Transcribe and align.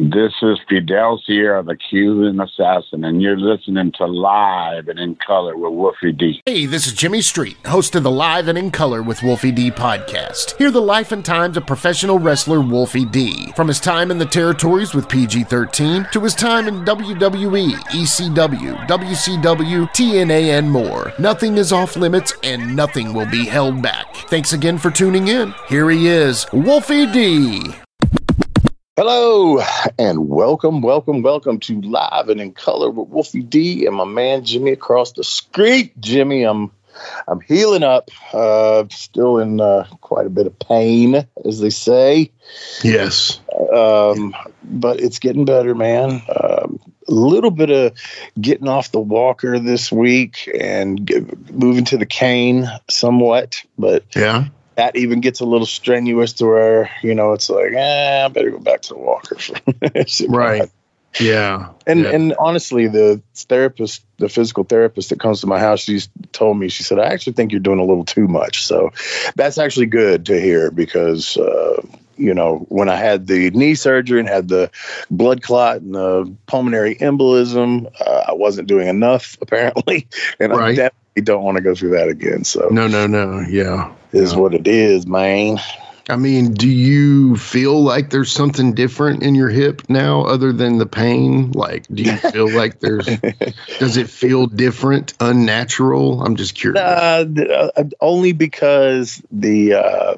This 0.00 0.32
is 0.42 0.60
Fidel 0.68 1.20
Sierra, 1.26 1.60
the 1.64 1.74
Cuban 1.74 2.40
assassin, 2.40 3.02
and 3.02 3.20
you're 3.20 3.36
listening 3.36 3.90
to 3.98 4.06
Live 4.06 4.86
and 4.86 4.96
in 4.96 5.16
Color 5.16 5.56
with 5.56 5.72
Wolfie 5.72 6.12
D. 6.12 6.40
Hey, 6.46 6.66
this 6.66 6.86
is 6.86 6.92
Jimmy 6.92 7.20
Street, 7.20 7.56
host 7.66 7.96
of 7.96 8.04
the 8.04 8.10
Live 8.10 8.46
and 8.46 8.56
in 8.56 8.70
Color 8.70 9.02
with 9.02 9.24
Wolfie 9.24 9.50
D 9.50 9.72
podcast. 9.72 10.56
Hear 10.56 10.70
the 10.70 10.80
life 10.80 11.10
and 11.10 11.24
times 11.24 11.56
of 11.56 11.66
professional 11.66 12.20
wrestler 12.20 12.60
Wolfie 12.60 13.06
D. 13.06 13.50
From 13.56 13.66
his 13.66 13.80
time 13.80 14.12
in 14.12 14.18
the 14.18 14.24
territories 14.24 14.94
with 14.94 15.08
PG 15.08 15.42
13 15.42 16.06
to 16.12 16.20
his 16.20 16.36
time 16.36 16.68
in 16.68 16.84
WWE, 16.84 17.72
ECW, 17.72 18.86
WCW, 18.86 19.90
TNA, 19.90 20.58
and 20.58 20.70
more. 20.70 21.12
Nothing 21.18 21.56
is 21.56 21.72
off 21.72 21.96
limits 21.96 22.34
and 22.44 22.76
nothing 22.76 23.12
will 23.12 23.28
be 23.28 23.46
held 23.46 23.82
back. 23.82 24.14
Thanks 24.28 24.52
again 24.52 24.78
for 24.78 24.92
tuning 24.92 25.26
in. 25.26 25.52
Here 25.68 25.90
he 25.90 26.06
is, 26.06 26.46
Wolfie 26.52 27.10
D. 27.10 27.74
Hello 29.00 29.62
and 29.96 30.28
welcome, 30.28 30.82
welcome, 30.82 31.22
welcome 31.22 31.60
to 31.60 31.80
Live 31.82 32.28
and 32.30 32.40
in 32.40 32.52
Color 32.52 32.90
with 32.90 33.08
Wolfie 33.08 33.44
D 33.44 33.86
and 33.86 33.94
my 33.94 34.04
man 34.04 34.44
Jimmy 34.44 34.72
across 34.72 35.12
the 35.12 35.22
street. 35.22 35.92
Jimmy, 36.00 36.42
I'm 36.42 36.72
I'm 37.28 37.40
healing 37.40 37.84
up. 37.84 38.10
Uh, 38.32 38.86
still 38.90 39.38
in 39.38 39.60
uh, 39.60 39.86
quite 40.00 40.26
a 40.26 40.30
bit 40.30 40.48
of 40.48 40.58
pain, 40.58 41.28
as 41.44 41.60
they 41.60 41.70
say. 41.70 42.32
Yes. 42.82 43.38
Um, 43.72 44.34
but 44.64 44.98
it's 44.98 45.20
getting 45.20 45.44
better, 45.44 45.76
man. 45.76 46.20
Um, 46.28 46.80
a 47.06 47.12
little 47.12 47.52
bit 47.52 47.70
of 47.70 47.92
getting 48.40 48.66
off 48.66 48.90
the 48.90 48.98
walker 48.98 49.60
this 49.60 49.92
week 49.92 50.50
and 50.58 51.06
get, 51.06 51.52
moving 51.52 51.84
to 51.84 51.98
the 51.98 52.04
cane 52.04 52.66
somewhat, 52.90 53.62
but 53.78 54.04
Yeah. 54.16 54.46
That 54.78 54.94
even 54.94 55.20
gets 55.20 55.40
a 55.40 55.44
little 55.44 55.66
strenuous 55.66 56.34
to 56.34 56.46
where 56.46 56.90
you 57.02 57.14
know 57.14 57.32
it's 57.32 57.50
like, 57.50 57.72
eh, 57.72 58.24
I 58.24 58.28
better 58.28 58.50
go 58.50 58.60
back 58.60 58.82
to 58.82 58.94
the 58.94 59.00
walker. 59.00 59.36
Right. 60.28 60.70
Yeah. 61.20 61.70
And 61.84 62.04
Yeah. 62.04 62.10
and 62.10 62.34
honestly, 62.38 62.86
the 62.86 63.20
therapist, 63.34 64.04
the 64.18 64.28
physical 64.28 64.62
therapist 64.62 65.10
that 65.10 65.18
comes 65.18 65.40
to 65.40 65.48
my 65.48 65.58
house, 65.58 65.80
she's 65.80 66.08
told 66.30 66.58
me, 66.58 66.68
she 66.68 66.84
said, 66.84 67.00
I 67.00 67.06
actually 67.06 67.32
think 67.32 67.50
you're 67.50 67.60
doing 67.60 67.80
a 67.80 67.84
little 67.84 68.04
too 68.04 68.28
much. 68.28 68.64
So 68.64 68.90
that's 69.34 69.58
actually 69.58 69.86
good 69.86 70.26
to 70.26 70.40
hear 70.40 70.70
because 70.70 71.36
uh, 71.36 71.82
you 72.16 72.34
know, 72.34 72.58
when 72.68 72.88
I 72.88 72.96
had 72.96 73.26
the 73.26 73.50
knee 73.50 73.74
surgery 73.74 74.20
and 74.20 74.28
had 74.28 74.48
the 74.48 74.70
blood 75.10 75.42
clot 75.42 75.78
and 75.80 75.94
the 75.94 76.32
pulmonary 76.46 76.94
embolism, 76.96 77.90
uh, 78.00 78.24
I 78.28 78.32
wasn't 78.34 78.68
doing 78.68 78.86
enough 78.86 79.36
apparently, 79.42 80.06
and 80.38 80.52
I 80.52 80.90
Definitely 81.14 81.22
don't 81.22 81.44
want 81.44 81.56
to 81.56 81.62
go 81.62 81.74
through 81.74 81.90
that 81.90 82.08
again. 82.08 82.44
So 82.44 82.68
No, 82.70 82.86
no, 82.86 83.06
no. 83.06 83.40
Yeah. 83.40 83.92
is 84.12 84.34
what 84.34 84.54
it 84.54 84.66
is, 84.66 85.06
man. 85.06 85.58
I 86.10 86.16
mean, 86.16 86.54
do 86.54 86.68
you 86.68 87.36
feel 87.36 87.82
like 87.82 88.08
there's 88.08 88.32
something 88.32 88.72
different 88.72 89.22
in 89.22 89.34
your 89.34 89.50
hip 89.50 89.82
now 89.90 90.22
other 90.22 90.54
than 90.54 90.78
the 90.78 90.86
pain? 90.86 91.52
Like, 91.52 91.86
do 91.88 92.02
you 92.02 92.16
feel 92.16 92.50
like 92.54 92.80
there's, 92.80 93.06
does 93.78 93.98
it 93.98 94.08
feel 94.08 94.46
different, 94.46 95.12
unnatural? 95.20 96.22
I'm 96.24 96.36
just 96.36 96.54
curious. 96.54 96.80
Uh, 96.80 97.70
only 98.00 98.32
because 98.32 99.22
the 99.30 99.74
uh, 99.74 100.16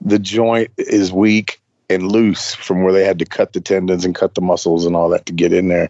the 0.00 0.20
joint 0.20 0.70
is 0.78 1.12
weak 1.12 1.60
and 1.88 2.10
loose 2.10 2.54
from 2.54 2.82
where 2.82 2.92
they 2.92 3.04
had 3.04 3.20
to 3.20 3.24
cut 3.24 3.52
the 3.52 3.60
tendons 3.60 4.04
and 4.04 4.14
cut 4.14 4.34
the 4.34 4.40
muscles 4.40 4.86
and 4.86 4.96
all 4.96 5.10
that 5.10 5.26
to 5.26 5.32
get 5.32 5.52
in 5.52 5.68
there 5.68 5.88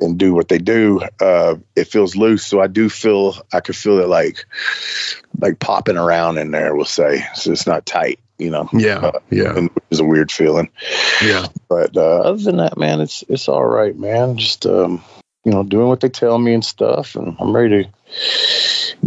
and 0.00 0.18
do 0.18 0.34
what 0.34 0.48
they 0.48 0.58
do. 0.58 1.00
Uh, 1.20 1.56
it 1.74 1.84
feels 1.84 2.16
loose, 2.16 2.46
so 2.46 2.60
I 2.60 2.66
do 2.66 2.88
feel 2.88 3.34
I 3.52 3.60
could 3.60 3.76
feel 3.76 3.98
it 3.98 4.08
like 4.08 4.46
like 5.40 5.58
popping 5.58 5.96
around 5.96 6.38
in 6.38 6.50
there. 6.50 6.74
We'll 6.74 6.84
say 6.84 7.24
so 7.34 7.52
it's 7.52 7.66
not 7.66 7.86
tight, 7.86 8.20
you 8.38 8.50
know. 8.50 8.68
Yeah. 8.72 9.12
Yeah. 9.30 9.56
and 9.56 9.70
which 9.70 9.84
is 9.90 10.00
a 10.00 10.04
weird 10.04 10.30
feeling. 10.30 10.70
Yeah. 11.22 11.46
But 11.68 11.96
uh, 11.96 12.20
other 12.20 12.42
than 12.42 12.58
that, 12.58 12.76
man, 12.78 13.00
it's 13.00 13.24
it's 13.28 13.48
all 13.48 13.64
right, 13.64 13.96
man. 13.96 14.36
Just 14.36 14.66
um, 14.66 15.02
you 15.44 15.52
know, 15.52 15.62
doing 15.62 15.88
what 15.88 16.00
they 16.00 16.10
tell 16.10 16.38
me 16.38 16.52
and 16.52 16.64
stuff, 16.64 17.16
and 17.16 17.36
I'm 17.38 17.54
ready 17.54 17.84
to 17.84 17.90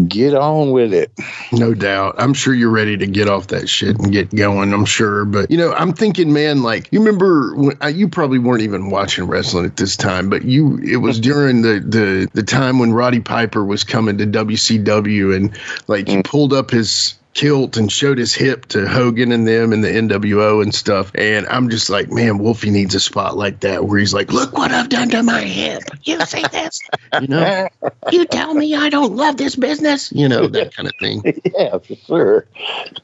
get 0.08 0.34
on 0.34 0.72
with 0.72 0.94
it. 0.94 1.12
No 1.52 1.74
doubt. 1.74 2.16
I'm 2.18 2.34
sure 2.34 2.54
you're 2.54 2.72
ready 2.72 2.98
to 2.98 3.08
get 3.08 3.28
off 3.28 3.48
that 3.48 3.68
shit 3.68 3.98
and 3.98 4.12
get 4.12 4.34
going. 4.34 4.74
I'm 4.74 4.86
sure. 4.86 5.26
But, 5.26 5.52
you 5.52 5.58
know, 5.58 5.74
I'm 5.74 5.94
thinking, 5.94 6.32
man, 6.34 6.64
like, 6.64 6.88
you 6.92 7.00
remember 7.00 7.56
when 7.56 7.78
uh, 7.84 7.88
you 7.88 8.08
probably 8.08 8.40
weren't 8.40 8.62
even 8.62 8.90
watching 8.90 9.26
wrestling 9.26 9.66
at 9.66 9.78
this 9.78 9.98
time, 9.98 10.30
but 10.30 10.44
you, 10.44 10.78
it 10.80 10.98
was 10.98 11.20
during 11.32 11.62
the, 11.62 11.80
the, 11.80 12.30
the 12.34 12.44
time 12.44 12.80
when 12.80 12.94
Roddy 12.94 13.20
Piper 13.20 13.64
was 13.64 13.84
coming 13.84 14.18
to 14.20 14.26
WCW 14.26 15.36
and, 15.36 15.58
like, 15.88 16.08
he 16.08 16.22
pulled 16.24 16.54
up 16.54 16.72
his, 16.72 17.16
kilt 17.34 17.78
and 17.78 17.92
showed 17.92 18.18
his 18.18 18.34
hip 18.34 18.66
to 18.68 18.88
Hogan 18.88 19.32
and 19.32 19.48
them 19.48 19.74
and 19.74 19.84
the 19.84 19.88
NWO 19.88 20.62
and 20.62 20.74
stuff. 20.74 21.12
And 21.16 21.48
I'm 21.48 21.70
just 21.70 21.90
like, 21.90 22.12
man, 22.12 22.40
Wolfie 22.40 22.72
needs 22.72 22.96
a 22.96 23.00
spot 23.00 23.38
like 23.38 23.62
that 23.62 23.86
where 23.86 24.00
he's 24.00 24.14
like, 24.14 24.32
look 24.32 24.54
what 24.54 24.72
I've 24.72 24.90
done 24.90 25.10
to 25.10 25.24
my 25.24 25.42
hip. 25.42 25.84
You 26.04 26.26
say 26.26 26.44
this, 26.52 26.82
you 27.22 27.28
know, 27.28 27.68
you 28.12 28.26
tell 28.26 28.54
me 28.54 28.76
I 28.76 28.90
don't 28.90 29.16
love 29.16 29.38
this 29.38 29.56
business, 29.56 30.12
you 30.12 30.28
know, 30.28 30.48
that 30.48 30.76
kind 30.76 30.88
of 30.90 30.96
thing. 31.00 31.24
yeah, 31.46 31.78
for 31.78 31.96
sure. 31.96 32.48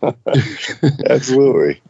Absolutely. 1.10 1.82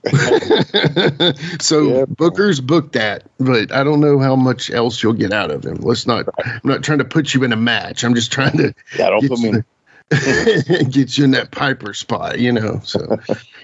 so 1.59 1.81
Yeah. 1.81 2.05
Booker's 2.05 2.59
booked 2.61 2.93
that, 2.93 3.23
but 3.39 3.71
I 3.71 3.83
don't 3.83 3.99
know 3.99 4.19
how 4.19 4.35
much 4.35 4.69
else 4.69 5.01
you'll 5.01 5.13
get 5.13 5.33
out 5.33 5.51
of 5.51 5.65
him. 5.65 5.77
Let's 5.77 6.05
not. 6.07 6.27
I'm 6.45 6.61
not 6.63 6.83
trying 6.83 6.99
to 6.99 7.05
put 7.05 7.33
you 7.33 7.43
in 7.43 7.51
a 7.53 7.57
match. 7.57 8.03
I'm 8.03 8.15
just 8.15 8.31
trying 8.31 8.57
to 8.57 8.73
Yeah, 8.97 9.09
don't 9.09 9.27
put 9.27 9.39
me. 9.39 9.49
you, 9.49 9.63
get 10.89 11.17
you 11.17 11.25
in 11.25 11.31
that 11.31 11.49
Piper 11.51 11.93
spot, 11.93 12.39
you 12.39 12.51
know. 12.51 12.79
So 12.83 13.17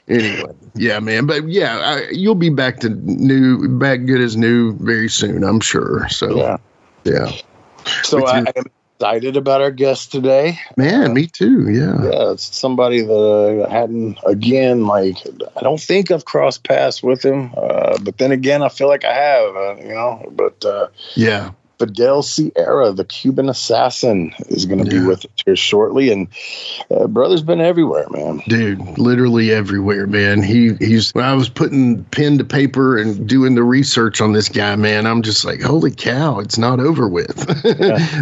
anyway, 0.08 0.52
yeah, 0.76 1.00
man. 1.00 1.26
But 1.26 1.48
yeah, 1.48 1.78
I, 1.78 2.10
you'll 2.12 2.36
be 2.36 2.50
back 2.50 2.80
to 2.82 2.90
new, 2.90 3.68
back 3.78 4.06
good 4.06 4.22
as 4.22 4.36
new 4.36 4.74
very 4.78 5.10
soon, 5.10 5.44
I'm 5.44 5.60
sure. 5.62 6.08
So 6.10 6.38
Yeah. 6.38 6.58
yeah, 7.06 7.32
So 8.04 8.18
With 8.22 8.30
I, 8.30 8.38
your- 8.40 8.48
am 8.56 8.66
excited 9.00 9.38
about 9.38 9.62
our 9.62 9.72
guest 9.72 10.12
today. 10.12 10.60
man, 10.78 11.14
me 11.14 11.28
too. 11.28 11.70
Yeah, 11.70 12.04
Yeah, 12.04 12.32
it's 12.32 12.56
somebody 12.56 13.02
that 13.02 13.66
I 13.68 13.72
hadn't 13.72 14.18
again 14.26 14.86
like 14.86 15.18
I 15.58 15.62
don't 15.62 15.80
think 15.82 16.12
I've 16.12 16.26
crossed 16.26 16.64
paths 16.64 17.02
with 17.04 17.24
him, 17.24 17.54
uh, 17.58 17.98
but 18.02 18.18
then 18.18 18.32
again 18.32 18.62
I 18.62 18.70
feel 18.70 18.88
like 18.88 19.04
I 19.04 19.14
have, 19.14 19.56
uh, 19.56 19.76
you 19.82 19.94
know. 19.94 20.30
But 20.32 20.64
uh, 20.66 20.88
yeah, 21.16 21.52
Fidel 21.86 22.24
Sierra, 22.24 22.94
the 22.94 23.04
Cuban 23.04 23.50
assassin, 23.50 24.34
is 24.48 24.66
going 24.66 24.84
to 24.86 24.90
be 24.90 25.06
with 25.06 25.26
us 25.26 25.32
here 25.46 25.56
shortly, 25.58 26.12
and 26.14 26.28
uh, 26.90 27.08
brother's 27.08 27.42
been 27.42 27.60
everywhere, 27.60 28.06
man. 28.10 28.42
dude, 28.48 28.98
literally 28.98 29.52
everywhere, 29.52 30.08
man. 30.08 30.42
He 30.42 30.74
he's 30.76 31.12
when 31.14 31.26
I 31.26 31.34
was 31.34 31.50
putting 31.50 32.06
pen 32.06 32.38
to 32.38 32.46
paper 32.46 32.98
and 32.98 33.28
doing 33.28 33.56
the 33.56 33.64
research 33.64 34.22
on 34.22 34.32
this 34.32 34.48
guy, 34.48 34.76
man, 34.78 35.06
I'm 35.06 35.24
just 35.24 35.44
like, 35.44 35.62
holy 35.62 35.92
cow, 35.92 36.40
it's 36.40 36.58
not 36.58 36.80
over 36.80 37.08
with. 37.08 37.36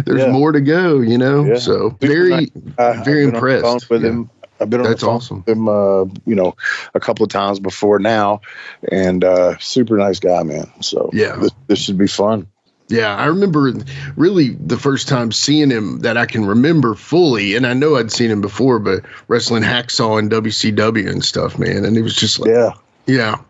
There's 0.04 0.22
yeah. 0.22 0.30
more 0.32 0.50
to 0.50 0.60
go, 0.60 1.00
you 1.00 1.18
know. 1.18 1.44
Yeah. 1.44 1.58
So 1.58 1.90
very, 2.00 2.50
Uh, 2.76 3.02
very 3.04 3.24
on 3.26 3.30
the 3.30 3.36
impressed. 3.36 3.88
with 3.90 4.02
Yeah. 4.02 4.08
him. 4.10 4.30
I've 4.60 4.70
been 4.70 4.80
on 4.80 4.86
That's 4.86 5.00
the 5.00 5.06
phone 5.06 5.16
awesome. 5.16 5.36
with 5.44 5.56
him, 5.56 5.68
uh, 5.68 6.04
you 6.24 6.36
know, 6.36 6.54
a 6.94 7.00
couple 7.00 7.24
of 7.24 7.30
times 7.30 7.58
before 7.58 7.98
now, 7.98 8.42
and 8.90 9.24
uh, 9.24 9.58
super 9.58 9.96
nice 9.96 10.20
guy, 10.20 10.42
man. 10.44 10.70
So 10.80 11.10
Yeah. 11.12 11.34
this, 11.36 11.50
this 11.66 11.78
should 11.80 11.98
be 11.98 12.06
fun. 12.06 12.46
Yeah, 12.92 13.16
I 13.16 13.24
remember 13.26 13.72
really 14.16 14.50
the 14.50 14.76
first 14.76 15.08
time 15.08 15.32
seeing 15.32 15.70
him 15.70 16.00
that 16.00 16.18
I 16.18 16.26
can 16.26 16.44
remember 16.44 16.94
fully, 16.94 17.56
and 17.56 17.66
I 17.66 17.72
know 17.72 17.96
I'd 17.96 18.12
seen 18.12 18.30
him 18.30 18.42
before, 18.42 18.78
but 18.78 19.06
wrestling 19.28 19.62
hacksaw 19.62 20.18
and 20.18 20.30
WCW 20.30 21.08
and 21.10 21.24
stuff, 21.24 21.58
man, 21.58 21.86
and 21.86 21.96
it 21.96 22.02
was 22.02 22.14
just 22.14 22.38
like, 22.38 22.50
Yeah, 22.50 22.72
yeah, 23.06 23.40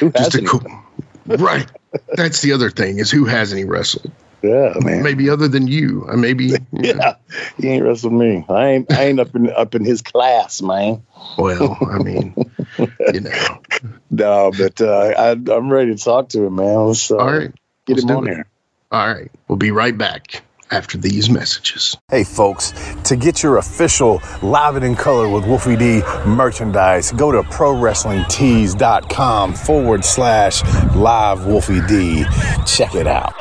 Who 0.00 0.10
just 0.10 0.34
a 0.34 0.42
cool, 0.42 0.60
right. 1.26 1.66
That's 2.12 2.42
the 2.42 2.52
other 2.52 2.68
thing 2.68 2.98
is 2.98 3.10
who 3.10 3.24
hasn't 3.24 3.58
he 3.58 3.64
wrestled? 3.64 4.12
Yeah, 4.42 4.74
man. 4.80 5.02
Maybe 5.02 5.30
other 5.30 5.48
than 5.48 5.66
you, 5.66 6.06
maybe. 6.14 6.52
Yeah, 6.72 7.14
he 7.56 7.68
ain't 7.68 7.84
wrestled 7.84 8.12
me. 8.12 8.44
I 8.50 8.66
ain't. 8.68 8.92
I 8.92 9.04
ain't 9.04 9.20
up 9.20 9.34
in 9.34 9.50
up 9.50 9.74
in 9.74 9.84
his 9.84 10.02
class, 10.02 10.60
man. 10.60 11.02
Well, 11.38 11.76
I 11.90 11.98
mean, 11.98 12.34
you 13.14 13.20
know. 13.20 13.62
No, 14.10 14.50
but 14.50 14.80
uh, 14.80 15.12
I, 15.16 15.30
I'm 15.30 15.72
ready 15.72 15.94
to 15.94 16.02
talk 16.02 16.30
to 16.30 16.42
him, 16.44 16.56
man. 16.56 16.86
Let's 16.86 17.10
uh, 17.10 17.16
All 17.16 17.32
right, 17.32 17.52
get 17.86 17.94
let's 17.94 18.02
him 18.02 18.10
on 18.10 18.26
it. 18.26 18.34
here. 18.34 18.46
All 18.90 19.06
right. 19.12 19.30
We'll 19.48 19.56
be 19.56 19.70
right 19.70 19.96
back 19.96 20.42
after 20.70 20.98
these 20.98 21.30
messages. 21.30 21.96
Hey 22.10 22.24
folks, 22.24 22.72
to 23.04 23.16
get 23.16 23.42
your 23.42 23.56
official 23.58 24.20
Live 24.42 24.76
It 24.76 24.84
in 24.84 24.94
Color 24.94 25.28
with 25.28 25.46
Wolfie 25.46 25.76
D 25.76 26.02
merchandise, 26.26 27.12
go 27.12 27.32
to 27.32 27.42
ProWrestlingTees.com 27.42 29.54
forward 29.54 30.04
slash 30.04 30.62
live 30.94 31.46
Wolfie 31.46 31.80
D. 31.86 32.24
Check 32.66 32.94
it 32.94 33.06
out. 33.06 33.32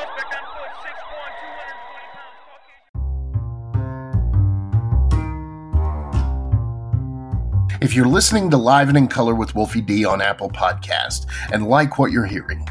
If 7.82 7.96
you're 7.96 8.08
listening 8.08 8.50
to 8.50 8.58
Live 8.58 8.90
and 8.90 8.98
in 8.98 9.08
Color 9.08 9.36
with 9.36 9.56
Wolfie 9.56 9.80
D 9.82 10.04
on 10.04 10.22
Apple 10.22 10.50
Podcast 10.50 11.28
and 11.54 11.66
like 11.66 11.98
what 11.98 12.12
you're 12.12 12.26
hearing, 12.26 12.68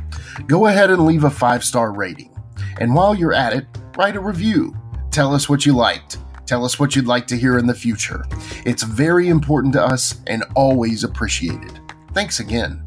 go 0.46 0.66
ahead 0.66 0.90
and 0.90 1.06
leave 1.06 1.24
a 1.24 1.30
five 1.30 1.64
star 1.64 1.92
rating. 1.92 2.37
And 2.80 2.94
while 2.94 3.14
you're 3.14 3.34
at 3.34 3.52
it, 3.52 3.66
write 3.96 4.16
a 4.16 4.20
review. 4.20 4.76
Tell 5.10 5.34
us 5.34 5.48
what 5.48 5.66
you 5.66 5.72
liked. 5.72 6.18
Tell 6.46 6.64
us 6.64 6.78
what 6.78 6.96
you'd 6.96 7.06
like 7.06 7.26
to 7.28 7.36
hear 7.36 7.58
in 7.58 7.66
the 7.66 7.74
future. 7.74 8.24
It's 8.64 8.82
very 8.82 9.28
important 9.28 9.74
to 9.74 9.82
us 9.82 10.20
and 10.26 10.44
always 10.54 11.04
appreciated. 11.04 11.78
Thanks 12.14 12.40
again. 12.40 12.82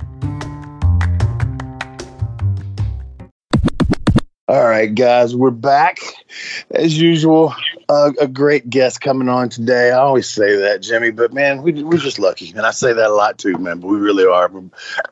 All 4.51 4.61
right, 4.61 4.93
guys, 4.93 5.33
we're 5.33 5.49
back 5.49 5.99
as 6.71 6.99
usual. 6.99 7.55
Uh, 7.87 8.11
a 8.19 8.27
great 8.27 8.69
guest 8.69 8.99
coming 8.99 9.29
on 9.29 9.47
today. 9.47 9.91
I 9.91 9.99
always 9.99 10.29
say 10.29 10.57
that, 10.57 10.81
Jimmy, 10.81 11.11
but 11.11 11.31
man, 11.31 11.61
we, 11.61 11.81
we're 11.81 11.97
just 11.97 12.19
lucky, 12.19 12.49
and 12.49 12.65
I 12.65 12.71
say 12.71 12.91
that 12.91 13.09
a 13.11 13.13
lot 13.13 13.37
too, 13.37 13.57
man. 13.57 13.79
But 13.79 13.87
we 13.87 13.97
really 13.97 14.25
are. 14.25 14.51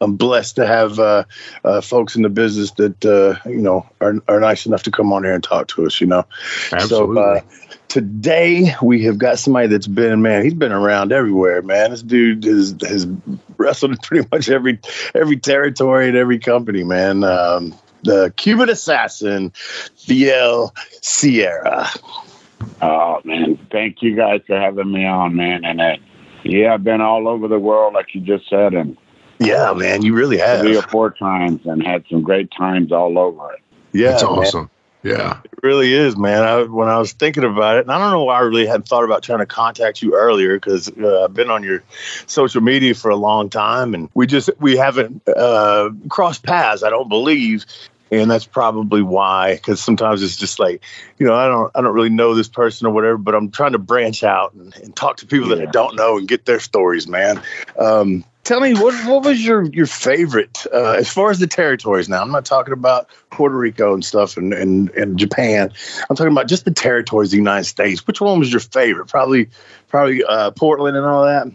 I'm 0.01 0.17
blessed 0.17 0.57
to 0.57 0.67
have 0.67 0.99
uh, 0.99 1.23
uh, 1.63 1.79
folks 1.79 2.17
in 2.17 2.23
the 2.23 2.29
business 2.29 2.71
that 2.71 3.05
uh, 3.05 3.49
you 3.49 3.61
know 3.61 3.89
are, 4.01 4.15
are 4.27 4.41
nice 4.41 4.65
enough 4.65 4.83
to 4.83 4.91
come 4.91 5.13
on 5.13 5.23
here 5.23 5.35
and 5.35 5.43
talk 5.43 5.69
to 5.69 5.85
us. 5.85 6.01
You 6.01 6.07
know, 6.07 6.25
Absolutely. 6.73 7.15
So, 7.15 7.21
uh, 7.21 7.39
today 7.87 8.75
we 8.81 9.05
have 9.05 9.17
got 9.17 9.39
somebody 9.39 9.67
that's 9.67 9.87
been 9.87 10.21
man 10.21 10.43
he's 10.43 10.53
been 10.53 10.71
around 10.71 11.11
everywhere 11.11 11.63
man 11.63 11.89
this 11.89 12.03
dude 12.03 12.43
has, 12.43 12.75
has 12.87 13.07
wrestled 13.57 13.93
in 13.93 13.97
pretty 13.97 14.27
much 14.31 14.47
every 14.47 14.79
every 15.15 15.37
territory 15.37 16.07
and 16.07 16.15
every 16.15 16.37
company 16.37 16.83
man 16.83 17.23
um, 17.23 17.73
the 18.03 18.33
cuban 18.37 18.69
assassin 18.69 19.51
Fidel 19.95 20.73
sierra 21.01 21.89
Oh 22.81 23.19
man, 23.23 23.57
thank 23.71 24.01
you 24.01 24.15
guys 24.15 24.41
for 24.47 24.59
having 24.59 24.91
me 24.91 25.05
on, 25.05 25.35
man. 25.35 25.65
And 25.65 25.81
uh, 25.81 25.95
yeah, 26.43 26.73
I've 26.73 26.83
been 26.83 27.01
all 27.01 27.27
over 27.27 27.47
the 27.47 27.59
world, 27.59 27.93
like 27.93 28.13
you 28.13 28.21
just 28.21 28.49
said, 28.49 28.73
and 28.73 28.97
yeah 29.39 29.71
man 29.73 30.01
you 30.01 30.13
really 30.13 30.37
have 30.37 30.59
three 30.59 30.75
or 30.75 30.81
four 30.83 31.11
times, 31.11 31.61
and 31.65 31.85
had 31.85 32.03
some 32.09 32.21
great 32.21 32.51
times 32.51 32.91
all 32.91 33.17
over 33.17 33.53
it. 33.53 33.59
yeah 33.93 34.11
That's 34.11 34.53
man. 34.53 34.69
Yeah. 35.01 35.39
It 35.45 35.59
really 35.63 35.93
is, 35.93 36.17
man. 36.17 36.43
I, 36.43 36.63
when 36.63 36.89
I 36.89 36.97
was 36.97 37.13
thinking 37.13 37.43
about 37.43 37.77
it, 37.77 37.81
and 37.81 37.91
I 37.91 37.97
don't 37.97 38.11
know 38.11 38.23
why 38.25 38.37
I 38.37 38.41
really 38.41 38.65
hadn't 38.65 38.87
thought 38.87 39.05
about 39.05 39.23
trying 39.23 39.39
to 39.39 39.45
contact 39.45 40.01
you 40.01 40.15
earlier 40.15 40.55
because 40.55 40.89
uh, 40.89 41.23
I've 41.23 41.33
been 41.33 41.49
on 41.49 41.63
your 41.63 41.83
social 42.27 42.61
media 42.61 42.93
for 42.93 43.09
a 43.09 43.15
long 43.15 43.49
time, 43.49 43.93
and 43.93 44.09
we 44.13 44.27
just 44.27 44.49
we 44.59 44.75
haven't 44.77 45.27
uh, 45.27 45.91
crossed 46.09 46.43
paths. 46.43 46.83
I 46.83 46.89
don't 46.89 47.07
believe, 47.07 47.65
and 48.11 48.29
that's 48.29 48.45
probably 48.45 49.01
why. 49.01 49.55
Because 49.55 49.79
sometimes 49.81 50.21
it's 50.21 50.35
just 50.35 50.59
like, 50.59 50.83
you 51.17 51.25
know, 51.25 51.33
I 51.33 51.47
don't 51.47 51.71
I 51.75 51.81
don't 51.81 51.93
really 51.93 52.09
know 52.09 52.35
this 52.35 52.49
person 52.49 52.85
or 52.85 52.91
whatever, 52.91 53.17
but 53.17 53.35
I'm 53.35 53.51
trying 53.51 53.73
to 53.73 53.79
branch 53.79 54.23
out 54.23 54.53
and, 54.53 54.75
and 54.75 54.93
talk 54.93 55.17
to 55.17 55.27
people 55.27 55.49
that 55.49 55.61
I 55.61 55.65
don't 55.65 55.95
know 55.95 56.17
and 56.17 56.27
get 56.27 56.45
their 56.45 56.59
stories, 56.59 57.07
man. 57.07 57.41
Um, 57.77 58.25
tell 58.49 58.59
me 58.59 58.73
what 58.73 58.95
what 59.07 59.23
was 59.23 59.45
your 59.45 59.63
your 59.65 59.85
favorite 59.85 60.65
uh, 60.73 60.93
as 60.93 61.07
far 61.07 61.29
as 61.29 61.37
the 61.37 61.45
territories 61.45 62.09
now 62.09 62.19
i'm 62.19 62.31
not 62.31 62.45
talking 62.45 62.73
about 62.73 63.07
puerto 63.29 63.55
rico 63.55 63.93
and 63.93 64.03
stuff 64.03 64.37
and, 64.37 64.53
and 64.53 64.89
and 64.91 65.19
japan 65.19 65.71
i'm 66.09 66.15
talking 66.15 66.31
about 66.31 66.47
just 66.47 66.65
the 66.65 66.71
territories 66.71 67.27
of 67.27 67.31
the 67.31 67.37
united 67.37 67.65
states 67.65 68.07
which 68.07 68.19
one 68.19 68.39
was 68.39 68.51
your 68.51 68.59
favorite 68.59 69.07
probably 69.07 69.49
probably 69.87 70.23
uh, 70.23 70.49
portland 70.51 70.97
and 70.97 71.05
all 71.05 71.25
that 71.25 71.47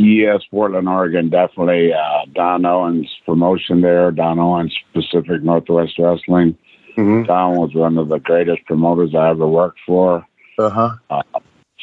Yes, 0.00 0.42
Portland, 0.52 0.88
Oregon, 0.88 1.28
definitely. 1.28 1.92
Uh, 1.92 2.24
Don 2.32 2.64
Owen's 2.64 3.12
promotion 3.26 3.80
there. 3.80 4.12
Don 4.12 4.38
Owen's 4.38 4.72
Pacific 4.92 5.42
Northwest 5.42 5.98
Wrestling. 5.98 6.56
mm-hmm. 6.96 7.24
Don 7.24 7.56
was 7.56 7.74
one 7.74 7.98
of 7.98 8.06
the 8.06 8.18
greatest 8.18 8.64
promoters 8.66 9.12
I 9.12 9.30
ever 9.30 9.48
worked 9.48 9.80
for. 9.84 10.24
uh-huh 10.56 11.40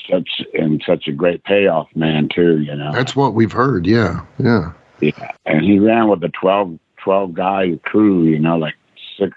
Such 0.09 0.41
and 0.53 0.83
such 0.85 1.07
a 1.07 1.11
great 1.11 1.43
payoff, 1.43 1.87
man, 1.95 2.29
too. 2.33 2.59
You 2.59 2.75
know. 2.75 2.91
That's 2.91 3.15
what 3.15 3.33
we've 3.33 3.51
heard. 3.51 3.87
Yeah. 3.87 4.25
Yeah. 4.37 4.73
Yeah, 5.01 5.31
and 5.45 5.61
he 5.63 5.77
ran 5.77 6.07
with 6.07 6.23
a 6.23 6.29
12, 6.29 6.79
12 7.03 7.33
guy 7.33 7.77
crew, 7.83 8.23
you 8.23 8.39
know, 8.39 8.57
like 8.57 8.75
six 9.19 9.35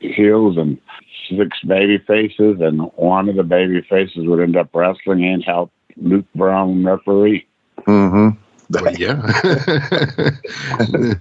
heels 0.00 0.56
and 0.58 0.78
six 1.30 1.58
baby 1.66 1.98
faces, 1.98 2.60
and 2.60 2.82
one 2.96 3.28
of 3.28 3.36
the 3.36 3.42
baby 3.42 3.80
faces 3.88 4.26
would 4.26 4.40
end 4.40 4.56
up 4.56 4.68
wrestling 4.74 5.24
and 5.24 5.42
help 5.44 5.72
Luke 5.96 6.26
Brown 6.34 6.84
referee. 6.84 7.46
mm-hmm 7.80 8.38
Well, 8.70 8.94
yeah. 8.94 9.14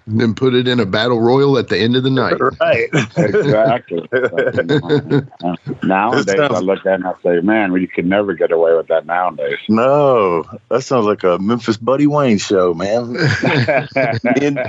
then 0.07 0.35
put 0.35 0.53
it 0.53 0.67
in 0.67 0.79
a 0.79 0.85
battle 0.85 1.21
royal 1.21 1.57
at 1.57 1.69
the 1.69 1.77
end 1.77 1.95
of 1.95 2.03
the 2.03 2.09
night. 2.09 2.37
right 2.39 2.89
Exactly. 3.15 4.07
Uh, 4.11 5.55
nowadays, 5.83 6.39
I 6.39 6.59
look 6.59 6.79
at 6.79 6.85
it 6.85 6.93
and 6.95 7.07
I 7.07 7.13
say, 7.23 7.39
man, 7.41 7.71
we 7.71 7.87
could 7.87 8.05
never 8.05 8.33
get 8.33 8.51
away 8.51 8.75
with 8.75 8.87
that 8.87 9.05
nowadays. 9.05 9.59
no 9.69 10.43
that 10.69 10.81
sounds 10.81 11.05
like 11.05 11.23
a 11.23 11.39
memphis 11.39 11.77
buddy 11.77 12.07
wayne 12.07 12.37
show 12.37 12.73
man 12.73 13.13
me 14.23 14.33
and, 14.41 14.59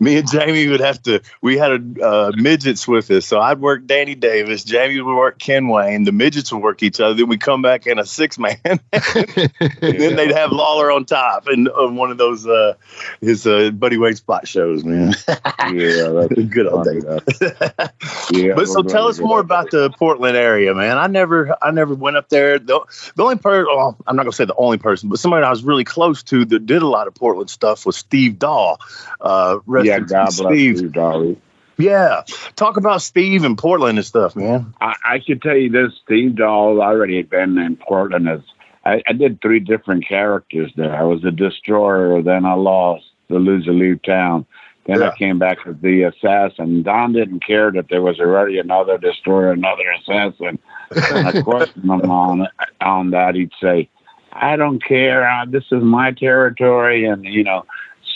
me 0.00 0.18
and 0.18 0.30
Jamie 0.30 0.68
would 0.68 0.80
have 0.80 1.02
to. 1.02 1.20
We 1.40 1.56
had 1.56 1.72
a 1.72 2.04
uh, 2.04 2.32
midgets 2.34 2.86
with 2.88 3.10
us, 3.10 3.26
so 3.26 3.40
I'd 3.40 3.60
work 3.60 3.86
Danny 3.86 4.14
Davis. 4.14 4.64
Jamie 4.64 5.00
would 5.00 5.16
work 5.16 5.38
Ken 5.38 5.68
Wayne. 5.68 6.04
The 6.04 6.12
midgets 6.12 6.52
would 6.52 6.62
work 6.62 6.82
each 6.82 7.00
other. 7.00 7.14
Then 7.14 7.28
we 7.28 7.38
come 7.38 7.62
back 7.62 7.86
in 7.86 7.98
a 7.98 8.04
six 8.04 8.38
man, 8.38 8.58
and 8.64 8.80
then 8.92 10.16
they'd 10.16 10.32
have 10.32 10.52
Lawler 10.52 10.90
on 10.90 11.04
top 11.04 11.46
and 11.46 11.68
on 11.68 11.96
one 11.96 12.10
of 12.10 12.18
those 12.18 12.23
uh, 12.32 12.74
his 13.20 13.46
uh, 13.46 13.70
Buddy 13.70 13.98
Wayne 13.98 14.14
spot 14.16 14.46
shows. 14.48 14.84
Man, 14.84 15.14
Yeah, 15.28 16.08
that's 16.08 16.32
a 16.38 16.42
good 16.48 16.66
old 16.66 16.84
funny, 16.86 17.00
days. 17.00 17.30
Yeah, 18.30 18.54
But 18.54 18.66
so 18.68 18.82
tell 18.82 19.08
us 19.08 19.18
more 19.18 19.40
about 19.40 19.70
the 19.70 19.90
Portland 19.90 20.36
area, 20.36 20.74
man. 20.74 20.98
I 20.98 21.06
never, 21.06 21.56
I 21.62 21.70
never 21.70 21.94
went 21.94 22.16
up 22.16 22.28
there. 22.28 22.58
The, 22.58 22.80
the 23.16 23.22
only 23.22 23.36
person, 23.36 23.66
well, 23.74 23.96
I'm 24.06 24.16
not 24.16 24.22
gonna 24.22 24.32
say 24.32 24.44
the 24.44 24.54
only 24.56 24.78
person, 24.78 25.08
but 25.08 25.18
somebody 25.18 25.44
I 25.44 25.50
was 25.50 25.62
really 25.62 25.84
close 25.84 26.22
to 26.24 26.44
that 26.44 26.66
did 26.66 26.82
a 26.82 26.86
lot 26.88 27.06
of 27.06 27.14
Portland 27.14 27.50
stuff 27.50 27.86
was 27.86 27.96
Steve 27.96 28.38
Doll. 28.38 28.80
Uh, 29.20 29.58
rest 29.66 29.86
Yeah, 29.86 30.00
God 30.00 30.26
peace, 30.26 30.40
bless 30.40 30.52
Steve. 30.54 30.80
you, 30.80 30.88
Darby. 30.88 31.40
Yeah, 31.76 32.22
talk 32.54 32.76
about 32.76 33.02
Steve 33.02 33.42
and 33.44 33.58
Portland 33.58 33.98
and 33.98 34.06
stuff, 34.06 34.36
man. 34.36 34.74
I, 34.80 34.94
I 35.04 35.20
should 35.20 35.42
tell 35.42 35.56
you 35.56 35.70
this: 35.70 35.92
Steve 36.04 36.36
Doll 36.36 36.80
already 36.80 37.16
had 37.16 37.28
been 37.28 37.58
in 37.58 37.76
Portland 37.76 38.28
as 38.28 38.40
I, 38.84 39.02
I 39.06 39.12
did 39.12 39.40
three 39.40 39.60
different 39.60 40.06
characters 40.06 40.72
there. 40.76 40.94
I 40.94 41.02
was 41.02 41.24
a 41.24 41.30
destroyer, 41.30 42.22
then 42.22 42.44
I 42.44 42.54
lost 42.54 43.04
the 43.28 43.36
loser 43.38 43.72
leave 43.72 44.02
town. 44.02 44.46
Then 44.86 45.00
Yeah. 45.00 45.08
I 45.08 45.16
came 45.16 45.38
back 45.38 45.58
as 45.66 45.76
the 45.80 46.02
assassin. 46.02 46.82
Don 46.82 47.12
didn't 47.12 47.44
care 47.44 47.72
that 47.72 47.88
there 47.88 48.02
was 48.02 48.20
already 48.20 48.58
another 48.58 48.98
destroyer, 48.98 49.52
another 49.52 49.90
assassin. 49.98 50.58
And 50.94 51.26
I 51.28 51.42
questioned 51.42 51.84
him 51.84 52.10
on 52.10 52.46
on 52.82 53.10
that. 53.10 53.34
He'd 53.34 53.52
say, 53.62 53.88
"I 54.32 54.56
don't 54.56 54.84
care. 54.84 55.26
Uh, 55.26 55.46
this 55.46 55.64
is 55.72 55.82
my 55.82 56.12
territory," 56.12 57.06
and 57.06 57.24
you 57.24 57.44
know. 57.44 57.64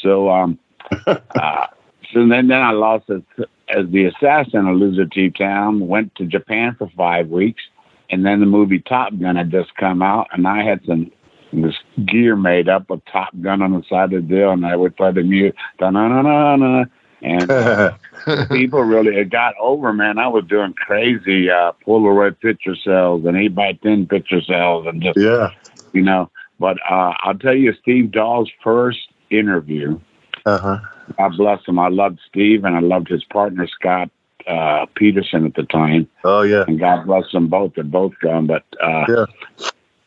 So 0.03 0.31
um, 0.31 0.59
uh, 1.07 1.67
so 2.13 2.29
then 2.29 2.49
then 2.49 2.61
I 2.61 2.73
lost 2.73 3.09
as 3.09 3.23
as 3.71 3.89
the 3.89 4.05
assassin 4.05 4.67
of 4.69 4.77
Loser 4.77 5.07
T 5.07 5.31
Town. 5.31 5.89
Went 5.89 6.15
to 6.17 6.27
Japan 6.27 6.75
for 6.79 6.91
five 6.95 7.29
weeks, 7.29 7.63
and 8.11 8.25
then 8.25 8.41
the 8.41 8.47
movie 8.47 8.81
Top 8.81 9.13
Gun 9.19 9.37
had 9.37 9.51
just 9.51 9.75
come 9.77 10.03
out, 10.03 10.29
and 10.33 10.47
I 10.47 10.63
had 10.63 10.81
some 10.87 11.11
this 11.53 11.77
gear 12.05 12.37
made 12.37 12.69
up 12.69 12.91
with 12.91 13.05
Top 13.07 13.33
Gun 13.41 13.63
on 13.63 13.73
the 13.73 13.83
side 13.89 14.13
of 14.13 14.29
the 14.29 14.35
deal, 14.35 14.51
and 14.51 14.67
I 14.67 14.77
would 14.77 14.97
play 14.97 15.13
the 15.13 15.23
music, 15.23 15.57
da 15.79 15.91
na 15.91 16.09
na 16.09 16.23
na 16.23 16.57
na, 16.57 16.85
and 17.23 17.51
uh, 17.51 17.93
people 18.49 18.83
really 18.83 19.17
it 19.17 19.31
got 19.31 19.55
over. 19.61 19.93
Man, 19.93 20.19
I 20.19 20.29
was 20.29 20.45
doing 20.45 20.75
crazy 20.75 21.51
uh, 21.51 21.73
Polaroid 21.87 22.41
picture 22.41 22.77
cells 22.77 23.25
and 23.25 23.37
eight 23.37 23.55
by 23.55 23.73
ten 23.73 24.07
picture 24.07 24.43
cells, 24.43 24.87
and 24.87 25.03
just 25.03 25.19
yeah. 25.19 25.51
you 25.93 26.03
know. 26.03 26.31
But 26.61 26.79
uh, 26.91 27.15
I'll 27.21 27.39
tell 27.39 27.55
you, 27.55 27.73
Steve 27.81 28.11
Doll's 28.11 28.51
first 28.63 29.09
interview. 29.31 29.99
Uh 30.45 30.59
huh. 30.59 30.79
God 31.17 31.37
bless 31.37 31.67
him. 31.67 31.79
I 31.79 31.89
loved 31.89 32.19
Steve 32.29 32.65
and 32.65 32.77
I 32.77 32.81
loved 32.81 33.09
his 33.09 33.25
partner 33.25 33.67
Scott 33.67 34.11
uh, 34.49 34.87
Peterson 34.95 35.45
at 35.47 35.55
the 35.55 35.65
time, 35.65 36.09
Oh 36.25 36.43
yeah. 36.43 36.65
and 36.67 36.79
God 36.79 37.07
bless 37.07 37.31
them 37.33 37.49
both. 37.49 37.75
They're 37.75 37.85
both 37.85 38.15
gone, 38.23 38.47
but 38.47 38.65
uh, 38.83 39.05
Yeah. 39.09 39.27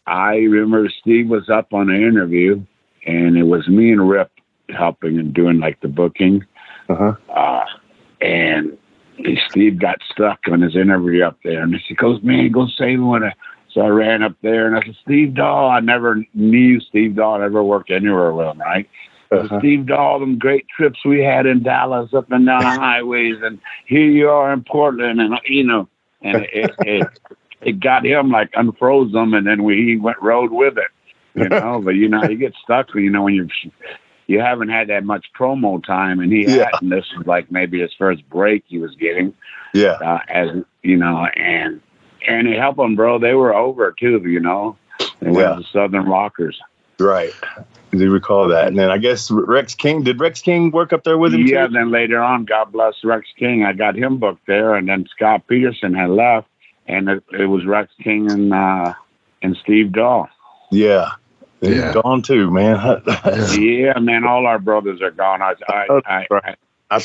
I 0.07 0.36
remember 0.38 0.89
Steve 0.89 1.29
was 1.29 1.50
up 1.50 1.74
on 1.74 1.89
an 1.89 2.01
interview, 2.01 2.63
and 3.05 3.38
it 3.38 3.43
was 3.43 3.67
me 3.67 3.91
and 3.91 4.10
Rip 4.10 4.31
helping 4.69 5.19
and 5.19 5.33
doing 5.33 5.60
like 5.60 5.79
the 5.81 5.88
booking, 5.88 6.43
Uh-huh. 6.89 7.13
uh, 7.33 7.65
and 8.21 8.77
Steve 9.50 9.79
got 9.79 10.00
stuck 10.12 10.39
on 10.51 10.62
his 10.62 10.75
interview 10.75 11.24
up 11.24 11.38
there, 11.43 11.62
and 11.62 11.75
he 11.88 11.93
goes, 11.95 12.21
"Man, 12.24 12.51
go 12.51 12.67
save 12.67 13.01
one." 13.01 13.31
So 13.71 13.81
I 13.81 13.88
ran 13.88 14.24
up 14.24 14.33
there 14.41 14.67
and 14.67 14.75
I 14.75 14.81
said, 14.86 14.95
"Steve 15.03 15.36
Doll." 15.36 15.69
I 15.69 15.79
never 15.79 16.25
knew 16.33 16.79
Steve 16.79 17.15
Doll. 17.15 17.36
I 17.36 17.39
never 17.39 17.63
worked 17.63 17.91
anywhere 17.91 18.33
with 18.33 18.48
him, 18.48 18.60
right? 18.60 18.89
Uh-huh. 19.32 19.60
Steve 19.60 19.86
Doll, 19.86 20.20
them 20.20 20.38
great 20.38 20.66
trips 20.68 21.00
we 21.06 21.24
had 21.24 21.46
in 21.46 21.64
Dallas 21.64 22.14
up 22.14 22.30
and 22.32 22.46
down 22.46 22.60
the 22.64 22.70
highways, 22.82 23.38
and 23.42 23.60
here 23.86 24.06
you 24.10 24.30
are 24.30 24.52
in 24.52 24.64
Portland, 24.64 25.22
and 25.22 25.40
you 25.46 25.64
know, 25.64 25.88
and 26.22 26.40
it 26.52 26.72
it, 26.82 27.08
it 27.62 27.80
got 27.80 28.06
him 28.06 28.30
like 28.30 28.52
unfroze 28.52 29.14
him, 29.16 29.34
and 29.34 29.48
then 29.48 29.64
we 29.64 29.84
he 29.86 29.96
went 29.96 30.22
rode 30.22 30.52
with 30.52 30.78
it, 30.78 30.90
you 31.34 31.48
know. 31.50 31.82
but 31.84 31.92
you 31.92 32.10
know, 32.10 32.28
you 32.28 32.36
get 32.36 32.54
stuck, 32.62 32.94
you 32.94 33.10
know, 33.10 33.24
when 33.24 33.36
you 33.36 33.48
you 34.28 34.40
haven't 34.42 34.70
had 34.70 34.88
that 34.90 35.06
much 35.06 35.26
promo 35.38 35.82
time, 35.84 36.20
and 36.20 36.32
he 36.32 36.44
Yeah. 36.46 36.66
had, 36.66 36.82
and 36.82 36.92
this 36.92 37.06
was 37.18 37.26
like 37.26 37.50
maybe 37.52 37.80
his 37.80 37.94
first 37.98 38.28
break 38.30 38.66
he 38.68 38.80
was 38.80 38.96
getting, 38.96 39.34
Yeah. 39.74 39.92
uh, 40.02 40.20
as 40.28 40.50
you 40.84 40.98
know, 40.98 41.26
and 41.38 41.80
and 42.28 42.48
it 42.50 42.60
helped 42.60 42.80
him, 42.80 42.98
bro. 42.98 43.18
They 43.18 43.34
were 43.34 43.56
over 43.56 43.94
too, 43.98 44.22
you 44.26 44.42
know. 44.42 44.76
They 45.22 45.32
Yeah. 45.32 45.56
to 45.56 45.64
Southern 45.72 46.06
Rockers. 46.06 46.60
Right. 47.01 47.34
I 47.93 47.98
do 47.98 48.10
recall 48.12 48.48
that. 48.50 48.67
And 48.67 48.77
then 48.79 48.89
I 48.89 48.98
guess 48.98 49.29
Rex 49.29 49.75
King 49.75 50.03
did 50.03 50.20
Rex 50.20 50.41
King 50.41 50.72
work 50.72 50.93
up 50.93 51.03
there 51.03 51.17
with 51.17 51.34
him 51.34 51.46
Yeah, 51.46 51.67
too? 51.67 51.74
then 51.74 51.91
later 51.91 52.22
on, 52.22 52.46
God 52.46 52.72
bless 52.72 52.96
Rex 53.03 53.27
King. 53.38 53.63
I 53.65 53.74
got 53.74 53.96
him 53.98 54.17
booked 54.17 54.46
there, 54.48 54.75
and 54.75 54.88
then 54.88 55.08
Scott 55.13 55.46
Peterson 55.48 55.93
had 55.93 56.10
left, 56.10 56.48
and 56.88 57.10
it, 57.10 57.24
it 57.38 57.46
was 57.48 57.65
Rex 57.65 57.91
King 58.01 58.31
and 58.31 58.53
uh, 58.53 58.93
and 59.41 59.58
Steve 59.58 59.91
Doll. 59.91 60.29
Yeah. 60.72 61.10
He's 61.60 61.75
Yeah. 61.77 61.93
gone 61.93 62.22
too, 62.22 62.50
man. 62.50 63.01
Yeah, 63.60 64.00
man, 64.00 64.25
all 64.25 64.48
our 64.48 64.60
brothers 64.60 65.01
are 65.01 65.12
gone. 65.12 65.41
I, 65.41 65.53
I, 65.67 65.88
I, 66.05 66.25
I, 66.31 66.55
I, 66.89 67.01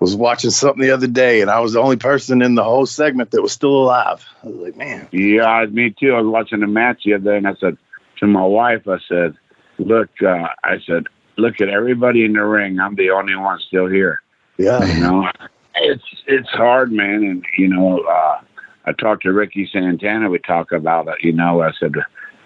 was 0.00 0.16
watching 0.16 0.50
something 0.50 0.80
the 0.82 0.92
other 0.92 1.06
day, 1.06 1.42
and 1.42 1.50
I 1.50 1.60
was 1.60 1.74
the 1.74 1.80
only 1.80 1.96
person 1.96 2.40
in 2.42 2.54
the 2.54 2.64
whole 2.64 2.86
segment 2.86 3.32
that 3.32 3.42
was 3.42 3.52
still 3.52 3.76
alive. 3.82 4.24
I 4.42 4.46
was 4.48 4.56
like, 4.56 4.76
man. 4.76 5.08
Yeah, 5.12 5.66
me 5.70 5.90
too. 5.90 6.14
I 6.14 6.20
was 6.22 6.30
watching 6.32 6.60
the 6.60 6.66
match 6.66 7.02
the 7.04 7.14
other 7.14 7.24
day, 7.32 7.36
and 7.36 7.46
I 7.46 7.54
said 7.60 7.76
to 8.20 8.26
my 8.26 8.44
wife, 8.44 8.86
I 8.86 8.98
said, 9.08 9.34
"Look," 9.78 10.10
uh, 10.22 10.48
I 10.62 10.78
said, 10.86 11.06
"Look 11.36 11.60
at 11.60 11.68
everybody 11.68 12.24
in 12.24 12.34
the 12.34 12.44
ring. 12.44 12.78
I'm 12.78 12.94
the 12.94 13.10
only 13.10 13.34
one 13.34 13.58
still 13.66 13.86
here." 13.86 14.22
Yeah. 14.58 14.84
You 14.84 15.00
know, 15.00 15.28
it's 15.76 16.04
it's 16.26 16.48
hard, 16.50 16.92
man. 16.92 17.24
And 17.24 17.44
you 17.58 17.68
know, 17.68 18.00
uh, 18.00 18.40
I 18.86 18.92
talked 18.92 19.22
to 19.24 19.32
Ricky 19.32 19.68
Santana. 19.72 20.30
We 20.30 20.38
talk 20.38 20.72
about 20.72 21.08
it. 21.08 21.16
You 21.22 21.32
know, 21.32 21.62
I 21.62 21.72
said, 21.78 21.94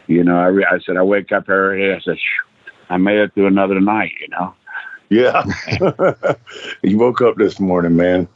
you 0.06 0.22
know, 0.24 0.38
I, 0.38 0.46
re- 0.46 0.66
I 0.70 0.78
said 0.80 0.96
I 0.96 1.02
wake 1.02 1.32
up 1.32 1.48
every 1.48 1.80
day. 1.80 1.94
I 1.94 2.00
said, 2.00 2.16
"Phew, 2.16 2.72
I 2.90 2.96
made 2.96 3.18
it 3.18 3.34
through 3.34 3.46
another 3.48 3.80
night. 3.80 4.12
You 4.20 4.28
know, 4.28 4.54
Yeah. 5.10 5.44
you 6.82 6.98
woke 6.98 7.20
up 7.20 7.36
this 7.36 7.58
morning, 7.60 7.96
man. 7.96 8.28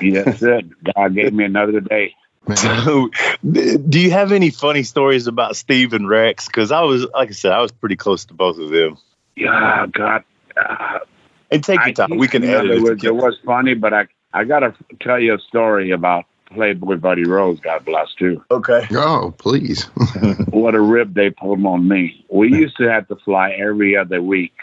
that's 0.00 0.42
it. 0.42 0.66
God 0.94 1.14
gave 1.14 1.32
me 1.32 1.44
another 1.44 1.80
day. 1.80 2.14
So, 2.54 3.10
do 3.50 4.00
you 4.00 4.10
have 4.10 4.32
any 4.32 4.50
funny 4.50 4.82
stories 4.84 5.26
about 5.26 5.56
Steve 5.56 5.92
and 5.92 6.08
Rex? 6.08 6.46
Because 6.46 6.70
I 6.70 6.82
was, 6.82 7.06
like 7.14 7.30
I 7.30 7.32
said, 7.32 7.52
I 7.52 7.60
was 7.60 7.72
pretty 7.72 7.96
close 7.96 8.24
to 8.26 8.34
both 8.34 8.58
of 8.58 8.70
them. 8.70 8.98
Yeah, 9.34 9.86
God. 9.90 10.24
Uh, 10.56 11.00
And 11.50 11.62
take 11.64 11.76
your 11.80 11.88
I 11.88 11.92
time. 11.92 12.08
think, 12.10 12.20
We 12.20 12.28
can 12.28 12.42
you 12.42 12.50
edit 12.50 12.70
it. 12.70 12.76
it. 12.78 12.82
Was, 12.82 13.04
it 13.04 13.14
was 13.14 13.36
funny, 13.44 13.74
but 13.74 13.92
I 13.92 14.06
I 14.32 14.44
got 14.44 14.60
to 14.60 14.74
tell 15.00 15.18
you 15.18 15.34
a 15.34 15.38
story 15.38 15.90
about 15.90 16.24
Playboy 16.52 16.96
Buddy 16.96 17.24
Rose. 17.24 17.58
God 17.60 17.84
bless 17.84 18.12
too. 18.14 18.44
Okay. 18.50 18.86
Oh, 18.92 19.34
please. 19.38 19.82
what 20.50 20.74
a 20.74 20.80
rib 20.80 21.14
they 21.14 21.30
pulled 21.30 21.64
on 21.64 21.88
me. 21.88 22.24
We 22.30 22.48
used 22.52 22.76
to 22.76 22.84
have 22.88 23.08
to 23.08 23.16
fly 23.16 23.50
every 23.52 23.96
other 23.96 24.22
week. 24.22 24.54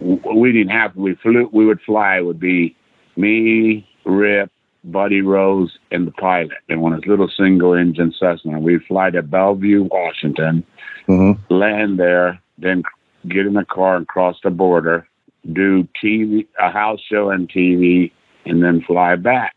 We 0.00 0.52
didn't 0.52 0.70
have 0.70 0.94
to. 0.94 1.00
We 1.00 1.14
flew. 1.14 1.48
We 1.52 1.64
would 1.66 1.80
fly. 1.82 2.18
It 2.18 2.24
would 2.26 2.40
be 2.40 2.76
me, 3.16 3.88
Rip, 4.04 4.50
Buddy 4.84 5.20
Rose, 5.20 5.78
and 5.90 6.06
the 6.06 6.12
pilot 6.12 6.52
one 6.68 6.92
of 6.92 7.02
his 7.02 7.10
little 7.10 7.30
single 7.36 7.74
engine 7.74 8.14
Cessna. 8.18 8.58
We'd 8.58 8.84
fly 8.84 9.10
to 9.10 9.22
Bellevue, 9.22 9.88
Washington, 9.90 10.64
hmm 11.06 11.32
land 11.48 11.98
there, 11.98 12.40
then 12.58 12.82
get 13.28 13.46
in 13.46 13.54
the 13.54 13.64
car 13.64 13.96
and 13.96 14.08
cross 14.08 14.36
the 14.42 14.50
border, 14.50 15.06
do 15.52 15.86
TV, 16.02 16.46
a 16.58 16.70
house 16.70 17.00
show 17.00 17.30
and 17.30 17.50
TV, 17.50 18.12
and 18.44 18.62
then 18.62 18.82
fly 18.86 19.16
back. 19.16 19.54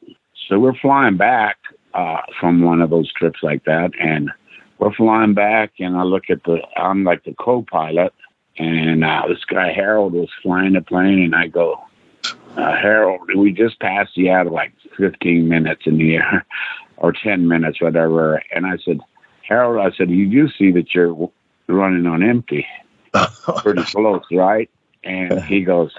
So 0.47 0.59
we're 0.59 0.75
flying 0.75 1.17
back 1.17 1.57
uh, 1.93 2.21
from 2.39 2.61
one 2.61 2.81
of 2.81 2.89
those 2.89 3.11
trips 3.13 3.39
like 3.43 3.63
that, 3.65 3.91
and 3.99 4.29
we're 4.79 4.93
flying 4.93 5.33
back, 5.33 5.73
and 5.79 5.95
I 5.95 6.03
look 6.03 6.23
at 6.29 6.43
the, 6.43 6.59
I'm 6.77 7.03
like 7.03 7.23
the 7.23 7.35
co-pilot, 7.39 8.13
and 8.57 9.03
uh, 9.03 9.23
this 9.27 9.43
guy 9.45 9.71
Harold 9.71 10.13
was 10.13 10.29
flying 10.41 10.73
the 10.73 10.81
plane, 10.81 11.19
and 11.19 11.35
I 11.35 11.47
go, 11.47 11.79
uh, 12.57 12.75
Harold, 12.75 13.29
we 13.35 13.51
just 13.51 13.79
passed 13.79 14.13
Seattle 14.15 14.53
like 14.53 14.73
15 14.97 15.47
minutes 15.47 15.83
in 15.85 15.97
the 15.97 16.15
air, 16.15 16.45
or 16.97 17.13
10 17.13 17.47
minutes, 17.47 17.81
whatever, 17.81 18.41
and 18.53 18.65
I 18.65 18.77
said, 18.77 18.99
Harold, 19.47 19.85
I 19.85 19.95
said, 19.95 20.09
you 20.09 20.29
do 20.29 20.49
see 20.57 20.71
that 20.71 20.93
you're 20.93 21.29
running 21.67 22.05
on 22.05 22.23
empty 22.23 22.65
pretty 23.57 23.83
close, 23.83 24.23
right? 24.31 24.69
And 25.03 25.43
he 25.43 25.61
goes, 25.61 25.91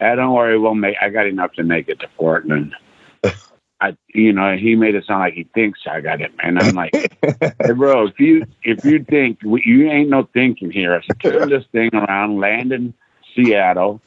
ah, 0.00 0.14
"Don't 0.14 0.34
worry, 0.34 0.58
we'll 0.58 0.74
make. 0.74 0.96
I 1.00 1.08
got 1.10 1.26
enough 1.26 1.52
to 1.54 1.62
make 1.62 1.88
it 1.88 2.00
to 2.00 2.08
Portland." 2.16 2.74
I, 3.80 3.96
you 4.08 4.32
know, 4.32 4.56
he 4.56 4.76
made 4.76 4.94
it 4.94 5.06
sound 5.06 5.20
like 5.20 5.34
he 5.34 5.44
thinks 5.54 5.80
I 5.90 6.00
got 6.00 6.20
it, 6.20 6.32
and 6.42 6.58
I'm 6.58 6.74
like, 6.74 6.92
"Hey, 7.22 7.72
bro, 7.74 8.08
if 8.08 8.20
you 8.20 8.44
if 8.62 8.84
you 8.84 9.04
think 9.04 9.38
you 9.42 9.88
ain't 9.88 10.10
no 10.10 10.28
thinking 10.34 10.70
here, 10.70 10.94
I 10.94 11.06
said, 11.06 11.20
turn 11.20 11.48
this 11.48 11.64
thing 11.72 11.90
around, 11.94 12.40
land 12.40 12.72
in 12.72 12.92
Seattle, 13.34 14.02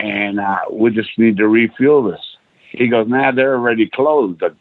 and 0.00 0.40
uh, 0.40 0.58
we 0.70 0.90
just 0.90 1.18
need 1.18 1.36
to 1.38 1.48
refuel 1.48 2.02
this." 2.10 2.20
He 2.70 2.88
goes, 2.88 3.08
"Nah, 3.08 3.32
they're 3.32 3.54
already 3.54 3.88
closed. 3.88 4.40
The 4.40 4.54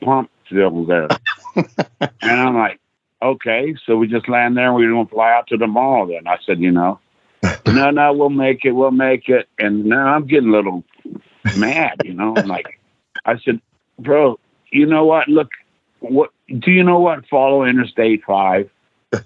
pump's 0.00 0.32
still 0.46 0.84
there," 0.84 1.08
and 1.56 2.10
I'm 2.22 2.56
like 2.56 2.80
okay, 3.22 3.74
so 3.86 3.96
we 3.96 4.06
just 4.06 4.28
land 4.28 4.56
there 4.56 4.66
and 4.66 4.76
we 4.76 4.86
don't 4.86 5.10
fly 5.10 5.32
out 5.32 5.46
to 5.48 5.56
the 5.56 5.66
mall 5.66 6.06
then. 6.06 6.26
I 6.26 6.36
said, 6.44 6.60
you 6.60 6.70
know, 6.70 7.00
no, 7.66 7.90
no, 7.90 8.12
we'll 8.12 8.30
make 8.30 8.64
it, 8.64 8.72
we'll 8.72 8.90
make 8.90 9.28
it. 9.28 9.48
And 9.58 9.86
now 9.86 10.14
I'm 10.14 10.26
getting 10.26 10.48
a 10.48 10.52
little 10.52 10.84
mad, 11.56 12.00
you 12.04 12.14
know. 12.14 12.36
I'm 12.36 12.48
like, 12.48 12.80
I 13.24 13.38
said, 13.38 13.60
bro, 13.98 14.38
you 14.70 14.86
know 14.86 15.04
what? 15.04 15.28
Look, 15.28 15.48
what 16.00 16.30
do 16.46 16.70
you 16.70 16.82
know 16.82 16.98
what? 16.98 17.26
Follow 17.28 17.64
Interstate 17.64 18.22
Five. 18.24 18.70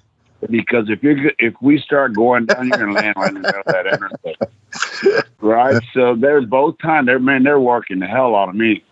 Because 0.50 0.88
if 0.88 1.02
you're 1.02 1.32
if 1.38 1.52
we 1.60 1.78
start 1.78 2.14
going 2.14 2.46
down, 2.46 2.66
you're 2.66 2.78
gonna 2.78 2.94
land 2.94 3.14
right 3.18 3.28
in 3.28 3.34
the 3.34 3.40
middle 3.40 3.60
of 3.60 3.66
that 3.66 3.86
interstate, 3.86 4.38
right? 5.40 5.82
So 5.94 6.14
they're 6.14 6.42
both 6.42 6.78
time. 6.78 7.06
They're 7.06 7.18
man, 7.18 7.42
they're 7.42 7.60
working 7.60 7.98
the 7.98 8.06
hell 8.06 8.34
out 8.34 8.48
of 8.48 8.54
me. 8.54 8.84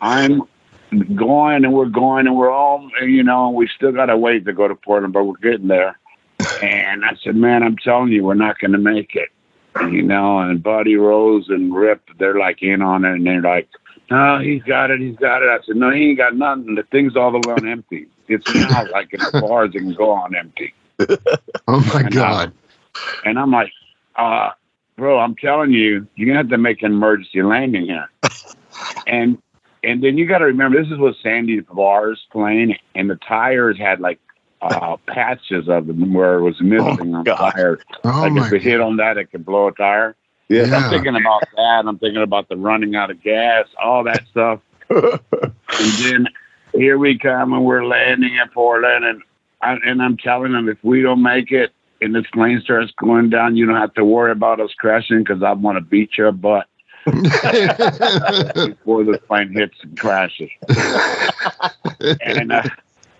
I'm 0.00 0.42
going 1.14 1.64
and 1.64 1.72
we're 1.72 1.86
going 1.86 2.26
and 2.26 2.36
we're 2.36 2.50
all, 2.50 2.88
you 3.02 3.22
know, 3.22 3.50
we 3.50 3.68
still 3.74 3.92
got 3.92 4.10
a 4.10 4.16
ways 4.16 4.44
to 4.44 4.52
go 4.52 4.68
to 4.68 4.74
Portland, 4.74 5.12
but 5.12 5.24
we're 5.24 5.36
getting 5.36 5.68
there. 5.68 5.98
And 6.62 7.04
I 7.04 7.14
said, 7.22 7.36
man, 7.36 7.62
I'm 7.62 7.76
telling 7.76 8.12
you, 8.12 8.24
we're 8.24 8.34
not 8.34 8.58
going 8.58 8.72
to 8.72 8.78
make 8.78 9.14
it, 9.16 9.30
you 9.92 10.02
know. 10.02 10.38
And 10.38 10.62
Buddy 10.62 10.96
Rose 10.96 11.48
and 11.48 11.74
Rip, 11.74 12.02
they're 12.18 12.38
like 12.38 12.62
in 12.62 12.80
on 12.80 13.04
it, 13.04 13.12
and 13.12 13.26
they're 13.26 13.40
like, 13.42 13.68
no, 14.10 14.38
he's 14.38 14.62
got 14.62 14.90
it, 14.90 15.00
he's 15.00 15.16
got 15.16 15.42
it. 15.42 15.48
I 15.48 15.58
said, 15.64 15.76
no, 15.76 15.90
he 15.90 16.10
ain't 16.10 16.18
got 16.18 16.36
nothing. 16.36 16.74
The 16.74 16.82
thing's 16.84 17.16
all 17.16 17.32
the 17.32 17.38
way 17.38 17.54
on 17.54 17.68
empty. 17.68 18.06
It's 18.28 18.46
not 18.54 18.90
like 18.90 19.12
as 19.14 19.30
far 19.40 19.64
as 19.64 19.74
it 19.74 19.78
can 19.78 19.94
go 19.94 20.10
on 20.10 20.34
empty. 20.34 20.74
Oh 21.66 21.80
my 21.92 22.00
And, 22.00 22.16
uh, 22.16 22.20
God. 22.20 22.52
And 23.24 23.38
I'm 23.38 23.50
like, 23.50 23.72
uh, 24.16 24.50
bro, 24.96 25.18
I'm 25.18 25.36
telling 25.36 25.72
you, 25.72 26.06
you're 26.14 26.26
gonna 26.26 26.38
have 26.38 26.50
to 26.50 26.58
make 26.58 26.82
an 26.82 26.92
emergency 26.92 27.42
landing 27.42 27.86
here. 27.86 28.10
and 29.06 29.38
and 29.82 30.02
then 30.02 30.16
you 30.16 30.26
got 30.26 30.38
to 30.38 30.46
remember, 30.46 30.82
this 30.82 30.90
is 30.90 30.98
with 30.98 31.16
Sandy 31.22 31.60
Barr's 31.60 32.26
plane, 32.32 32.78
and 32.94 33.10
the 33.10 33.16
tires 33.16 33.78
had 33.78 34.00
like 34.00 34.18
uh, 34.62 34.96
patches 35.06 35.68
of 35.68 35.86
them 35.86 36.14
where 36.14 36.38
it 36.38 36.42
was 36.42 36.60
missing 36.60 37.14
on 37.14 37.24
the 37.24 37.34
God. 37.34 37.50
tires. 37.52 37.80
Oh 38.04 38.22
like 38.22 38.46
if 38.46 38.52
it 38.52 38.62
hit 38.62 38.80
on 38.80 38.96
that, 38.96 39.18
it 39.18 39.30
could 39.30 39.44
blow 39.44 39.68
a 39.68 39.72
tire. 39.72 40.16
Yeah. 40.48 40.74
I'm 40.74 40.90
thinking 40.90 41.16
about 41.16 41.42
that. 41.56 41.84
I'm 41.86 41.98
thinking 41.98 42.22
about 42.22 42.48
the 42.48 42.56
running 42.56 42.94
out 42.94 43.10
of 43.10 43.22
gas, 43.22 43.66
all 43.82 44.04
that 44.04 44.26
stuff. 44.30 44.60
and 44.90 45.92
then 45.98 46.28
here 46.74 46.98
we 46.98 47.18
come, 47.18 47.52
and 47.52 47.64
we're 47.64 47.84
landing 47.84 48.38
at 48.38 48.52
Portland, 48.52 49.04
and 49.04 49.22
I, 49.62 49.76
and 49.86 50.02
I'm 50.02 50.16
telling 50.16 50.52
them 50.52 50.68
if 50.68 50.78
we 50.82 51.02
don't 51.02 51.22
make 51.22 51.50
it, 51.50 51.72
and 52.00 52.14
this 52.14 52.26
plane 52.32 52.60
starts 52.62 52.92
going 52.98 53.30
down, 53.30 53.56
you 53.56 53.66
don't 53.66 53.76
have 53.76 53.94
to 53.94 54.04
worry 54.04 54.32
about 54.32 54.60
us 54.60 54.70
crashing 54.78 55.20
because 55.24 55.42
I 55.42 55.52
want 55.52 55.76
to 55.78 55.80
beat 55.80 56.16
your 56.18 56.32
butt 56.32 56.66
before 57.04 59.04
the 59.04 59.20
plane 59.26 59.52
hits 59.52 59.76
and 59.82 59.98
crashes. 59.98 60.50
and 62.22 62.52
uh, 62.52 62.62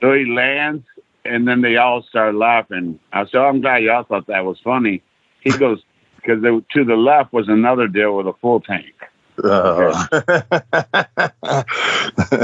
so 0.00 0.12
he 0.12 0.26
lands, 0.26 0.84
and 1.24 1.46
then 1.48 1.62
they 1.62 1.76
all 1.76 2.02
start 2.02 2.34
laughing. 2.34 2.98
I 3.12 3.24
said, 3.26 3.36
oh, 3.36 3.46
"I'm 3.46 3.60
glad 3.60 3.82
y'all 3.82 4.04
thought 4.04 4.26
that 4.26 4.44
was 4.44 4.58
funny." 4.62 5.02
He 5.40 5.50
goes, 5.50 5.82
"Because 6.16 6.42
to 6.42 6.84
the 6.84 6.96
left 6.96 7.32
was 7.32 7.48
another 7.48 7.88
deal 7.88 8.16
with 8.16 8.26
a 8.26 8.32
full 8.34 8.60
tank." 8.60 8.94
Uh, 9.42 10.06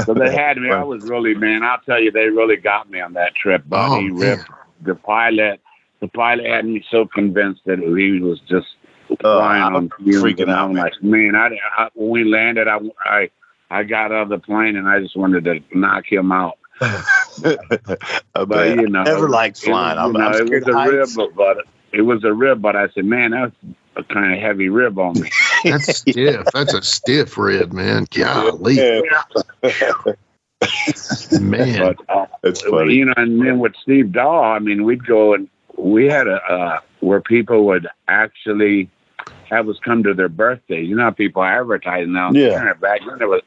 So 0.05 0.13
they 0.13 0.33
had 0.33 0.57
me. 0.57 0.71
I 0.71 0.83
was 0.83 1.03
really, 1.03 1.35
man. 1.35 1.63
I'll 1.63 1.79
tell 1.85 2.01
you, 2.01 2.11
they 2.11 2.29
really 2.29 2.57
got 2.57 2.89
me 2.89 2.99
on 2.99 3.13
that 3.13 3.35
trip. 3.35 3.63
Buddy, 3.67 4.09
Oh, 4.11 4.15
Rip, 4.15 4.39
the 4.81 4.95
pilot. 4.95 5.59
The 6.01 6.07
pilot 6.09 6.45
had 6.45 6.65
me 6.65 6.83
so 6.91 7.05
convinced 7.05 7.61
that 7.65 7.79
he 7.79 8.19
was 8.19 8.39
just 8.49 8.67
flying 9.21 9.61
I'm 9.63 9.75
on 9.75 9.89
fumes. 9.99 10.23
freaking 10.23 10.41
and 10.43 10.51
out, 10.51 10.69
I'm 10.69 10.73
man. 10.73 10.83
like, 10.83 11.03
man, 11.03 11.35
I, 11.35 11.49
I 11.77 11.89
when 11.93 12.09
we 12.09 12.23
landed, 12.23 12.67
I, 12.67 12.79
I, 13.05 13.29
I 13.69 13.83
got 13.83 14.11
out 14.11 14.23
of 14.23 14.29
the 14.29 14.39
plane 14.39 14.75
and 14.75 14.87
I 14.87 14.99
just 14.99 15.15
wanted 15.15 15.43
to 15.45 15.59
knock 15.77 16.05
him 16.11 16.31
out. 16.31 16.57
But 18.33 18.69
you 18.79 18.87
know, 18.89 19.01
I 19.01 19.03
Never 19.03 19.29
liked 19.29 19.57
it 19.63 19.69
was, 19.69 19.69
flying. 19.69 19.97
you 19.97 20.03
I'm, 20.05 20.11
know, 20.13 20.19
I'm 20.27 20.47
it 20.47 20.65
was 20.65 20.67
a 20.67 20.91
rib, 20.91 20.99
heights. 20.99 21.15
but, 21.15 21.35
but 21.35 21.57
it 21.91 22.01
was 22.01 22.23
a 22.23 22.33
rib. 22.33 22.61
But 22.61 22.75
I 22.75 22.89
said, 22.89 23.05
man, 23.05 23.31
that's 23.31 23.55
a 23.95 24.03
kind 24.03 24.33
of 24.33 24.39
heavy 24.39 24.69
rib 24.69 24.97
on 24.97 25.19
me. 25.19 25.29
That's 25.63 25.97
stiff. 25.99 26.45
That's 26.53 26.73
a 26.73 26.81
stiff 26.81 27.37
rib, 27.37 27.71
man. 27.73 28.07
Golly, 28.09 28.77
man. 31.39 31.79
But 31.79 31.97
uh, 32.09 32.25
That's 32.41 32.61
funny. 32.61 32.95
you 32.95 33.05
know, 33.05 33.13
and 33.17 33.39
then 33.45 33.59
with 33.59 33.73
Steve 33.81 34.11
Doll, 34.11 34.43
I 34.43 34.59
mean, 34.59 34.83
we'd 34.85 35.05
go 35.05 35.33
and 35.33 35.49
we 35.77 36.05
had 36.05 36.27
a 36.27 36.35
uh, 36.51 36.79
where 36.99 37.21
people 37.21 37.65
would 37.65 37.87
actually 38.07 38.89
have 39.49 39.67
us 39.69 39.77
come 39.83 40.03
to 40.03 40.13
their 40.13 40.29
birthdays. 40.29 40.87
You 40.87 40.95
know, 40.95 41.03
how 41.03 41.11
people 41.11 41.43
advertise 41.43 42.07
now. 42.07 42.31
Yeah. 42.31 42.53
Internet 42.53 42.79
Back 42.81 43.01
then, 43.07 43.21
it 43.21 43.27
was, 43.27 43.41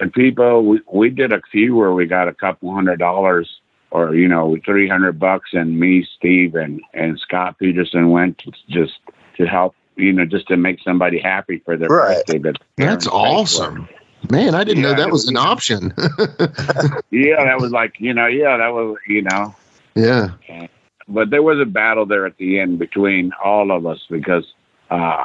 and 0.00 0.12
people, 0.12 0.64
we, 0.64 0.80
we 0.92 1.10
did 1.10 1.32
a 1.32 1.40
few 1.50 1.74
where 1.74 1.92
we 1.92 2.06
got 2.06 2.28
a 2.28 2.32
couple 2.34 2.72
hundred 2.72 2.98
dollars 2.98 3.48
or 3.90 4.14
you 4.14 4.28
know, 4.28 4.56
three 4.64 4.88
hundred 4.88 5.18
bucks, 5.18 5.50
and 5.54 5.78
me, 5.80 6.06
Steve, 6.16 6.54
and 6.54 6.80
and 6.94 7.18
Scott 7.18 7.58
Peterson 7.58 8.10
went 8.10 8.38
to 8.38 8.52
just 8.68 8.94
to 9.36 9.46
help. 9.46 9.74
You 9.96 10.12
know, 10.12 10.24
just 10.24 10.46
to 10.46 10.56
make 10.56 10.78
somebody 10.84 11.18
happy 11.18 11.58
for 11.64 11.76
their 11.76 11.88
Right. 11.88 12.24
birthday. 12.24 12.38
But 12.38 12.58
That's 12.76 13.08
awesome. 13.08 13.88
Man, 14.30 14.54
I 14.54 14.62
didn't 14.62 14.82
know 14.84 14.94
that 14.94 15.10
was 15.10 15.22
was- 15.22 15.28
an 15.28 15.36
option. 15.36 15.92
Yeah, 17.10 17.42
that 17.44 17.58
was 17.60 17.72
like 17.72 17.94
you 17.98 18.14
know, 18.14 18.26
yeah, 18.26 18.56
that 18.58 18.68
was 18.72 18.96
you 19.08 19.22
know. 19.22 19.54
yeah. 19.96 20.28
But 21.08 21.30
there 21.30 21.42
was 21.42 21.58
a 21.58 21.64
battle 21.64 22.06
there 22.06 22.26
at 22.26 22.36
the 22.36 22.60
end 22.60 22.78
between 22.78 23.32
all 23.42 23.70
of 23.70 23.86
us 23.86 24.04
because 24.10 24.44
uh, 24.90 25.24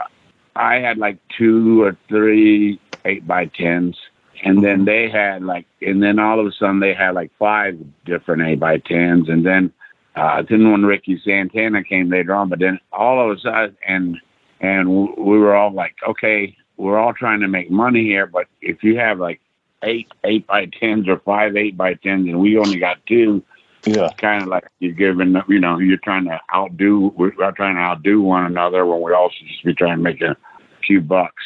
I 0.56 0.76
had 0.76 0.98
like 0.98 1.18
two 1.38 1.84
or 1.84 1.98
three 2.08 2.80
eight 3.06 3.28
by 3.28 3.46
tens, 3.48 3.98
and 4.44 4.64
then 4.64 4.86
they 4.86 5.10
had 5.10 5.44
like, 5.44 5.66
and 5.82 6.02
then 6.02 6.20
all 6.20 6.40
of 6.40 6.46
a 6.46 6.52
sudden 6.52 6.80
they 6.80 6.94
had 6.94 7.16
like 7.16 7.32
five 7.38 7.78
different 8.06 8.44
eight 8.44 8.60
by 8.60 8.78
tens, 8.78 9.30
and 9.30 9.46
then 9.46 9.72
uh, 10.16 10.44
then 10.48 10.72
when 10.72 10.86
Ricky 10.86 11.20
Santana 11.24 11.84
came 11.84 12.10
later 12.10 12.34
on, 12.34 12.50
but 12.50 12.60
then 12.60 12.80
all 12.92 13.30
of 13.30 13.38
a 13.38 13.40
sudden, 13.42 13.78
and 13.86 14.18
and 14.62 14.90
we 14.90 15.38
were 15.38 15.56
all 15.56 15.74
like, 15.74 15.96
okay, 16.08 16.56
we're 16.78 16.98
all 16.98 17.14
trying 17.14 17.42
to 17.42 17.48
make 17.48 17.70
money 17.70 18.04
here, 18.04 18.26
but 18.26 18.48
if 18.62 18.84
you 18.84 18.98
have 18.98 19.20
like 19.20 19.42
eight 19.84 20.08
eight 20.24 20.48
by 20.48 20.66
tens 20.66 21.08
or 21.08 21.20
five 21.20 21.58
eight 21.58 21.76
by 21.76 21.96
tens, 21.96 22.28
and 22.28 22.40
we 22.40 22.58
only 22.58 22.80
got 22.80 23.06
two, 23.06 23.44
Yeah. 23.86 24.10
kind 24.18 24.44
of 24.44 24.48
like 24.48 24.66
you're 24.80 24.94
giving, 24.94 25.36
you 25.48 25.60
know, 25.60 25.78
you're 25.78 25.98
trying 25.98 26.26
to 26.26 26.40
outdo, 26.54 27.14
we're 27.18 27.32
trying 27.52 27.76
to 27.76 27.82
outdo 27.82 28.22
one 28.22 28.46
another 28.46 28.86
when 28.86 29.02
we 29.02 29.14
also 29.14 29.36
just 29.46 29.64
be 29.64 29.74
trying 29.74 29.98
to 29.98 30.04
make 30.04 30.22
a 30.22 30.38
few 30.86 31.02
bucks. 31.02 31.44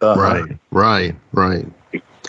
Uh-huh. 0.00 0.20
Right, 0.20 0.58
right, 0.70 1.16
right. 1.32 1.66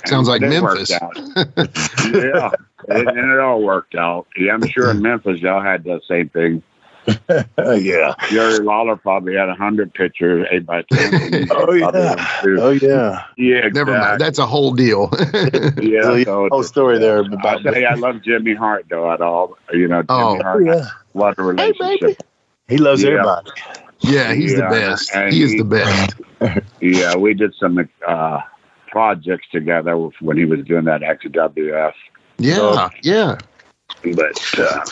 Sounds 0.06 0.27
like 0.27 0.41
And 0.41 0.53
it 0.53 0.62
worked 0.62 0.89
Memphis. 0.89 1.36
yeah, 2.13 2.50
and, 2.88 3.08
and 3.08 3.32
it 3.32 3.39
all 3.39 3.62
worked 3.62 3.96
out. 3.96 4.25
Yeah, 4.36 4.53
I'm 4.53 4.65
sure 4.68 4.89
in 4.89 5.01
Memphis 5.01 5.39
y'all 5.41 5.62
had 5.62 5.84
the 5.84 6.01
same 6.08 6.30
thing. 6.30 6.63
Yeah. 7.58 8.13
Jerry 8.29 8.60
Lawler 8.60 8.96
probably 8.96 9.36
had 9.36 9.50
a 9.50 9.55
hundred 9.55 9.93
pictures, 9.93 10.46
eight 10.51 10.65
by 10.65 10.84
ten. 10.91 11.48
Oh, 11.51 11.74
yeah. 11.74 12.15
Oh 12.43 12.70
yeah. 12.72 13.24
yeah. 13.38 13.67
Never 13.70 13.98
mind. 13.98 14.22
That's 14.22 14.39
a 14.39 14.46
whole 14.46 14.74
deal. 14.74 15.10
Yeah, 15.81 16.01
So, 16.03 16.24
so 16.24 16.48
whole 16.51 16.63
story 16.63 17.00
there 17.00 17.24
I 17.24 17.27
about 17.27 17.63
tell 17.63 17.75
you, 17.75 17.86
I 17.86 17.96
love 17.96 18.22
Jimmy 18.24 18.53
Hart 18.53 18.86
though. 18.89 19.12
At 19.12 19.22
all, 19.22 19.58
you 19.74 19.88
know, 19.88 20.01
Jimmy 20.03 20.08
Oh. 20.10 20.38
Oh, 20.39 20.43
Hart. 20.43 20.65
yeah. 20.65 20.86
What 21.13 21.38
a 21.39 21.43
relationship. 21.43 22.17
He 22.67 22.77
loves 22.77 23.01
Yeah. 23.03 23.10
everybody. 23.12 23.51
yeah, 24.01 24.34
he's 24.34 24.55
the 24.55 24.62
best. 24.62 25.12
and 25.13 25.34
He 25.34 25.43
is 25.43 25.51
he- 25.53 25.58
the 25.58 25.65
best. 25.65 26.13
Yeah, 26.79 27.15
we 27.15 27.34
did 27.34 27.53
some 27.60 27.88
uh, 28.08 28.41
projects 28.88 29.48
together 29.51 29.96
when 30.20 30.38
he 30.38 30.46
was 30.46 30.62
doing 30.65 30.86
that 30.86 31.01
XWF. 31.01 31.93
Yeah, 32.38 32.89
yeah. 33.03 33.38
But 34.03 34.60
uh, 34.60 34.84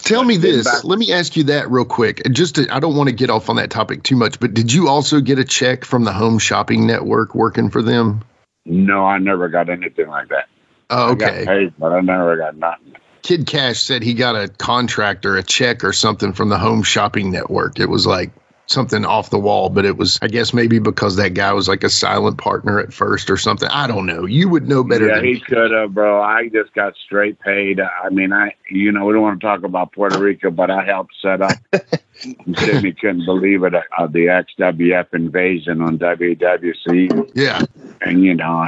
Tell 0.00 0.22
me 0.24 0.36
this. 0.36 0.64
back- 0.64 0.84
Let 0.84 0.98
me 0.98 1.12
ask 1.12 1.36
you 1.36 1.44
that 1.44 1.70
real 1.70 1.84
quick. 1.84 2.22
Just 2.30 2.56
to, 2.56 2.68
I 2.74 2.80
don't 2.80 2.96
want 2.96 3.08
to 3.08 3.14
get 3.14 3.30
off 3.30 3.48
on 3.48 3.56
that 3.56 3.70
topic 3.70 4.02
too 4.02 4.16
much, 4.16 4.38
but 4.40 4.52
did 4.54 4.72
you 4.72 4.88
also 4.88 5.20
get 5.20 5.38
a 5.38 5.44
check 5.44 5.84
from 5.84 6.04
the 6.04 6.12
Home 6.12 6.38
Shopping 6.38 6.86
Network 6.86 7.34
working 7.34 7.70
for 7.70 7.82
them? 7.82 8.24
no, 8.66 9.04
I 9.06 9.16
never 9.18 9.48
got 9.48 9.70
anything 9.70 10.08
like 10.08 10.28
that. 10.28 10.46
Oh, 10.90 11.08
I 11.08 11.10
okay. 11.12 11.44
paid, 11.46 11.72
but 11.78 11.92
I 11.92 12.00
never 12.00 12.36
got 12.36 12.56
nothing. 12.56 12.96
Kid 13.22 13.46
Cash 13.46 13.80
said 13.80 14.02
he 14.02 14.14
got 14.14 14.36
a 14.36 14.48
contract 14.48 15.24
or 15.26 15.36
a 15.36 15.42
check 15.42 15.84
or 15.84 15.92
something 15.92 16.32
from 16.34 16.48
the 16.50 16.58
Home 16.58 16.82
Shopping 16.82 17.30
Network. 17.30 17.80
It 17.80 17.86
was 17.88 18.06
like 18.06 18.30
something 18.70 19.04
off 19.04 19.30
the 19.30 19.38
wall, 19.38 19.70
but 19.70 19.84
it 19.84 19.96
was, 19.96 20.18
I 20.22 20.28
guess, 20.28 20.52
maybe 20.52 20.78
because 20.78 21.16
that 21.16 21.34
guy 21.34 21.52
was 21.52 21.68
like 21.68 21.84
a 21.84 21.88
silent 21.88 22.38
partner 22.38 22.78
at 22.78 22.92
first 22.92 23.30
or 23.30 23.36
something. 23.36 23.68
I 23.70 23.86
don't 23.86 24.06
know. 24.06 24.26
You 24.26 24.48
would 24.48 24.68
know 24.68 24.84
better 24.84 25.08
yeah, 25.08 25.22
he 25.22 25.40
could 25.40 25.70
have, 25.70 25.94
bro. 25.94 26.22
I 26.22 26.48
just 26.48 26.74
got 26.74 26.94
straight 26.96 27.38
paid. 27.40 27.80
I 27.80 28.08
mean, 28.10 28.32
I, 28.32 28.54
you 28.70 28.92
know, 28.92 29.04
we 29.06 29.14
don't 29.14 29.22
want 29.22 29.40
to 29.40 29.46
talk 29.46 29.62
about 29.62 29.92
Puerto 29.92 30.18
Rico, 30.18 30.50
but 30.50 30.70
I 30.70 30.84
helped 30.84 31.14
set 31.20 31.40
up. 31.40 31.52
Jimmy 32.50 32.92
couldn't 32.92 33.24
believe 33.24 33.64
it. 33.64 33.74
Uh, 33.74 34.06
the 34.06 34.26
XWF 34.58 35.14
invasion 35.14 35.80
on 35.80 35.98
WWC. 35.98 37.30
Yeah. 37.34 37.62
and 38.02 38.22
you 38.22 38.34
know, 38.34 38.66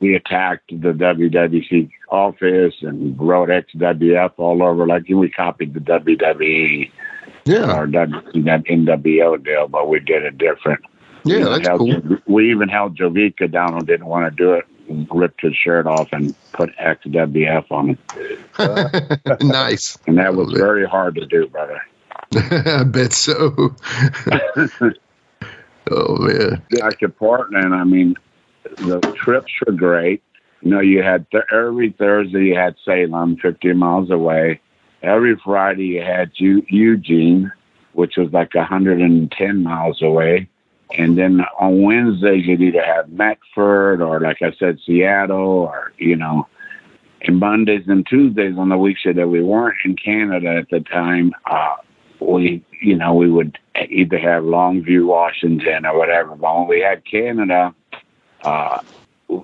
we 0.00 0.14
attacked 0.14 0.68
the 0.68 0.92
WWC 0.92 1.90
office 2.10 2.74
and 2.82 3.18
wrote 3.18 3.48
XWF 3.48 4.32
all 4.36 4.62
over. 4.62 4.86
Like 4.86 5.08
we 5.08 5.30
copied 5.30 5.74
the 5.74 5.80
WWE 5.80 6.90
Yeah. 7.46 7.78
or 7.78 7.86
WCW 7.86 8.66
NWO 8.66 9.42
deal, 9.44 9.68
but 9.68 9.88
we 9.88 10.00
did 10.00 10.24
it 10.24 10.36
different. 10.36 10.80
Yeah. 11.24 11.38
We 11.38 11.44
That's 11.44 11.68
held- 11.68 11.80
cool. 12.08 12.18
We 12.26 12.50
even 12.50 12.68
held 12.68 12.96
Jovica 12.98 13.50
down 13.50 13.74
and 13.74 13.86
didn't 13.86 14.06
want 14.06 14.24
to 14.30 14.36
do 14.36 14.52
it. 14.54 14.64
Ripped 15.10 15.40
his 15.40 15.54
shirt 15.56 15.86
off 15.88 16.08
and 16.12 16.32
put 16.52 16.70
XWF 16.76 17.72
on 17.72 17.88
him, 17.88 17.98
nice. 19.48 19.98
and 20.06 20.16
that 20.18 20.36
was 20.36 20.52
very 20.52 20.86
hard 20.86 21.16
to 21.16 21.26
do, 21.26 21.48
brother. 21.48 21.80
I 22.36 22.84
bet 22.84 23.12
so. 23.12 23.74
oh, 25.90 26.16
man. 26.18 26.62
Back 26.70 27.00
to 27.00 27.08
Portland, 27.08 27.74
I 27.74 27.82
mean, 27.82 28.14
the 28.76 29.00
trips 29.16 29.52
were 29.66 29.72
great. 29.72 30.22
You 30.62 30.70
know, 30.70 30.80
you 30.80 31.02
had 31.02 31.28
th- 31.32 31.44
every 31.52 31.90
Thursday 31.90 32.44
you 32.46 32.54
had 32.56 32.76
Salem, 32.84 33.36
50 33.38 33.72
miles 33.72 34.10
away. 34.10 34.60
Every 35.02 35.36
Friday 35.36 35.86
you 35.86 36.02
had 36.02 36.30
Eu- 36.36 36.66
Eugene, 36.68 37.52
which 37.92 38.16
was 38.16 38.32
like 38.32 38.54
110 38.54 39.62
miles 39.62 40.02
away. 40.02 40.48
And 40.96 41.18
then 41.18 41.44
on 41.58 41.82
Wednesdays 41.82 42.46
you'd 42.46 42.60
either 42.60 42.84
have 42.84 43.10
Medford 43.10 44.00
or, 44.00 44.20
like 44.20 44.42
I 44.42 44.52
said, 44.52 44.78
Seattle 44.84 45.38
or, 45.38 45.92
you 45.98 46.16
know, 46.16 46.46
and 47.22 47.38
Mondays 47.38 47.84
and 47.88 48.06
Tuesdays 48.06 48.56
on 48.56 48.68
the 48.68 48.78
weeks 48.78 49.00
that 49.04 49.28
we 49.28 49.42
weren't 49.42 49.76
in 49.84 49.96
Canada 49.96 50.56
at 50.56 50.68
the 50.70 50.80
time, 50.80 51.32
uh, 51.46 51.76
we, 52.20 52.64
you 52.80 52.96
know, 52.96 53.14
we 53.14 53.30
would 53.30 53.58
either 53.88 54.18
have 54.18 54.44
Longview, 54.44 55.06
Washington, 55.06 55.86
or 55.86 55.98
whatever. 55.98 56.36
But 56.36 56.58
when 56.58 56.68
we 56.68 56.80
had 56.80 57.04
Canada, 57.04 57.74
uh, 58.42 58.80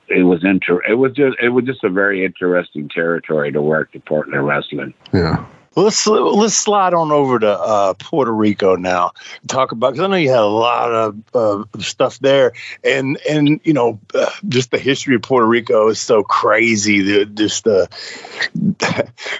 it 0.08 0.22
was 0.24 0.44
inter- 0.44 0.82
It 0.88 0.94
was 0.94 1.12
just, 1.12 1.36
it 1.40 1.50
was 1.50 1.64
just 1.64 1.84
a 1.84 1.90
very 1.90 2.24
interesting 2.24 2.88
territory 2.88 3.52
to 3.52 3.62
work 3.62 3.92
the 3.92 4.00
Portland 4.00 4.46
wrestling. 4.46 4.94
Yeah. 5.12 5.44
Let's 5.74 6.06
let's 6.06 6.54
slide 6.54 6.92
on 6.92 7.10
over 7.12 7.38
to 7.38 7.50
uh, 7.50 7.94
Puerto 7.94 8.32
Rico 8.32 8.76
now. 8.76 9.12
Talk 9.48 9.72
about 9.72 9.92
because 9.92 10.04
I 10.04 10.06
know 10.08 10.16
you 10.16 10.28
had 10.28 10.40
a 10.40 10.44
lot 10.44 10.92
of 10.92 11.22
uh, 11.34 11.64
stuff 11.80 12.18
there, 12.18 12.52
and 12.84 13.18
and 13.28 13.60
you 13.64 13.72
know 13.72 13.98
uh, 14.14 14.30
just 14.46 14.70
the 14.70 14.78
history 14.78 15.14
of 15.14 15.22
Puerto 15.22 15.46
Rico 15.46 15.88
is 15.88 15.98
so 15.98 16.22
crazy. 16.24 17.02
The 17.02 17.24
just 17.24 17.64
the 17.64 17.88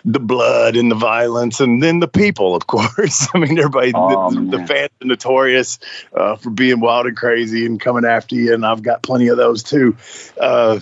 the 0.05 0.21
blood 0.21 0.77
and 0.77 0.91
the 0.91 0.95
violence, 0.97 1.61
and 1.61 1.83
then 1.83 2.01
the 2.01 2.09
people, 2.09 2.57
of 2.57 2.67
course. 2.67 3.29
I 3.35 3.39
mean, 3.39 3.59
everybody, 3.59 3.93
Oh, 3.95 4.31
the, 4.31 4.59
the 4.59 4.67
fans 4.67 4.91
are 5.03 5.07
notorious 5.07 5.79
uh, 6.15 6.37
for 6.37 6.51
being 6.51 6.81
wild 6.81 7.07
and 7.07 7.17
crazy 7.17 7.67
and 7.67 7.79
coming 7.79 8.05
after 8.05 8.37
you, 8.37 8.55
and 8.55 8.65
I've 8.65 8.83
got 8.83 9.03
plenty 9.03 9.29
of 9.29 9.37
those 9.37 9.63
too. 9.63 9.97
Uh, 10.41 10.81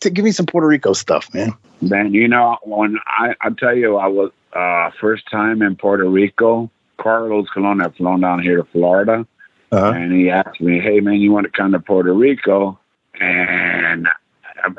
to 0.00 0.10
give 0.10 0.24
me 0.24 0.32
some 0.32 0.46
Puerto 0.46 0.66
Rico 0.66 0.92
stuff, 0.92 1.32
man. 1.32 1.54
Man, 1.80 2.14
you 2.14 2.28
know, 2.28 2.58
when 2.62 2.98
I, 3.06 3.34
I 3.40 3.50
tell 3.50 3.74
you, 3.74 3.96
I 3.96 4.06
was 4.08 4.30
uh, 4.54 4.90
first 5.00 5.24
time 5.30 5.62
in 5.62 5.76
Puerto 5.76 6.08
Rico. 6.08 6.70
Carlos 6.98 7.46
Colon 7.52 7.80
had 7.80 7.94
flown 7.96 8.20
down 8.20 8.40
here 8.40 8.56
to 8.56 8.64
Florida, 8.70 9.26
Uh-huh. 9.72 9.92
and 9.92 10.12
he 10.12 10.30
asked 10.30 10.60
me, 10.60 10.78
"Hey, 10.80 11.00
man, 11.00 11.14
you 11.14 11.32
want 11.32 11.44
to 11.44 11.50
come 11.50 11.72
to 11.72 11.80
Puerto 11.80 12.12
Rico?" 12.12 12.78
And 13.20 14.08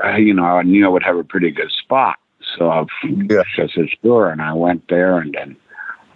I, 0.04 0.18
you 0.18 0.34
know, 0.34 0.46
I 0.46 0.64
knew 0.64 0.86
I 0.86 0.90
would 0.90 1.04
have 1.04 1.18
a 1.18 1.24
pretty 1.24 1.52
good 1.52 1.72
spot, 1.72 2.18
so 2.58 2.70
I, 2.70 2.86
Yeah. 3.04 3.44
I 3.58 3.68
said, 3.68 3.90
"Sure." 4.02 4.30
And 4.30 4.42
I 4.42 4.54
went 4.54 4.88
there, 4.88 5.18
and 5.20 5.34
then 5.34 5.56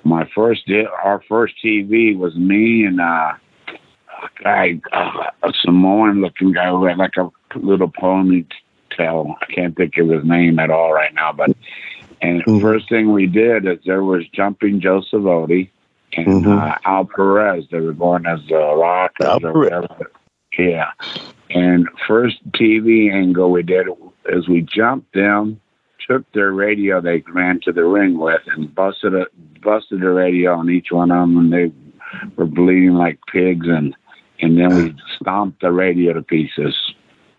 my 0.03 0.25
first 0.33 0.65
day, 0.65 0.85
our 1.03 1.21
first 1.27 1.55
TV 1.63 2.17
was 2.17 2.35
me 2.35 2.85
and 2.85 3.01
uh, 3.01 3.33
a 4.23 4.43
guy, 4.43 4.79
uh, 4.93 5.25
a 5.43 5.53
Samoan-looking 5.61 6.53
guy 6.53 6.69
who 6.69 6.85
had 6.85 6.97
like 6.97 7.17
a 7.17 7.29
little 7.55 7.89
ponytail. 7.91 9.35
I 9.41 9.45
can't 9.53 9.75
think 9.75 9.97
of 9.97 10.09
his 10.09 10.23
name 10.23 10.59
at 10.59 10.71
all 10.71 10.93
right 10.93 11.13
now, 11.13 11.31
but 11.33 11.51
and 12.21 12.43
first 12.61 12.89
thing 12.89 13.11
we 13.13 13.25
did 13.27 13.65
is 13.67 13.79
there 13.85 14.03
was 14.03 14.27
jumping 14.29 14.79
Joe 14.81 15.01
Savoldi 15.01 15.69
and 16.13 16.43
Mhm. 16.45 16.57
uh, 16.71 16.75
Al 16.85 17.05
Perez. 17.05 17.65
They 17.71 17.79
were 17.79 17.93
born 17.93 18.25
as 18.25 18.39
the 18.47 18.55
Rockers 18.57 19.25
Al 19.27 19.45
or 19.45 19.53
Perez. 19.53 19.71
whatever. 19.89 20.11
Yeah. 20.57 20.91
And 21.51 21.87
first 22.07 22.37
TV 22.51 23.11
angle 23.11 23.51
we 23.51 23.63
did 23.63 23.87
is 24.27 24.47
we 24.49 24.61
jumped 24.61 25.13
them, 25.13 25.59
took 26.07 26.29
their 26.33 26.51
radio 26.51 26.99
they 27.01 27.23
ran 27.31 27.59
to 27.61 27.71
the 27.71 27.85
ring 27.85 28.17
with, 28.17 28.41
and 28.55 28.73
busted 28.73 29.13
it, 29.13 29.27
busted 29.61 30.01
the 30.01 30.09
radio 30.09 30.55
on 30.55 30.69
each 30.69 30.91
one 30.91 31.11
of 31.11 31.21
them, 31.21 31.37
and 31.37 31.53
they 31.53 31.71
were 32.35 32.45
bleeding 32.45 32.95
like 32.95 33.19
pigs, 33.31 33.67
and 33.67 33.95
and 34.41 34.57
then 34.57 34.75
we 34.75 34.95
stomped 35.19 35.61
the 35.61 35.71
radio 35.71 36.13
to 36.13 36.21
pieces. 36.21 36.75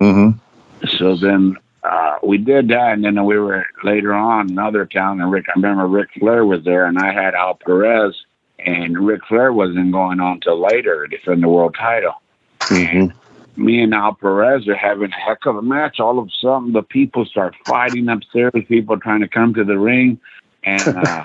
Mm-hmm. 0.01 0.38
So 0.87 1.16
then 1.16 1.57
uh, 1.83 2.19
we 2.23 2.38
did 2.38 2.69
that, 2.69 2.93
and 2.93 3.05
then 3.05 3.25
we 3.25 3.38
were 3.38 3.66
later 3.83 4.12
on 4.12 4.51
another 4.51 4.85
town, 4.85 5.21
and 5.21 5.31
Rick, 5.31 5.47
I 5.49 5.53
remember 5.57 5.87
Ric 5.87 6.09
Flair 6.19 6.45
was 6.45 6.62
there, 6.64 6.87
and 6.87 6.99
I 6.99 7.12
had 7.12 7.35
Al 7.35 7.55
Perez, 7.55 8.14
and 8.59 8.99
Ric 8.99 9.23
Flair 9.29 9.53
wasn't 9.53 9.93
going 9.93 10.21
on 10.21 10.40
till 10.40 10.61
later 10.61 11.07
to 11.07 11.16
defend 11.16 11.43
the 11.43 11.49
world 11.49 11.75
title. 11.79 12.21
Mm-hmm. 12.61 13.62
Me 13.62 13.83
and 13.83 13.95
Al 13.95 14.14
Perez 14.14 14.69
are 14.69 14.77
having 14.77 15.11
a 15.11 15.14
heck 15.14 15.47
of 15.47 15.57
a 15.57 15.62
match. 15.62 16.01
All 16.01 16.19
of 16.19 16.27
a 16.27 16.31
sudden, 16.40 16.73
the 16.73 16.83
people 16.83 17.25
start 17.25 17.55
fighting 17.64 18.09
upstairs. 18.09 18.53
People 18.69 18.99
trying 18.99 19.21
to 19.21 19.29
come 19.29 19.55
to 19.55 19.64
the 19.64 19.79
ring, 19.79 20.21
and 20.62 20.83
uh, 21.07 21.25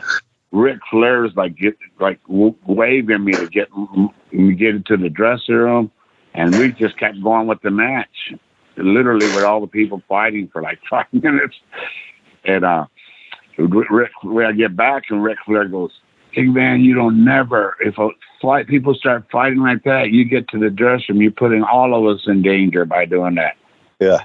Ric 0.51 0.79
Flair 0.89 1.25
is 1.25 1.35
like 1.35 1.57
get 1.57 1.77
like 1.99 2.23
w- 2.27 2.55
waving 2.65 3.25
me 3.25 3.33
to 3.33 3.47
get 3.47 3.69
get 4.31 4.75
into 4.75 4.95
the 4.95 5.09
dressing 5.09 5.55
room, 5.55 5.91
and 6.33 6.57
we 6.57 6.71
just 6.71 6.97
kept 6.97 7.21
going 7.21 7.47
with 7.47 7.61
the 7.61 7.71
match 7.71 8.33
literally 8.77 9.27
with 9.27 9.43
all 9.43 9.61
the 9.61 9.67
people 9.67 10.01
fighting 10.07 10.47
for 10.51 10.61
like 10.61 10.79
five 10.89 11.11
minutes. 11.11 11.55
And 12.43 12.63
uh, 12.63 12.85
Rick, 13.57 14.11
when 14.23 14.45
I 14.45 14.51
get 14.51 14.75
back, 14.75 15.03
and 15.09 15.23
Ric 15.23 15.37
Flair 15.45 15.67
goes, 15.67 15.91
"Hey 16.31 16.43
man, 16.43 16.81
you 16.81 16.93
don't 16.93 17.23
never 17.23 17.75
if 17.79 17.97
a 17.97 18.09
fight 18.41 18.67
people 18.67 18.93
start 18.93 19.25
fighting 19.31 19.59
like 19.59 19.83
that, 19.83 20.11
you 20.11 20.25
get 20.25 20.47
to 20.49 20.59
the 20.59 20.69
dressing 20.69 21.15
room, 21.15 21.21
you're 21.21 21.31
putting 21.31 21.63
all 21.63 21.95
of 21.95 22.15
us 22.15 22.27
in 22.27 22.41
danger 22.41 22.85
by 22.85 23.05
doing 23.05 23.35
that." 23.35 23.55
Yeah. 23.99 24.23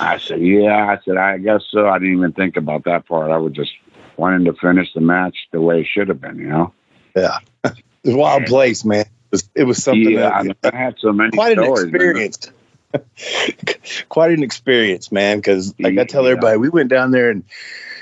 I 0.00 0.18
said, 0.18 0.40
yeah. 0.40 0.90
I 0.90 0.98
said, 1.04 1.16
I 1.16 1.38
guess 1.38 1.62
so. 1.70 1.88
I 1.88 1.98
didn't 1.98 2.14
even 2.14 2.32
think 2.32 2.56
about 2.56 2.84
that 2.84 3.06
part. 3.06 3.30
I 3.30 3.38
was 3.38 3.52
just 3.52 3.72
wanting 4.16 4.44
to 4.44 4.52
finish 4.54 4.92
the 4.94 5.00
match 5.00 5.36
the 5.52 5.60
way 5.60 5.80
it 5.80 5.86
should 5.86 6.08
have 6.08 6.20
been, 6.20 6.38
you 6.38 6.48
know? 6.48 6.72
Yeah. 7.16 7.38
It's 8.04 8.14
a 8.14 8.16
wild 8.16 8.46
place, 8.46 8.84
man. 8.84 9.00
It 9.00 9.08
was, 9.32 9.50
it 9.56 9.64
was 9.64 9.82
something 9.82 10.12
yeah, 10.12 10.42
that, 10.44 10.56
I, 10.62 10.68
I 10.68 10.76
had 10.76 10.94
so 11.00 11.12
many 11.12 11.32
quite 11.32 11.58
an 11.58 11.64
stories, 11.64 11.92
man. 11.92 12.54
quite 14.08 14.32
an 14.32 14.42
experience, 14.42 15.12
man. 15.12 15.38
Because 15.38 15.74
like 15.78 15.98
I 15.98 16.04
tell 16.04 16.26
everybody, 16.26 16.58
we 16.58 16.68
went 16.68 16.88
down 16.88 17.10
there 17.10 17.30
in 17.30 17.44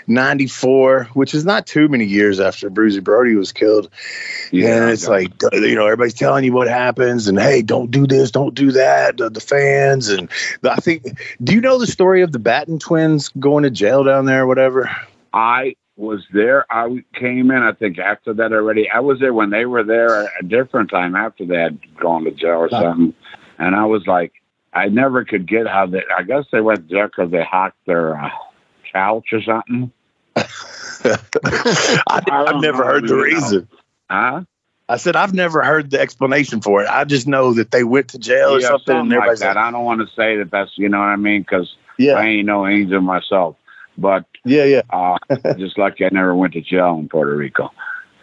'94, 0.07 1.05
which 1.15 1.35
is 1.35 1.45
not 1.45 1.67
too 1.67 1.89
many 1.89 2.05
years 2.05 2.41
after 2.41 2.71
Bruiser 2.71 3.03
Brody 3.03 3.35
was 3.35 3.53
killed. 3.53 3.91
Yeah, 4.53 4.83
and 4.83 4.91
it's 4.91 5.09
like 5.09 5.33
you 5.53 5.75
know 5.75 5.87
everybody's 5.87 6.15
telling 6.15 6.45
you 6.45 6.53
what 6.53 6.69
happens, 6.69 7.29
and 7.29 7.39
hey, 7.39 7.63
don't 7.63 7.91
do 7.91 8.07
this, 8.07 8.31
don't 8.31 8.55
do 8.55 8.73
that. 8.73 9.17
The, 9.17 9.31
the 9.31 9.41
fans 9.41 10.09
and 10.09 10.31
the, 10.61 10.73
I 10.73 10.77
think. 10.77 11.21
Do 11.43 11.55
you 11.55 11.61
know 11.61 11.79
the 11.79 11.87
story 11.87 12.23
of 12.23 12.33
the 12.33 12.39
Batten 12.39 12.79
twins 12.79 13.31
going 13.31 13.65
to 13.65 13.71
jail 13.71 14.05
down 14.05 14.27
there, 14.27 14.43
or 14.43 14.47
whatever? 14.47 14.95
I 15.33 15.77
was 15.97 16.25
there. 16.33 16.67
I 16.71 17.05
came 17.15 17.51
in, 17.51 17.63
I 17.63 17.73
think, 17.73 17.99
after 17.99 18.35
that 18.35 18.53
already. 18.53 18.89
I 18.89 19.01
was 19.01 19.19
there 19.19 19.33
when 19.33 19.51
they 19.51 19.65
were 19.65 19.83
there 19.83 20.31
a 20.39 20.43
different 20.43 20.91
time 20.91 21.17
after 21.17 21.45
they 21.45 21.57
had 21.57 21.79
gone 21.97 22.25
to 22.25 22.31
jail 22.31 22.59
or 22.59 22.71
something. 22.71 23.15
And 23.59 23.75
I 23.75 23.87
was 23.87 24.07
like, 24.07 24.33
I 24.77 24.89
never 24.89 25.25
could 25.25 25.49
get 25.49 25.67
how 25.67 25.87
they, 25.87 26.03
I 26.15 26.23
guess 26.23 26.45
they 26.53 26.61
went 26.61 26.89
jail 26.89 27.07
because 27.07 27.31
they 27.31 27.43
hocked 27.43 27.79
their 27.87 28.15
uh, 28.15 28.29
couch 28.93 29.33
or 29.33 29.43
something. 29.43 29.91
I, 30.37 31.19
I 32.07 32.45
I've 32.49 32.61
never 32.61 32.85
heard 32.85 33.05
the 33.05 33.09
you 33.09 33.17
know. 33.17 33.23
reason. 33.23 33.69
Huh? 34.11 34.43
I 34.87 34.99
said 34.99 35.17
I've 35.17 35.33
never 35.33 35.65
heard 35.65 35.91
the 35.91 35.99
explanation 35.99 36.61
for 36.61 36.83
it. 36.83 36.89
I 36.89 37.05
just 37.05 37.27
know 37.27 37.55
that 37.55 37.71
they 37.71 37.85
went 37.85 38.09
to 38.09 38.19
jail 38.19 38.51
or 38.51 38.61
yeah, 38.61 38.69
something, 38.69 38.97
and 38.97 39.09
like 39.09 39.39
that. 39.39 39.57
like, 39.57 39.57
I 39.57 39.71
don't 39.71 39.85
want 39.85 40.07
to 40.07 40.15
say 40.15 40.37
that 40.37 40.51
that's, 40.51 40.77
you 40.77 40.91
know 40.91 40.99
what 40.99 41.07
I 41.07 41.17
mean? 41.17 41.41
Because 41.41 41.75
yeah, 41.99 42.13
I 42.13 42.27
ain't 42.27 42.47
no 42.47 42.67
angel 42.67 43.01
myself. 43.01 43.57
But 43.97 44.27
yeah, 44.45 44.65
yeah. 44.65 44.83
uh, 44.91 45.17
just 45.57 45.79
like 45.79 46.03
I 46.03 46.11
never 46.13 46.35
went 46.35 46.53
to 46.53 46.61
jail 46.61 46.99
in 46.99 47.09
Puerto 47.09 47.35
Rico. 47.35 47.73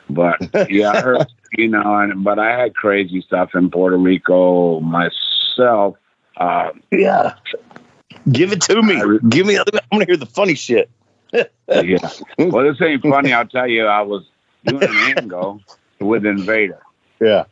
But 0.08 0.38
yeah, 0.70 0.92
I 0.92 1.02
heard, 1.02 1.26
you 1.58 1.68
know, 1.68 1.98
and 1.98 2.24
but 2.24 2.38
I 2.38 2.58
had 2.58 2.76
crazy 2.76 3.22
stuff 3.22 3.56
in 3.56 3.72
Puerto 3.72 3.98
Rico 3.98 4.80
myself. 4.82 5.96
Uh, 6.38 6.72
Yeah. 6.92 7.36
Give 8.32 8.52
it 8.52 8.62
to 8.62 8.82
me. 8.82 8.96
I- 8.96 9.18
Give 9.30 9.46
me. 9.46 9.58
I 9.58 9.64
want 9.92 10.02
to 10.02 10.06
hear 10.06 10.18
the 10.18 10.26
funny 10.26 10.56
shit. 10.56 10.90
yeah. 11.34 11.98
Well, 12.38 12.64
this 12.64 12.82
ain't 12.82 13.02
funny. 13.02 13.34
I'll 13.34 13.48
tell 13.48 13.68
you, 13.68 13.86
I 13.88 14.02
was 14.02 14.24
doing 14.66 14.84
an 14.84 15.18
angle 15.18 15.62
with 16.00 16.26
Invader, 16.26 16.80
Yeah. 17.20 17.46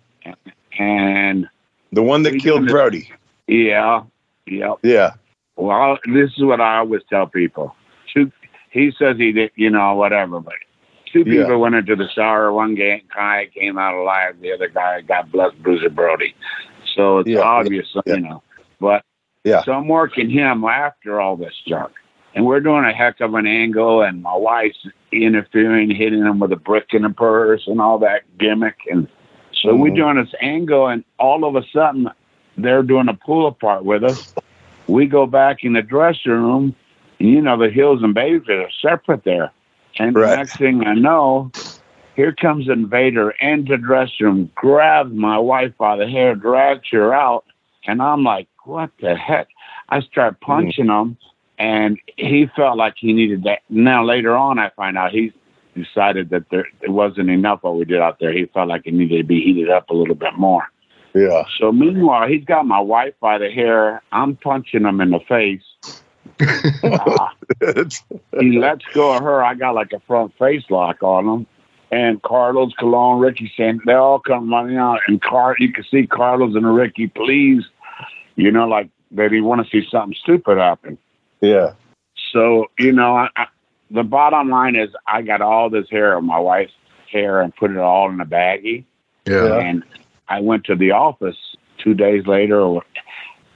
and 0.77 1.49
The 1.91 2.03
one 2.03 2.23
that 2.23 2.39
killed 2.39 2.61
did 2.61 2.69
it. 2.69 2.71
Brody. 2.71 3.11
yeah, 3.47 4.03
yeah. 4.45 4.73
Yeah. 4.83 5.13
Well, 5.55 5.97
this 6.05 6.31
is 6.37 6.43
what 6.43 6.61
I 6.61 6.77
always 6.77 7.01
tell 7.09 7.27
people. 7.27 7.75
Two, 8.13 8.31
he 8.69 8.91
says 8.97 9.17
he 9.17 9.31
did, 9.31 9.51
you 9.55 9.69
know, 9.69 9.95
whatever, 9.95 10.39
but 10.39 10.53
two 11.11 11.23
Yeah. 11.25 11.43
people 11.43 11.59
went 11.59 11.75
into 11.75 11.95
the 11.95 12.07
shower. 12.09 12.53
One 12.53 12.75
ga- 12.75 13.03
guy 13.13 13.47
came 13.53 13.77
out 13.77 13.95
alive. 13.95 14.35
The 14.41 14.53
other 14.53 14.67
guy 14.69 15.01
got 15.01 15.31
blessed, 15.31 15.61
Bruiser 15.61 15.89
Brody. 15.89 16.35
So 16.95 17.19
it's 17.19 17.29
Yeah, 17.29 17.39
obvious, 17.41 17.87
yeah. 18.05 18.15
you 18.15 18.21
know. 18.21 18.43
But 18.81 19.05
Yeah. 19.45 19.63
so 19.63 19.71
I'm 19.71 19.87
working 19.87 20.29
him 20.29 20.65
after 20.65 21.21
all 21.21 21.37
this 21.37 21.53
junk. 21.65 21.93
And 22.35 22.45
we're 22.45 22.59
doing 22.61 22.85
a 22.85 22.93
heck 22.93 23.21
of 23.21 23.33
an 23.35 23.45
angle, 23.45 24.01
and 24.01 24.21
my 24.21 24.35
wife's 24.35 24.87
interfering, 25.11 25.89
hitting 25.91 26.21
him 26.25 26.39
with 26.39 26.51
a 26.51 26.57
brick 26.57 26.93
in 26.93 27.03
the 27.03 27.09
purse 27.09 27.67
and 27.67 27.79
all 27.79 27.99
that 27.99 28.21
gimmick. 28.37 28.77
And 28.89 29.07
so 29.53 29.75
we're 29.75 29.91
Mhm. 29.91 29.95
doing 29.95 30.15
this 30.15 30.33
angle, 30.41 30.87
and 30.87 31.03
all 31.19 31.43
of 31.45 31.55
a 31.55 31.63
sudden, 31.67 32.09
they're 32.57 32.83
doing 32.83 33.09
a 33.09 33.13
pull 33.13 33.47
apart 33.47 33.83
with 33.83 34.03
us. 34.03 34.19
We 34.87 35.05
go 35.07 35.25
back 35.25 35.63
in 35.63 35.73
the 35.73 35.81
dressing 35.81 36.31
room, 36.31 36.75
and 37.19 37.29
you 37.29 37.41
know, 37.41 37.57
the 37.57 37.69
Hills 37.69 38.01
and 38.01 38.13
Babies 38.13 38.49
are 38.49 38.69
separate 38.81 39.23
there. 39.23 39.51
And 39.99 40.15
Right. 40.15 40.29
the 40.29 40.35
next 40.37 40.57
thing 40.57 40.85
I 40.87 40.93
know, 40.93 41.51
here 42.15 42.31
comes 42.31 42.69
Invader 42.69 43.31
into 43.41 43.75
the 43.75 43.77
dressing 43.77 44.25
room, 44.25 44.51
grabs 44.55 45.13
my 45.13 45.37
wife 45.37 45.77
by 45.77 45.97
the 45.97 46.07
hair, 46.07 46.33
drags 46.35 46.89
her 46.91 47.13
out, 47.13 47.43
and 47.85 48.01
I'm 48.01 48.23
like, 48.23 48.47
what 48.63 48.91
the 49.01 49.15
heck? 49.15 49.47
I 49.89 50.01
start 50.01 50.39
punching 50.41 50.87
him, 50.87 51.17
and 51.57 51.99
he 52.17 52.47
felt 52.55 52.77
like 52.77 52.95
he 52.97 53.13
needed 53.13 53.43
that. 53.43 53.59
Now, 53.69 54.05
later 54.05 54.35
on, 54.35 54.59
I 54.59 54.69
find 54.75 54.97
out 54.97 55.11
he 55.11 55.33
decided 55.75 56.29
that 56.29 56.49
there 56.49 56.67
it 56.81 56.89
wasn't 56.89 57.29
enough 57.29 57.63
what 57.63 57.75
we 57.75 57.85
did 57.85 58.01
out 58.01 58.19
there. 58.19 58.33
He 58.33 58.45
felt 58.45 58.67
like 58.67 58.85
it 58.85 58.93
needed 58.93 59.17
to 59.17 59.23
be 59.23 59.41
heated 59.41 59.69
up 59.69 59.89
a 59.89 59.93
little 59.93 60.15
bit 60.15 60.37
more. 60.37 60.63
Yeah. 61.13 61.43
So 61.59 61.71
meanwhile, 61.71 62.27
he's 62.27 62.45
got 62.45 62.65
my 62.65 62.79
wife 62.79 63.13
by 63.19 63.37
the 63.37 63.49
hair. 63.49 64.01
I'm 64.11 64.35
punching 64.35 64.85
him 64.85 65.01
in 65.01 65.11
the 65.11 65.19
face. 65.27 65.63
Uh, 66.83 67.27
he 68.39 68.57
lets 68.57 68.85
go 68.93 69.15
of 69.15 69.23
her. 69.23 69.43
I 69.43 69.53
got 69.55 69.75
like 69.75 69.91
a 69.93 69.99
front 70.01 70.33
face 70.37 70.63
lock 70.69 71.03
on 71.03 71.27
him. 71.27 71.47
And 71.91 72.21
Carlos, 72.21 72.71
Colon, 72.79 73.19
Ricky, 73.19 73.51
San, 73.57 73.81
they 73.85 73.93
all 73.93 74.19
come 74.19 74.49
running 74.49 74.77
out. 74.77 74.99
And 75.07 75.21
Car, 75.21 75.57
you 75.59 75.73
can 75.73 75.83
see 75.91 76.07
Carlos 76.07 76.55
and 76.55 76.73
Ricky, 76.73 77.07
please, 77.07 77.63
you 78.41 78.51
know, 78.51 78.67
like 78.67 78.89
they 79.11 79.29
didn't 79.29 79.45
want 79.45 79.65
to 79.65 79.69
see 79.69 79.87
something 79.89 80.17
stupid 80.21 80.57
happen. 80.57 80.97
yeah. 81.41 81.73
So, 82.33 82.67
you 82.79 82.93
know, 82.93 83.15
I, 83.15 83.27
I, 83.35 83.45
the 83.89 84.03
bottom 84.03 84.49
line 84.49 84.77
is 84.77 84.89
I 85.05 85.21
got 85.21 85.41
all 85.41 85.69
this 85.69 85.89
hair 85.89 86.17
of 86.17 86.23
my 86.23 86.39
wife's 86.39 86.71
hair 87.11 87.41
and 87.41 87.53
put 87.53 87.71
it 87.71 87.77
all 87.77 88.09
in 88.09 88.21
a 88.21 88.25
baggie. 88.25 88.85
Yeah. 89.27 89.57
And 89.57 89.83
I 90.29 90.39
went 90.39 90.63
to 90.65 90.75
the 90.75 90.91
office 90.91 91.35
two 91.83 91.93
days 91.93 92.25
later, 92.25 92.79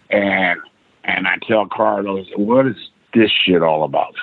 and 0.10 0.60
and 1.06 1.28
I 1.28 1.38
tell 1.48 1.66
Carlos, 1.68 2.28
"What 2.36 2.68
is 2.68 2.76
this 3.14 3.32
shit 3.32 3.64
all 3.64 3.84
about?" 3.84 4.14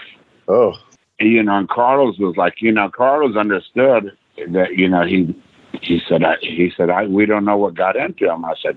Oh. 0.48 0.74
You 1.18 1.42
know, 1.42 1.56
and 1.56 1.68
Carlos 1.68 2.18
was 2.18 2.36
like, 2.36 2.60
you 2.60 2.72
know, 2.72 2.90
Carlos 2.90 3.36
understood 3.36 4.16
that, 4.48 4.76
you 4.76 4.88
know, 4.88 5.06
he 5.06 5.34
he 5.80 6.00
said, 6.08 6.22
I, 6.24 6.36
he 6.40 6.72
said, 6.76 6.90
I 6.90 7.06
we 7.06 7.26
don't 7.26 7.44
know 7.44 7.56
what 7.56 7.74
got 7.74 7.96
into 7.96 8.30
him. 8.30 8.44
I 8.44 8.54
said, 8.62 8.76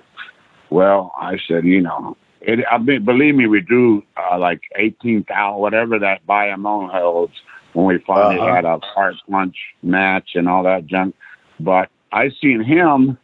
well, 0.76 1.12
I 1.18 1.38
said, 1.48 1.66
you 1.66 1.82
know, 1.82 2.18
it, 2.42 2.60
I 2.72 2.78
mean, 2.78 3.04
believe 3.06 3.36
me, 3.36 3.48
we 3.48 3.62
drew 3.62 4.04
uh, 4.18 4.38
like 4.38 4.62
eighteen 4.76 5.24
thousand, 5.24 5.62
whatever 5.62 6.00
that 6.00 6.26
Bayamon 6.28 6.90
holds 6.92 7.34
when 7.74 7.86
we 7.86 7.98
finally 8.00 8.40
Uh-huh. 8.40 8.56
had 8.56 8.66
a 8.66 8.80
heart 8.94 9.16
punch 9.30 9.58
match 9.82 10.32
and 10.36 10.48
all 10.48 10.64
that 10.64 10.86
junk. 10.86 11.16
But 11.60 11.90
I 12.12 12.30
seen 12.42 12.62
him, 12.64 13.18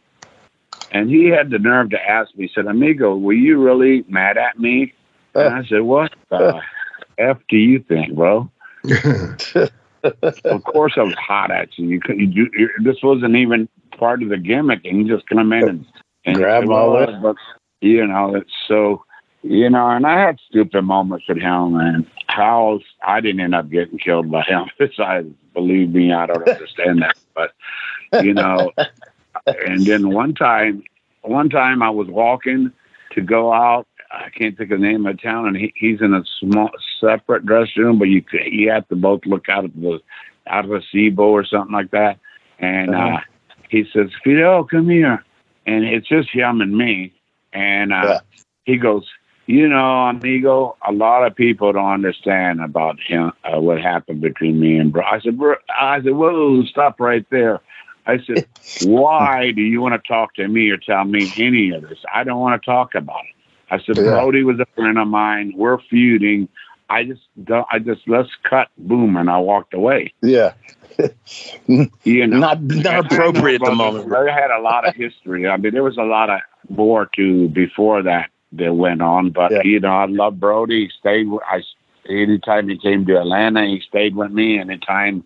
and 0.90 1.08
he 1.10 1.26
had 1.28 1.50
the 1.50 1.58
nerve 1.58 1.90
to 1.90 2.00
ask 2.10 2.34
me. 2.36 2.46
He 2.46 2.52
said, 2.54 2.66
"Amigo, 2.66 3.16
were 3.16 3.32
you 3.32 3.62
really 3.62 4.04
mad 4.08 4.36
at 4.38 4.58
me?" 4.58 4.92
And 5.34 5.54
I 5.54 5.64
said, 5.64 5.82
"What 5.82 6.12
the 6.30 6.60
f 7.18 7.38
do 7.48 7.56
you 7.56 7.80
think, 7.80 8.14
bro?" 8.14 8.50
of 10.44 10.64
course, 10.64 10.94
I 10.96 11.02
was 11.02 11.14
hot 11.16 11.50
at 11.50 11.78
you. 11.78 11.88
You. 11.88 12.00
You, 12.08 12.50
you, 12.56 12.70
this 12.82 12.96
wasn't 13.02 13.36
even 13.36 13.68
part 13.98 14.22
of 14.22 14.28
the 14.30 14.38
gimmick, 14.38 14.84
and 14.84 14.98
you 15.06 15.14
just 15.16 15.28
come 15.28 15.52
in 15.52 15.68
and, 15.68 15.86
and 16.24 16.36
Grab 16.36 16.68
all 16.70 16.92
that. 16.98 17.20
But 17.22 17.36
you 17.80 18.06
know, 18.06 18.34
it's 18.36 18.52
so. 18.68 19.04
You 19.44 19.68
know, 19.70 19.88
and 19.90 20.06
I 20.06 20.20
had 20.20 20.38
stupid 20.48 20.82
moments 20.82 21.26
with 21.28 21.38
him, 21.38 21.74
and 21.74 22.06
how 22.28 22.78
I 23.04 23.20
didn't 23.20 23.40
end 23.40 23.56
up 23.56 23.70
getting 23.70 23.98
killed 23.98 24.30
by 24.30 24.42
him. 24.42 24.66
Besides, 24.78 25.28
believe 25.52 25.90
me, 25.92 26.12
I 26.12 26.26
don't 26.26 26.44
understand 26.48 27.02
that. 27.02 27.16
But 27.34 27.50
you 28.20 28.34
know, 28.34 28.70
and 29.66 29.84
then 29.84 30.10
one 30.10 30.34
time, 30.34 30.84
one 31.22 31.50
time 31.50 31.82
I 31.82 31.90
was 31.90 32.06
walking 32.08 32.70
to 33.12 33.20
go 33.20 33.52
out. 33.52 33.86
I 34.12 34.28
can't 34.30 34.56
think 34.56 34.70
of 34.70 34.80
the 34.80 34.86
name 34.86 35.06
of 35.06 35.16
the 35.16 35.22
town, 35.22 35.46
and 35.48 35.56
he, 35.56 35.72
he's 35.74 36.00
in 36.02 36.14
a 36.14 36.22
small 36.38 36.70
separate 37.00 37.44
dressing 37.46 37.82
room, 37.82 37.98
but 37.98 38.08
you 38.08 38.22
c- 38.30 38.48
you 38.52 38.70
have 38.70 38.86
to 38.88 38.96
both 38.96 39.22
look 39.26 39.48
out 39.48 39.64
of 39.64 39.74
the 39.74 40.00
out 40.46 40.66
of 40.66 40.70
a 40.72 40.80
SIBO 40.94 41.18
or 41.18 41.44
something 41.44 41.72
like 41.74 41.90
that. 41.92 42.18
And 42.58 42.94
Uh-huh. 42.94 43.16
uh, 43.16 43.20
he 43.70 43.84
says, 43.92 44.10
"Fidel, 44.22 44.64
come 44.64 44.88
here," 44.88 45.24
and 45.66 45.84
it's 45.84 46.08
just 46.08 46.30
him 46.30 46.60
and 46.60 46.76
me. 46.76 47.12
And 47.52 47.92
uh, 47.92 48.02
Yeah. 48.08 48.20
he 48.64 48.76
goes, 48.76 49.08
"You 49.46 49.68
know, 49.68 50.06
amigo, 50.08 50.76
a 50.86 50.92
lot 50.92 51.26
of 51.26 51.34
people 51.34 51.72
don't 51.72 51.92
understand 51.92 52.60
about 52.60 52.98
him 53.00 53.32
uh, 53.44 53.60
what 53.60 53.80
happened 53.80 54.20
between 54.20 54.60
me 54.60 54.78
and 54.78 54.92
bro." 54.92 55.02
I 55.04 55.20
said, 55.20 55.38
bro, 55.38 55.56
"I 55.68 56.02
said, 56.02 56.14
whoa, 56.14 56.64
stop 56.64 57.00
right 57.00 57.26
there." 57.30 57.60
I 58.06 58.18
said, 58.26 58.46
"Why 58.78 59.52
do 59.52 59.62
you 59.62 59.80
want 59.80 59.94
to 60.02 60.08
talk 60.08 60.34
to 60.34 60.48
me 60.48 60.70
or 60.70 60.78
tell 60.78 61.04
me 61.04 61.32
any 61.36 61.70
of 61.70 61.82
this? 61.82 61.98
I 62.12 62.24
don't 62.24 62.40
want 62.40 62.60
to 62.60 62.66
talk 62.66 62.94
about 62.94 63.24
it." 63.24 63.36
I 63.70 63.78
said, 63.84 63.96
Yeah. 63.96 64.04
"Brody 64.04 64.44
was 64.44 64.60
a 64.60 64.66
friend 64.74 64.98
of 64.98 65.08
mine. 65.08 65.52
We're 65.56 65.78
feuding. 65.78 66.48
I 66.90 67.04
just, 67.04 67.22
don't, 67.44 67.66
I 67.70 67.78
just 67.78 68.02
let's 68.06 68.28
cut, 68.48 68.68
boom," 68.76 69.16
and 69.16 69.30
I 69.30 69.38
walked 69.38 69.74
away. 69.74 70.12
Yeah. 70.22 70.54
You 72.04 72.26
know, 72.26 72.38
Not 72.38 72.62
not 72.62 73.06
appropriate 73.06 73.62
at 73.62 73.66
the 73.66 73.74
moment. 73.74 74.10
They 74.10 74.30
had 74.30 74.50
a 74.50 74.60
lot 74.60 74.86
of 74.86 74.94
history. 74.94 75.48
I 75.48 75.56
mean, 75.56 75.72
there 75.72 75.82
was 75.82 75.96
a 75.96 76.02
lot 76.02 76.28
of 76.28 76.40
more 76.68 77.06
to 77.16 77.48
before 77.48 78.02
that 78.02 78.30
that 78.52 78.74
went 78.74 79.00
on. 79.00 79.30
But 79.30 79.52
Yeah. 79.52 79.62
you 79.64 79.80
know, 79.80 79.92
I 79.92 80.06
love 80.06 80.38
Brody. 80.38 80.84
He 80.84 80.90
stayed. 81.00 81.26
I 81.50 81.62
anytime 82.08 82.68
he 82.68 82.76
came 82.78 83.06
to 83.06 83.18
Atlanta, 83.18 83.64
he 83.66 83.80
stayed 83.88 84.14
with 84.14 84.32
me. 84.32 84.58
Anytime, 84.58 85.24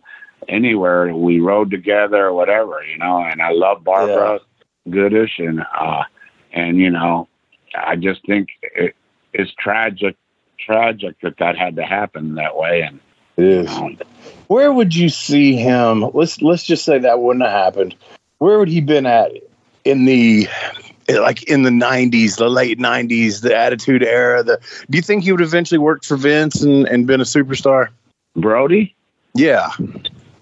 anywhere 0.49 1.15
we 1.15 1.41
rode 1.41 1.71
together 1.71 2.27
or 2.27 2.33
whatever, 2.33 2.83
you 2.85 2.99
know. 2.99 3.19
And 3.25 3.43
I 3.43 3.51
love 3.51 3.83
Barbara 3.85 4.41
Goodish, 4.89 5.39
and 5.39 5.65
uh, 5.79 6.05
and 6.53 6.79
you 6.79 6.91
know, 6.91 7.29
I 7.77 7.97
just 7.97 8.25
think 8.27 8.49
it, 8.63 8.95
it's 9.33 9.53
tragic, 9.59 10.17
tragic 10.59 11.21
that 11.23 11.39
that 11.39 11.57
had 11.57 11.77
to 11.77 11.85
happen 11.85 12.35
that 12.37 12.57
way. 12.57 12.83
And 12.83 13.01
It 13.37 13.45
is. 13.45 13.71
um, 13.71 13.99
Where 14.49 14.73
would 14.73 14.95
you 14.95 15.09
see 15.09 15.57
him? 15.57 16.01
Let's 16.15 16.41
let's 16.43 16.65
just 16.65 16.85
say 16.85 16.99
that 17.01 17.21
wouldn't 17.21 17.45
have 17.45 17.53
happened. 17.53 17.95
Where 18.39 18.59
would 18.59 18.69
he 18.69 18.81
been 18.81 19.07
at 19.07 19.33
in 19.85 20.05
the 20.05 20.49
like 21.09 21.45
in 21.45 21.63
the 21.63 21.71
'90s, 21.71 22.37
the 22.37 22.49
late 22.51 22.79
'90s, 22.79 23.41
the 23.43 23.57
Attitude 23.57 24.03
Era? 24.03 24.43
The 24.43 24.61
do 24.91 24.99
you 24.99 25.03
think 25.03 25.25
he 25.25 25.33
would 25.33 25.41
eventually 25.41 25.79
work 25.79 26.05
for 26.05 26.17
Vince 26.17 26.63
and, 26.63 26.87
and 26.87 27.07
been 27.07 27.21
a 27.21 27.25
superstar? 27.25 27.89
Brody, 28.35 28.95
Yeah, 29.35 29.71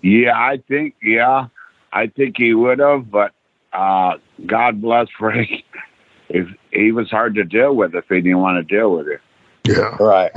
yeah, 0.02 0.36
I 0.36 0.58
think, 0.68 0.96
yeah, 1.00 1.46
I 1.92 2.08
think 2.08 2.36
he 2.36 2.52
would 2.52 2.80
have, 2.80 3.08
but 3.10 3.32
uh, 3.72 4.14
God 4.44 4.80
bless 4.82 5.08
Frank. 5.18 5.50
If 6.30 6.48
he 6.72 6.90
was 6.90 7.10
hard 7.10 7.34
to 7.34 7.44
deal 7.44 7.76
with, 7.76 7.94
if 7.94 8.08
he 8.08 8.16
didn't 8.22 8.38
want 8.40 8.56
to 8.66 8.76
deal 8.76 8.90
with 8.90 9.06
it. 9.08 9.20
Yeah. 9.66 9.96
right. 10.00 10.30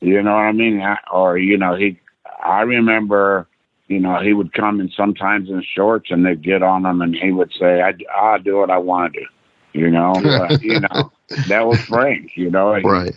You 0.00 0.22
know 0.22 0.32
what 0.34 0.40
I 0.40 0.52
mean? 0.52 0.82
Or 1.12 1.38
you 1.38 1.56
know, 1.58 1.74
he. 1.74 1.98
I 2.44 2.62
remember, 2.62 3.46
you 3.86 4.00
know, 4.00 4.18
he 4.20 4.32
would 4.32 4.52
come 4.52 4.80
in 4.80 4.90
sometimes 4.96 5.48
in 5.48 5.62
shorts, 5.62 6.10
and 6.10 6.26
they'd 6.26 6.42
get 6.42 6.62
on 6.62 6.84
him, 6.84 7.00
and 7.02 7.14
he 7.14 7.30
would 7.30 7.52
say, 7.58 7.80
"I 7.82 7.94
I 8.16 8.38
do 8.38 8.56
what 8.56 8.70
I 8.70 8.78
want 8.78 9.14
to 9.14 9.20
do." 9.20 9.26
You 9.74 9.90
know, 9.90 10.12
But, 10.14 10.26
uh, 10.52 10.58
you 10.62 10.80
know, 10.80 11.12
that 11.48 11.66
was 11.66 11.78
Frank. 11.82 12.36
You 12.36 12.50
know, 12.50 12.78
Right. 12.80 13.14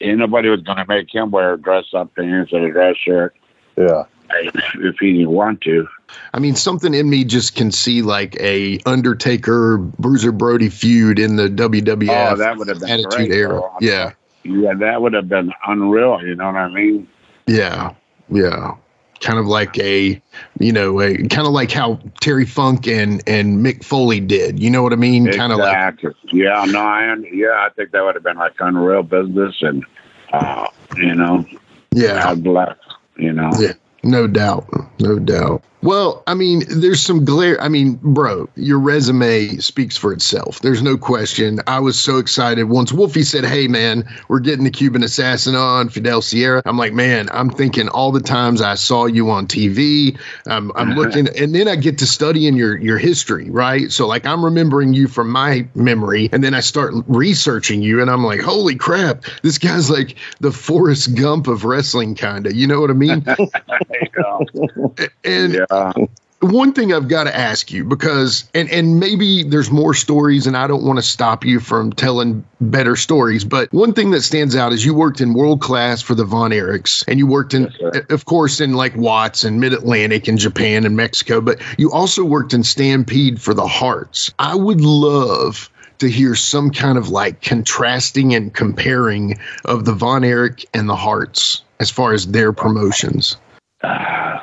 and 0.00 0.18
nobody 0.18 0.48
was 0.48 0.62
going 0.62 0.78
to 0.78 0.86
make 0.88 1.14
him 1.14 1.30
wear 1.30 1.54
a 1.54 1.58
dress 1.60 1.84
up 1.94 2.14
pants 2.14 2.52
and 2.52 2.64
a 2.64 2.70
dress 2.72 2.96
shirt 2.96 3.36
Yeah, 3.76 4.04
if 4.30 4.96
he 4.98 5.12
didn't 5.12 5.30
want 5.30 5.60
to. 5.62 5.86
I 6.32 6.38
mean, 6.38 6.56
something 6.56 6.94
in 6.94 7.08
me 7.10 7.24
just 7.24 7.54
can 7.54 7.70
see 7.70 8.00
like 8.02 8.34
a 8.40 8.78
Undertaker 8.86 9.76
Bruiser 9.78 10.32
Brody 10.32 10.70
feud 10.70 11.18
in 11.18 11.36
the 11.36 11.48
WWF 11.50 12.32
Oh, 12.32 12.36
that 12.36 12.56
would 12.56 12.68
have 12.68 12.80
been 12.80 12.88
Attitude 12.90 13.10
great, 13.10 13.30
Era. 13.32 13.60
though. 13.60 13.72
Yeah. 13.80 14.12
Yeah, 14.44 14.74
that 14.74 15.02
would 15.02 15.12
have 15.14 15.28
been 15.28 15.52
unreal. 15.66 16.22
You 16.22 16.34
know 16.34 16.46
what 16.46 16.56
I 16.56 16.68
mean? 16.68 17.08
Yeah. 17.46 17.94
Yeah. 18.30 18.76
Kind 19.20 19.38
of 19.38 19.46
like 19.46 19.76
a, 19.78 20.20
you 20.60 20.72
know, 20.72 21.00
a 21.00 21.16
kind 21.26 21.46
of 21.46 21.52
like 21.52 21.72
how 21.72 21.98
Terry 22.20 22.46
Funk 22.46 22.86
and 22.86 23.20
and 23.26 23.64
Mick 23.64 23.84
Foley 23.84 24.20
did. 24.20 24.60
You 24.60 24.70
know 24.70 24.82
what 24.82 24.92
I 24.92 24.96
mean? 24.96 25.32
Kind 25.32 25.52
of 25.52 25.58
like 25.58 26.04
Yeah, 26.32 26.64
no, 26.68 26.80
I 26.80 27.16
yeah, 27.32 27.66
I 27.66 27.68
think 27.74 27.90
that 27.90 28.04
would 28.04 28.14
have 28.14 28.22
been 28.22 28.36
like 28.36 28.54
unreal 28.60 29.02
business, 29.02 29.56
and 29.60 29.84
uh, 30.32 30.68
you 30.96 31.16
know, 31.16 31.44
yeah. 31.92 32.22
God 32.22 32.44
bless. 32.44 32.76
You 33.16 33.32
know, 33.32 33.50
Yeah. 33.58 33.72
No 34.04 34.28
doubt. 34.28 34.68
No 35.00 35.18
doubt. 35.18 35.62
Well, 35.80 36.24
I 36.26 36.34
mean, 36.34 36.64
there's 36.68 37.00
some 37.00 37.24
glare. 37.24 37.60
I 37.60 37.68
mean, 37.68 38.00
bro, 38.02 38.48
your 38.56 38.80
resume 38.80 39.58
speaks 39.58 39.96
for 39.96 40.12
itself. 40.12 40.58
There's 40.58 40.82
no 40.82 40.98
question. 40.98 41.60
I 41.68 41.78
was 41.78 41.98
so 41.98 42.18
excited 42.18 42.64
once 42.64 42.92
Wolfie 42.92 43.22
said, 43.22 43.44
Hey, 43.44 43.68
man, 43.68 44.08
we're 44.26 44.40
getting 44.40 44.64
the 44.64 44.72
Cuban 44.72 45.04
Assassin 45.04 45.54
on 45.54 45.88
Fidel 45.88 46.20
Sierra. 46.20 46.62
I'm 46.66 46.76
like, 46.76 46.92
man, 46.92 47.28
I'm 47.30 47.48
thinking 47.50 47.88
all 47.88 48.10
the 48.10 48.20
times 48.20 48.60
I 48.60 48.74
saw 48.74 49.06
you 49.06 49.30
on 49.30 49.46
TV. 49.46 50.18
I'm, 50.48 50.72
I'm 50.74 50.94
looking, 50.94 51.28
and 51.28 51.54
then 51.54 51.68
I 51.68 51.76
get 51.76 51.98
to 51.98 52.06
studying 52.06 52.56
your, 52.56 52.76
your 52.76 52.98
history, 52.98 53.48
right? 53.48 53.92
So, 53.92 54.08
like, 54.08 54.26
I'm 54.26 54.44
remembering 54.44 54.94
you 54.94 55.06
from 55.06 55.30
my 55.30 55.68
memory, 55.76 56.28
and 56.32 56.42
then 56.42 56.54
I 56.54 56.60
start 56.60 56.92
researching 57.06 57.82
you, 57.82 58.02
and 58.02 58.10
I'm 58.10 58.24
like, 58.24 58.40
holy 58.40 58.74
crap, 58.74 59.22
this 59.42 59.58
guy's 59.58 59.90
like 59.90 60.16
the 60.40 60.50
Forrest 60.50 61.14
Gump 61.14 61.46
of 61.46 61.64
wrestling, 61.64 62.16
kind 62.16 62.48
of. 62.48 62.54
You 62.54 62.66
know 62.66 62.80
what 62.80 62.90
I 62.90 62.94
mean? 62.94 63.24
And 65.24 65.54
yeah, 65.70 65.92
one 66.40 66.72
thing 66.72 66.92
I've 66.92 67.08
got 67.08 67.24
to 67.24 67.36
ask 67.36 67.72
you 67.72 67.84
because 67.84 68.48
and 68.54 68.70
and 68.70 69.00
maybe 69.00 69.42
there's 69.42 69.70
more 69.70 69.92
stories 69.92 70.46
and 70.46 70.56
I 70.56 70.68
don't 70.68 70.84
want 70.84 70.98
to 70.98 71.02
stop 71.02 71.44
you 71.44 71.58
from 71.58 71.92
telling 71.92 72.44
better 72.60 72.94
stories 72.94 73.44
but 73.44 73.72
one 73.72 73.92
thing 73.92 74.12
that 74.12 74.22
stands 74.22 74.54
out 74.54 74.72
is 74.72 74.84
you 74.84 74.94
worked 74.94 75.20
in 75.20 75.34
world 75.34 75.60
class 75.60 76.00
for 76.00 76.14
the 76.14 76.24
Von 76.24 76.52
Erichs 76.52 77.04
and 77.08 77.18
you 77.18 77.26
worked 77.26 77.54
in 77.54 77.72
Yes, 77.80 78.04
of 78.10 78.24
course 78.24 78.60
in 78.60 78.74
like 78.74 78.96
Watts 78.96 79.42
and 79.42 79.58
Mid 79.58 79.72
Atlantic 79.72 80.28
and 80.28 80.38
Japan 80.38 80.86
and 80.86 80.96
Mexico 80.96 81.40
but 81.40 81.60
you 81.76 81.90
also 81.90 82.24
worked 82.24 82.54
in 82.54 82.62
Stampede 82.62 83.40
for 83.40 83.52
the 83.52 83.66
Hearts. 83.66 84.32
I 84.38 84.54
would 84.54 84.80
love 84.80 85.70
to 85.98 86.08
hear 86.08 86.36
some 86.36 86.70
kind 86.70 86.96
of 86.96 87.08
like 87.08 87.42
contrasting 87.42 88.34
and 88.34 88.54
comparing 88.54 89.40
of 89.64 89.84
the 89.84 89.92
Von 89.92 90.22
Erich 90.22 90.66
and 90.72 90.88
the 90.88 90.96
Hearts 90.96 91.62
as 91.80 91.90
far 91.90 92.12
as 92.12 92.26
their 92.28 92.52
promotions. 92.52 93.36
Uh, 93.82 94.38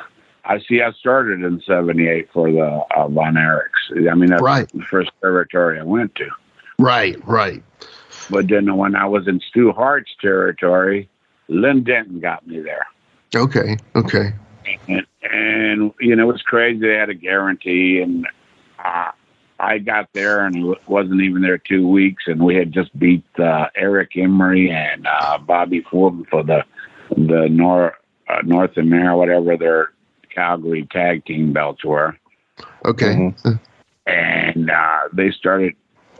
I 0.48 0.60
see. 0.60 0.80
I 0.82 0.92
started 0.92 1.42
in 1.42 1.60
'78 1.66 2.30
for 2.32 2.50
the 2.50 2.60
uh, 2.96 3.08
Von 3.08 3.34
Erichs. 3.34 4.10
I 4.10 4.14
mean, 4.14 4.30
that's 4.30 4.42
Right. 4.42 4.68
the 4.72 4.82
first 4.82 5.10
territory 5.20 5.78
I 5.80 5.82
went 5.82 6.14
to. 6.16 6.28
right 6.78 7.16
right 7.26 7.62
But 8.30 8.48
then 8.48 8.76
when 8.76 8.94
I 8.96 9.06
was 9.06 9.26
in 9.28 9.40
Stu 9.48 9.72
Hart's 9.72 10.10
territory, 10.20 11.08
Len 11.48 11.82
Denton 11.82 12.20
got 12.20 12.46
me 12.46 12.60
there. 12.60 12.86
okay 13.34 13.76
okay 13.94 14.32
and, 14.88 15.06
and 15.22 15.92
you 16.00 16.14
know 16.16 16.28
it 16.28 16.32
was 16.32 16.42
crazy. 16.42 16.80
They 16.80 16.94
had 16.94 17.08
a 17.10 17.14
guarantee, 17.14 18.00
and 18.00 18.26
uh, 18.84 19.10
I 19.60 19.78
got 19.78 20.08
there 20.12 20.44
and 20.44 20.74
wasn't 20.86 21.22
even 21.22 21.40
there 21.42 21.58
two 21.58 21.86
weeks, 21.88 22.24
and 22.26 22.40
we 22.42 22.56
had 22.56 22.72
just 22.72 22.96
beat 22.98 23.24
uh, 23.38 23.68
Eric 23.76 24.12
Embry 24.14 24.70
and 24.70 25.06
uh, 25.06 25.38
Bobby 25.38 25.80
Fulton 25.90 26.24
for 26.30 26.42
the 26.42 26.64
the 27.10 27.48
North 27.48 27.94
uh, 28.28 28.42
North 28.44 28.76
America, 28.76 29.16
whatever 29.16 29.56
their 29.56 29.90
Calgary 30.40 30.86
tag 30.92 31.24
team 31.24 31.52
belts 31.52 31.82
were, 31.84 32.16
Okay. 32.84 33.34
and 34.06 34.70
uh, 34.70 35.00
they 35.12 35.30
started. 35.30 35.74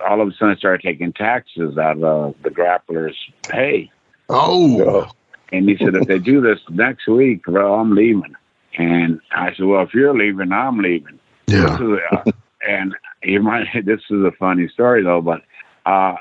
All 0.06 0.20
of 0.20 0.28
a 0.28 0.32
sudden, 0.32 0.56
started 0.58 0.82
taking 0.82 1.12
taxes 1.14 1.78
out 1.78 2.02
of 2.02 2.34
the 2.42 2.50
grapplers' 2.50 3.14
pay. 3.48 3.90
Oh, 4.28 5.08
And 5.52 5.66
he 5.68 5.76
said, 5.78 5.94
if 5.94 6.06
they 6.06 6.18
do 6.18 6.42
this 6.42 6.58
next 6.68 7.06
week, 7.08 7.44
bro, 7.44 7.74
I'm 7.80 7.94
leaving. 7.94 8.34
And 8.76 9.20
I 9.32 9.54
said, 9.54 9.64
well, 9.64 9.82
if 9.84 9.94
you're 9.94 10.14
leaving, 10.14 10.52
I'm 10.52 10.78
leaving. 10.80 11.18
yeah. 11.46 11.62
This 11.78 11.80
is, 11.80 11.98
uh, 12.12 12.30
and 12.68 12.94
you 13.22 13.40
might, 13.40 13.68
this 13.86 14.00
is 14.10 14.22
a 14.22 14.32
funny 14.38 14.68
story 14.68 15.02
though, 15.02 15.22
but 15.22 15.40
uh, 15.86 16.16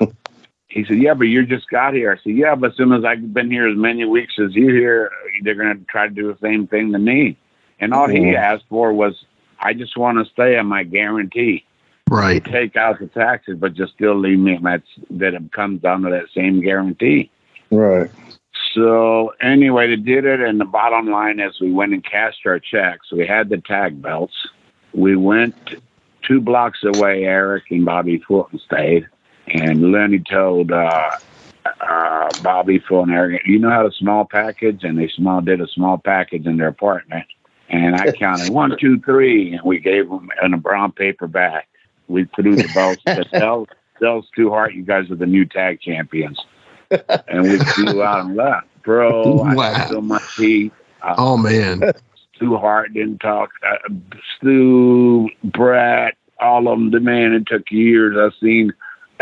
he 0.68 0.82
said, 0.86 0.96
yeah, 0.96 1.12
but 1.12 1.24
you 1.24 1.44
just 1.44 1.68
got 1.68 1.92
here. 1.92 2.12
I 2.12 2.16
said, 2.24 2.34
yeah, 2.34 2.54
but 2.54 2.70
as 2.70 2.76
soon 2.78 2.92
as 2.94 3.04
I've 3.04 3.34
been 3.34 3.50
here 3.50 3.68
as 3.68 3.76
many 3.76 4.06
weeks 4.06 4.34
as 4.42 4.54
you 4.54 4.68
here, 4.72 5.10
they're 5.42 5.54
going 5.54 5.78
to 5.78 5.84
try 5.84 6.08
to 6.08 6.14
do 6.14 6.28
the 6.32 6.38
same 6.40 6.66
thing 6.66 6.92
to 6.92 6.98
me. 6.98 7.36
And 7.80 7.92
all 7.92 8.08
he 8.08 8.18
Mhm. 8.18 8.36
asked 8.36 8.64
for 8.68 8.92
was, 8.92 9.24
I 9.60 9.72
just 9.72 9.96
want 9.96 10.18
to 10.18 10.24
stay 10.32 10.56
on 10.56 10.66
my 10.66 10.82
guarantee. 10.82 11.64
Right. 12.08 12.44
Take 12.44 12.76
out 12.76 13.00
the 13.00 13.06
taxes, 13.08 13.58
but 13.58 13.74
just 13.74 13.94
still 13.94 14.14
leave 14.14 14.38
me. 14.38 14.58
That's 14.62 14.86
that 15.10 15.34
it 15.34 15.52
comes 15.52 15.80
down 15.82 16.02
to 16.02 16.10
that 16.10 16.26
same 16.34 16.60
guarantee. 16.60 17.30
Right. 17.70 18.10
So 18.74 19.34
anyway, 19.40 19.88
they 19.88 19.96
did 19.96 20.24
it, 20.24 20.40
and 20.40 20.60
the 20.60 20.64
bottom 20.64 21.10
line 21.10 21.40
is 21.40 21.60
we 21.60 21.72
went 21.72 21.94
and 21.94 22.04
cashed 22.04 22.46
our 22.46 22.58
checks. 22.60 23.10
We 23.10 23.26
had 23.26 23.48
the 23.48 23.58
tag 23.58 24.00
belts. 24.00 24.34
We 24.94 25.16
went 25.16 25.54
two 26.22 26.40
blocks 26.40 26.84
away. 26.84 27.24
Eric 27.24 27.64
and 27.70 27.84
Bobby 27.84 28.18
Fulton 28.18 28.60
stayed, 28.60 29.06
and 29.48 29.90
Lenny 29.92 30.20
told 30.20 30.70
uh, 30.72 31.10
uh, 31.80 32.28
Bobby 32.42 32.78
Fulton, 32.78 33.12
Eric, 33.12 33.42
"You 33.46 33.58
know 33.58 33.70
how 33.70 33.82
to 33.82 33.92
small 33.92 34.24
package?" 34.24 34.84
And 34.84 34.98
they 34.98 35.08
small 35.08 35.40
did 35.40 35.60
a 35.60 35.66
small 35.68 35.98
package 35.98 36.46
in 36.46 36.56
their 36.56 36.68
apartment. 36.68 37.26
And 37.68 37.94
I 37.96 38.12
counted 38.18 38.52
one, 38.52 38.76
two, 38.78 39.00
three, 39.00 39.54
and 39.54 39.62
we 39.64 39.78
gave 39.78 40.08
them 40.08 40.28
in 40.42 40.54
a 40.54 40.58
brown 40.58 40.92
paper 40.92 41.26
bag. 41.26 41.64
We 42.08 42.24
threw 42.36 42.56
the 42.56 42.68
belts. 42.74 43.02
Said, 43.04 43.26
"Tell, 43.32 43.66
tell 44.00 44.22
Stu 44.32 44.50
Hart, 44.50 44.74
you 44.74 44.82
guys 44.84 45.10
are 45.10 45.16
the 45.16 45.26
new 45.26 45.44
tag 45.44 45.80
champions." 45.80 46.38
and 47.28 47.42
we 47.42 47.58
flew 47.58 48.02
out 48.02 48.26
and 48.26 48.36
left. 48.36 48.68
Bro, 48.84 49.40
I 49.40 49.54
Wow. 49.54 49.72
had 49.74 49.88
so 49.88 50.00
much 50.00 50.22
heat. 50.36 50.72
Uh, 51.02 51.14
Oh 51.18 51.36
man. 51.36 51.82
Stu 52.36 52.56
Hart 52.56 52.92
didn't 52.94 53.18
talk. 53.18 53.50
Uh, 53.66 53.88
Stu, 54.36 55.28
Bret, 55.42 56.14
all 56.38 56.68
of 56.68 56.78
them. 56.78 56.90
The 56.90 57.00
man, 57.00 57.32
it 57.32 57.46
took 57.46 57.70
years. 57.70 58.16
I 58.16 58.28
seen 58.40 58.72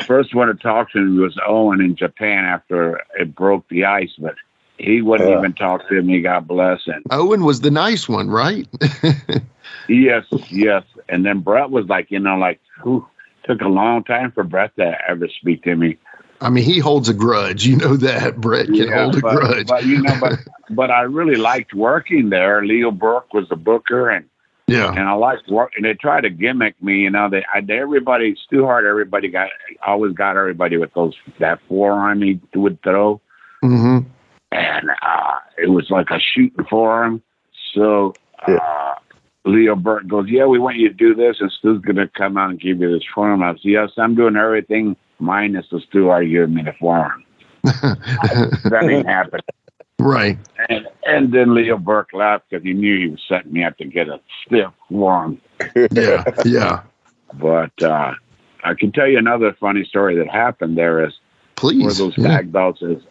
first 0.07 0.35
one 0.35 0.48
to 0.48 0.54
talk 0.54 0.90
to 0.92 0.98
him 0.98 1.16
was 1.20 1.38
Owen 1.46 1.80
in 1.80 1.96
Japan 1.96 2.44
after 2.44 3.00
it 3.18 3.35
broke 3.35 3.66
the 3.68 3.85
ice, 3.87 4.12
but 4.18 4.35
he 4.78 5.02
wouldn't 5.02 5.30
Yeah. 5.30 5.38
even 5.38 5.52
talk 5.54 5.88
to 5.88 6.02
me. 6.02 6.20
God 6.20 6.46
bless 6.48 6.84
him. 6.84 7.02
Owen 7.10 7.44
was 7.44 7.60
the 7.60 7.70
nice 7.70 8.08
one, 8.08 8.28
right? 8.30 8.66
Yes, 9.88 10.24
yes. 10.48 10.82
And 11.08 11.26
then 11.26 11.40
Bret 11.40 11.68
was 11.70 11.87
like, 11.87 12.10
you 12.10 12.18
know, 12.18 12.37
like, 12.37 12.60
whew, 12.82 13.06
took 13.44 13.60
a 13.60 13.68
long 13.68 14.02
time 14.04 14.32
for 14.32 14.42
Bret 14.42 14.74
to 14.76 14.94
ever 15.08 15.28
speak 15.28 15.62
to 15.64 15.76
me. 15.76 15.98
I 16.40 16.48
mean, 16.50 16.64
he 16.64 16.78
holds 16.78 17.08
a 17.08 17.14
grudge. 17.14 17.66
You 17.66 17.76
know 17.76 17.96
that. 17.96 18.40
Bret 18.40 18.66
can 18.66 18.74
Yeah, 18.76 19.02
hold 19.04 19.16
a 19.18 19.20
but, 19.20 19.37
grudge. 19.37 19.66
But 19.66 19.84
you 19.84 20.00
know, 20.00 20.14
but 20.20 20.38
but 20.70 20.90
I 20.90 21.02
really 21.02 21.37
liked 21.37 21.74
working 21.74 22.30
there. 22.30 22.64
Leo 22.64 22.90
Burke 22.90 23.32
was 23.34 23.48
the 23.48 23.56
booker, 23.56 24.08
and 24.10 24.26
yeah. 24.66 24.88
and 24.90 25.00
I 25.00 25.12
liked 25.12 25.48
work. 25.50 25.72
And 25.76 25.84
they 25.84 25.94
tried 25.94 26.22
to 26.22 26.30
gimmick 26.30 26.82
me. 26.82 27.00
You 27.00 27.10
know, 27.10 27.28
they, 27.28 27.44
I, 27.52 27.60
they 27.60 27.78
everybody 27.78 28.37
Stu 28.46 28.64
Hart, 28.64 28.84
everybody 28.87 29.28
got 29.28 29.50
always 29.87 30.14
got 30.14 30.37
everybody 30.37 30.76
with 30.78 30.92
those 30.94 31.14
that 31.40 31.60
forearm 31.68 32.22
he 32.22 32.40
would 32.54 32.82
throw, 32.82 33.20
and 34.55 34.90
uh, 35.03 35.38
it 35.59 35.69
was 35.71 35.90
like 35.90 36.11
a 36.11 36.19
shooting 36.19 36.64
forearm. 36.64 37.23
So. 37.75 38.14
Uh, 38.47 38.95
Leo 39.47 39.77
Burke 39.77 40.07
goes, 40.09 40.27
yeah, 40.29 40.47
we 40.47 40.59
want 40.59 40.77
you 40.77 40.88
to 40.88 40.95
do 40.95 41.14
this, 41.14 41.37
and 41.38 41.53
Stu's 41.53 41.83
going 41.83 41.97
to 41.97 42.09
come 42.09 42.38
out 42.38 42.49
and 42.49 42.59
give 42.59 42.81
you 42.81 42.90
this 42.90 43.07
forearm. 43.14 43.43
I 43.43 43.53
said, 43.53 43.61
yes, 43.62 43.90
I'm 43.99 44.14
doing 44.14 44.37
everything 44.37 44.97
minus 45.19 45.67
the 45.71 45.81
Stu 45.81 46.07
Hart 46.09 46.27
giving 46.31 46.55
me 46.55 46.62
the 46.62 46.73
forearm. 46.81 47.25
that 47.64 48.88
ain't 48.90 49.07
happening. 49.07 49.43
Right. 49.99 50.38
And, 50.71 50.88
and 51.07 51.33
then 51.33 51.55
Leo 51.55 51.77
Burke 51.77 52.14
laughed 52.14 52.47
because 52.49 52.64
he 52.64 52.73
knew 52.73 52.99
he 52.99 53.09
was 53.09 53.21
setting 53.29 53.53
me 53.53 53.64
up 53.64 53.77
to 53.79 53.85
get 53.85 54.09
a 54.09 54.19
stiff 54.47 54.73
one. 54.88 55.38
Yeah. 55.93 56.25
Yeah. 56.45 56.83
But 57.35 57.83
uh, 57.83 58.14
I 58.64 58.75
can 58.75 58.93
tell 58.93 59.09
you 59.09 59.19
another 59.19 59.55
funny 59.61 59.85
story 59.85 60.17
that 60.17 60.29
happened 60.31 60.79
there 60.79 61.05
is 61.05 61.12
for 61.57 61.71
Please. 61.71 61.99
those 61.99 62.17
Yeah. 62.17 62.29
tag 62.29 62.53
belts 62.53 62.81
is 62.83 63.03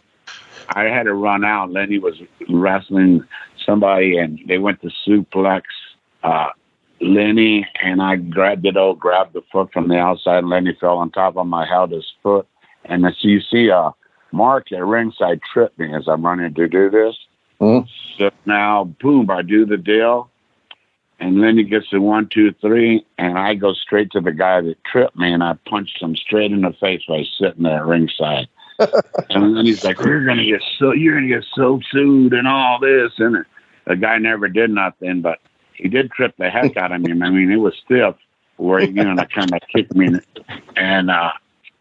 I 0.69 0.83
had 0.83 1.03
to 1.03 1.13
run 1.13 1.43
out. 1.43 1.71
Lenny 1.71 1.99
was 1.99 2.15
wrestling 2.49 3.23
somebody 3.65 4.17
and 4.17 4.39
they 4.47 4.57
went 4.57 4.81
to 4.81 4.89
suplex 5.07 5.63
uh, 6.23 6.49
Lenny 7.01 7.67
and 7.81 8.01
I 8.01 8.15
grabbed 8.15 8.65
it 8.65 8.77
all, 8.77 8.95
grabbed 8.95 9.33
the 9.33 9.41
foot 9.51 9.71
from 9.73 9.87
the 9.87 9.97
outside 9.97 10.39
and 10.39 10.49
Lenny 10.49 10.75
fell 10.79 10.97
on 10.97 11.11
top 11.11 11.37
of 11.37 11.47
my 11.47 11.65
held 11.67 11.91
his 11.91 12.09
foot. 12.21 12.47
And 12.85 13.05
as 13.05 13.15
you 13.21 13.41
see 13.41 13.69
uh 13.69 13.91
Mark 14.31 14.71
at 14.71 14.83
ringside 14.83 15.41
tripped 15.53 15.77
me 15.77 15.93
as 15.93 16.07
I'm 16.07 16.25
running 16.25 16.53
to 16.53 16.67
do 16.67 16.89
this. 16.89 17.15
Mhm. 17.61 17.87
So 18.17 18.31
now 18.45 18.85
boom, 19.01 19.29
I 19.29 19.41
do 19.41 19.65
the 19.65 19.77
deal 19.77 20.29
and 21.23 21.39
Lenny 21.39 21.63
gets 21.63 21.85
the 21.91 22.01
one, 22.01 22.27
two, 22.27 22.53
three, 22.59 23.05
and 23.17 23.37
I 23.37 23.53
go 23.53 23.73
straight 23.73 24.11
to 24.11 24.19
the 24.19 24.33
guy 24.33 24.59
that 24.61 24.83
tripped 24.83 25.15
me, 25.15 25.31
and 25.31 25.41
I 25.41 25.53
punched 25.69 26.01
him 26.01 26.15
straight 26.17 26.51
in 26.51 26.61
the 26.61 26.73
face 26.73 27.01
while 27.07 27.19
he's 27.19 27.29
sitting 27.39 27.63
there 27.63 27.77
at 27.77 27.85
ringside. 27.85 28.47
And 28.79 29.55
then 29.57 29.65
he's 29.65 29.83
like, 29.83 29.99
"You're 30.03 30.25
gonna 30.25 30.45
get 30.45 30.61
so 30.79 30.91
you're 30.93 31.15
gonna 31.15 31.27
get 31.27 31.45
so 31.55 31.79
sued 31.91 32.33
and 32.33 32.47
all 32.47 32.79
this," 32.79 33.11
and 33.17 33.45
the 33.85 33.95
guy 33.95 34.17
never 34.17 34.47
did 34.47 34.69
nothing, 34.71 35.21
but 35.21 35.39
he 35.73 35.87
did 35.89 36.11
trip 36.11 36.35
the 36.37 36.49
heck 36.49 36.77
out 36.77 36.91
of 36.91 37.01
me. 37.01 37.11
I 37.11 37.29
mean, 37.29 37.51
it 37.51 37.57
was 37.57 37.73
stiff 37.85 38.15
where 38.57 38.79
he, 38.79 38.87
you 38.87 39.03
know, 39.03 39.15
that 39.15 39.31
kind 39.31 39.51
of 39.53 39.59
kicked 39.73 39.95
me, 39.95 40.19
and 40.75 41.09
uh, 41.11 41.31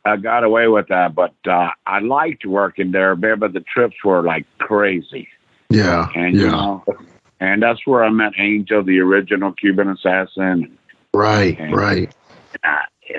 I 0.04 0.16
got 0.16 0.44
away 0.44 0.68
with 0.68 0.88
that. 0.88 1.14
But 1.14 1.34
uh, 1.46 1.70
I 1.86 2.00
liked 2.00 2.44
working 2.46 2.92
there, 2.92 3.14
but 3.16 3.52
the 3.52 3.60
trips 3.60 3.96
were 4.04 4.22
like 4.22 4.46
crazy. 4.58 5.28
Yeah. 5.70 6.08
And 6.14 6.34
you 6.36 6.48
know, 6.48 6.84
and 7.40 7.62
that's 7.62 7.86
where 7.86 8.04
I 8.04 8.10
met 8.10 8.32
Angel, 8.38 8.82
the 8.82 8.98
original 9.00 9.52
Cuban 9.52 9.88
assassin. 9.88 10.76
Right. 11.14 11.58
And- 11.58 11.74
Right. 11.74 12.14
Uh, 12.64 12.76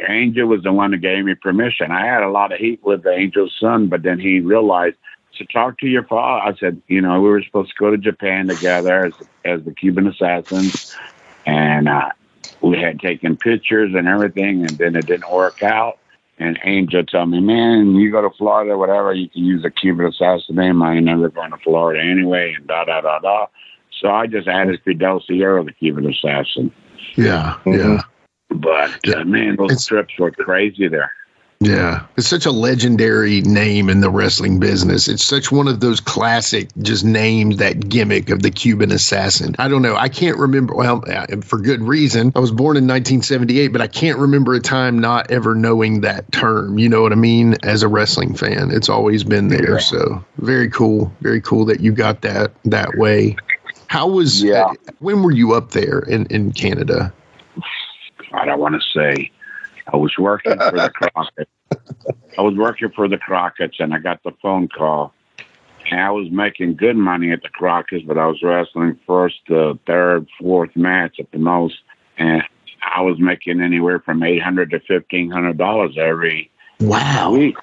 Angel 0.09 0.47
was 0.47 0.63
the 0.63 0.73
one 0.73 0.91
that 0.91 1.01
gave 1.01 1.25
me 1.25 1.35
permission. 1.35 1.91
I 1.91 2.05
had 2.05 2.23
a 2.23 2.29
lot 2.29 2.51
of 2.51 2.59
heat 2.59 2.79
with 2.83 3.03
the 3.03 3.11
Angel's 3.11 3.55
son, 3.59 3.87
but 3.87 4.03
then 4.03 4.19
he 4.19 4.39
realized 4.39 4.97
to 5.37 5.45
talk 5.45 5.79
to 5.79 5.87
your 5.87 6.03
father. 6.03 6.41
I 6.45 6.55
said, 6.57 6.81
you 6.87 7.01
know, 7.01 7.21
we 7.21 7.29
were 7.29 7.43
supposed 7.43 7.69
to 7.69 7.75
go 7.79 7.91
to 7.91 7.97
Japan 7.97 8.47
together 8.47 9.05
as 9.05 9.13
as 9.45 9.63
the 9.63 9.73
Cuban 9.73 10.07
assassins, 10.07 10.93
and 11.45 11.89
uh, 11.89 12.09
we 12.61 12.79
had 12.79 12.99
taken 12.99 13.35
pictures 13.37 13.93
and 13.95 14.07
everything, 14.07 14.65
and 14.65 14.77
then 14.77 14.95
it 14.95 15.05
didn't 15.05 15.31
work 15.31 15.63
out. 15.63 15.99
And 16.39 16.59
Angel 16.63 17.03
told 17.03 17.29
me, 17.29 17.39
man, 17.39 17.95
you 17.95 18.11
go 18.11 18.21
to 18.21 18.35
Florida, 18.37 18.77
whatever, 18.77 19.13
you 19.13 19.29
can 19.29 19.43
use 19.43 19.63
a 19.63 19.69
Cuban 19.69 20.07
assassin 20.07 20.55
name. 20.55 20.81
I 20.81 20.95
ain't 20.95 21.05
never 21.05 21.29
going 21.29 21.51
to 21.51 21.57
Florida 21.57 22.01
anyway, 22.03 22.53
and 22.53 22.65
da 22.67 22.85
da 22.85 23.01
da 23.01 23.19
da. 23.19 23.47
So 24.01 24.09
I 24.09 24.27
just 24.27 24.47
added 24.47 24.81
Fidel 24.83 25.21
Sierra, 25.25 25.63
the 25.63 25.71
Cuban 25.71 26.09
assassin. 26.09 26.71
Yeah. 27.15 27.57
Yeah. 27.65 28.03
But 28.53 29.07
uh, 29.09 29.23
man, 29.25 29.55
those 29.55 29.71
It's- 29.71 29.85
trips 29.85 30.13
were 30.19 30.31
crazy 30.31 30.87
there. 30.87 31.11
Yeah, 31.59 32.07
it's 32.17 32.27
such 32.27 32.45
a 32.45 32.51
legendary 32.51 33.39
name 33.39 33.89
in 33.89 34.01
the 34.01 34.09
wrestling 34.09 34.59
business. 34.59 35.07
It's 35.07 35.23
such 35.23 35.49
one 35.49 35.69
of 35.69 35.79
those 35.79 36.01
classic 36.01 36.67
just 36.77 37.05
names, 37.05 37.57
that 37.57 37.87
gimmick 37.87 38.31
of 38.31 38.41
the 38.41 38.51
Cuban 38.51 38.91
assassin. 38.91 39.55
I 39.57 39.69
don't 39.69 39.81
know. 39.81 39.95
I 39.95 40.09
can't 40.09 40.37
remember. 40.37 40.75
Well, 40.75 41.05
uh, 41.07 41.25
for 41.41 41.59
good 41.59 41.81
reason. 41.81 42.33
I 42.35 42.39
was 42.39 42.51
born 42.51 42.75
in 42.75 42.83
1978, 42.85 43.69
but 43.69 43.79
I 43.79 43.87
can't 43.87 44.19
remember 44.19 44.55
a 44.55 44.59
time 44.59 44.99
not 44.99 45.31
ever 45.31 45.55
knowing 45.55 46.01
that 46.01 46.29
term. 46.33 46.77
You 46.79 46.89
know 46.89 47.01
what 47.01 47.13
I 47.13 47.15
mean? 47.15 47.55
As 47.63 47.81
a 47.83 47.87
wrestling 47.87 48.35
fan, 48.35 48.71
it's 48.71 48.89
always 48.89 49.23
been 49.23 49.47
there. 49.47 49.75
Yeah. 49.75 49.79
So 49.79 50.25
very 50.39 50.69
cool. 50.69 51.13
Very 51.21 51.39
cool 51.39 51.65
that 51.65 51.79
you 51.79 51.93
got 51.93 52.23
that 52.23 52.51
that 52.65 52.97
way. 52.97 53.37
How 53.87 54.09
was? 54.09 54.43
Yeah. 54.43 54.63
uh, 54.65 54.73
when 54.99 55.23
were 55.23 55.31
you 55.31 55.53
up 55.53 55.71
there 55.71 55.99
in 55.99 56.25
in 56.25 56.51
Canada? 56.51 57.13
I 58.33 58.45
don't 58.45 58.59
want 58.59 58.75
to 58.75 58.99
say. 58.99 59.31
I 59.91 59.97
was 59.97 60.13
working 60.17 60.57
for 60.57 60.71
the 60.71 60.89
Crockett's. 60.95 61.51
I 62.37 62.41
was 62.41 62.55
working 62.55 62.89
for 62.95 63.07
the 63.07 63.17
Crockett's, 63.17 63.77
and 63.79 63.93
I 63.93 63.99
got 63.99 64.23
the 64.23 64.31
phone 64.41 64.67
call. 64.69 65.13
And 65.91 65.99
I 65.99 66.11
was 66.11 66.29
making 66.31 66.77
good 66.77 66.95
money 66.95 67.31
at 67.31 67.41
the 67.41 67.49
Crockett's, 67.49 68.03
but 68.07 68.17
I 68.17 68.25
was 68.27 68.41
wrestling 68.41 68.97
first, 69.05 69.39
uh, 69.51 69.73
third, 69.85 70.27
fourth 70.39 70.73
match 70.75 71.19
at 71.19 71.29
the 71.31 71.37
most, 71.39 71.75
and 72.17 72.41
I 72.95 73.01
was 73.01 73.19
making 73.19 73.61
anywhere 73.61 73.99
from 73.99 74.23
eight 74.23 74.41
hundred 74.41 74.71
to 74.71 74.79
fifteen 74.81 75.29
hundred 75.29 75.57
dollars 75.57 75.95
every 75.97 76.49
Wow. 76.79 77.31
week. 77.33 77.55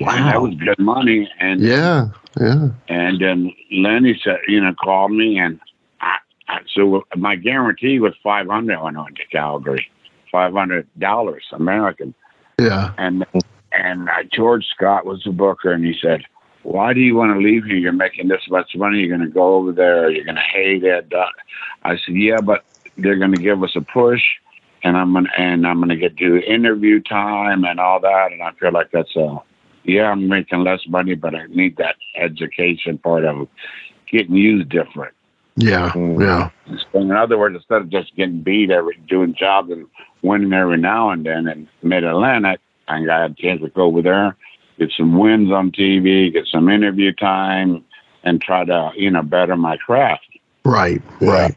And 0.00 0.26
that 0.26 0.42
was 0.42 0.54
good 0.56 0.78
money. 0.78 1.28
And 1.40 1.60
Yeah. 1.60 2.08
Yeah. 2.40 2.68
And 2.88 3.20
then 3.20 3.52
Lenny 3.72 4.20
said, 4.22 4.38
you 4.48 4.60
know, 4.60 4.74
called 4.74 5.12
me, 5.12 5.38
and 5.38 5.60
I, 6.00 6.16
I 6.48 6.58
so 6.74 7.04
my 7.16 7.36
guarantee 7.36 7.98
was 8.00 8.12
five 8.22 8.46
hundred 8.48 8.80
when 8.82 8.96
I 8.96 9.02
went 9.02 9.16
to 9.16 9.26
Calgary, 9.26 9.88
five 10.34 10.52
hundred 10.52 10.88
dollars 10.98 11.44
American. 11.52 12.12
Yeah. 12.58 12.92
And 12.98 13.24
and 13.70 14.08
uh, 14.08 14.24
George 14.32 14.66
Scott 14.66 15.06
was 15.06 15.22
the 15.24 15.30
booker, 15.30 15.70
and 15.70 15.84
he 15.84 15.94
said, 16.02 16.22
"Why 16.64 16.92
do 16.92 17.00
you 17.00 17.14
want 17.14 17.32
to 17.34 17.38
leave 17.38 17.64
here? 17.64 17.76
You're 17.76 17.92
making 17.92 18.26
this 18.26 18.42
much 18.50 18.74
money. 18.74 18.98
You're 18.98 19.16
going 19.16 19.28
to 19.28 19.32
go 19.32 19.54
over 19.54 19.70
there. 19.70 20.10
You're 20.10 20.24
going 20.24 20.34
to 20.34 20.50
hate 20.58 20.82
it." 20.82 21.12
Uh, 21.12 21.26
I 21.84 21.96
said, 22.04 22.16
"Yeah, 22.16 22.40
but 22.40 22.64
they're 22.98 23.16
going 23.16 23.34
to 23.34 23.40
give 23.40 23.62
us 23.62 23.76
a 23.76 23.80
push." 23.80 24.22
And 24.82 24.98
I'm 24.98 25.14
gonna 25.14 25.30
and 25.38 25.66
I'm 25.66 25.80
gonna 25.80 25.96
get 25.96 26.16
do 26.16 26.36
interview 26.36 27.00
time 27.00 27.64
and 27.64 27.80
all 27.80 28.00
that, 28.00 28.32
and 28.32 28.42
I 28.42 28.50
feel 28.60 28.72
like 28.72 28.90
that's 28.90 29.16
a 29.16 29.38
yeah, 29.84 30.10
I'm 30.10 30.28
making 30.28 30.62
less 30.62 30.80
money, 30.88 31.14
but 31.14 31.34
I 31.34 31.46
need 31.46 31.78
that 31.78 31.96
education 32.16 32.98
part 32.98 33.24
of 33.24 33.48
getting 34.10 34.34
used 34.34 34.68
different. 34.68 35.14
Yeah. 35.56 35.92
Yeah. 35.96 36.50
So 36.92 37.00
in 37.00 37.10
other 37.12 37.38
words, 37.38 37.56
instead 37.56 37.82
of 37.82 37.90
just 37.90 38.14
getting 38.16 38.42
beat 38.42 38.70
every 38.70 38.96
doing 39.08 39.34
jobs 39.34 39.70
and 39.70 39.86
winning 40.22 40.52
every 40.52 40.78
now 40.78 41.10
and 41.10 41.24
then 41.24 41.46
in 41.46 41.68
Mid 41.82 42.04
Atlantic, 42.04 42.60
I 42.88 43.04
got 43.04 43.30
a 43.30 43.34
chance 43.34 43.60
to 43.62 43.68
go 43.68 43.84
over 43.84 44.02
there, 44.02 44.36
get 44.78 44.90
some 44.96 45.18
wins 45.18 45.52
on 45.52 45.70
TV, 45.70 46.32
get 46.32 46.46
some 46.46 46.68
interview 46.68 47.12
time, 47.12 47.84
and 48.24 48.40
try 48.40 48.64
to 48.64 48.92
you 48.96 49.10
know 49.10 49.22
better 49.22 49.56
my 49.56 49.76
craft. 49.76 50.26
Right. 50.64 51.02
Right. 51.20 51.56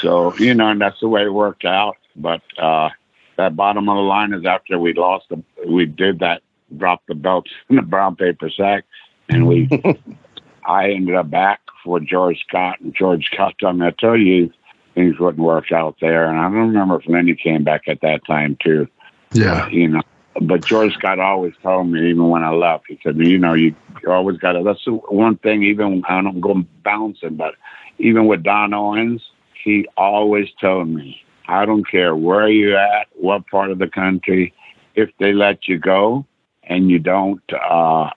So 0.00 0.34
you 0.36 0.54
know, 0.54 0.68
and 0.68 0.80
that's 0.80 1.00
the 1.00 1.08
way 1.08 1.24
it 1.24 1.32
worked 1.32 1.64
out. 1.64 1.96
But 2.16 2.42
uh, 2.58 2.90
that 3.36 3.56
bottom 3.56 3.88
of 3.88 3.96
the 3.96 4.02
line 4.02 4.32
is 4.32 4.44
after 4.44 4.78
we 4.78 4.92
lost 4.94 5.26
the, 5.28 5.42
we 5.66 5.86
did 5.86 6.20
that, 6.20 6.42
dropped 6.76 7.08
the 7.08 7.14
belts 7.14 7.50
in 7.68 7.76
the 7.76 7.82
brown 7.82 8.16
paper 8.16 8.50
sack, 8.50 8.84
and 9.28 9.46
we, 9.46 9.68
I 10.66 10.90
ended 10.90 11.14
up 11.14 11.30
back 11.30 11.60
for 11.84 12.00
George 12.00 12.42
Scott, 12.48 12.80
and 12.80 12.94
George 12.94 13.28
Scott 13.32 13.54
told 13.60 13.78
me, 13.78 13.86
I 13.86 13.90
tell 13.90 14.16
you, 14.16 14.52
things 14.94 15.18
wouldn't 15.18 15.44
work 15.44 15.72
out 15.72 15.96
there. 16.00 16.26
And 16.26 16.38
I 16.38 16.44
don't 16.44 16.68
remember 16.68 17.00
if 17.00 17.08
Lenny 17.08 17.34
came 17.34 17.64
back 17.64 17.82
at 17.88 18.00
that 18.00 18.24
time 18.26 18.56
too. 18.62 18.88
Yeah. 19.32 19.68
You 19.68 19.88
know, 19.88 20.02
but 20.40 20.64
George 20.64 20.94
Scott 20.94 21.18
always 21.18 21.54
told 21.62 21.88
me, 21.88 22.10
even 22.10 22.28
when 22.28 22.42
I 22.42 22.50
left, 22.50 22.84
he 22.88 22.98
said, 23.02 23.16
you 23.18 23.38
know, 23.38 23.54
you, 23.54 23.74
you 24.02 24.10
always 24.10 24.38
got 24.38 24.52
to. 24.52 24.62
That's 24.62 24.84
the 24.84 24.92
one 24.92 25.36
thing. 25.38 25.62
Even 25.62 26.02
I 26.08 26.22
don't 26.22 26.40
go 26.40 26.62
bouncing, 26.82 27.36
but 27.36 27.54
even 27.98 28.26
with 28.26 28.42
Don 28.42 28.72
Owens, 28.72 29.22
he 29.62 29.86
always 29.96 30.48
told 30.60 30.88
me, 30.88 31.22
I 31.46 31.66
don't 31.66 31.88
care 31.88 32.16
where 32.16 32.48
you're 32.48 32.78
at, 32.78 33.08
what 33.14 33.46
part 33.48 33.70
of 33.70 33.78
the 33.78 33.88
country, 33.88 34.54
if 34.94 35.10
they 35.18 35.32
let 35.32 35.68
you 35.68 35.78
go 35.78 36.26
and 36.62 36.90
you 36.90 36.98
don't 36.98 37.42
uh, 37.52 38.10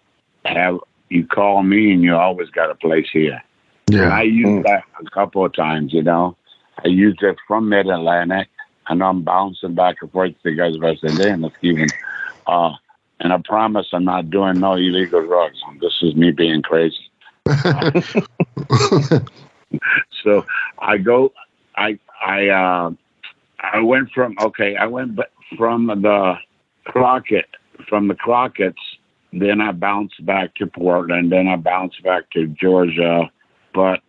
have, 0.46 0.80
you 1.10 1.26
call 1.26 1.63
me 1.63 1.91
and 1.91 2.04
you 2.04 2.15
always 2.15 2.50
got 2.50 2.70
a 2.70 2.76
place 2.76 3.08
here. 3.12 3.41
And 3.89 4.12
I 4.12 4.24
used 4.24 4.60
Mm. 4.60 4.63
that 4.63 4.84
a 5.00 5.10
couple 5.12 5.46
of 5.46 5.54
times, 5.54 5.93
you 5.93 6.04
know. 6.04 6.36
I 6.84 6.89
used 6.89 7.24
it 7.24 7.38
from 7.48 7.70
Mid 7.70 7.88
Atlantic, 7.88 8.50
and 8.88 9.04
I'm 9.04 9.24
bouncing 9.24 9.74
back 9.76 9.98
and 10.02 10.12
forth 10.12 10.32
to 10.32 10.38
the 10.43 10.52
guys 10.56 10.76
I 10.82 10.96
said, 10.98 11.17
damn, 11.17 11.41
that's 11.41 11.56
even. 11.62 11.93
Uh, 12.46 12.74
and 13.20 13.34
I 13.34 13.38
promise 13.43 13.88
I'm 13.93 14.05
not 14.05 14.30
doing 14.30 14.60
no 14.60 14.74
illegal 14.74 15.26
drugs. 15.26 15.58
This 15.82 15.93
is 16.01 16.16
me 16.16 16.32
being 16.32 16.62
crazy. 16.62 17.10
So 20.24 20.45
I 20.80 20.97
go, 20.97 21.32
I, 21.76 21.99
I, 22.26 22.47
uh, 22.49 22.91
I 23.60 23.80
went 23.80 24.12
from, 24.12 24.36
okay, 24.39 24.76
I 24.76 24.88
went 24.88 25.20
from 25.58 25.88
the 25.88 26.36
Crockett, 26.86 27.45
from 27.88 28.08
the 28.08 28.16
Crockett's, 28.16 28.97
then 29.42 29.62
I 29.62 29.72
bounced 29.72 30.26
back 30.26 30.56
to 30.56 30.68
Portland, 30.68 31.32
then 31.32 31.48
I 31.48 31.56
bounced 31.56 32.04
back 32.04 32.30
to 32.32 32.48
Georgia. 32.48 33.30
But 33.74 34.02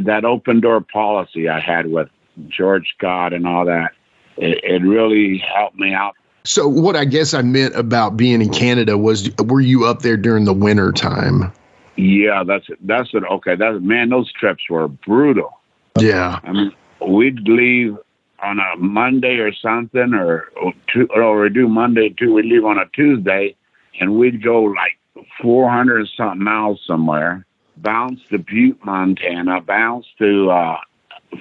that 0.00 0.24
open 0.24 0.60
door 0.60 0.80
policy 0.80 1.48
I 1.48 1.60
had 1.60 1.86
with 1.86 2.08
George 2.48 2.92
Scott 2.96 3.32
and 3.32 3.46
all 3.46 3.64
that, 3.66 3.92
it, 4.36 4.62
it 4.64 4.82
really 4.82 5.38
helped 5.38 5.78
me 5.78 5.94
out. 5.94 6.14
So 6.44 6.68
what 6.68 6.94
I 6.94 7.06
guess 7.06 7.32
I 7.32 7.42
meant 7.42 7.74
about 7.74 8.16
being 8.16 8.42
in 8.42 8.50
Canada 8.50 8.98
was 8.98 9.30
were 9.38 9.62
you 9.62 9.86
up 9.86 10.00
there 10.00 10.18
during 10.18 10.44
the 10.44 10.52
winter 10.52 10.92
time? 10.92 11.50
Yeah, 11.96 12.42
that's 12.44 12.66
that's 12.82 13.08
it. 13.14 13.22
Okay, 13.24 13.54
that 13.54 13.80
man, 13.82 14.10
those 14.10 14.30
trips 14.32 14.68
were 14.68 14.88
brutal. 14.88 15.58
Yeah. 15.98 16.40
I 16.42 16.52
mean, 16.52 16.72
we'd 17.06 17.48
leave 17.48 17.96
on 18.42 18.58
a 18.58 18.76
Monday 18.76 19.36
or 19.38 19.52
something, 19.54 20.12
or 20.12 20.50
or, 20.60 20.72
two, 20.92 21.08
or 21.14 21.40
we 21.40 21.48
do 21.48 21.66
Monday 21.66 22.10
too. 22.10 22.34
We'd 22.34 22.46
leave 22.46 22.64
on 22.64 22.78
a 22.78 22.86
Tuesday, 22.92 23.56
and 24.00 24.16
we'd 24.16 24.42
go 24.42 24.62
like 24.62 24.98
400 25.40 26.08
something 26.16 26.42
miles 26.42 26.80
somewhere, 26.86 27.46
bounce 27.76 28.20
to 28.30 28.38
Butte, 28.38 28.84
Montana, 28.84 29.60
bounce 29.60 30.06
to 30.18 30.50
uh, 30.50 30.78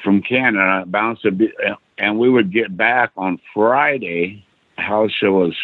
from 0.04 0.22
Canada, 0.22 0.86
bounce 0.88 1.22
to 1.22 1.32
and 1.97 2.18
we 2.18 2.30
would 2.30 2.51
get 2.51 2.76
back 2.76 3.12
on 3.18 3.39
Friday. 3.54 4.45
House 4.78 5.12
show 5.12 5.32
was 5.32 5.56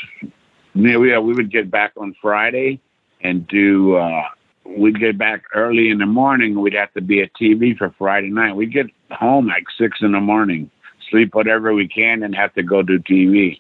yeah, 0.76 0.98
we, 0.98 1.34
would 1.34 1.52
get 1.52 1.72
back 1.72 1.94
on 1.98 2.16
Friday 2.22 2.80
and 3.22 3.48
do. 3.48 3.96
Uh, 3.96 4.24
we'd 4.66 5.00
get 5.00 5.18
back 5.18 5.44
early 5.54 5.90
in 5.90 5.98
the 5.98 6.06
morning. 6.06 6.62
We'd 6.62 6.74
have 6.74 6.94
to 6.94 7.02
be 7.02 7.22
at 7.22 7.34
TV 7.34 7.76
for 7.78 7.94
Friday 7.98 8.30
night. 8.30 8.56
We'd 8.56 8.72
get 8.72 8.88
home 9.12 9.48
like 9.48 9.66
six 9.78 9.98
in 10.02 10.12
the 10.12 10.20
morning, 10.20 10.70
sleep 11.10 11.34
whatever 11.34 11.74
we 11.74 11.88
can, 11.88 12.24
and 12.24 12.36
have 12.36 12.54
to 12.54 12.64
go 12.64 12.84
do 12.84 13.00
TV. 13.00 13.60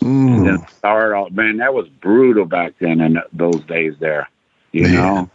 And 0.00 0.46
then 0.46 0.66
start 0.78 1.12
off, 1.14 1.30
man, 1.32 1.58
that 1.58 1.74
was 1.74 1.88
brutal 1.88 2.44
back 2.44 2.74
then 2.80 3.00
in 3.00 3.18
those 3.32 3.62
days 3.64 3.94
there. 4.00 4.28
You 4.72 4.86
Yeah. 4.88 4.90
know, 4.90 5.30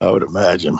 I 0.00 0.10
would 0.10 0.22
imagine. 0.22 0.78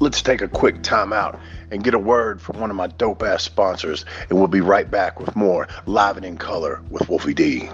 Let's 0.00 0.20
take 0.20 0.42
a 0.42 0.48
quick 0.48 0.82
time 0.82 1.12
out 1.12 1.38
and 1.70 1.84
get 1.84 1.94
a 1.94 1.98
word 1.98 2.40
from 2.40 2.58
one 2.60 2.70
of 2.70 2.76
my 2.76 2.88
dope 2.88 3.22
ass 3.22 3.44
sponsors, 3.44 4.04
and 4.28 4.38
we'll 4.38 4.48
be 4.48 4.60
right 4.60 4.90
back 4.90 5.20
with 5.20 5.34
more 5.36 5.68
Live 5.86 6.16
and 6.16 6.26
in 6.26 6.36
Color 6.36 6.82
with 6.90 7.08
Wolfie 7.08 7.34
D. 7.34 7.68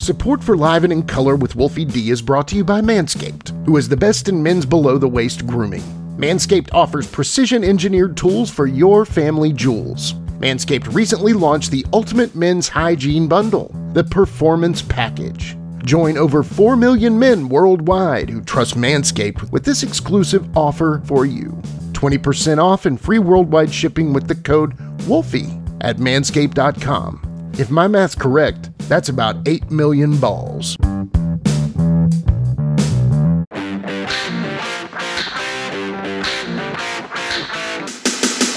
Support 0.00 0.44
for 0.44 0.56
Live 0.56 0.84
and 0.84 0.92
in 0.92 1.04
Color 1.04 1.36
with 1.36 1.56
Wolfie 1.56 1.84
D 1.84 2.10
is 2.10 2.20
brought 2.20 2.48
to 2.48 2.56
you 2.56 2.64
by 2.64 2.80
Manscaped, 2.80 3.66
who 3.66 3.76
is 3.76 3.88
the 3.88 3.96
best 3.96 4.28
in 4.28 4.42
men's 4.42 4.66
below 4.66 4.98
the 4.98 5.08
waist 5.08 5.46
grooming. 5.46 5.82
Manscaped 6.16 6.72
offers 6.72 7.06
precision 7.06 7.64
engineered 7.64 8.16
tools 8.16 8.50
for 8.50 8.66
your 8.66 9.04
family 9.04 9.52
jewels. 9.52 10.14
Manscaped 10.40 10.94
recently 10.94 11.32
launched 11.32 11.70
the 11.70 11.84
Ultimate 11.92 12.34
Men's 12.34 12.68
Hygiene 12.68 13.28
Bundle, 13.28 13.74
the 13.92 14.04
Performance 14.04 14.82
Package. 14.82 15.56
Join 15.84 16.18
over 16.18 16.42
4 16.42 16.76
million 16.76 17.18
men 17.18 17.48
worldwide 17.48 18.28
who 18.28 18.42
trust 18.42 18.76
Manscaped 18.76 19.50
with 19.50 19.64
this 19.64 19.82
exclusive 19.82 20.56
offer 20.56 21.00
for 21.04 21.24
you 21.26 21.50
20% 21.92 22.58
off 22.58 22.86
and 22.86 23.00
free 23.00 23.18
worldwide 23.18 23.72
shipping 23.72 24.12
with 24.12 24.26
the 24.28 24.34
code 24.34 24.76
WOLFIE 25.06 25.48
at 25.82 25.96
manscaped.com. 25.96 27.52
If 27.58 27.70
my 27.70 27.88
math's 27.88 28.14
correct, 28.14 28.70
that's 28.88 29.08
about 29.10 29.46
8 29.46 29.70
million 29.70 30.16
balls. 30.18 30.76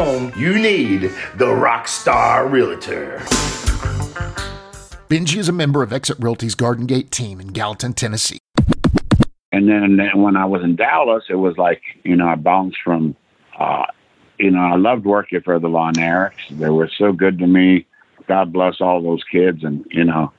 you 0.00 0.58
need 0.58 1.02
the 1.36 1.44
Rockstar 1.44 2.50
Realtor. 2.50 3.18
Benji 5.10 5.36
is 5.36 5.46
a 5.46 5.52
member 5.52 5.82
of 5.82 5.92
Exit 5.92 6.16
Realty's 6.18 6.54
Garden 6.54 6.86
Gate 6.86 7.10
team 7.10 7.38
in 7.38 7.48
Gallatin, 7.48 7.92
Tennessee. 7.92 8.38
and 9.52 9.68
then, 9.68 9.82
and 9.82 9.98
then 9.98 10.22
when 10.22 10.36
I 10.36 10.46
was 10.46 10.62
in 10.62 10.74
Dallas, 10.76 11.24
it 11.28 11.34
was 11.34 11.58
like 11.58 11.82
you 12.02 12.16
know 12.16 12.26
I 12.26 12.36
bounced 12.36 12.78
from, 12.82 13.14
uh, 13.58 13.84
you 14.38 14.50
know 14.50 14.60
I 14.60 14.76
loved 14.76 15.04
working 15.04 15.42
for 15.42 15.58
the 15.58 15.68
Von 15.68 15.94
Erichs. 15.94 16.48
They 16.50 16.70
were 16.70 16.90
so 16.96 17.12
good 17.12 17.38
to 17.38 17.46
me. 17.46 17.86
God 18.26 18.54
bless 18.54 18.80
all 18.80 19.02
those 19.02 19.24
kids, 19.24 19.64
and 19.64 19.84
you 19.90 20.04
know, 20.04 20.32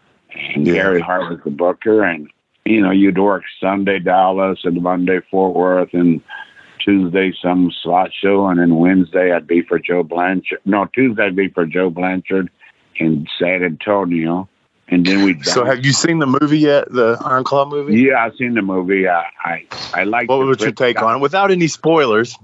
and 0.56 0.66
Gary 0.66 1.02
Hart 1.02 1.30
was 1.30 1.40
the 1.44 1.52
booker, 1.52 2.04
and 2.04 2.28
you 2.66 2.82
know 2.82 2.90
you'd 2.90 3.20
work 3.20 3.44
Sunday 3.60 4.00
Dallas 4.00 4.62
and 4.64 4.82
Monday 4.82 5.20
Fort 5.30 5.56
Worth 5.56 5.94
and 5.94 6.20
Tuesday 6.84 7.34
some 7.42 7.72
slot 7.84 8.12
show, 8.14 8.48
and 8.48 8.60
then 8.60 8.76
Wednesday 8.76 9.32
I'd 9.32 9.48
be 9.48 9.62
for 9.62 9.80
Joe 9.80 10.04
Blanchard. 10.04 10.60
No, 10.66 10.86
Tuesday 10.86 11.24
I'd 11.26 11.36
be 11.36 11.50
for 11.50 11.66
Joe 11.66 11.90
Blanchard 11.90 12.50
in 12.96 13.28
San 13.40 13.64
Antonio, 13.64 14.48
and 14.88 15.06
then 15.06 15.24
we. 15.24 15.42
So, 15.44 15.64
have 15.66 15.86
you 15.86 15.92
seen 15.94 16.20
the 16.20 16.26
movie 16.28 16.60
yet? 16.60 16.92
The 16.92 17.18
Iron 17.24 17.44
Claw 17.44 17.66
movie? 17.66 18.02
Yeah, 18.02 18.24
I've 18.26 18.36
seen 18.36 18.54
the 18.56 18.62
movie. 18.62 19.08
I 19.08 19.24
I, 19.44 19.66
I 19.94 20.04
like. 20.04 20.30
What 20.30 20.46
was 20.46 20.62
your 20.62 20.72
take 20.72 21.02
on 21.02 21.18
it? 21.18 21.20
Without 21.20 21.52
any 21.52 21.68
spoilers. 21.68 22.38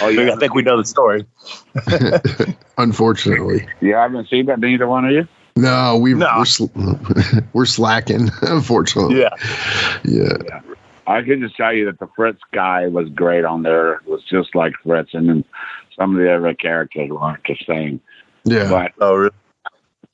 Oh, 0.00 0.08
yeah, 0.08 0.32
I 0.32 0.36
think 0.36 0.54
we 0.54 0.62
know 0.62 0.78
the 0.78 0.84
story. 0.84 1.26
Unfortunately, 2.78 3.68
Yeah, 3.80 3.98
I 3.98 4.02
haven't 4.04 4.28
seen 4.28 4.46
that, 4.46 4.58
neither 4.60 4.86
one 4.86 5.04
of 5.04 5.10
you. 5.12 5.28
no, 5.56 5.98
we 5.98 6.14
No. 6.14 6.26
we're 6.38 6.44
sl- 6.46 6.66
we're 7.52 7.66
slacking. 7.66 8.30
Unfortunately, 8.42 9.20
Yeah. 9.20 9.28
yeah. 10.04 10.60
I 11.06 11.22
can 11.22 11.40
just 11.40 11.56
tell 11.56 11.72
you 11.72 11.86
that 11.86 11.98
the 11.98 12.08
Fritz 12.14 12.40
guy 12.52 12.86
was 12.86 13.08
great 13.10 13.44
on 13.44 13.62
there. 13.62 13.94
It 13.94 14.06
was 14.06 14.22
just 14.30 14.54
like 14.54 14.72
Fritz, 14.84 15.14
and 15.14 15.28
then 15.28 15.44
some 15.98 16.14
of 16.16 16.22
the 16.22 16.32
other 16.34 16.54
characters 16.54 17.10
weren't 17.10 17.42
the 17.46 17.56
same. 17.66 18.00
Yeah. 18.44 18.68
But 18.70 18.92
Oh, 19.00 19.14
really? 19.16 19.30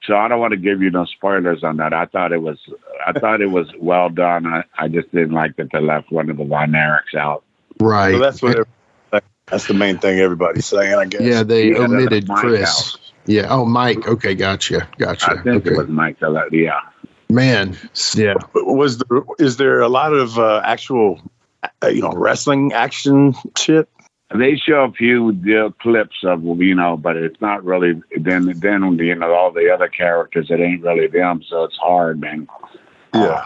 so 0.04 0.16
I 0.16 0.28
don't 0.28 0.40
want 0.40 0.52
to 0.52 0.56
give 0.58 0.80
you 0.82 0.90
no 0.90 1.04
spoilers 1.04 1.62
on 1.64 1.76
that. 1.78 1.92
I 1.92 2.06
thought 2.06 2.32
it 2.32 2.40
was, 2.42 2.58
I 3.06 3.12
thought 3.18 3.40
it 3.40 3.50
was 3.50 3.68
well 3.78 4.08
done. 4.08 4.46
I, 4.46 4.64
I 4.78 4.88
just 4.88 5.12
didn't 5.12 5.32
like 5.32 5.56
that 5.56 5.68
they 5.72 5.80
left 5.80 6.10
one 6.10 6.30
of 6.30 6.36
the 6.38 6.44
Von 6.44 6.72
Erichs 6.72 7.14
out. 7.18 7.44
right. 7.80 8.12
So 8.12 8.18
that's 8.18 8.42
what. 8.42 8.68
That's 9.46 9.66
the 9.66 9.72
main 9.72 9.96
thing 9.96 10.18
everybody's 10.20 10.66
saying, 10.66 10.94
I 10.94 11.06
guess. 11.06 11.22
yeah, 11.22 11.42
they 11.42 11.70
Yeah, 11.70 11.78
omitted 11.78 12.28
Chris. 12.28 12.68
out. 12.96 13.00
Yeah. 13.24 13.46
Oh, 13.48 13.64
Mike. 13.64 14.06
Okay, 14.06 14.34
gotcha. 14.34 14.86
Gotcha. 14.98 15.30
I 15.30 15.34
think 15.42 15.66
okay. 15.66 15.70
it 15.70 15.76
was 15.78 15.88
Mike 15.88 16.18
that. 16.20 16.48
Yeah. 16.52 16.80
Man. 17.30 17.76
Yeah. 18.14 18.34
Was 18.54 18.98
there 18.98 19.20
is 19.38 19.56
there 19.58 19.80
a 19.80 19.88
lot 19.88 20.12
of 20.14 20.38
uh, 20.38 20.62
actual, 20.64 21.20
uh, 21.82 21.88
you 21.88 22.02
know, 22.02 22.12
wrestling 22.12 22.72
action 22.72 23.34
shit? 23.56 23.88
They 24.34 24.56
show 24.56 24.84
a 24.84 24.92
few 24.92 25.30
uh, 25.58 25.70
clips 25.82 26.16
of 26.24 26.42
you 26.44 26.74
know, 26.74 26.96
but 26.96 27.16
it's 27.16 27.40
not 27.40 27.64
really. 27.64 28.00
Then 28.16 28.52
then 28.60 28.98
you 28.98 29.14
know 29.14 29.32
all 29.32 29.50
the 29.52 29.70
other 29.72 29.88
characters, 29.88 30.50
it 30.50 30.60
ain't 30.60 30.82
really 30.82 31.06
them, 31.06 31.42
so 31.48 31.64
it's 31.64 31.76
hard, 31.76 32.20
man. 32.20 32.48
Uh, 33.12 33.42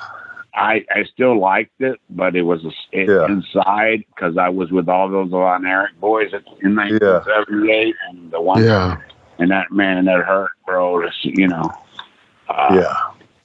I 0.54 0.84
I 0.90 1.04
still 1.04 1.38
liked 1.38 1.80
it, 1.80 2.00
but 2.10 2.34
it 2.36 2.42
was 2.42 2.64
it, 2.90 3.08
Yeah. 3.08 3.26
inside 3.26 4.04
because 4.14 4.36
I 4.36 4.48
was 4.48 4.70
with 4.72 4.88
all 4.88 5.08
those 5.08 5.30
Von 5.30 5.64
Erich 5.66 5.98
boys 6.00 6.32
in 6.60 6.74
1978, 6.74 7.94
and 8.10 8.30
the 8.32 8.40
one 8.40 8.62
Yeah. 8.64 8.96
and 9.38 9.50
that 9.52 9.70
man 9.70 9.98
and 9.98 10.08
that 10.08 10.24
hurt, 10.24 10.50
bro. 10.66 11.00
This, 11.02 11.14
you 11.22 11.46
know, 11.48 11.70
uh, 12.48 12.80
yeah. 12.80 12.96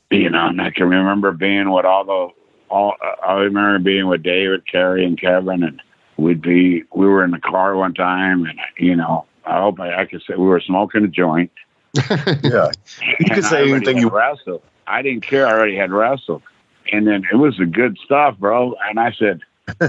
You 0.10 0.30
know, 0.30 0.48
and 0.48 0.62
I 0.62 0.72
can 0.72 0.90
remember 0.90 1.32
being 1.32 1.72
with 1.72 1.86
all 1.86 2.06
the 2.06 2.30
all. 2.74 2.96
I 3.26 3.34
remember 3.34 3.80
being 3.80 4.08
with 4.08 4.24
David, 4.24 4.66
Kerry, 4.70 5.06
and 5.06 5.20
Kevin, 5.20 5.64
and 5.64 5.82
we'd 6.18 6.42
be. 6.42 6.84
We 6.94 7.08
were 7.08 7.24
in 7.24 7.32
the 7.32 7.40
car 7.40 7.76
one 7.76 7.94
time, 7.94 8.46
and 8.46 8.60
you 8.78 8.96
know, 8.96 9.26
I 9.46 9.60
hope 9.62 9.80
I, 9.80 10.02
I 10.02 10.06
could 10.06 10.22
say 10.28 10.36
we 10.36 10.46
were 10.46 10.62
smoking 10.62 11.04
a 11.04 11.08
joint. 11.08 11.52
Yeah. 12.44 12.72
You 13.02 13.26
can 13.26 13.38
and 13.38 13.46
say 13.46 13.70
anything 13.70 13.98
you 13.98 14.10
wrestled. 14.10 14.62
I 14.86 15.02
didn't 15.02 15.28
care. 15.28 15.48
I 15.48 15.52
already 15.52 15.76
had 15.76 15.92
wrestled, 15.92 16.44
and 16.92 17.08
then 17.08 17.26
it 17.32 17.36
was 17.36 17.58
the 17.58 17.66
good 17.66 17.98
stuff, 18.04 18.38
bro. 18.38 18.76
And 18.90 19.00
I 19.00 19.12
said. 19.12 19.42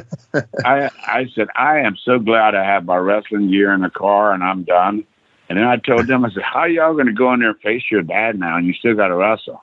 I 0.64 0.91
I 1.07 1.27
said 1.37 1.47
I 1.55 1.79
am 1.79 1.97
so 2.05 2.19
glad 2.19 2.57
I 2.57 2.64
have 2.64 2.85
my 2.85 2.97
wrestling 2.97 3.49
gear 3.49 3.73
in 3.73 3.83
the 3.83 3.91
car 3.91 4.33
and 4.33 4.43
I'm 4.43 4.64
done. 4.64 5.05
And 5.49 5.57
then 5.57 5.66
I 5.66 5.77
told 5.77 6.09
them 6.09 6.25
I 6.25 6.31
said, 6.31 6.43
"How 6.43 6.64
y'all 6.64 6.95
going 6.95 7.07
to 7.07 7.12
go 7.12 7.33
in 7.33 7.39
there 7.39 7.51
and 7.51 7.61
face 7.61 7.85
your 7.89 8.03
dad 8.03 8.41
now 8.41 8.57
and 8.57 8.66
you 8.66 8.73
still 8.73 8.97
got 8.97 9.07
to 9.07 9.14
wrestle?" 9.14 9.62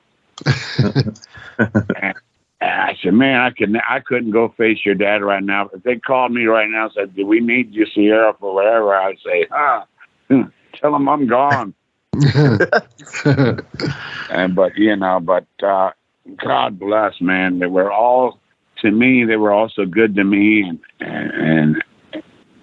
I 2.60 2.96
said, 3.02 3.14
"Man, 3.14 3.40
I 3.40 3.50
could 3.50 3.76
I 3.88 4.00
couldn't 4.00 4.30
go 4.32 4.48
face 4.56 4.78
your 4.84 4.94
dad 4.94 5.22
right 5.22 5.42
now. 5.42 5.70
If 5.72 5.82
they 5.82 5.96
called 5.96 6.32
me 6.32 6.44
right 6.44 6.68
now 6.68 6.84
and 6.84 6.92
said, 6.94 7.14
"Do 7.14 7.26
we 7.26 7.40
need 7.40 7.72
you, 7.72 7.86
Sierra, 7.86 8.34
for 8.38 8.54
whatever?" 8.54 8.94
I'd 8.94 9.18
say, 9.24 9.46
"Ah, 9.50 9.86
tell 10.28 10.92
them 10.92 11.08
I'm 11.08 11.26
gone." 11.26 11.74
and 14.30 14.54
but 14.54 14.76
you 14.76 14.96
know, 14.96 15.20
but 15.20 15.46
uh, 15.62 15.90
God 16.36 16.78
bless, 16.78 17.20
man. 17.20 17.58
They 17.58 17.66
were 17.66 17.92
all 17.92 18.40
to 18.82 18.90
me. 18.90 19.24
They 19.24 19.36
were 19.36 19.52
also 19.52 19.84
good 19.84 20.14
to 20.16 20.24
me, 20.24 20.62
and 20.62 20.80
and 21.00 21.84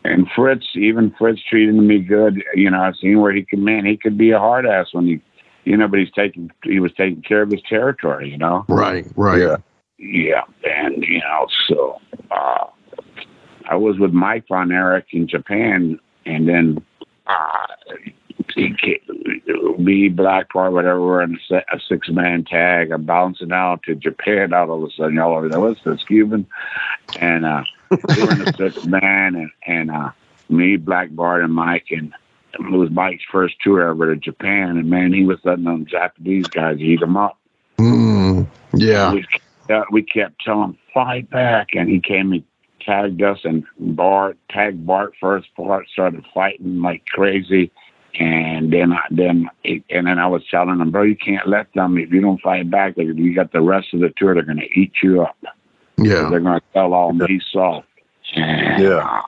and 0.03 0.27
Fritz, 0.35 0.65
even 0.75 1.13
Fritz 1.17 1.41
treated 1.49 1.75
me 1.75 1.99
good. 1.99 2.43
You 2.55 2.69
know, 2.71 2.81
I've 2.81 2.95
seen 2.97 3.21
where 3.21 3.31
he 3.31 3.43
could, 3.43 3.59
man, 3.59 3.85
he 3.85 3.97
could 3.97 4.17
be 4.17 4.31
a 4.31 4.39
hard 4.39 4.65
ass 4.65 4.87
when 4.91 5.05
he, 5.05 5.21
you 5.63 5.77
know, 5.77 5.87
but 5.87 5.99
he's 5.99 6.11
taking, 6.11 6.51
he 6.63 6.79
was 6.79 6.91
taking 6.93 7.21
care 7.21 7.41
of 7.41 7.51
his 7.51 7.61
territory. 7.67 8.29
You 8.29 8.37
know, 8.37 8.65
right. 8.67 9.05
Right. 9.15 9.41
Yeah. 9.41 9.57
yeah, 9.97 10.43
and 10.63 11.03
you 11.03 11.19
know, 11.19 11.47
so 11.67 12.01
uh, 12.31 12.67
I 13.69 13.75
was 13.75 13.99
with 13.99 14.11
Mike 14.11 14.45
Von 14.47 14.71
Erich 14.71 15.07
in 15.11 15.27
Japan, 15.27 15.99
and 16.25 16.47
then 16.47 16.85
uh, 17.27 17.67
he 18.55 18.75
me, 19.77 20.09
Black 20.09 20.51
Bart, 20.53 20.73
whatever, 20.73 21.01
we're 21.01 21.23
in 21.23 21.39
a, 21.51 21.55
a 21.55 21.79
six 21.87 22.09
man 22.09 22.43
tag. 22.43 22.91
I'm 22.91 23.05
bouncing 23.05 23.51
out 23.51 23.83
to 23.83 23.95
Japan. 23.95 24.53
Out 24.53 24.69
all 24.69 24.83
of 24.83 24.89
a 24.89 24.93
sudden, 24.93 25.15
y'all 25.15 25.35
over 25.35 25.49
there, 25.49 25.59
what's 25.59 25.83
this 25.83 26.03
Cuban? 26.03 26.45
And 27.19 27.45
uh, 27.45 27.63
we're 27.89 28.31
in 28.31 28.47
a 28.47 28.53
six 28.53 28.85
man, 28.85 29.35
and, 29.35 29.51
and 29.65 29.91
uh, 29.91 30.11
me, 30.49 30.77
Black 30.77 31.09
Bart, 31.11 31.43
and 31.43 31.53
Mike, 31.53 31.87
and 31.91 32.13
it 32.53 32.71
was 32.71 32.89
Mike's 32.91 33.23
first 33.31 33.55
tour 33.61 33.87
ever 33.89 34.13
to 34.13 34.19
Japan. 34.19 34.77
And 34.77 34.89
man, 34.89 35.13
he 35.13 35.25
was 35.25 35.39
letting 35.43 35.65
them 35.65 35.85
Japanese 35.85 36.47
guys 36.49 36.79
eat 36.79 37.01
him 37.01 37.17
up. 37.17 37.37
Mm, 37.77 38.47
yeah. 38.73 39.13
We, 39.13 39.25
uh, 39.69 39.83
we 39.91 40.03
kept 40.03 40.43
telling 40.43 40.69
him, 40.69 40.77
fight 40.93 41.29
back. 41.29 41.69
And 41.73 41.89
he 41.89 41.99
came 41.99 42.31
and 42.31 42.43
tagged 42.81 43.21
us, 43.21 43.39
and 43.43 43.63
Bart 43.79 44.37
tagged 44.49 44.85
Bart 44.85 45.13
first. 45.19 45.47
Bart 45.57 45.87
started 45.91 46.25
fighting 46.33 46.81
like 46.81 47.05
crazy. 47.07 47.71
And 48.19 48.71
then, 48.71 48.93
I, 48.93 49.01
then, 49.09 49.49
and 49.63 50.05
then 50.05 50.19
I 50.19 50.27
was 50.27 50.43
telling 50.51 50.79
him, 50.79 50.91
bro, 50.91 51.01
you 51.01 51.15
can't 51.15 51.47
let 51.47 51.73
them. 51.73 51.97
If 51.97 52.11
you 52.11 52.21
don't 52.21 52.39
fight 52.41 52.69
back, 52.69 52.95
they, 52.95 53.05
you 53.05 53.33
got 53.33 53.51
the 53.51 53.61
rest 53.61 53.93
of 53.93 54.01
the 54.01 54.13
tour. 54.15 54.35
They're 54.35 54.43
going 54.43 54.59
to 54.59 54.79
eat 54.79 54.93
you 55.01 55.23
up. 55.23 55.35
Yeah, 55.97 56.29
they're 56.29 56.39
going 56.39 56.59
to 56.59 56.65
tell 56.73 56.93
all 56.93 57.13
me 57.13 57.39
soft. 57.51 57.87
And, 58.35 58.83
Yeah. 58.83 58.97
uh, 58.97 59.21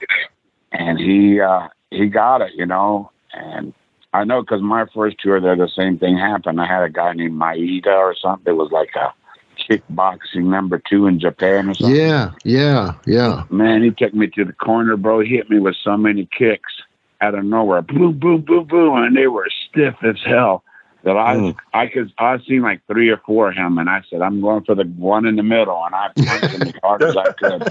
and 0.71 0.99
he 0.99 1.39
uh, 1.39 1.67
he 1.89 2.07
got 2.07 2.41
it, 2.41 2.51
you 2.55 2.65
know. 2.65 3.11
And 3.35 3.73
I 4.13 4.23
know 4.23 4.41
because 4.41 4.61
my 4.61 4.85
first 4.93 5.17
tour 5.19 5.41
there, 5.41 5.55
the 5.55 5.67
same 5.67 5.97
thing 5.97 6.17
happened. 6.17 6.59
I 6.61 6.65
had 6.65 6.83
a 6.83 6.89
guy 6.89 7.13
named 7.13 7.39
Maeda 7.39 7.87
or 7.87 8.15
something. 8.15 8.53
It 8.53 8.57
was 8.57 8.71
like 8.71 8.95
a 8.95 9.13
kickboxing 9.57 10.45
number 10.45 10.81
two 10.89 11.07
in 11.07 11.19
Japan 11.19 11.69
or 11.69 11.73
something. 11.73 11.95
yeah, 11.95 12.31
yeah, 12.43 12.93
yeah. 13.05 13.43
Man, 13.49 13.83
he 13.83 13.91
took 13.91 14.13
me 14.13 14.27
to 14.27 14.45
the 14.45 14.53
corner, 14.53 14.97
bro. 14.97 15.19
He 15.21 15.35
hit 15.35 15.49
me 15.49 15.59
with 15.59 15.75
so 15.83 15.97
many 15.97 16.27
kicks 16.37 16.73
out 17.21 17.35
of 17.35 17.43
nowhere. 17.45 17.81
Boom, 17.81 18.17
boom, 18.19 18.41
boom, 18.41 18.65
boom. 18.65 18.95
And 19.03 19.15
they 19.15 19.27
were 19.27 19.49
stiff 19.69 19.95
as 20.03 20.17
hell. 20.25 20.63
That 21.05 21.17
I 21.17 21.35
Mm. 21.35 21.55
I 21.73 21.87
could 21.87 22.11
I 22.17 22.39
seen 22.39 22.61
like 22.61 22.81
three 22.87 23.09
or 23.09 23.17
four 23.25 23.49
of 23.49 23.55
him 23.55 23.77
and 23.77 23.89
I 23.89 24.01
said, 24.09 24.21
I'm 24.21 24.41
going 24.41 24.63
for 24.63 24.75
the 24.75 24.83
one 24.83 25.25
in 25.25 25.35
the 25.35 25.43
middle 25.43 25.81
and 25.85 25.93
I 25.95 26.09
punched 26.15 26.55
him 26.55 26.67
as 26.67 26.73
hard 26.83 27.03
as 27.03 27.15
I 27.15 27.31
could. 27.33 27.61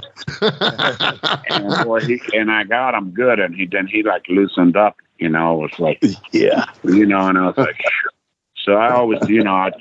And 1.51 1.85
boy, 1.85 2.01
he 2.01 2.21
and 2.33 2.51
I 2.51 2.65
got 2.65 2.95
him 2.95 3.11
good 3.11 3.41
and 3.41 3.55
he 3.55 3.67
then 3.67 3.87
he 3.87 4.03
like 4.03 4.29
loosened 4.29 4.77
up, 4.77 4.97
you 5.19 5.29
know, 5.29 5.57
was 5.57 5.79
like 5.79 6.03
Yeah. 6.33 6.65
you 6.85 7.07
know, 7.07 7.29
and 7.29 7.37
I 7.37 7.47
was 7.47 7.59
like, 7.59 7.83
so 8.65 8.75
I 8.75 8.93
always, 8.93 9.29
you 9.29 9.43
know, 9.43 9.55
I 9.55 9.73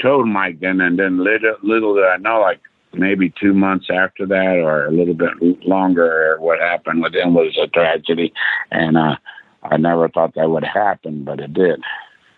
told 0.00 0.26
Mike 0.26 0.60
then, 0.60 0.80
and 0.80 0.98
then 0.98 1.18
little, 1.18 1.56
little 1.62 1.94
did 1.94 2.04
I 2.04 2.16
know, 2.16 2.40
like 2.40 2.60
maybe 2.92 3.32
two 3.38 3.54
months 3.54 3.88
after 3.90 4.26
that, 4.26 4.56
or 4.56 4.86
a 4.86 4.90
little 4.90 5.14
bit 5.14 5.66
longer, 5.66 6.36
what 6.40 6.58
happened 6.60 7.02
with 7.02 7.14
him 7.14 7.34
was 7.34 7.56
a 7.62 7.66
tragedy, 7.68 8.32
and 8.70 8.96
uh, 8.96 9.16
I 9.62 9.76
never 9.76 10.08
thought 10.08 10.34
that 10.34 10.50
would 10.50 10.64
happen, 10.64 11.24
but 11.24 11.40
it 11.40 11.52
did. 11.52 11.82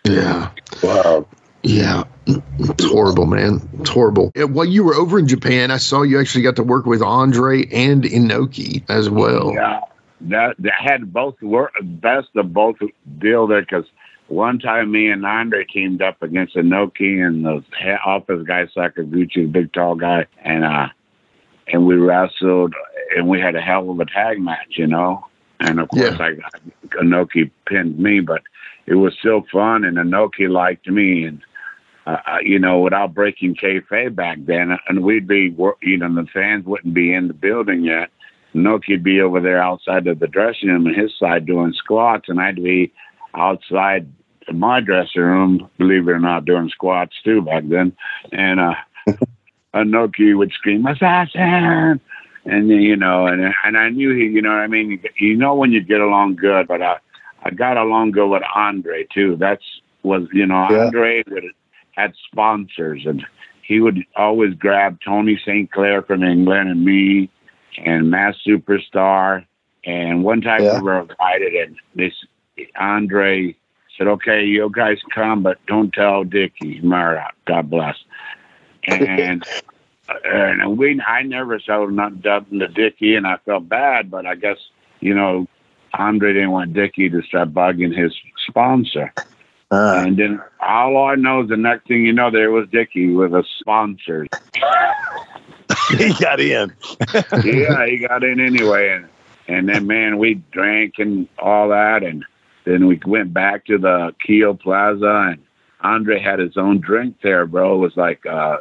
Yeah. 0.03 0.51
Wow. 0.83 1.27
Yeah. 1.63 2.03
It's 2.25 2.85
horrible, 2.85 3.25
man. 3.25 3.67
It's 3.79 3.89
horrible. 3.89 4.31
While 4.35 4.65
you 4.65 4.83
were 4.83 4.95
over 4.95 5.19
in 5.19 5.27
Japan, 5.27 5.71
I 5.71 5.77
saw 5.77 6.03
you 6.03 6.19
actually 6.19 6.43
got 6.43 6.55
to 6.57 6.63
work 6.63 6.85
with 6.85 7.01
Andre 7.01 7.65
and 7.71 8.03
Inoki 8.03 8.83
as 8.89 9.09
well. 9.09 9.53
Yeah, 9.53 9.81
that 10.21 10.55
that 10.59 10.73
had 10.73 11.11
both 11.11 11.41
work 11.41 11.73
best 11.81 12.29
of 12.35 12.53
both 12.53 12.77
deal 13.17 13.47
there 13.47 13.61
because 13.61 13.85
one 14.27 14.59
time 14.59 14.91
me 14.91 15.09
and 15.09 15.25
Andre 15.25 15.65
teamed 15.65 16.01
up 16.03 16.21
against 16.21 16.55
Inoki 16.55 17.25
and 17.25 17.43
the 17.43 17.63
office 18.05 18.43
guy 18.47 18.65
Sakaguchi, 18.75 19.33
the 19.35 19.45
big 19.47 19.73
tall 19.73 19.95
guy, 19.95 20.27
and 20.43 20.63
uh, 20.63 20.89
and 21.67 21.85
we 21.87 21.95
wrestled 21.95 22.75
and 23.15 23.27
we 23.27 23.39
had 23.39 23.55
a 23.55 23.61
hell 23.61 23.89
of 23.89 23.99
a 23.99 24.05
tag 24.05 24.39
match, 24.39 24.77
you 24.77 24.87
know. 24.87 25.25
And 25.59 25.79
of 25.79 25.89
course, 25.89 26.15
Yeah. 26.17 26.25
I 26.25 26.33
got 26.35 26.53
Inoki 27.01 27.49
pinned 27.65 27.97
me, 27.99 28.19
but 28.19 28.43
it 28.89 28.95
was 28.95 29.15
so 29.21 29.45
fun, 29.51 29.85
and 29.85 29.97
Inoki 29.97 30.49
liked 30.49 30.87
me, 30.87 31.23
and 31.23 31.41
uh, 32.07 32.17
you 32.41 32.57
know, 32.57 32.79
without 32.79 33.13
breaking 33.13 33.55
kayfabe 33.55 34.15
back 34.15 34.39
then, 34.45 34.75
and 34.87 35.03
we'd 35.03 35.27
be, 35.27 35.55
you 35.83 35.97
know, 35.97 36.15
the 36.15 36.27
fans 36.33 36.65
wouldn't 36.65 36.95
be 36.95 37.13
in 37.13 37.27
the 37.27 37.33
building 37.35 37.83
yet. 37.83 38.09
Noki'd 38.55 39.03
be 39.03 39.21
over 39.21 39.39
there 39.39 39.61
outside 39.61 40.07
of 40.07 40.17
the 40.17 40.25
dressing 40.25 40.69
room 40.69 40.87
on 40.87 40.95
his 40.95 41.11
side 41.19 41.45
doing 41.45 41.71
squats, 41.73 42.29
and 42.29 42.41
I'd 42.41 42.55
be 42.55 42.91
outside 43.35 44.11
my 44.51 44.79
dressing 44.79 45.21
room, 45.21 45.69
believe 45.77 46.07
it 46.07 46.11
or 46.11 46.19
not, 46.19 46.45
doing 46.45 46.69
squats 46.69 47.15
too 47.23 47.43
back 47.43 47.65
then. 47.67 47.95
And 48.31 48.59
uh, 48.59 48.73
Inoki 49.75 50.35
would 50.35 50.51
scream, 50.51 50.87
"Assassin!" 50.87 52.01
And 52.45 52.69
you 52.69 52.95
know, 52.95 53.27
and 53.27 53.53
and 53.63 53.77
I 53.77 53.89
knew 53.89 54.15
he, 54.15 54.23
you 54.23 54.41
know, 54.41 54.49
what 54.49 54.61
I 54.61 54.67
mean, 54.67 54.89
you, 54.89 54.99
you 55.19 55.37
know, 55.37 55.53
when 55.53 55.71
you 55.71 55.81
get 55.81 56.01
along 56.01 56.37
good, 56.37 56.67
but 56.67 56.81
I, 56.81 56.97
I 57.43 57.51
got 57.51 57.77
along 57.77 58.11
good 58.11 58.27
with 58.27 58.43
Andre 58.55 59.05
too. 59.13 59.35
That's 59.37 59.63
was, 60.03 60.27
you 60.33 60.45
know, 60.45 60.67
Yeah. 60.69 60.85
Andre 60.85 61.23
would, 61.29 61.45
had 61.91 62.13
sponsors, 62.31 63.05
and 63.05 63.25
he 63.61 63.79
would 63.79 64.03
always 64.15 64.53
grab 64.55 64.99
Tony 65.03 65.37
St. 65.45 65.71
Clair 65.71 66.01
from 66.01 66.23
England 66.23 66.69
and 66.69 66.83
me 66.85 67.29
and 67.77 68.09
Mass 68.09 68.35
Superstar. 68.45 69.45
And 69.85 70.23
one 70.23 70.41
time 70.41 70.63
Yeah. 70.63 70.77
we 70.77 70.83
were 70.83 71.01
invited, 71.01 71.53
and 71.53 71.75
this 71.95 72.13
Andre 72.77 73.55
said, 73.97 74.07
"Okay, 74.07 74.43
you 74.45 74.69
guys 74.69 74.97
come, 75.13 75.43
but 75.43 75.57
don't 75.67 75.93
tell 75.93 76.23
Dickie 76.23 76.81
Murdoch. 76.81 77.35
God 77.45 77.69
bless." 77.69 77.95
And 78.87 79.45
and 80.25 80.77
we, 80.77 80.99
I 81.01 81.21
never 81.23 81.59
nothing 81.67 82.21
nothing 82.23 82.59
to 82.59 82.67
Dickie, 82.67 83.15
and 83.15 83.27
I 83.27 83.37
felt 83.45 83.69
bad, 83.69 84.09
but 84.11 84.25
I 84.25 84.35
guess 84.35 84.57
you 84.99 85.13
know, 85.13 85.47
Andre 85.93 86.33
didn't 86.33 86.51
want 86.51 86.73
Dickie 86.73 87.09
to 87.09 87.21
start 87.23 87.53
bugging 87.53 87.95
his 87.95 88.13
sponsor. 88.47 89.13
Uh, 89.71 90.03
And 90.05 90.17
then 90.17 90.41
all 90.59 90.97
I 90.97 91.15
know 91.15 91.43
is 91.43 91.49
the 91.49 91.57
next 91.57 91.87
thing 91.87 92.05
you 92.05 92.13
know, 92.13 92.31
there 92.31 92.51
was 92.51 92.67
Dickie 92.69 93.13
with 93.13 93.33
a 93.33 93.43
sponsor. 93.59 94.27
he 95.97 96.13
got 96.19 96.39
in. 96.39 96.73
yeah, 97.43 97.85
he 97.85 98.05
got 98.07 98.23
in 98.23 98.39
anyway, 98.39 98.89
and 98.89 99.07
and 99.47 99.69
then 99.69 99.87
man, 99.87 100.17
we 100.17 100.35
drank 100.51 100.95
and 100.97 101.27
all 101.39 101.69
that, 101.69 102.03
and 102.03 102.23
then 102.65 102.87
we 102.87 102.99
went 103.05 103.33
back 103.33 103.65
to 103.65 103.77
the 103.77 104.13
Keio 104.27 104.59
Plaza, 104.59 105.31
and 105.31 105.41
Andre 105.81 106.19
had 106.19 106.39
his 106.39 106.57
own 106.57 106.79
drink 106.79 107.17
there, 107.23 107.45
bro. 107.45 107.75
It 107.75 107.79
was 107.79 107.95
like 107.97 108.25
uh, 108.25 108.57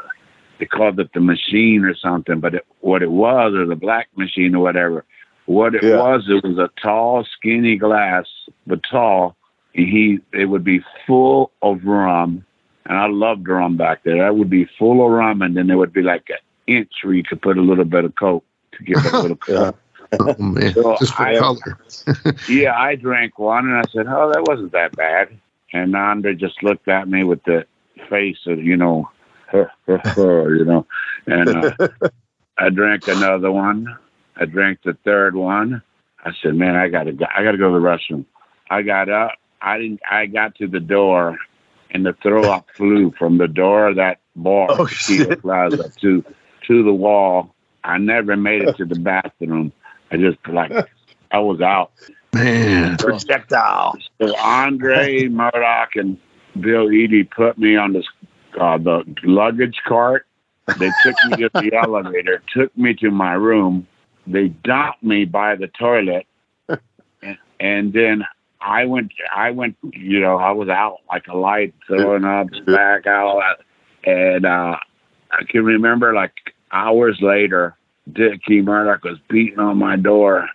they 0.58 0.66
called 0.66 0.98
it 1.00 1.12
the 1.12 1.20
machine 1.20 1.84
or 1.84 1.94
something, 1.94 2.40
but 2.40 2.54
it, 2.54 2.66
what 2.80 3.02
it 3.02 3.10
was, 3.10 3.54
or 3.54 3.66
the 3.66 3.76
black 3.76 4.08
machine 4.16 4.54
or 4.54 4.62
whatever. 4.62 5.04
What 5.48 5.74
it 5.74 5.82
Yeah. 5.82 5.96
was, 5.96 6.28
it 6.28 6.44
was 6.44 6.58
a 6.58 6.68
tall, 6.78 7.24
skinny 7.24 7.76
glass, 7.76 8.26
but 8.66 8.82
tall. 8.82 9.34
And 9.74 9.88
he, 9.88 10.18
it 10.34 10.44
would 10.44 10.62
be 10.62 10.82
full 11.06 11.52
of 11.62 11.84
rum, 11.84 12.44
and 12.84 12.98
I 12.98 13.06
loved 13.06 13.48
rum 13.48 13.78
back 13.78 14.02
there. 14.04 14.18
That 14.18 14.36
would 14.36 14.50
be 14.50 14.66
full 14.78 15.04
of 15.04 15.10
rum, 15.10 15.40
and 15.40 15.56
then 15.56 15.66
there 15.66 15.78
would 15.78 15.92
be 15.94 16.02
like 16.02 16.28
an 16.28 16.36
inch 16.66 16.92
where 17.02 17.14
you 17.14 17.22
could 17.22 17.40
put 17.40 17.56
a 17.56 17.62
little 17.62 17.86
bit 17.86 18.04
of 18.04 18.14
coke 18.14 18.44
to 18.72 18.82
give 18.84 18.98
it 19.04 19.10
a 19.12 19.18
little 19.20 19.38
Yeah. 19.48 19.70
Oh 20.20 20.34
man, 20.38 20.74
So 20.74 20.96
just 20.98 21.14
for 21.14 21.22
I- 21.22 21.38
color. 21.38 21.78
yeah, 22.48 22.78
I 22.78 22.94
drank 22.96 23.38
one 23.38 23.66
and 23.68 23.76
I 23.78 23.84
said, 23.90 24.06
"Oh, 24.06 24.30
that 24.32 24.42
wasn't 24.46 24.72
that 24.72 24.94
bad." 24.96 25.28
And 25.72 25.94
Andre 25.96 26.34
just 26.34 26.62
looked 26.62 26.88
at 26.88 27.08
me 27.08 27.24
with 27.24 27.42
the 27.44 27.64
face 28.10 28.38
of, 28.46 28.62
you 28.62 28.76
know, 28.76 29.08
you 29.52 30.64
know. 30.64 30.86
And 31.26 31.48
uh, 31.48 31.88
I 32.58 32.68
drank 32.70 33.06
another 33.08 33.50
one. 33.52 33.96
I 34.38 34.44
drank 34.44 34.80
the 34.84 34.96
third 35.04 35.34
one. 35.34 35.82
I 36.24 36.32
said, 36.42 36.54
"Man, 36.54 36.76
I 36.76 36.88
gotta, 36.88 37.12
go, 37.12 37.26
I 37.34 37.42
gotta 37.42 37.58
go 37.58 37.72
to 37.72 37.78
the 37.78 37.84
restroom." 37.84 38.24
I 38.70 38.82
got 38.82 39.08
up. 39.08 39.32
I 39.60 39.78
didn't. 39.78 40.00
I 40.08 40.26
got 40.26 40.54
to 40.56 40.66
the 40.68 40.80
door, 40.80 41.36
and 41.90 42.04
the 42.06 42.14
throw 42.22 42.50
up 42.50 42.66
flew 42.76 43.12
from 43.18 43.38
the 43.38 43.48
door 43.48 43.88
of 43.88 43.96
that 43.96 44.20
bar, 44.36 44.68
Oh, 44.70 44.76
Keio. 44.86 45.40
Plaza, 45.40 45.92
to 46.00 46.24
to 46.66 46.82
the 46.82 46.92
wall. 46.92 47.54
I 47.84 47.98
never 47.98 48.36
made 48.36 48.62
it 48.62 48.76
to 48.76 48.84
the 48.84 48.94
bathroom. 48.98 49.72
I 50.10 50.16
just 50.16 50.38
like 50.48 50.72
I 51.30 51.38
was 51.38 51.60
out. 51.60 51.92
Man, 52.34 52.96
Projectile. 52.98 53.96
So 54.20 54.36
Andre 54.36 55.28
Murdoch 55.28 55.96
and 55.96 56.18
Bill 56.60 56.88
Eadie 56.92 57.24
put 57.24 57.58
me 57.58 57.76
on 57.76 57.92
this 57.92 58.06
uh, 58.60 58.78
the 58.78 59.02
luggage 59.24 59.80
cart. 59.86 60.26
They 60.78 60.90
took 61.02 61.14
me 61.30 61.36
to 61.38 61.50
the 61.54 61.72
elevator, 61.82 62.42
took 62.54 62.76
me 62.76 62.94
to 62.94 63.10
my 63.10 63.32
room. 63.32 63.86
They 64.30 64.48
dumped 64.48 65.02
me 65.02 65.24
by 65.24 65.56
the 65.56 65.68
toilet, 65.68 66.26
and, 67.22 67.38
and 67.60 67.92
then 67.92 68.24
I 68.60 68.84
went. 68.84 69.12
I 69.34 69.50
went. 69.50 69.76
You 69.82 70.20
know, 70.20 70.36
I 70.36 70.50
was 70.52 70.68
out 70.68 70.98
like 71.08 71.26
a 71.28 71.36
light, 71.36 71.74
throwing 71.86 72.24
up, 72.24 72.48
back 72.66 73.06
out, 73.06 73.42
and 74.04 74.44
uh, 74.44 74.76
I 75.30 75.44
can 75.48 75.64
remember 75.64 76.14
like 76.14 76.32
hours 76.72 77.18
later, 77.20 77.76
Dickie 78.12 78.62
Murdoch 78.62 79.04
was 79.04 79.18
beating 79.28 79.58
on 79.58 79.78
my 79.78 79.96
door, 79.96 80.48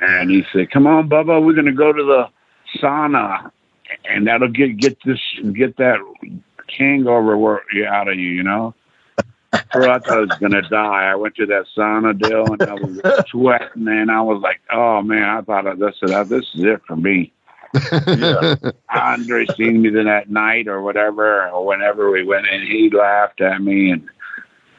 and 0.00 0.30
he 0.30 0.44
said, 0.52 0.70
"Come 0.70 0.86
on, 0.86 1.08
Bubba, 1.08 1.44
we're 1.44 1.54
gonna 1.54 1.72
go 1.72 1.92
to 1.92 2.02
the 2.02 2.28
sauna, 2.78 3.50
and 4.04 4.26
that'll 4.26 4.48
get 4.48 4.76
get 4.76 4.98
this 5.04 5.20
get 5.52 5.76
that 5.78 5.98
hangover 6.78 7.62
out 7.86 8.08
of 8.08 8.18
you, 8.18 8.28
you 8.28 8.42
know." 8.42 8.74
Bro, 9.74 9.90
I 9.90 9.98
thought 9.98 10.18
I 10.18 10.20
was 10.20 10.38
gonna 10.40 10.62
die. 10.62 11.10
I 11.10 11.14
went 11.16 11.34
to 11.36 11.46
that 11.46 11.66
sauna 11.76 12.16
deal, 12.18 12.44
and 12.52 12.62
I 12.62 12.74
was 12.74 13.24
sweating, 13.28 13.88
and 13.88 14.10
I 14.10 14.20
was 14.20 14.40
like, 14.40 14.60
"Oh 14.70 15.02
man!" 15.02 15.22
I 15.24 15.40
thought 15.42 15.66
I 15.66 15.74
this 15.74 15.96
this 16.00 16.44
is 16.54 16.64
it 16.64 16.82
for 16.86 16.96
me. 16.96 17.32
Yeah. 18.06 18.54
Andre 18.88 19.46
seen 19.56 19.82
me 19.82 19.90
then 19.90 20.04
that 20.04 20.30
night 20.30 20.68
or 20.68 20.80
whatever, 20.80 21.48
or 21.48 21.66
whenever 21.66 22.10
we 22.10 22.22
went, 22.22 22.46
and 22.48 22.62
he 22.62 22.88
laughed 22.88 23.40
at 23.40 23.60
me. 23.60 23.90
And 23.90 24.08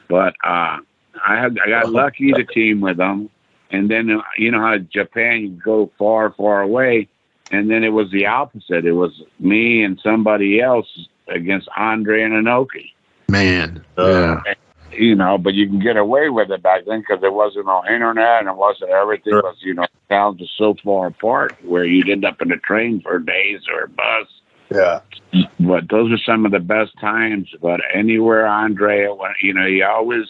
but 0.08 0.34
uh, 0.42 0.78
I 1.26 1.40
had 1.40 1.58
I 1.58 1.68
got 1.68 1.92
lucky 1.92 2.32
to 2.32 2.44
team 2.44 2.80
with 2.80 2.98
him, 2.98 3.28
and 3.70 3.90
then 3.90 4.10
uh, 4.10 4.22
you 4.38 4.50
know 4.50 4.60
how 4.60 4.78
Japan 4.78 5.42
you 5.42 5.48
go 5.62 5.90
far, 5.98 6.30
far 6.30 6.62
away, 6.62 7.08
and 7.50 7.70
then 7.70 7.84
it 7.84 7.90
was 7.90 8.10
the 8.10 8.26
opposite. 8.26 8.86
It 8.86 8.92
was 8.92 9.22
me 9.38 9.82
and 9.82 10.00
somebody 10.02 10.60
else 10.60 11.08
against 11.28 11.68
Andre 11.76 12.22
and 12.22 12.32
Inoki. 12.32 12.92
Man. 13.28 13.84
Uh, 13.98 14.40
yeah. 14.46 14.54
You 14.98 15.14
know, 15.14 15.36
but 15.38 15.54
you 15.54 15.66
can 15.68 15.78
get 15.80 15.96
away 15.96 16.28
with 16.30 16.50
it 16.50 16.62
back 16.62 16.84
then 16.86 17.00
because 17.00 17.20
there 17.20 17.32
wasn't 17.32 17.66
no 17.66 17.82
internet 17.86 18.40
and 18.40 18.48
it 18.48 18.56
wasn't 18.56 18.90
everything 18.90 19.32
Sure. 19.32 19.42
was 19.42 19.56
you 19.60 19.74
know 19.74 19.86
towns 20.08 20.40
are 20.40 20.46
so 20.56 20.74
far 20.82 21.08
apart 21.08 21.56
where 21.62 21.84
you'd 21.84 22.08
end 22.08 22.24
up 22.24 22.40
in 22.40 22.52
a 22.52 22.56
train 22.58 23.00
for 23.02 23.18
days 23.18 23.60
or 23.72 23.84
a 23.84 23.88
bus. 23.88 24.26
yeah. 24.70 25.00
but 25.60 25.88
those 25.90 26.10
are 26.12 26.18
some 26.18 26.46
of 26.46 26.52
the 26.52 26.60
best 26.60 26.92
times. 27.00 27.48
But 27.60 27.80
anywhere 27.92 28.46
Andre, 28.46 29.08
you 29.42 29.52
know, 29.54 29.66
he 29.66 29.82
always, 29.82 30.26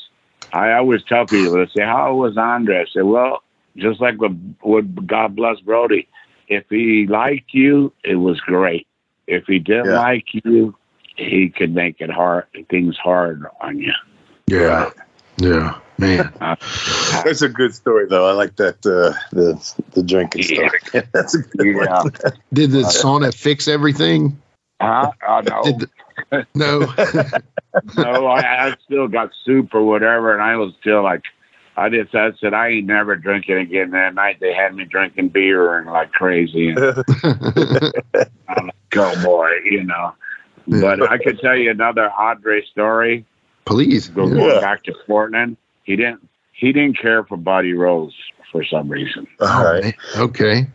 I 0.53 0.73
always 0.73 1.03
tell 1.05 1.27
people, 1.27 1.53
they 1.55 1.67
say, 1.67 1.85
"How 1.85 2.15
was 2.15 2.37
Andre?" 2.37 2.81
I 2.81 2.85
say, 2.87 3.03
"Well, 3.03 3.43
just 3.77 4.01
like 4.01 4.19
with, 4.21 4.37
with 4.63 5.07
God 5.07 5.37
bless 5.37 5.61
Brody, 5.61 6.09
if 6.49 6.65
he 6.71 7.07
liked 7.07 7.53
you, 7.55 7.93
it 8.05 8.17
was 8.17 8.41
great. 8.41 8.87
If 9.27 9.45
he 9.47 9.59
didn't 9.59 9.87
Yeah. 9.87 10.01
like 10.01 10.27
you, 10.33 10.75
he 11.17 11.49
could 11.51 11.75
make 11.75 12.01
it 12.01 12.11
hard, 12.11 12.45
things 12.71 12.97
hard 12.97 13.45
on 13.61 13.79
you." 13.79 13.93
Yeah. 14.49 14.91
Yeah. 15.39 15.79
Man. 15.99 16.33
That's 17.25 17.43
a 17.43 17.49
good 17.49 17.75
story, 17.75 18.07
though. 18.09 18.29
I 18.29 18.33
like 18.33 18.57
that 18.57 18.77
uh, 18.87 19.19
the 19.33 19.75
the 19.93 20.03
drinking 20.03 20.43
Yeah. 20.43 20.69
story. 20.69 20.81
That's 21.13 21.35
a 21.35 21.39
good 21.39 21.75
Yeah. 21.75 22.03
one. 22.03 22.13
Did 22.53 22.71
the 22.71 22.81
sauna 22.81 23.35
fix 23.35 23.69
everything? 23.69 24.39
Huh? 24.81 25.11
Oh, 25.27 25.41
no, 25.41 25.63
Did 25.63 25.89
the, 26.31 26.47
no. 26.55 26.93
no, 27.97 28.27
I, 28.27 28.69
I 28.69 28.77
still 28.85 29.09
got 29.09 29.31
soup 29.45 29.75
or 29.75 29.83
whatever, 29.83 30.33
and 30.33 30.43
I 30.43 30.57
was 30.57 30.75
still 30.81 31.03
like, 31.03 31.23
I 31.77 31.89
just 31.89 32.15
I 32.15 32.33
said 32.41 32.55
I 32.55 32.69
ain't 32.69 32.87
never 32.87 33.17
drinking 33.17 33.59
again. 33.59 33.91
That 33.91 34.15
night 34.15 34.39
they 34.41 34.55
had 34.55 34.75
me 34.75 34.85
drinking 34.85 35.29
beer 35.29 35.79
and 35.79 35.87
like 35.91 36.13
crazy, 36.13 36.69
and 36.71 36.79
I'm 38.49 38.67
like, 38.67 38.75
go 38.91 39.17
boy, 39.17 39.51
you 39.65 39.85
know. 39.85 40.15
But 40.67 41.03
I 41.03 41.19
could 41.19 41.39
tell 41.41 41.57
you 41.57 41.71
another 41.71 42.11
Andre 42.11 42.65
story. 42.67 43.27
Please. 43.67 44.09
Go 44.09 44.29
Yeah. 44.29 44.61
back 44.61 44.85
to 44.85 44.95
Portland. 45.07 45.57
He 45.85 45.97
didn't 45.97 46.27
he 46.53 46.73
didn't 46.73 46.99
care 46.99 47.23
for 47.25 47.37
Buddy 47.37 47.75
Rose 47.75 48.15
for 48.51 48.65
some 48.65 48.89
reason, 48.89 49.27
oh, 49.41 49.47
All 49.59 49.65
right. 49.65 49.95
Okay. 50.17 50.67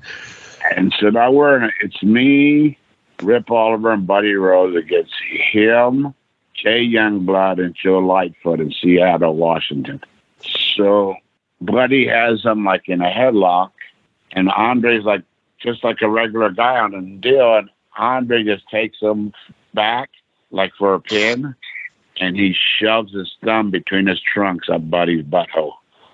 and 0.75 0.93
so 0.99 1.09
now 1.09 1.31
we're 1.31 1.57
in. 1.57 1.63
A, 1.63 1.69
it's 1.81 2.03
me, 2.03 2.77
Rip 3.23 3.49
Oliver, 3.49 3.91
and 3.91 4.05
Buddy 4.05 4.33
Rose 4.35 4.75
against 4.75 5.13
him, 5.51 6.13
Jay 6.53 6.85
Youngblood, 6.85 7.59
and 7.63 7.73
Joe 7.73 7.97
Lightfoot 7.99 8.59
in 8.59 8.71
Seattle, 8.71 9.35
Washington. 9.35 10.01
So 10.75 11.15
Buddy 11.61 12.05
has 12.07 12.43
him 12.43 12.63
like 12.65 12.87
in 12.87 13.01
a 13.01 13.09
headlock, 13.09 13.71
and 14.33 14.49
Andre's 14.51 15.03
like 15.05 15.23
just 15.59 15.83
like 15.83 16.01
a 16.03 16.09
regular 16.09 16.51
guy 16.51 16.77
on 16.79 16.93
a 16.93 17.01
deal, 17.01 17.55
and 17.57 17.69
Andre 17.97 18.43
just 18.43 18.67
takes 18.69 18.99
him 18.99 19.33
back 19.73 20.09
like 20.51 20.73
for 20.77 20.93
a 20.93 20.99
pin, 20.99 21.55
and 22.21 22.37
he 22.37 22.55
shoves 22.79 23.11
his 23.13 23.33
thumb 23.43 23.71
between 23.71 24.05
his 24.07 24.21
trunks 24.21 24.69
up 24.69 24.89
Buddy's 24.89 25.25
butthole. 25.25 25.73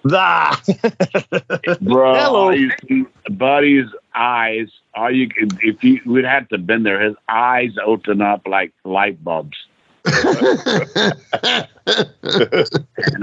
Ah. 0.10 0.60
Bro, 1.82 2.16
Hello. 2.16 2.50
you 2.52 2.72
see 2.88 3.04
Buddy's 3.30 3.90
eyes, 4.16 4.70
all 4.96 5.12
you 5.14 5.28
could, 5.28 5.60
if 5.62 5.84
you 5.84 6.00
would 6.06 6.24
have 6.24 6.48
to 6.50 6.58
been 6.58 6.84
there, 6.84 7.02
his 7.02 7.16
eyes 7.28 7.72
open 7.86 8.22
up 8.22 8.48
like 8.48 8.72
light 8.86 9.22
bulbs. 9.22 9.58
And 10.06 10.16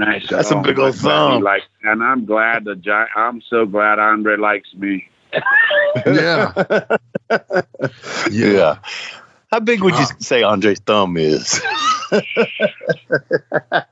I 0.03 0.19
said, 0.19 0.29
That's 0.29 0.51
a 0.51 0.57
"Oh, 0.57 0.61
big 0.61 0.77
my 0.77 0.83
old 0.83 0.93
God," 0.93 1.01
thumb. 1.01 1.41
Like, 1.43 1.63
and 1.83 2.03
I'm 2.03 2.25
glad 2.25 2.65
the 2.65 2.75
giant. 2.75 3.09
I'm 3.15 3.41
so 3.49 3.65
glad 3.65 3.97
Andre 3.97 4.37
likes 4.37 4.71
me. 4.75 5.09
yeah. 6.05 6.51
Yeah. 6.55 6.97
yeah. 8.31 8.77
How 9.51 9.59
big 9.59 9.81
would 9.83 9.95
you 9.97 10.05
say 10.19 10.43
Andre's 10.43 10.79
thumb 10.79 11.17
is? 11.17 11.61
I 12.11 13.85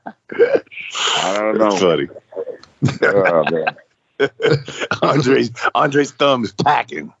don't 1.36 1.58
know. 1.58 1.70
That's 1.70 1.80
funny. 1.80 2.08
Oh, 3.02 3.44
man. 3.50 3.76
Andre's 5.02 5.50
Andre's 5.74 6.12
thumb 6.12 6.44
is 6.44 6.52
packing. 6.52 7.12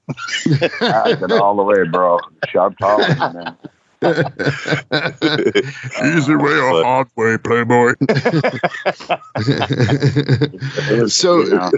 Said, 0.42 1.32
all 1.32 1.56
the 1.56 1.62
way, 1.62 1.84
bro. 1.84 2.20
Sharp 2.48 2.78
talking, 2.78 3.16
man. 3.18 3.56
Easy 6.04 6.36
way 6.36 6.58
or 6.58 6.84
hard 6.84 7.08
way, 7.16 7.38
Playboy. 7.38 7.94
so, 11.08 11.70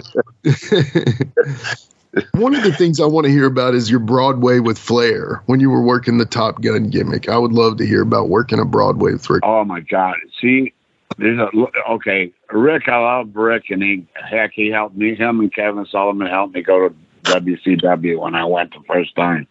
one 2.33 2.55
of 2.55 2.63
the 2.63 2.73
things 2.73 2.99
I 2.99 3.05
want 3.05 3.25
to 3.25 3.31
hear 3.31 3.45
about 3.45 3.73
is 3.73 3.89
your 3.89 3.99
Broadway 3.99 4.59
with 4.59 4.77
Flair 4.77 5.41
when 5.45 5.59
you 5.59 5.69
were 5.69 5.81
working 5.81 6.17
the 6.17 6.25
Top 6.25 6.61
Gun 6.61 6.89
gimmick. 6.89 7.29
I 7.29 7.37
would 7.37 7.53
love 7.53 7.77
to 7.77 7.85
hear 7.85 8.01
about 8.01 8.29
working 8.29 8.59
a 8.59 8.65
Broadway 8.65 9.13
with 9.13 9.29
Ric. 9.29 9.43
Oh 9.43 9.63
my 9.63 9.81
God! 9.81 10.15
See, 10.41 10.73
there's 11.17 11.39
a 11.39 11.49
okay. 11.91 12.31
Ric, 12.51 12.87
I 12.87 12.97
love 12.97 13.35
Ric, 13.35 13.69
and 13.69 13.81
he 13.81 14.05
heck, 14.13 14.51
he 14.53 14.69
helped 14.69 14.95
me. 14.95 15.15
Him 15.15 15.39
and 15.39 15.53
Kevin 15.53 15.85
Sullivan 15.85 16.27
helped 16.27 16.53
me 16.53 16.61
go 16.61 16.89
to 16.89 16.95
WCW 17.23 18.19
when 18.19 18.35
I 18.35 18.45
went 18.45 18.73
the 18.73 18.83
first 18.87 19.15
time. 19.15 19.47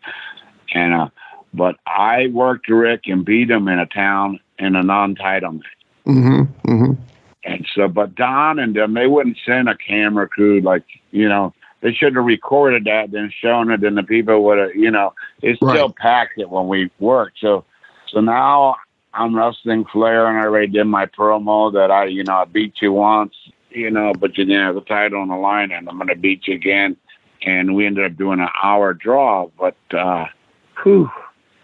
And 0.75 0.95
uh, 0.95 1.09
but 1.53 1.77
I 1.87 2.29
worked 2.29 2.69
Ric 2.69 3.03
and 3.07 3.25
beat 3.25 3.51
him 3.51 3.69
in 3.69 3.79
a 3.79 3.87
town 3.87 4.41
in 4.59 4.77
a 4.77 4.83
non-title 4.83 5.53
match. 5.53 5.65
Mm-hmm, 6.07 6.71
mm-hmm. 6.71 7.03
And 7.45 7.67
so, 7.75 7.89
but 7.89 8.15
Don 8.15 8.59
and 8.59 8.75
them, 8.75 8.95
they 8.95 9.07
wouldn't 9.07 9.39
send 9.45 9.69
a 9.69 9.77
camera 9.77 10.29
crew 10.29 10.61
like 10.61 10.85
you 11.11 11.29
know. 11.29 11.53
They 11.83 11.93
should 11.93 12.17
have 12.17 12.25
recorded 12.25 12.85
that, 12.85 13.11
then 13.11 13.31
shown 13.31 13.71
it, 13.71 13.85
and 13.85 13.97
the 13.97 14.03
people 14.03 14.43
would 14.45 14.59
have, 14.59 14.75
you 14.75 14.91
know, 14.91 15.13
it 15.43 15.57
still 15.57 15.91
packed 15.91 16.39
it 16.39 16.51
when 16.51 16.69
we 16.69 16.91
worked. 16.99 17.39
So, 17.41 17.65
so 18.09 18.21
now 18.21 18.77
I'm 19.13 19.37
wrestling 19.37 19.85
Flair, 19.93 20.27
and 20.27 20.39
I 20.39 20.43
already 20.43 20.69
did 20.69 20.85
my 20.85 21.07
promo 21.07 21.73
that 21.75 21.91
I, 21.91 22.07
you 22.07 22.25
know, 22.25 22.37
I 22.37 22.45
beat 22.45 22.75
you 22.81 22.93
once, 22.93 23.35
you 23.71 23.91
know, 23.91 24.15
but 24.15 24.39
you 24.39 24.45
didn't 24.45 24.65
have 24.65 24.75
the 24.75 24.81
title 24.81 25.21
on 25.21 25.29
the 25.29 25.37
line, 25.37 25.71
and 25.71 25.89
I'm 25.89 25.97
going 25.97 26.09
to 26.09 26.17
beat 26.17 26.47
you 26.47 26.55
again. 26.55 26.97
And 27.43 27.77
we 27.77 27.87
ended 27.87 28.05
up 28.05 28.17
doing 28.17 28.41
an 28.41 28.49
hour 28.63 28.95
draw, 28.95 29.49
but, 29.59 29.77
uh, 29.93 30.27
whew, 30.83 31.11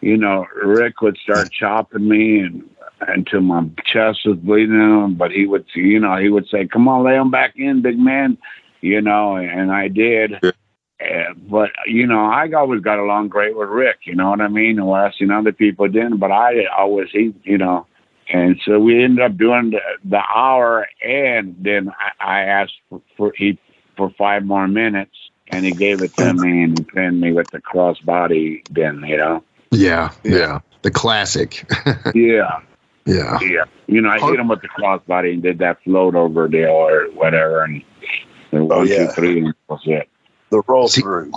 you 0.03 0.17
know, 0.17 0.47
Ric 0.63 1.01
would 1.01 1.17
start 1.17 1.51
chopping 1.51 2.09
me 2.09 2.41
and 2.41 2.69
until 3.09 3.41
my 3.41 3.65
chest 3.85 4.21
was 4.27 4.39
bleeding. 4.39 5.15
But 5.15 5.33
he 5.33 5.47
would, 5.47 5.65
you 5.75 6.01
know, 6.01 6.17
he 6.17 6.29
would 6.29 6.49
say, 6.49 6.67
"Come 6.67 6.89
on, 6.89 7.05
lay 7.05 7.17
him 7.17 7.31
back 7.31 7.55
in, 7.57 7.83
big 7.83 7.99
man," 7.99 8.39
you 8.83 9.01
know, 9.01 9.37
and 9.37 9.73
I 9.73 9.89
did. 9.89 10.35
Uh, 10.45 11.35
but 11.49 11.71
you 11.87 12.07
know, 12.07 12.27
I 12.27 12.51
always 12.53 12.83
got 12.83 12.99
along 12.99 13.29
great 13.29 13.57
with 13.57 13.69
Ric. 13.69 14.01
You 14.05 14.15
know 14.15 14.31
what 14.31 14.41
I 14.41 14.49
mean? 14.49 14.79
And 14.79 14.87
what 14.87 15.01
I 15.01 15.13
seen 15.13 15.31
other 15.31 15.53
people 15.53 15.89
didn't, 15.89 16.19
but 16.19 16.31
I 16.31 16.67
always 16.67 17.09
he, 17.11 17.35
you 17.45 17.59
know. 17.59 17.87
And 18.29 18.61
so 18.65 18.79
we 18.79 19.03
ended 19.03 19.25
up 19.25 19.37
doing 19.37 19.71
the, 19.71 19.81
the 20.05 20.21
hour, 20.35 20.89
and 21.05 21.57
then 21.59 21.91
I, 21.91 22.25
I 22.25 22.41
asked 22.45 22.75
for, 22.89 23.03
for 23.17 23.33
he 23.37 23.59
for 23.97 24.11
five 24.17 24.45
more 24.45 24.69
minutes, 24.69 25.17
and 25.49 25.65
he 25.65 25.73
gave 25.73 26.03
it 26.03 26.15
to 26.17 26.35
me 26.35 26.63
and 26.65 26.89
pinned 26.89 27.21
me 27.21 27.33
with 27.33 27.51
the 27.51 27.61
crossbody. 27.61 28.63
Then 28.71 29.05
you 29.07 29.17
know, 29.17 29.43
Yeah, 29.71 30.13
yeah. 30.25 30.61
The 30.83 30.91
classic. 30.91 31.65
yeah. 32.15 32.61
yeah. 33.05 33.39
Yeah, 33.41 33.65
you 33.87 34.01
know, 34.01 34.11
I 34.11 34.19
hit 34.19 34.41
him 34.41 34.49
with 34.49 34.63
the 34.63 34.69
crossbody 34.69 35.33
and 35.33 35.43
did 35.43 35.59
that 35.59 35.83
float 35.85 36.15
over 36.15 36.49
deal 36.49 36.71
or 36.71 37.05
whatever, 37.13 37.63
and 37.65 37.83
then 38.53 38.69
one, 38.69 38.87
two, 38.87 38.93
yeah. 38.93 39.11
three, 39.13 39.39
and 39.39 39.49
that 39.49 39.55
was 39.69 39.81
it. 39.87 40.09
The 40.51 40.63
roll 40.69 40.87
See- 40.89 41.01
through. 41.03 41.33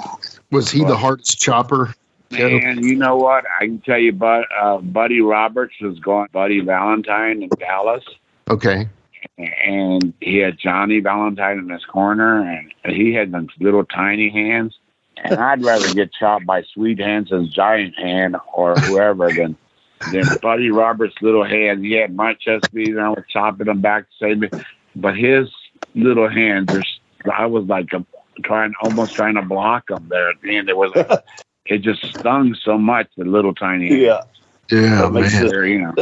Was 0.52 0.70
he 0.70 0.84
the 0.84 0.96
hardest 0.96 1.40
chopper? 1.40 1.96
And 2.32 2.84
you 2.84 2.96
know 2.96 3.16
what? 3.16 3.46
I 3.60 3.66
can 3.66 3.80
tell 3.80 3.98
you, 3.98 4.12
but 4.12 4.46
uh, 4.60 4.78
Buddy 4.80 5.22
Roberts 5.22 5.74
was 5.82 6.00
going 6.00 6.28
Buddy 6.34 6.60
Valentine 6.60 7.44
in 7.44 7.50
Dallas, 7.60 8.04
Okay. 8.50 8.88
and 9.38 10.14
he 10.22 10.38
had 10.38 10.58
Johnny 10.58 11.00
Valentine 11.00 11.60
in 11.60 11.70
his 11.70 11.86
corner, 11.86 12.42
and 12.42 12.72
he 12.96 13.14
had 13.14 13.32
them 13.32 13.48
little 13.60 13.86
tiny 13.86 14.30
hands. 14.30 14.78
And 15.18 15.40
I'd 15.40 15.64
rather 15.64 15.94
get 15.94 16.12
chopped 16.14 16.46
by 16.46 16.64
Sweet 16.74 17.00
Hands' 17.00 17.30
giant 17.54 17.96
hand 17.98 18.36
or 18.54 18.76
whoever 18.76 19.32
than 19.32 19.56
than 20.12 20.24
Buddy 20.42 20.72
Roberts' 20.72 21.16
little 21.22 21.46
hand. 21.46 21.86
He 21.86 21.94
had 21.94 22.14
my 22.14 22.34
chest 22.34 22.74
beat, 22.74 22.90
and 22.90 23.00
I 23.00 23.10
was 23.10 23.24
chopping 23.30 23.68
him 23.68 23.80
back 23.82 24.04
to 24.04 24.16
save 24.20 24.40
me. 24.40 24.50
But 24.96 25.16
his 25.16 25.50
little 25.94 26.28
hands, 26.30 26.68
there's, 26.68 26.95
I 27.32 27.46
was 27.46 27.66
like 27.66 27.92
a, 27.94 28.06
trying, 28.44 28.74
almost 28.82 29.14
trying 29.14 29.36
to 29.36 29.42
block 29.42 29.90
him 29.90 30.08
there 30.10 30.30
at 30.30 30.42
the 30.42 30.58
end. 30.58 30.70
It 30.70 30.78
was, 30.78 30.92
it 31.66 31.80
just 31.80 32.04
stung 32.06 32.56
so 32.64 32.78
much. 32.78 33.08
The 33.18 33.26
little 33.26 33.54
tiny 33.54 33.90
hands. 33.90 34.02
Yeah. 34.02 34.22
Yeah, 34.72 35.02
That 35.02 35.12
makes 35.12 35.34
man. 35.34 35.48
There, 35.48 35.66
you 35.68 35.80
know. 35.80 35.94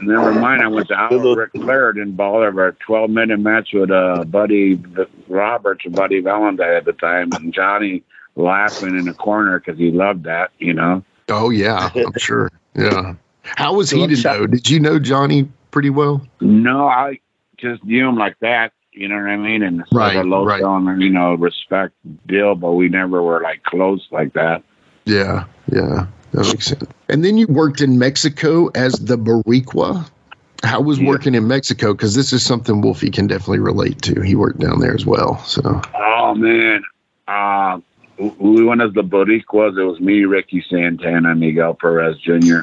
Never 0.00 0.32
mind. 0.32 0.62
I 0.62 0.66
went 0.66 0.88
to 0.88 0.98
Al 0.98 1.36
Ric 1.36 1.52
Flair 1.52 1.90
in 1.90 2.16
Bolivar, 2.16 2.68
a 2.68 2.72
12 2.72 3.10
minute 3.10 3.38
match 3.38 3.68
with 3.72 3.90
uh, 3.90 4.24
Buddy 4.24 4.82
Roberts 5.28 5.84
and 5.84 5.94
Buddy 5.94 6.20
Valentine 6.20 6.74
at 6.74 6.84
the 6.84 6.94
time. 6.94 7.30
And 7.32 7.54
Johnny 7.54 8.02
laughing 8.34 8.98
in 8.98 9.04
the 9.04 9.14
corner 9.14 9.60
because 9.60 9.78
he 9.78 9.90
loved 9.92 10.24
that, 10.24 10.50
you 10.58 10.74
know. 10.74 11.04
Oh 11.28 11.50
yeah, 11.50 11.90
I'm 11.94 12.12
sure. 12.16 12.50
Yeah. 12.74 13.14
How 13.42 13.74
was 13.74 13.90
So 13.90 13.96
he 13.96 14.14
to 14.14 14.22
know? 14.22 14.46
Did 14.46 14.68
you 14.68 14.80
know 14.80 14.98
Johnny 14.98 15.48
pretty 15.70 15.90
well? 15.90 16.26
No, 16.40 16.88
I 16.88 17.20
just 17.58 17.84
knew 17.84 18.08
him 18.08 18.16
like 18.16 18.38
that. 18.40 18.72
You 18.92 19.08
know 19.08 19.16
what 19.16 19.28
I 19.30 19.36
mean? 19.36 19.62
And 19.62 19.78
sort 19.88 19.92
Right, 19.92 20.16
of 20.16 20.26
low 20.26 20.44
right. 20.44 20.60
you 20.60 21.10
know, 21.10 21.34
respect 21.34 21.94
deal, 22.26 22.54
but 22.54 22.72
we 22.72 22.88
never 22.88 23.22
were 23.22 23.40
like 23.40 23.62
close 23.62 24.06
like 24.10 24.32
that. 24.32 24.62
Yeah, 25.04 25.44
yeah, 25.70 26.06
that 26.32 26.44
makes 26.46 26.66
sense. 26.66 26.84
And 27.08 27.24
then 27.24 27.38
you 27.38 27.46
worked 27.46 27.80
in 27.80 27.98
Mexico 27.98 28.68
as 28.74 28.94
the 28.94 29.16
Boricua. 29.16 30.08
How 30.64 30.80
was 30.80 30.98
Yeah. 30.98 31.08
working 31.08 31.34
in 31.34 31.46
Mexico? 31.46 31.92
Because 31.92 32.14
this 32.14 32.32
is 32.32 32.44
something 32.44 32.80
Wolfie 32.80 33.10
can 33.10 33.26
definitely 33.28 33.60
relate 33.60 34.02
to. 34.02 34.20
He 34.20 34.34
worked 34.34 34.58
down 34.58 34.80
there 34.80 34.94
as 34.94 35.06
well. 35.06 35.38
So 35.44 35.80
Oh 35.94 36.34
man, 36.34 36.82
uh, 37.28 37.78
we 38.18 38.64
went 38.64 38.82
as 38.82 38.92
the 38.94 39.02
Boricuas. 39.04 39.78
It 39.78 39.84
was 39.84 40.00
me, 40.00 40.24
Ricky 40.24 40.64
Santana, 40.68 41.34
Miguel 41.36 41.74
Perez 41.74 42.18
Jr., 42.18 42.60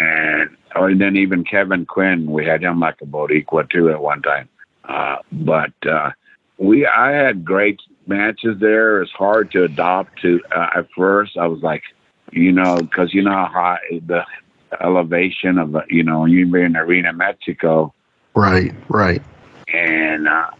and 0.00 0.56
oh, 0.76 0.84
and 0.84 1.00
then 1.00 1.16
even 1.16 1.44
Kevin 1.44 1.86
Quinn. 1.86 2.30
We 2.30 2.44
had 2.44 2.62
him 2.62 2.80
like 2.80 3.00
a 3.02 3.06
Boricua 3.06 3.68
too 3.70 3.90
at 3.90 4.00
one 4.00 4.22
time. 4.22 4.48
Uh, 4.84 5.16
but 5.30 5.72
uh, 5.86 6.10
we, 6.58 6.86
I 6.86 7.12
had 7.12 7.44
great 7.44 7.80
matches 8.06 8.58
there. 8.60 9.02
It's 9.02 9.12
hard 9.12 9.50
to 9.52 9.64
adopt 9.64 10.20
to 10.22 10.40
uh, 10.54 10.70
at 10.76 10.88
first. 10.96 11.36
I 11.36 11.46
was 11.46 11.62
like, 11.62 11.82
you 12.32 12.52
know, 12.52 12.76
because 12.76 13.12
you 13.14 13.22
know 13.22 13.30
how 13.30 13.46
high 13.46 14.00
the 14.06 14.24
elevation 14.80 15.58
of 15.58 15.76
you 15.88 16.02
know, 16.02 16.24
you 16.24 16.46
be 16.50 16.62
in 16.62 16.76
Arena 16.76 17.12
Mexico 17.12 17.92
right, 18.34 18.74
right. 18.88 19.22
and 19.72 20.28
uh, 20.28 20.50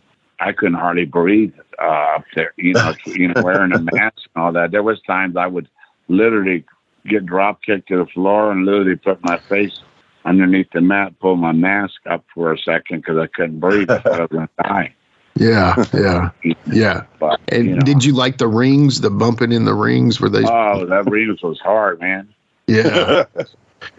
I 0.40 0.52
couldn't 0.52 0.74
hardly 0.74 1.06
breathe 1.06 1.54
uh, 1.80 2.16
up 2.16 2.24
there. 2.34 2.52
You 2.56 2.74
know, 2.74 2.92
you 3.06 3.28
know, 3.28 3.42
wearing 3.42 3.72
a 3.72 3.78
mask 3.78 4.18
and 4.34 4.44
all 4.44 4.52
that. 4.52 4.70
There 4.70 4.82
was 4.82 5.00
times 5.02 5.36
I 5.36 5.46
would 5.46 5.68
literally 6.08 6.64
get 7.06 7.26
drop 7.26 7.62
kicked 7.62 7.88
to 7.88 7.96
the 7.96 8.06
floor 8.06 8.52
and 8.52 8.64
literally 8.64 8.96
put 8.96 9.22
my 9.24 9.38
face 9.38 9.80
underneath 10.24 10.70
the 10.72 10.80
mat, 10.80 11.18
pull 11.20 11.36
my 11.36 11.52
mask 11.52 11.94
up 12.08 12.24
for 12.34 12.52
a 12.52 12.58
second 12.58 12.98
because 12.98 13.18
I 13.18 13.26
couldn't 13.26 13.60
breathe. 13.60 13.90
I 13.90 13.96
was 14.20 14.28
going 14.30 14.46
to 14.48 14.48
die. 14.62 14.94
Yeah, 15.34 15.82
yeah, 15.94 16.30
yeah. 16.72 17.04
But 17.18 17.40
And 17.48 17.64
you 17.66 17.74
know, 17.76 17.80
did 17.82 18.04
you 18.04 18.12
like 18.14 18.38
the 18.38 18.48
rings? 18.48 19.00
The 19.00 19.10
bumping 19.10 19.50
in 19.52 19.64
the 19.64 19.74
rings? 19.74 20.20
Were 20.20 20.28
they? 20.28 20.44
oh, 20.44 20.84
that 20.86 21.10
Reeves 21.10 21.42
was 21.42 21.58
hard, 21.60 22.00
man. 22.00 22.28
yeah. 22.66 23.24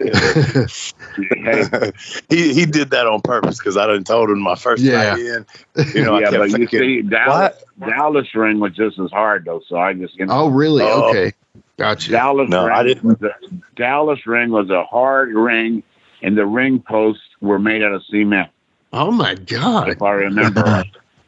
Hey, 0.00 1.92
he 2.30 2.54
he 2.54 2.64
did 2.66 2.90
that 2.90 3.06
on 3.06 3.20
purpose 3.20 3.58
because 3.58 3.76
I 3.76 3.86
done 3.86 4.02
told 4.04 4.30
him 4.30 4.40
my 4.40 4.54
first 4.54 4.82
Yeah. 4.82 5.14
night 5.14 5.18
in. 5.20 5.46
You 5.94 6.02
know, 6.04 6.14
I 6.16 6.20
yeah, 6.20 6.30
kept 6.30 6.50
but 6.52 6.58
you 6.58 6.66
see, 6.68 7.02
Dallas, 7.02 7.62
Dallas 7.78 8.34
ring 8.34 8.60
was 8.60 8.72
just 8.72 8.98
as 8.98 9.10
hard 9.10 9.44
though. 9.44 9.60
So 9.68 9.76
I 9.76 9.92
just, 9.92 10.14
you 10.16 10.26
know, 10.26 10.32
oh, 10.44 10.48
really? 10.48 10.82
Oh. 10.84 11.10
Okay, 11.10 11.32
gotcha. 11.76 12.12
Dallas 12.12 12.48
No, 12.48 12.64
ring 12.66 12.74
I 12.74 12.82
didn't. 12.82 13.04
Was 13.04 13.22
a, 13.22 13.34
Dallas 13.76 14.26
ring 14.26 14.50
was 14.50 14.70
a 14.70 14.84
hard 14.84 15.34
ring, 15.34 15.82
and 16.24 16.36
the 16.38 16.46
ring 16.46 16.80
posts 16.80 17.22
were 17.40 17.58
made 17.58 17.82
out 17.82 17.92
of 17.92 18.02
cement. 18.10 18.50
Oh 18.92 19.10
my 19.12 19.34
God. 19.34 19.90
If 19.90 20.00
I 20.02 20.12
remember, 20.12 20.84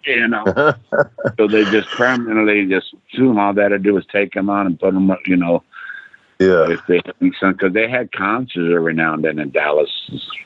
you 0.06 0.26
know, 0.28 0.44
so 1.36 1.46
they 1.46 1.64
just 1.64 1.88
permanently 1.90 2.66
just 2.66 2.94
soon 3.12 3.38
all 3.38 3.52
they 3.52 3.62
had 3.62 3.68
to 3.68 3.78
do 3.78 3.94
was 3.94 4.06
take 4.10 4.32
them 4.32 4.48
on 4.48 4.66
and 4.66 4.80
put 4.80 4.94
them, 4.94 5.10
up, 5.10 5.20
you 5.26 5.36
know, 5.36 5.62
yeah, 6.38 6.70
if 6.70 6.80
they 6.86 7.00
because 7.20 7.72
they 7.72 7.88
had 7.88 8.10
concerts 8.12 8.72
every 8.74 8.94
now 8.94 9.14
and 9.14 9.24
then 9.24 9.38
in 9.38 9.50
Dallas. 9.50 9.90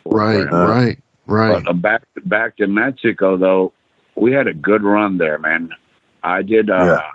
Right, 0.04 0.46
Uh, 0.46 0.66
right, 0.68 0.98
right. 1.26 1.64
But 1.64 1.70
uh, 1.70 1.72
back 1.74 2.02
back 2.24 2.56
to 2.56 2.66
Mexico 2.66 3.36
though, 3.36 3.72
we 4.16 4.32
had 4.32 4.46
a 4.46 4.54
good 4.54 4.82
run 4.82 5.18
there, 5.18 5.38
man. 5.38 5.70
I 6.22 6.42
did 6.42 6.70
uh, 6.70 6.84
Yeah. 7.00 7.10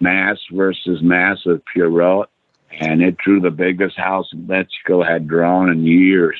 Mask 0.00 0.40
versus 0.52 1.02
Mask 1.02 1.44
with 1.44 1.62
Pierrot, 1.72 2.28
and 2.80 3.02
it 3.02 3.16
drew 3.18 3.40
the 3.40 3.50
biggest 3.50 3.96
house 3.96 4.28
in 4.32 4.46
Mexico 4.46 5.02
had 5.02 5.28
drawn 5.28 5.68
in 5.68 5.84
years. 5.84 6.38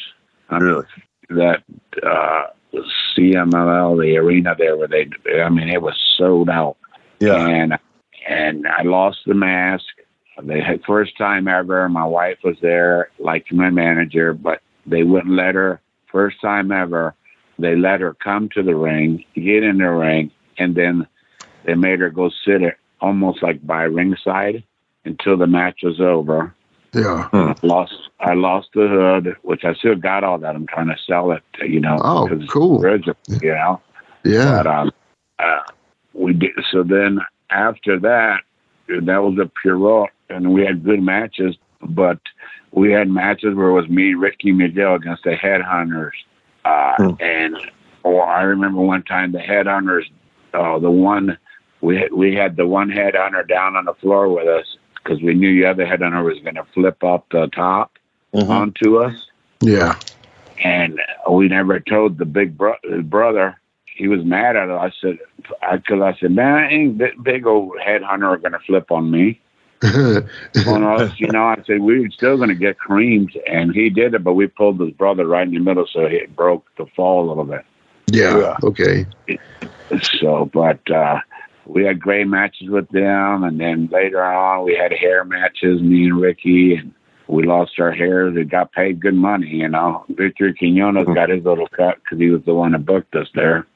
Mean, 1.29 1.39
that 1.39 1.63
uh, 2.03 2.47
CMLL, 3.17 4.01
the 4.01 4.17
arena 4.17 4.55
there, 4.59 4.77
where 4.77 4.89
they, 4.89 5.09
I 5.41 5.49
mean, 5.49 5.69
it 5.69 5.83
was 5.83 5.99
sold 6.17 6.49
out. 6.49 6.77
yeah, 7.21 7.47
And 7.47 7.79
and 8.29 8.67
I 8.67 8.83
lost 8.83 9.19
the 9.27 9.35
mask. 9.35 9.85
They 10.43 10.61
had 10.61 10.83
first 10.87 11.17
time 11.19 11.49
ever. 11.49 11.89
My 11.89 12.05
wife 12.05 12.39
was 12.45 12.57
there, 12.63 13.11
like 13.19 13.53
my 13.53 13.71
manager, 13.71 14.33
but 14.33 14.61
they 14.87 15.03
wouldn't 15.03 15.35
let 15.35 15.55
her. 15.55 15.81
First 16.11 16.41
time 16.41 16.73
ever, 16.73 17.15
they 17.59 17.77
let 17.77 18.01
her 18.01 18.15
come 18.15 18.49
to 18.51 18.63
the 18.63 18.75
ring, 18.75 19.25
get 19.35 19.63
in 19.63 19.79
the 19.79 19.91
ring, 19.91 20.31
and 20.59 20.75
then 20.75 21.07
they 21.65 21.75
made 21.75 22.01
her 22.01 22.11
go 22.11 22.31
sit 22.45 22.63
it 22.63 22.77
almost 23.01 23.43
like 23.43 23.65
by 23.67 23.83
ringside 23.83 24.65
until 25.05 25.37
the 25.37 25.47
match 25.47 25.81
was 25.83 26.01
over. 26.01 26.55
Yeah. 26.93 27.29
I 27.33 27.55
lost 27.63 27.95
I 28.21 28.35
lost 28.35 28.69
the 28.75 28.89
hood, 28.89 29.37
which 29.43 29.65
I 29.65 29.75
still 29.75 29.95
got 29.95 30.25
all 30.25 30.39
that. 30.39 30.55
I'm 30.55 30.67
trying 30.67 30.89
to 30.89 30.97
sell 31.07 31.31
it, 31.33 31.43
you 31.63 31.81
know. 31.81 31.99
Oh, 32.03 32.29
cool. 32.49 32.85
original, 32.85 33.17
you 33.29 33.53
know. 33.53 33.81
Yeah. 34.25 34.63
But 34.63 34.67
um, 34.67 34.91
uh, 35.39 35.61
we 36.15 36.33
did. 36.33 36.51
So 36.71 36.83
then 36.83 37.21
after 37.51 37.99
that, 38.01 38.41
that 38.89 39.23
was 39.23 39.39
a 39.39 39.49
Pierrot, 39.63 40.11
and 40.29 40.53
we 40.53 40.63
had 40.65 40.85
good 40.85 41.03
matches. 41.03 41.57
But 41.81 42.19
we 42.73 42.93
had 42.93 43.09
matches 43.09 43.55
where 43.55 43.69
it 43.69 43.73
was 43.73 43.89
me, 43.89 44.15
Ricky 44.15 44.53
Miguel 44.53 44.97
against 44.97 45.25
the 45.25 45.31
Headhunters, 45.37 46.11
uh, 46.65 46.95
Hmm. 46.97 47.11
and 47.21 47.57
or 48.03 48.25
I 48.27 48.43
remember 48.43 48.81
one 48.81 49.03
time 49.05 49.33
the 49.33 49.39
Headhunters, 49.39 50.05
uh, 50.55 50.79
the 50.79 50.91
one 50.91 51.39
we 51.81 51.97
had, 51.99 52.13
we 52.13 52.35
had 52.35 52.57
the 52.57 52.67
one 52.67 52.91
Headhunter 52.91 53.47
down 53.49 53.77
on 53.77 53.85
the 53.85 53.95
floor 53.95 54.29
with 54.29 54.47
us 54.49 54.77
because 55.03 55.23
we 55.23 55.35
knew 55.35 55.55
the 55.61 55.67
other 55.69 55.85
Headhunter 55.87 56.25
was 56.25 56.39
going 56.43 56.55
to 56.57 56.65
flip 56.75 57.03
up 57.05 57.27
the 57.31 57.49
top 57.49 57.99
Mhm. 58.35 58.49
onto 58.49 58.99
us 58.99 59.15
Yeah. 59.61 59.97
and 60.63 61.01
we 61.31 61.49
never 61.49 61.81
told 61.81 62.19
the 62.19 62.25
big 62.27 62.57
bro- 62.57 62.77
brother. 63.03 63.57
He 63.87 64.09
was 64.09 64.25
mad 64.25 64.57
at 64.57 64.71
us. 64.71 64.81
I 64.81 65.01
said, 65.01 65.19
because 65.73 66.01
I, 66.01 66.15
said, 66.19 66.31
man, 66.33 66.71
ain't 66.71 66.99
big, 66.99 67.23
big 67.23 67.47
old 67.47 67.73
headhunter 67.85 68.29
are 68.29 68.37
going 68.39 68.53
to 68.53 68.59
flip 68.61 68.91
on 68.91 69.11
me. 69.11 69.41
on 69.83 70.85
us, 70.85 71.13
you 71.19 71.27
know, 71.29 71.45
I 71.45 71.57
said, 71.67 71.81
we 71.81 72.01
were 72.01 72.11
still 72.11 72.37
going 72.37 72.51
to 72.51 72.55
get 72.55 72.79
creamed. 72.79 73.37
And 73.47 73.75
he 73.75 73.89
did 73.91 74.15
it, 74.15 74.23
but 74.23 74.35
we 74.35 74.47
pulled 74.47 74.81
his 74.81 74.91
brother 74.93 75.27
right 75.27 75.47
in 75.47 75.53
the 75.55 75.61
middle, 75.61 75.87
so 75.87 76.07
he 76.09 76.25
broke 76.37 76.67
the 76.77 76.87
fall 76.95 77.27
a 77.27 77.29
little 77.29 77.45
bit. 77.45 77.65
yeah. 78.13 78.39
Yeah. 78.39 78.57
Okay. 78.63 79.07
So, 80.21 80.51
but 80.53 80.89
uh, 80.91 81.21
we 81.73 81.85
had 81.85 82.01
great 82.01 82.27
matches 82.27 82.69
with 82.69 82.89
them. 82.89 83.45
And 83.45 83.61
then 83.61 83.89
later 83.93 84.23
on, 84.23 84.65
we 84.65 84.77
had 84.77 84.93
hair 84.93 85.25
matches, 85.25 85.81
me 85.81 86.07
and 86.07 86.21
Ricky, 86.21 86.75
and 86.75 86.93
we 87.29 87.45
lost 87.45 87.79
our 87.79 87.93
hair. 87.93 88.31
They 88.31 88.45
got 88.45 88.73
paid 88.73 89.01
good 89.01 89.15
money, 89.15 89.49
you 89.49 89.69
know. 89.69 90.05
Victor 90.09 90.53
Quinones 90.53 91.07
got 91.15 91.31
his 91.31 91.45
little 91.45 91.69
cut 91.69 91.99
because 92.03 92.19
he 92.19 92.31
was 92.31 92.43
the 92.45 92.55
one 92.55 92.73
that 92.73 92.85
booked 92.85 93.15
us 93.15 93.29
there. 93.35 93.67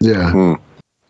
Yeah. 0.00 0.30
Hmm. 0.30 0.54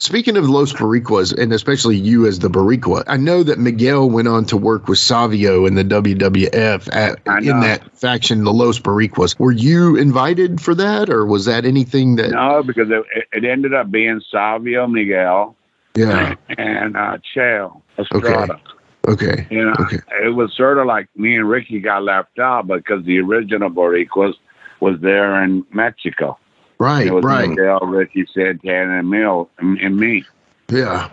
Speaking 0.01 0.37
of 0.37 0.49
Los 0.49 0.73
Boricuas, 0.73 1.37
and 1.37 1.53
especially 1.53 1.97
you 1.97 2.25
as 2.27 2.39
the 2.39 2.49
Boricua, 2.49 3.03
I 3.09 3.17
know 3.17 3.43
that 3.43 3.59
Miguel 3.59 4.09
went 4.09 4.29
on 4.29 4.45
to 4.45 4.57
work 4.57 4.87
with 4.87 5.01
Savio 5.01 5.67
in 5.67 5.75
the 5.75 5.83
WWF 5.83 6.95
at, 6.95 7.19
in 7.43 7.61
that 7.61 7.99
faction, 7.99 8.45
the 8.45 8.53
Los 8.53 8.79
Boricuas. 8.79 9.37
Were 9.41 9.51
you 9.51 9.97
invited 9.97 10.61
for 10.61 10.77
that, 10.77 11.11
or 11.11 11.27
was 11.27 11.47
that 11.47 11.65
anything 11.65 12.15
that? 12.15 12.31
No, 12.31 12.63
because 12.63 12.89
it, 12.91 13.03
it 13.33 13.45
ended 13.45 13.75
up 13.75 13.91
being 13.91 14.23
Savio 14.31 14.87
Miguel 14.87 15.57
Yeah. 15.99 16.35
and 16.59 16.97
uh, 16.97 17.19
Chael 17.35 17.83
Estrada. 17.99 18.61
Okay. 19.07 19.47
You 19.51 19.65
know, 19.65 19.75
Okay. 19.81 19.99
it 20.25 20.35
was 20.35 20.55
sort 20.55 20.79
of 20.79 20.87
like 20.87 21.09
me 21.17 21.37
and 21.37 21.49
Ricky 21.49 21.81
got 21.81 22.03
left 22.03 22.39
out 22.39 22.67
because 22.67 23.05
the 23.05 23.19
original 23.21 23.71
Boricuas 23.71 24.17
was 24.17 24.35
was 24.81 25.01
there 25.01 25.43
in 25.43 25.65
Mexico. 25.73 26.39
Right. 26.79 27.07
It 27.09 27.13
was 27.13 27.25
Right. 27.25 27.49
Miguel, 27.49 27.81
Ricky 27.81 28.27
Santana, 28.33 29.01
and 29.01 29.13
and, 29.59 29.79
and 29.81 29.97
me. 29.97 30.25
Yeah. 30.69 31.09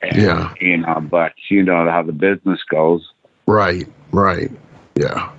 And, 0.00 0.16
Yeah. 0.16 0.54
You 0.60 0.78
know, 0.78 1.00
but 1.10 1.32
you 1.50 1.62
know 1.62 1.90
how 1.90 2.02
the 2.02 2.12
business 2.12 2.60
goes. 2.70 3.12
Right. 3.46 3.86
Right. 4.12 4.50
Yeah. 4.94 5.30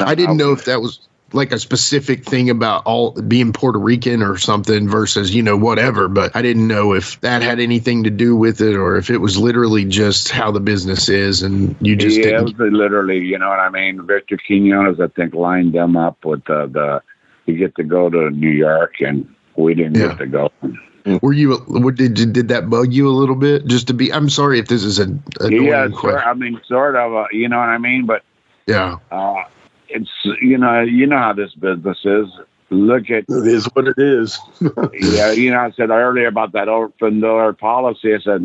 I 0.00 0.14
didn't 0.14 0.36
know 0.36 0.52
if 0.52 0.64
that 0.66 0.80
was 0.82 1.00
like 1.34 1.52
a 1.52 1.58
specific 1.58 2.24
thing 2.24 2.50
about 2.50 2.86
all 2.86 3.12
being 3.12 3.52
Puerto 3.52 3.78
Rican 3.78 4.22
or 4.22 4.36
something 4.38 4.88
versus, 4.88 5.34
you 5.34 5.42
know, 5.42 5.56
whatever, 5.56 6.08
but 6.08 6.34
I 6.36 6.42
didn't 6.42 6.68
know 6.68 6.92
if 6.94 7.20
that 7.22 7.42
had 7.42 7.60
anything 7.60 8.04
to 8.04 8.10
do 8.10 8.36
with 8.36 8.60
it 8.60 8.74
or 8.76 8.96
if 8.96 9.10
it 9.10 9.18
was 9.18 9.38
literally 9.38 9.84
just 9.84 10.30
how 10.30 10.50
the 10.50 10.60
business 10.60 11.08
is 11.08 11.42
and 11.42 11.76
you 11.80 11.96
just 11.96 12.16
yeah, 12.18 12.22
it 12.22 12.30
didn't. 12.44 12.58
was 12.58 12.72
literally, 12.72 13.18
you 13.18 13.38
know 13.38 13.48
what 13.48 13.60
I 13.60 13.70
mean? 13.70 14.06
Victor 14.06 14.38
Quinones, 14.46 15.00
I 15.00 15.08
think, 15.08 15.34
lined 15.34 15.72
them 15.74 15.96
up 15.96 16.24
with 16.24 16.44
the, 16.44 16.66
the 16.66 17.02
you 17.46 17.56
get 17.58 17.74
to 17.76 17.82
go 17.82 18.08
to 18.08 18.30
New 18.30 18.50
York, 18.50 19.00
and 19.00 19.34
we 19.56 19.74
didn't 19.74 19.96
Yeah. 19.96 20.08
get 20.08 20.18
to 20.18 20.26
go. 20.26 20.52
Were 21.20 21.32
you, 21.32 21.56
what 21.56 21.96
did, 21.96 22.18
you, 22.18 22.26
did 22.26 22.48
that 22.48 22.70
bug 22.70 22.92
you 22.92 23.08
a 23.08 23.10
little 23.10 23.34
bit 23.34 23.66
just 23.66 23.88
to 23.88 23.94
be, 23.94 24.12
I'm 24.12 24.30
sorry 24.30 24.60
if 24.60 24.68
this 24.68 24.84
is 24.84 25.00
a, 25.00 25.06
yeah. 25.50 25.88
I 26.24 26.34
mean, 26.34 26.60
sort 26.68 26.94
of, 26.94 27.12
a, 27.12 27.26
you 27.32 27.48
know 27.48 27.58
what 27.58 27.68
I 27.68 27.78
mean? 27.78 28.06
But 28.06 28.22
Yeah. 28.68 28.98
uh, 29.10 29.42
it's, 29.94 30.10
you 30.40 30.58
know, 30.58 30.82
you 30.82 31.06
know 31.06 31.18
how 31.18 31.32
this 31.32 31.54
business 31.54 31.98
is. 32.04 32.28
Look 32.70 33.10
at, 33.10 33.24
It 33.28 33.46
is 33.46 33.66
what 33.74 33.86
it 33.86 33.98
is. 33.98 34.38
yeah, 34.92 35.32
you 35.32 35.50
know, 35.50 35.60
I 35.60 35.72
said 35.72 35.90
earlier 35.90 36.26
about 36.26 36.52
that 36.52 36.68
open 36.68 37.20
door 37.20 37.52
policy. 37.52 38.14
I 38.14 38.18
said, 38.20 38.42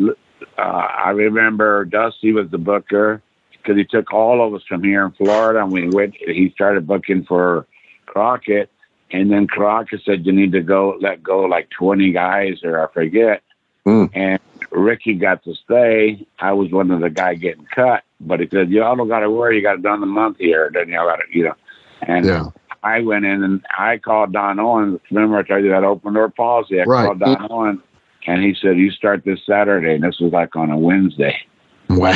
uh, 0.58 0.60
I 0.60 1.10
remember 1.10 1.86
Dusty 1.86 2.32
was 2.32 2.50
the 2.50 2.58
booker 2.58 3.22
because 3.52 3.76
he 3.76 3.84
took 3.84 4.12
all 4.12 4.46
of 4.46 4.54
us 4.54 4.62
from 4.68 4.82
here 4.82 5.04
in 5.04 5.12
Florida, 5.12 5.62
and 5.62 5.72
we 5.72 5.88
went. 5.88 6.14
He 6.14 6.50
started 6.54 6.86
booking 6.86 7.24
for 7.24 7.66
Crockett, 8.06 8.70
and 9.10 9.30
then 9.30 9.46
Crockett 9.46 10.02
said 10.04 10.26
you 10.26 10.32
need 10.32 10.52
to 10.52 10.60
go 10.60 10.98
let 11.00 11.22
go 11.22 11.40
like 11.40 11.70
twenty 11.70 12.12
guys, 12.12 12.62
or 12.62 12.86
I 12.86 12.92
forget. 12.92 13.42
Mm. 13.86 14.10
And 14.12 14.40
Ricky 14.70 15.14
got 15.14 15.42
to 15.44 15.54
stay. 15.54 16.26
I 16.38 16.52
was 16.52 16.70
one 16.70 16.90
of 16.90 17.00
the 17.00 17.10
guy 17.10 17.34
getting 17.34 17.66
cut, 17.74 18.02
but 18.20 18.40
he 18.40 18.48
said 18.52 18.70
y'all 18.70 18.96
don't 18.96 19.08
got 19.08 19.20
to 19.20 19.30
worry. 19.30 19.56
You 19.56 19.62
got 19.62 19.76
it 19.76 19.82
done 19.82 20.00
the 20.00 20.06
month 20.06 20.36
here, 20.38 20.70
then 20.72 20.88
y'all 20.88 21.06
got 21.06 21.16
to 21.16 21.22
you 21.30 21.44
know. 21.44 21.54
And 22.02 22.26
Yeah. 22.26 22.50
I 22.82 23.00
went 23.00 23.24
in 23.24 23.42
and 23.42 23.64
I 23.76 23.98
called 23.98 24.32
Don 24.32 24.60
Owens. 24.60 25.00
Remember 25.10 25.38
I 25.38 25.42
told 25.42 25.64
you 25.64 25.70
that 25.70 25.84
open 25.84 26.14
door 26.14 26.28
policy? 26.28 26.80
I 26.80 26.84
Right. 26.84 27.04
called 27.06 27.18
Don 27.20 27.46
Owens 27.50 27.80
and 28.26 28.42
he 28.42 28.54
said, 28.54 28.78
You 28.78 28.90
start 28.90 29.24
this 29.24 29.40
Saturday. 29.44 29.94
And 29.94 30.04
this 30.04 30.20
was 30.20 30.32
like 30.32 30.54
on 30.54 30.70
a 30.70 30.78
Wednesday. 30.78 31.36
Wow. 31.88 32.12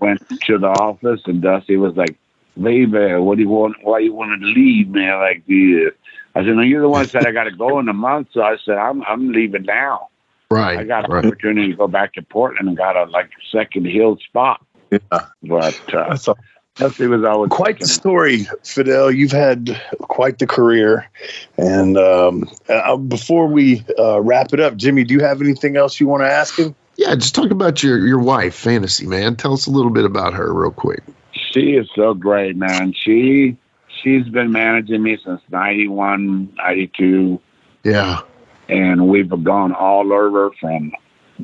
Went 0.00 0.20
to 0.46 0.58
the 0.58 0.66
office 0.66 1.20
and 1.26 1.42
Dusty 1.42 1.76
was 1.76 1.94
like, 1.96 2.16
Baby, 2.60 3.14
what 3.16 3.36
do 3.36 3.42
you 3.42 3.48
want? 3.50 3.76
Why 3.82 3.98
you 4.00 4.14
want 4.14 4.40
to 4.40 4.46
leave, 4.46 4.88
man? 4.88 5.18
Like, 5.18 5.44
the, 5.46 5.92
I 6.34 6.40
said, 6.40 6.56
No, 6.56 6.62
you're 6.62 6.80
the 6.80 6.88
one 6.88 7.04
that 7.04 7.12
said 7.12 7.26
I 7.26 7.32
got 7.32 7.44
to 7.44 7.50
go 7.52 7.78
in 7.78 7.88
a 7.88 7.92
month. 7.92 8.28
So 8.32 8.42
I 8.42 8.56
said, 8.64 8.76
I'm, 8.78 9.02
I'm 9.04 9.30
leaving 9.30 9.64
now. 9.64 10.08
Right. 10.50 10.78
I 10.78 10.84
got 10.84 11.04
an 11.06 11.12
right. 11.12 11.24
opportunity 11.24 11.70
to 11.70 11.76
go 11.76 11.88
back 11.88 12.14
to 12.14 12.22
Portland 12.22 12.68
and 12.68 12.76
got 12.76 12.96
a 12.96 13.04
like 13.10 13.30
second 13.52 13.86
hill 13.86 14.18
spot. 14.18 14.64
Yeah. 14.90 14.98
But 15.42 15.94
uh, 15.94 16.08
That's 16.10 16.28
all. 16.28 16.38
Dusty 16.76 17.06
was 17.06 17.24
always 17.24 17.48
Quite 17.48 17.80
the 17.80 17.86
thinking, 17.86 17.88
story, 17.88 18.46
Fidel. 18.62 19.10
You've 19.10 19.32
had 19.32 19.80
quite 19.98 20.38
the 20.38 20.46
career. 20.46 21.10
And 21.56 21.96
um, 21.96 22.50
uh, 22.68 22.96
before 22.98 23.46
we 23.46 23.82
uh, 23.98 24.20
wrap 24.20 24.52
it 24.52 24.60
up, 24.60 24.76
Jimmy, 24.76 25.04
do 25.04 25.14
you 25.14 25.20
have 25.20 25.40
anything 25.40 25.76
else 25.76 25.98
you 25.98 26.06
want 26.06 26.22
to 26.22 26.30
ask 26.30 26.58
him? 26.58 26.74
Yeah, 26.96 27.14
just 27.14 27.34
talk 27.34 27.50
about 27.50 27.82
your 27.82 28.06
your 28.06 28.18
wife, 28.18 28.54
Fantasy 28.54 29.06
Man. 29.06 29.36
Tell 29.36 29.52
us 29.54 29.66
a 29.66 29.70
little 29.70 29.90
bit 29.90 30.04
about 30.04 30.34
her, 30.34 30.52
real 30.52 30.70
quick. 30.70 31.02
She 31.32 31.72
is 31.72 31.88
so 31.94 32.14
great, 32.14 32.56
man. 32.56 32.92
She 32.92 33.56
she's 34.02 34.26
been 34.28 34.52
managing 34.52 35.02
me 35.02 35.18
since 35.22 35.40
91, 35.50 36.54
92, 36.56 37.40
Yeah. 37.84 38.20
And 38.68 39.08
we've 39.08 39.30
gone 39.44 39.72
all 39.72 40.12
over 40.12 40.50
from 40.60 40.92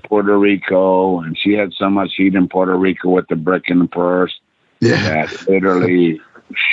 Puerto 0.05 0.39
Rico, 0.39 1.21
and 1.21 1.37
she 1.39 1.53
had 1.53 1.73
so 1.75 1.91
much 1.91 2.11
heat 2.17 2.35
in 2.35 2.49
Puerto 2.49 2.77
Rico 2.77 3.11
with 3.11 3.27
the 3.29 3.37
brick 3.37 3.65
and 3.69 3.83
the 3.83 3.89
purse 3.89 4.33
Yeah. 4.81 5.27
that 5.27 5.49
literally, 5.49 6.21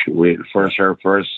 we, 0.08 0.38
first 0.52 0.78
her 0.78 0.98
first 1.04 1.30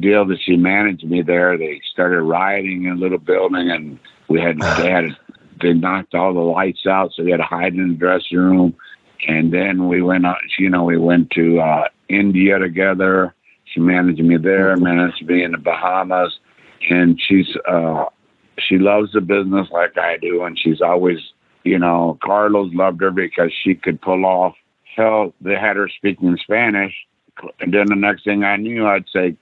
deal 0.00 0.24
that 0.26 0.38
she 0.44 0.56
managed 0.56 1.04
me 1.04 1.22
there, 1.22 1.56
they 1.56 1.80
started 1.92 2.22
rioting 2.22 2.84
in 2.84 2.92
a 2.92 2.96
little 2.96 3.18
building, 3.18 3.70
and 3.70 3.98
we 4.28 4.40
had 4.40 4.58
they 4.78 4.90
had 4.90 5.16
they 5.60 5.72
knocked 5.72 6.14
all 6.14 6.34
the 6.34 6.40
lights 6.40 6.86
out, 6.86 7.12
so 7.14 7.22
we 7.22 7.30
had 7.30 7.36
to 7.38 7.44
hide 7.44 7.74
in 7.74 7.88
the 7.90 7.94
dressing 7.94 8.38
room. 8.38 8.74
And 9.28 9.52
then 9.52 9.86
we 9.86 10.02
went, 10.02 10.26
uh, 10.26 10.34
you 10.58 10.68
know, 10.68 10.82
we 10.82 10.98
went 10.98 11.30
to 11.30 11.60
uh, 11.60 11.84
India 12.08 12.58
together. 12.58 13.32
She 13.66 13.78
managed 13.78 14.18
me 14.18 14.36
there, 14.36 14.76
managed 14.76 15.24
me 15.24 15.44
in 15.44 15.52
the 15.52 15.58
Bahamas, 15.58 16.36
and 16.90 17.20
she's 17.20 17.46
uh, 17.68 18.06
she 18.58 18.78
loves 18.78 19.12
the 19.12 19.20
business 19.20 19.68
like 19.70 19.96
I 19.98 20.16
do, 20.18 20.42
and 20.44 20.58
she's 20.58 20.80
always, 20.80 21.18
you 21.64 21.78
know, 21.78 22.18
Carlos 22.22 22.72
loved 22.74 23.00
her 23.00 23.10
because 23.10 23.52
she 23.62 23.74
could 23.74 24.00
pull 24.00 24.24
off. 24.24 24.54
Hell, 24.96 25.32
they 25.40 25.54
had 25.54 25.76
her 25.76 25.88
speaking 25.88 26.36
Spanish, 26.42 26.94
and 27.60 27.72
then 27.72 27.86
the 27.86 27.96
next 27.96 28.24
thing 28.24 28.44
I 28.44 28.56
knew, 28.56 28.86
I'd 28.86 29.08
say, 29.12 29.36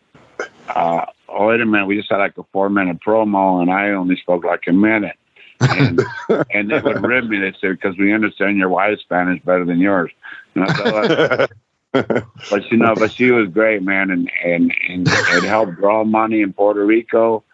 uh, 0.69 1.07
"Oh 1.29 1.49
wait 1.49 1.61
a 1.61 1.67
minute, 1.67 1.87
we 1.87 1.97
just 1.97 2.11
had 2.11 2.19
like 2.19 2.39
a 2.39 2.45
four 2.53 2.71
minute 2.71 2.99
promo, 3.05 3.61
and 3.61 3.71
I 3.71 3.91
only 3.91 4.17
spoke 4.17 4.45
like 4.45 4.65
a 4.69 4.73
minute." 4.73 5.17
and 5.61 6.01
and 6.51 6.71
they 6.71 6.81
would 6.81 7.03
rib 7.03 7.29
me. 7.29 7.39
They 7.39 7.53
said, 7.61 7.73
"Because 7.73 7.97
we 7.99 8.13
understand 8.13 8.57
your 8.57 8.69
wife's 8.69 9.03
Spanish 9.03 9.43
better 9.43 9.65
than 9.65 9.79
yours." 9.79 10.11
And 10.55 10.65
I 10.65 10.73
thought, 10.73 11.51
but 12.51 12.71
you 12.71 12.79
know, 12.79 12.95
but 12.95 13.13
she 13.13 13.31
was 13.31 13.49
great, 13.49 13.83
man, 13.83 14.11
and 14.11 14.31
and 14.45 14.75
and 14.89 15.09
it 15.09 15.45
helped 15.45 15.77
draw 15.77 16.05
money 16.05 16.41
in 16.41 16.53
Puerto 16.53 16.85
Rico, 16.85 17.45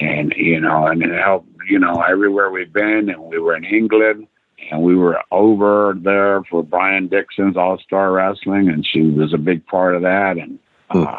and 0.00 0.32
you 0.36 0.60
know, 0.60 0.86
and 0.86 1.02
it 1.02 1.12
helped, 1.22 1.48
you 1.68 1.78
know, 1.78 2.02
everywhere 2.02 2.50
we've 2.50 2.72
been, 2.72 3.08
and 3.08 3.22
we 3.22 3.38
were 3.38 3.56
in 3.56 3.64
England, 3.64 4.26
and 4.70 4.82
we 4.82 4.96
were 4.96 5.20
over 5.30 5.94
there 6.00 6.42
for 6.50 6.62
Brian 6.62 7.08
Dixon's 7.08 7.56
All 7.56 7.78
Star 7.78 8.12
Wrestling, 8.12 8.68
and 8.68 8.86
she 8.86 9.02
was 9.02 9.32
a 9.34 9.38
big 9.38 9.66
part 9.66 9.94
of 9.94 10.02
that, 10.02 10.36
and. 10.38 10.58
Uh, 10.90 11.18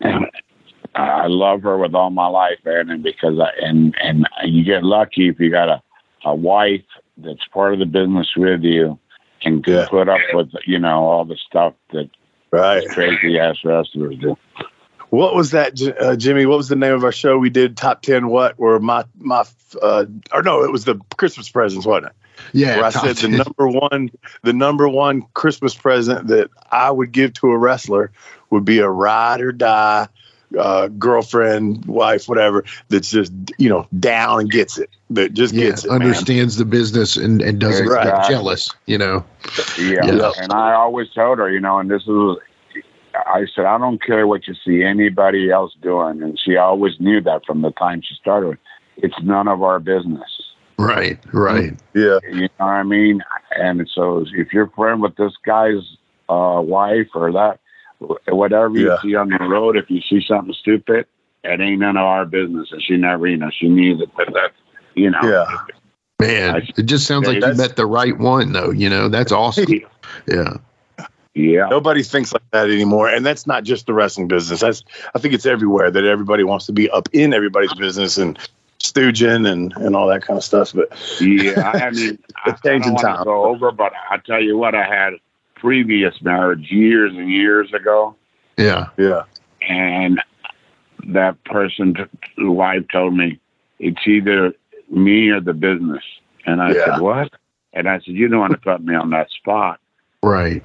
and 0.00 0.26
I 0.94 1.26
love 1.28 1.62
her 1.62 1.78
with 1.78 1.94
all 1.94 2.10
my 2.10 2.26
life, 2.26 2.58
and 2.64 3.02
because 3.02 3.38
I 3.38 3.50
and 3.64 3.94
and 4.02 4.26
you 4.44 4.64
get 4.64 4.82
lucky 4.82 5.28
if 5.28 5.38
you 5.38 5.50
got 5.50 5.68
a 5.68 5.82
a 6.24 6.34
wife 6.34 6.84
that's 7.18 7.46
part 7.52 7.72
of 7.72 7.78
the 7.78 7.86
business 7.86 8.28
with 8.36 8.62
you 8.62 8.98
and 9.44 9.64
can 9.64 9.74
Yeah. 9.74 9.86
put 9.88 10.08
up 10.08 10.20
with 10.32 10.50
you 10.66 10.78
know 10.78 11.04
all 11.04 11.24
the 11.24 11.36
stuff 11.36 11.74
that 11.92 12.10
right. 12.50 12.86
crazy 12.88 13.38
ass 13.38 13.56
wrestlers 13.64 14.16
do. 14.18 14.36
What 15.12 15.34
was 15.34 15.50
that, 15.50 15.78
uh, 16.00 16.16
Jimmy? 16.16 16.46
What 16.46 16.56
was 16.56 16.68
the 16.68 16.76
name 16.76 16.94
of 16.94 17.04
our 17.04 17.12
show? 17.12 17.36
We 17.36 17.50
did 17.50 17.76
top 17.76 18.00
ten. 18.00 18.28
What 18.28 18.58
were 18.58 18.80
my 18.80 19.04
my 19.18 19.44
uh, 19.82 20.06
or 20.32 20.42
no? 20.42 20.64
It 20.64 20.72
was 20.72 20.86
the 20.86 20.98
Christmas 21.18 21.50
presents, 21.50 21.84
wasn't 21.84 22.06
it? 22.06 22.12
Yeah. 22.54 22.76
Where 22.76 22.86
I 22.86 22.90
top 22.90 23.04
said 23.04 23.16
the 23.16 23.28
number 23.28 23.68
one, 23.68 24.10
the 24.42 24.54
number 24.54 24.88
one 24.88 25.26
Christmas 25.34 25.74
present 25.74 26.28
that 26.28 26.48
I 26.70 26.90
would 26.90 27.12
give 27.12 27.34
to 27.34 27.48
a 27.50 27.58
wrestler 27.58 28.10
would 28.48 28.64
be 28.64 28.78
a 28.78 28.88
ride 28.88 29.42
or 29.42 29.52
die 29.52 30.08
uh, 30.58 30.88
girlfriend, 30.88 31.84
wife, 31.84 32.28
whatever. 32.28 32.64
That's 32.88 33.10
just 33.10 33.32
you 33.58 33.68
know 33.68 33.86
down 33.98 34.40
and 34.40 34.50
gets 34.50 34.78
it. 34.78 34.90
That 35.10 35.34
just 35.34 35.52
yeah, 35.52 35.66
gets 35.66 35.84
it. 35.84 35.90
man. 35.90 36.00
understands 36.00 36.56
the 36.56 36.64
business 36.64 37.16
and, 37.18 37.42
and 37.42 37.60
doesn't 37.60 37.86
Right. 37.86 38.04
get 38.06 38.28
jealous, 38.28 38.70
you 38.86 38.96
know. 38.96 39.24
Yeah. 39.78 40.06
Yeah. 40.06 40.32
And 40.38 40.52
I 40.52 40.72
always 40.72 41.10
told 41.10 41.38
her, 41.38 41.50
you 41.50 41.60
know, 41.60 41.78
and 41.78 41.90
this 41.90 42.02
is, 42.06 42.36
I 43.14 43.46
said, 43.54 43.64
I 43.64 43.78
don't 43.78 44.02
care 44.02 44.26
what 44.26 44.46
you 44.46 44.54
see 44.64 44.82
anybody 44.82 45.50
else 45.50 45.74
doing. 45.82 46.22
And 46.22 46.38
she 46.38 46.56
always 46.56 46.94
knew 47.00 47.20
that 47.22 47.44
from 47.46 47.62
the 47.62 47.70
time 47.72 48.02
she 48.02 48.14
started. 48.14 48.58
It's 48.96 49.14
none 49.22 49.48
of 49.48 49.62
our 49.62 49.80
business. 49.80 50.28
Right, 50.78 51.18
right. 51.32 51.72
Yeah, 51.94 52.18
You 52.28 52.42
know 52.42 52.48
what 52.58 52.66
I 52.66 52.82
mean? 52.82 53.22
And 53.58 53.88
so 53.94 54.24
if 54.34 54.52
you're 54.52 54.68
friend 54.68 55.02
with 55.02 55.16
this 55.16 55.32
guy's 55.44 55.96
uh, 56.28 56.60
wife 56.64 57.08
or 57.14 57.32
that, 57.32 57.60
whatever 58.28 58.74
you 58.74 58.88
Yeah. 58.88 59.00
see 59.02 59.14
on 59.14 59.28
the 59.28 59.38
road, 59.44 59.76
if 59.76 59.90
you 59.90 60.00
see 60.00 60.24
something 60.26 60.54
stupid, 60.54 61.06
it 61.44 61.60
ain't 61.60 61.80
none 61.80 61.96
of 61.96 62.04
our 62.04 62.24
business. 62.24 62.68
And 62.72 62.82
she 62.82 62.96
never, 62.96 63.26
you 63.26 63.36
know, 63.36 63.50
she 63.50 63.68
knew 63.68 63.96
that, 63.98 64.08
that, 64.16 64.32
that 64.32 64.50
you 64.94 65.10
know. 65.10 65.20
yeah. 65.22 65.58
Man, 66.20 66.54
I- 66.56 66.68
it 66.76 66.86
just 66.86 67.06
sounds 67.06 67.26
like 67.26 67.42
you 67.44 67.54
met 67.54 67.76
the 67.76 67.86
right 67.86 68.16
one, 68.16 68.52
though. 68.52 68.70
You 68.70 68.88
know, 68.88 69.08
that's 69.08 69.32
awesome. 69.32 69.66
Yeah. 70.28 70.58
Yeah. 71.34 71.66
Nobody 71.70 72.02
thinks 72.02 72.32
like 72.32 72.42
that 72.50 72.68
anymore, 72.70 73.08
and 73.08 73.24
that's 73.24 73.46
not 73.46 73.64
just 73.64 73.86
the 73.86 73.94
wrestling 73.94 74.28
business. 74.28 74.60
That's 74.60 74.82
I 75.14 75.18
think 75.18 75.32
it's 75.34 75.46
everywhere 75.46 75.90
that 75.90 76.04
everybody 76.04 76.44
wants 76.44 76.66
to 76.66 76.72
be 76.72 76.90
up 76.90 77.08
in 77.12 77.32
everybody's 77.32 77.72
business 77.72 78.18
and 78.18 78.38
stooging 78.80 79.50
and 79.50 79.72
and 79.76 79.96
all 79.96 80.06
that 80.08 80.22
kind 80.22 80.36
of 80.36 80.44
stuff. 80.44 80.72
But 80.74 80.90
Yeah, 81.20 81.70
I 81.70 81.90
mean, 81.92 82.18
I, 82.44 82.50
I 82.50 82.52
It's 82.52 82.60
changing 82.60 82.94
don't 82.94 83.02
time. 83.02 83.24
go 83.24 83.44
over, 83.44 83.72
but 83.72 83.92
I 84.10 84.18
tell 84.18 84.42
you 84.42 84.58
what, 84.58 84.74
I 84.74 84.84
had 84.84 85.14
previous 85.54 86.20
marriage 86.20 86.70
years 86.70 87.12
and 87.16 87.30
years 87.30 87.72
ago, 87.72 88.14
Yeah. 88.58 88.88
yeah, 88.98 89.22
and 89.66 90.20
that 91.06 91.42
person, 91.44 91.94
the 92.36 92.50
wife, 92.50 92.84
told 92.92 93.16
me 93.16 93.38
it's 93.78 94.06
either 94.06 94.52
me 94.90 95.28
or 95.30 95.40
the 95.40 95.54
business, 95.54 96.02
and 96.44 96.60
I 96.60 96.72
Yeah. 96.74 96.84
said, 96.84 97.00
"What?" 97.00 97.32
And 97.72 97.88
I 97.88 98.00
said, 98.00 98.08
"You 98.14 98.28
don't 98.28 98.40
want 98.40 98.52
to 98.52 98.58
put 98.58 98.82
me 98.84 98.94
on 98.94 99.10
that 99.10 99.30
spot." 99.30 99.80
Right. 100.22 100.62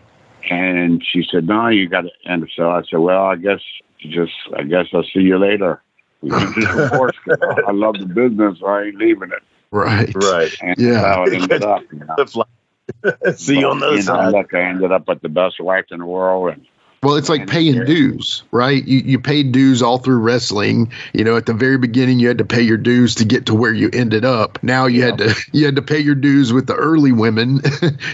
And 0.49 1.03
she 1.05 1.25
said, 1.29 1.47
"No, 1.47 1.67
you 1.67 1.87
got 1.89 2.01
to." 2.01 2.09
And 2.25 2.49
so 2.55 2.69
I 2.71 2.81
said, 2.89 2.99
"Well, 2.99 3.25
I 3.25 3.35
guess 3.35 3.59
just, 3.99 4.33
I 4.55 4.63
guess 4.63 4.85
I'll 4.93 5.03
see 5.03 5.21
you 5.21 5.37
later." 5.37 5.81
We 6.21 6.31
can 6.31 6.53
just 6.53 6.75
divorce 6.75 7.15
'cause 7.25 7.37
I 7.67 7.71
love 7.71 7.99
the 7.99 8.05
business, 8.05 8.59
so 8.59 8.65
I 8.65 8.85
ain't 8.85 8.97
leaving 8.97 9.29
it. 9.31 9.43
Right. 9.69 10.11
right. 10.15 10.55
And 10.61 10.75
Yeah. 10.77 10.93
that's 10.93 11.05
how 11.05 11.23
it 11.25 11.33
ended 11.33 11.63
up. 11.63 11.81
You 11.91 11.99
know? 12.07 12.15
That's 12.17 12.35
like- 12.35 12.47
See 13.35 13.59
you 13.59 13.67
on 13.67 13.79
the 13.79 13.85
other 13.87 13.95
you 13.97 14.03
know, 14.03 14.05
side. 14.05 14.31
Look, 14.31 14.53
I 14.53 14.61
ended 14.61 14.91
up 14.91 15.07
with 15.07 15.21
the 15.21 15.29
best 15.29 15.59
wife 15.59 15.85
in 15.91 15.99
the 15.99 16.05
world, 16.05 16.53
and 16.53 16.65
Well, 17.03 17.15
it's 17.17 17.29
like 17.29 17.45
paying 17.47 17.83
dues, 17.85 18.43
right? 18.51 18.83
You 18.87 18.99
you 18.99 19.19
paid 19.19 19.51
dues 19.51 19.81
all 19.83 19.97
through 19.99 20.17
wrestling. 20.19 20.91
You 21.13 21.23
know, 21.23 21.35
at 21.37 21.45
the 21.45 21.53
very 21.53 21.77
beginning, 21.77 22.19
you 22.19 22.27
had 22.29 22.37
to 22.39 22.45
pay 22.45 22.61
your 22.61 22.77
dues 22.77 23.15
to 23.15 23.25
get 23.25 23.45
to 23.47 23.53
where 23.55 23.73
you 23.73 23.89
ended 23.93 24.25
up. 24.25 24.57
Now 24.63 24.85
you 24.87 25.03
had 25.03 25.17
to 25.19 25.35
you 25.51 25.65
had 25.65 25.75
to 25.75 25.81
pay 25.83 25.99
your 25.99 26.15
dues 26.15 26.51
with 26.53 26.65
the 26.65 26.75
early 26.75 27.11
women 27.11 27.59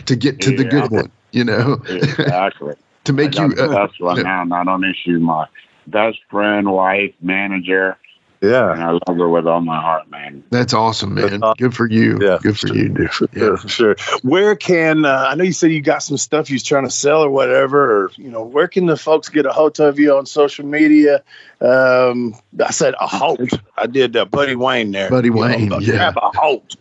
to 0.07 0.15
get 0.15 0.41
to 0.41 0.57
the 0.57 0.65
good 0.65 0.91
one. 0.91 1.11
You 1.33 1.43
know, 1.43 1.81
exactly. 1.89 2.75
to 3.03 3.13
make 3.13 3.37
I 3.37 3.45
you. 3.47 3.53
Uh, 3.55 3.87
best 3.87 3.99
one 3.99 4.17
yeah. 4.17 4.23
now. 4.23 4.43
Not 4.43 4.67
only 4.67 4.93
she's 5.03 5.19
my 5.19 5.47
best 5.87 6.19
friend, 6.29 6.71
wife, 6.71 7.13
manager, 7.21 7.97
Yeah. 8.43 8.73
And 8.73 8.83
I 8.83 8.91
love 8.91 9.17
her 9.17 9.29
with 9.29 9.47
all 9.47 9.61
my 9.61 9.79
heart, 9.79 10.11
man. 10.11 10.43
That's 10.49 10.73
awesome, 10.73 11.13
man. 11.13 11.29
That's 11.29 11.41
awesome. 11.43 11.55
Good 11.57 11.73
for 11.75 11.89
you. 11.89 12.19
Yeah. 12.21 12.39
Good 12.41 12.59
for 12.59 12.67
you, 12.67 12.89
dude. 12.89 13.09
Yeah, 13.21 13.27
Yeah. 13.51 13.55
for 13.55 13.67
sure. 13.69 13.95
Where 14.21 14.55
can 14.57 15.05
uh, 15.05 15.27
I 15.29 15.35
know 15.35 15.45
you 15.45 15.53
said 15.53 15.71
you 15.71 15.81
got 15.81 15.99
some 16.03 16.17
stuff 16.17 16.49
you're 16.49 16.59
trying 16.59 16.83
to 16.83 16.91
sell 16.91 17.23
or 17.23 17.29
whatever, 17.29 18.03
or 18.03 18.11
you 18.17 18.29
know, 18.29 18.43
where 18.43 18.67
can 18.67 18.85
the 18.85 18.97
folks 18.97 19.29
get 19.29 19.45
a 19.45 19.51
hold 19.53 19.79
of 19.79 19.97
you 19.97 20.15
on 20.17 20.25
social 20.25 20.65
media? 20.65 21.23
Um, 21.61 22.35
I 22.63 22.71
said 22.71 22.93
a 22.99 23.07
hold. 23.07 23.49
I 23.77 23.87
did 23.87 24.17
uh, 24.17 24.25
Buddy 24.25 24.55
Wayne 24.55 24.91
there. 24.91 25.09
Buddy 25.09 25.29
You 25.29 25.35
know, 25.35 25.41
Wayne, 25.41 25.71
uh, 25.71 25.79
yeah. 25.79 26.11
Grab 26.11 26.17
a 26.17 26.37
hold. 26.37 26.75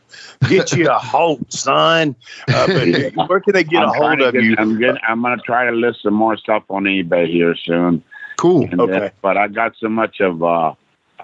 Get 0.48 0.72
you 0.72 0.88
a 0.90 0.98
hold, 0.98 1.52
son. 1.52 2.16
Uh, 2.48 2.66
but 2.66 3.28
where 3.28 3.38
can 3.40 3.52
they 3.54 3.62
get 3.62 3.82
I'm 3.84 3.88
a 3.90 3.92
hold 3.92 4.20
of 4.20 4.34
get- 4.34 4.42
you? 4.42 4.56
I'm 4.58 4.78
getting, 4.80 5.00
I'm 5.06 5.22
gonna 5.22 5.36
try 5.38 5.66
to 5.66 5.72
list 5.72 6.02
some 6.02 6.14
more 6.14 6.36
stuff 6.36 6.64
on 6.70 6.84
eBay 6.84 7.28
here 7.28 7.54
soon. 7.54 8.02
Cool. 8.36 8.64
And 8.64 8.80
Okay. 8.80 8.92
then- 8.98 9.10
but 9.22 9.36
I 9.36 9.46
got 9.46 9.74
so 9.78 9.88
much 9.88 10.20
of 10.20 10.42
uh, 10.42 10.74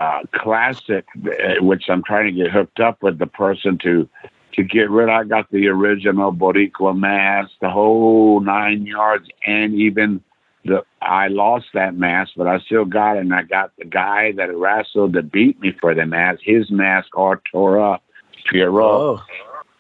uh, 0.01 0.21
classic, 0.33 1.07
uh, 1.27 1.63
which 1.63 1.85
I'm 1.89 2.03
trying 2.03 2.27
to 2.35 2.43
get 2.43 2.53
hooked 2.53 2.81
up 2.81 3.03
with 3.03 3.19
the 3.19 3.27
person 3.27 3.79
to 3.79 4.09
to 4.55 4.65
get 4.65 4.91
rid. 4.91 5.09
I 5.09 5.25
got 5.25 5.51
the 5.51 5.69
original 5.69 6.33
Boricua 6.33 6.99
mask, 6.99 7.51
the 7.61 7.71
whole 7.71 8.41
nine 8.41 8.87
yards, 8.87 9.29
and 9.47 9.75
even 9.75 10.21
the 10.65 10.85
I 11.03 11.29
lost 11.29 11.67
that 11.75 11.95
mask, 11.95 12.33
but 12.37 12.47
I 12.47 12.59
still 12.61 12.85
got 12.85 13.17
it. 13.17 13.21
And 13.21 13.35
I 13.35 13.43
got 13.43 13.73
the 13.79 13.85
guy 13.85 14.33
that 14.33 14.55
wrestled 14.57 15.13
that 15.15 15.31
beat 15.33 15.61
me 15.61 15.73
for 15.81 15.95
the 15.95 16.07
mask. 16.07 16.41
His 16.43 16.71
mask 16.71 17.17
all 17.17 17.37
tore 17.51 17.81
up. 17.81 18.03
Pierrot. 18.51 18.85
Oh, 18.85 19.23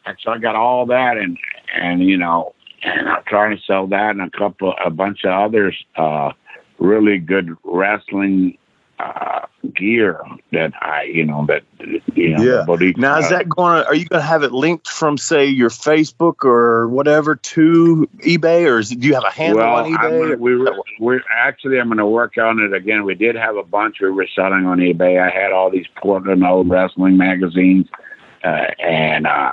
And 0.06 0.16
so 0.22 0.32
I 0.32 0.38
got 0.38 0.56
all 0.56 0.86
that 0.86 1.16
and 1.16 1.38
and 1.74 2.02
you 2.02 2.16
know 2.16 2.54
and 2.82 3.08
I'm 3.08 3.22
trying 3.26 3.56
to 3.56 3.62
sell 3.62 3.86
that 3.88 4.10
and 4.10 4.20
a 4.20 4.30
couple 4.30 4.74
a 4.84 4.90
bunch 4.90 5.24
of 5.24 5.30
others 5.30 5.76
uh 5.96 6.32
really 6.78 7.18
good 7.18 7.56
wrestling 7.64 8.56
uh 8.98 9.40
gear 9.74 10.20
that 10.52 10.72
I 10.80 11.04
you 11.04 11.24
know 11.24 11.46
that 11.46 11.62
you 12.14 12.36
know 12.36 12.42
Yeah. 12.42 12.64
body- 12.64 12.94
now 12.96 13.18
is 13.18 13.28
that 13.30 13.48
going? 13.48 13.82
to 13.82 13.86
Are 13.86 13.94
you 13.94 14.06
going 14.06 14.20
to 14.20 14.26
have 14.26 14.42
it 14.42 14.52
linked 14.52 14.88
from 14.88 15.18
say 15.18 15.46
your 15.46 15.70
Facebook 15.70 16.44
or 16.44 16.88
whatever 16.88 17.36
to 17.36 18.08
eBay, 18.18 18.68
or 18.70 18.78
is 18.78 18.90
do 18.90 19.06
you 19.06 19.14
have 19.14 19.24
a 19.24 19.30
handle 19.30 19.58
well, 19.58 19.84
on 19.84 19.92
eBay? 19.92 20.38
we 20.38 20.56
were, 20.56 20.76
we're 20.98 21.20
actually 21.30 21.78
I'm 21.78 21.88
going 21.88 21.98
to 21.98 22.06
work 22.06 22.38
on 22.38 22.60
it 22.60 22.72
again. 22.72 23.04
We 23.04 23.14
did 23.14 23.36
have 23.36 23.56
a 23.56 23.62
bunch 23.62 23.96
we 24.00 24.10
were 24.10 24.28
selling 24.34 24.66
on 24.66 24.78
eBay. 24.78 25.20
I 25.20 25.30
had 25.30 25.52
all 25.52 25.70
these 25.70 25.86
Portland 25.96 26.44
old 26.44 26.68
wrestling 26.68 27.16
magazines, 27.16 27.86
uh, 28.44 28.66
and 28.80 29.26
uh, 29.26 29.52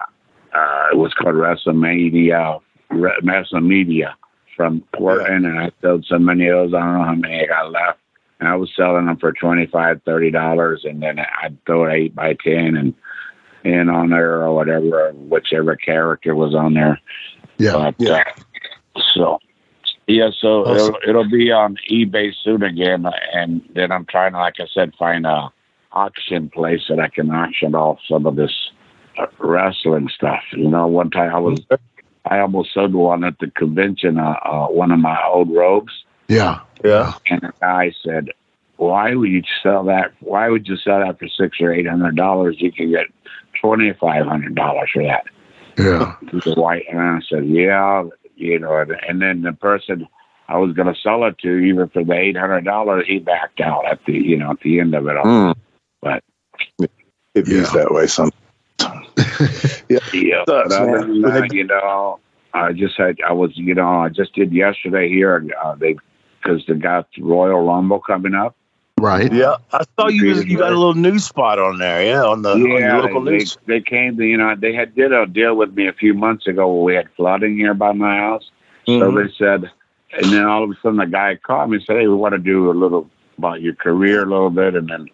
uh, 0.53 0.87
it 0.91 0.97
was 0.97 1.13
called 1.13 1.35
WrestleMania, 1.35 2.61
Re- 2.89 3.19
WrestleMedia 3.23 4.13
from 4.55 4.81
Portland, 4.93 5.45
and 5.45 5.59
I 5.59 5.71
sold 5.81 6.05
so 6.07 6.17
many 6.17 6.47
of 6.47 6.71
those. 6.71 6.73
I 6.73 6.79
don't 6.79 6.97
know 6.97 7.03
how 7.03 7.15
many 7.15 7.41
I 7.43 7.45
got 7.47 7.71
left. 7.71 7.99
And 8.39 8.49
I 8.49 8.55
was 8.55 8.69
selling 8.75 9.05
them 9.05 9.17
for 9.17 9.31
twenty 9.31 9.65
five, 9.65 10.01
thirty 10.03 10.29
dollars, 10.29 10.81
and 10.83 11.01
then 11.01 11.19
I'd 11.19 11.57
throw 11.65 11.86
an 11.86 11.91
eight 11.91 12.13
by 12.13 12.33
ten 12.33 12.75
and 12.75 12.93
in 13.63 13.89
on 13.89 14.09
there 14.09 14.43
or 14.43 14.53
whatever, 14.53 15.11
whichever 15.13 15.75
character 15.75 16.36
was 16.36 16.53
on 16.53 16.75
there. 16.75 16.99
Yeah. 17.57 17.73
But, 17.73 17.95
Yeah. 17.97 18.23
uh, 18.95 19.01
so, 19.15 19.39
yeah, 20.05 20.29
so 20.39 20.65
Awesome. 20.65 20.95
it'll, 20.95 21.09
it'll 21.09 21.29
be 21.29 21.51
on 21.51 21.77
eBay 21.89 22.31
soon 22.43 22.61
again. 22.61 23.07
And 23.33 23.67
then 23.73 23.91
I'm 23.91 24.05
trying 24.05 24.33
to, 24.33 24.38
like 24.38 24.59
I 24.59 24.67
said, 24.71 24.93
find 24.99 25.25
a 25.25 25.49
auction 25.93 26.49
place 26.49 26.81
that 26.89 26.99
I 26.99 27.07
can 27.07 27.31
auction 27.31 27.73
off 27.73 27.97
some 28.07 28.27
of 28.27 28.36
this 28.36 28.53
uh, 29.17 29.25
wrestling 29.39 30.09
stuff. 30.13 30.43
You 30.51 30.69
know, 30.69 30.86
one 30.86 31.09
time 31.09 31.33
I 31.33 31.39
was, 31.39 31.59
I 32.25 32.39
almost 32.39 32.73
sold 32.73 32.93
one 32.93 33.23
at 33.23 33.39
the 33.39 33.49
convention, 33.49 34.19
uh, 34.19 34.36
uh, 34.43 34.67
one 34.67 34.91
of 34.91 34.99
my 34.99 35.19
old 35.25 35.49
robes. 35.51 36.03
Yeah. 36.28 36.59
yeah. 36.84 37.13
And 37.30 37.41
the 37.41 37.53
guy 37.61 37.91
said, 38.03 38.30
why 38.78 39.15
would 39.15 39.30
you 39.30 39.43
sell 39.63 39.84
that? 39.86 40.11
Why 40.19 40.49
would 40.49 40.67
you 40.67 40.76
sell 40.78 40.99
that 40.99 41.17
for 41.19 41.28
six 41.30 41.61
or 41.61 41.71
eight 41.73 41.88
hundred 41.88 42.15
dollars? 42.15 42.57
You 42.59 42.71
can 42.71 42.91
get 42.91 43.07
twenty 43.61 43.93
five 43.93 44.26
hundred 44.26 44.55
dollars 44.55 44.89
for 44.93 45.03
that 45.03 45.26
Yeah. 45.78 46.15
the 46.21 46.53
white 46.57 46.86
and 46.89 46.99
I 46.99 47.19
said, 47.30 47.45
Yeah, 47.45 48.03
you 48.36 48.59
know, 48.59 48.78
and- 48.78 48.97
and 49.07 49.21
then 49.21 49.43
the 49.43 49.53
person 49.53 50.07
I 50.49 50.57
was 50.57 50.73
gonna 50.76 50.93
sell 51.01 51.23
it 51.26 51.38
to, 51.39 51.57
even 51.57 51.88
for 51.89 52.03
the 52.03 52.13
eight 52.13 52.36
hundred 52.38 52.65
dollars, 52.65 53.05
he 53.07 53.19
backed 53.19 53.61
out 53.61 53.86
at 53.86 54.03
the 54.05 54.13
you 54.13 54.38
know, 54.38 54.51
at 54.51 54.59
the 54.59 54.80
end 54.82 54.93
of 54.93 55.07
it 55.07 55.15
all. 55.17 55.26
Mm. 55.26 55.55
But 56.01 56.23
It 56.80 57.47
is 57.47 57.73
Yeah. 57.73 57.80
that 57.82 57.93
way 57.93 58.07
sometimes. 58.07 58.34
yeah, 60.13 60.43
Sucks, 60.45 60.76
but 60.76 60.97
man. 61.07 61.21
that, 61.21 61.53
you 61.53 61.63
know, 61.63 62.19
I 62.53 62.73
just 62.73 62.97
had 62.97 63.17
I 63.28 63.32
was 63.34 63.51
you 63.55 63.73
know, 63.73 64.01
I 64.01 64.09
just 64.09 64.34
did 64.36 64.51
yesterday 64.51 65.07
here 65.09 65.45
uh, 65.63 65.76
they 65.76 65.95
because 66.45 66.65
they 66.67 66.75
got 66.75 67.07
Royal 67.19 67.65
Rumble 67.65 67.99
coming 67.99 68.35
up. 68.35 68.55
Right. 68.99 69.31
Yeah, 69.31 69.55
I 69.73 69.83
saw 69.99 70.07
you. 70.07 70.35
You 70.41 70.57
got 70.57 70.71
a 70.71 70.77
little 70.77 70.93
news 70.93 71.25
spot 71.25 71.59
on 71.59 71.79
there. 71.79 72.03
Yeah, 72.05 72.23
on 72.23 72.43
the, 72.43 72.51
on 72.51 72.59
your 72.59 73.01
local 73.01 73.23
they, 73.23 73.31
news. 73.39 73.57
they 73.67 73.81
came 73.81 74.15
to 74.17 74.23
you 74.23 74.37
know, 74.37 74.55
they 74.57 74.73
had 74.73 74.95
did 74.95 75.11
a 75.11 75.25
deal 75.25 75.55
with 75.55 75.73
me 75.73 75.87
a 75.87 75.93
few 75.93 76.13
months 76.13 76.47
ago 76.47 76.71
where 76.73 76.83
we 76.83 76.95
had 76.95 77.09
flooding 77.17 77.57
here 77.57 77.73
by 77.73 77.91
my 77.91 78.17
house. 78.17 78.49
So 78.85 78.91
Mhm. 79.11 79.15
they 79.27 79.33
said, 79.37 79.71
and 80.17 80.31
then 80.31 80.45
all 80.45 80.63
of 80.63 80.69
a 80.69 80.75
sudden 80.81 80.97
the 80.97 81.05
guy 81.07 81.35
called 81.35 81.71
me 81.71 81.77
and 81.77 81.85
said, 81.85 81.97
"Hey, 81.97 82.07
we 82.07 82.15
want 82.15 82.33
to 82.33 82.39
do 82.39 82.71
a 82.71 82.73
little 82.73 83.09
about 83.37 83.61
your 83.61 83.73
career 83.75 84.23
a 84.23 84.25
little 84.25 84.49
bit, 84.49 84.75
and 84.75 84.87
then 84.87 85.07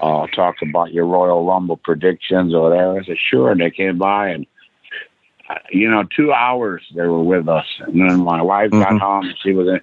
uh, 0.00 0.26
talk 0.28 0.56
about 0.62 0.92
your 0.92 1.04
Royal 1.06 1.46
Rumble 1.46 1.76
predictions 1.76 2.52
or 2.52 2.68
whatever." 2.70 2.98
I 2.98 3.04
said, 3.04 3.18
"Sure." 3.18 3.50
And 3.52 3.60
they 3.60 3.70
came 3.70 3.96
by 3.98 4.28
and. 4.28 4.46
uh, 5.48 5.54
You 5.70 5.88
know, 5.90 6.02
two 6.16 6.32
hours 6.32 6.82
they 6.96 7.06
were 7.06 7.22
with 7.22 7.48
us, 7.48 7.66
and 7.86 8.00
then 8.00 8.18
my 8.18 8.42
wife 8.42 8.70
got 8.70 8.92
Mhm. 8.92 9.00
home. 9.00 9.26
and 9.26 9.38
She 9.38 9.52
was 9.52 9.68
in, 9.68 9.80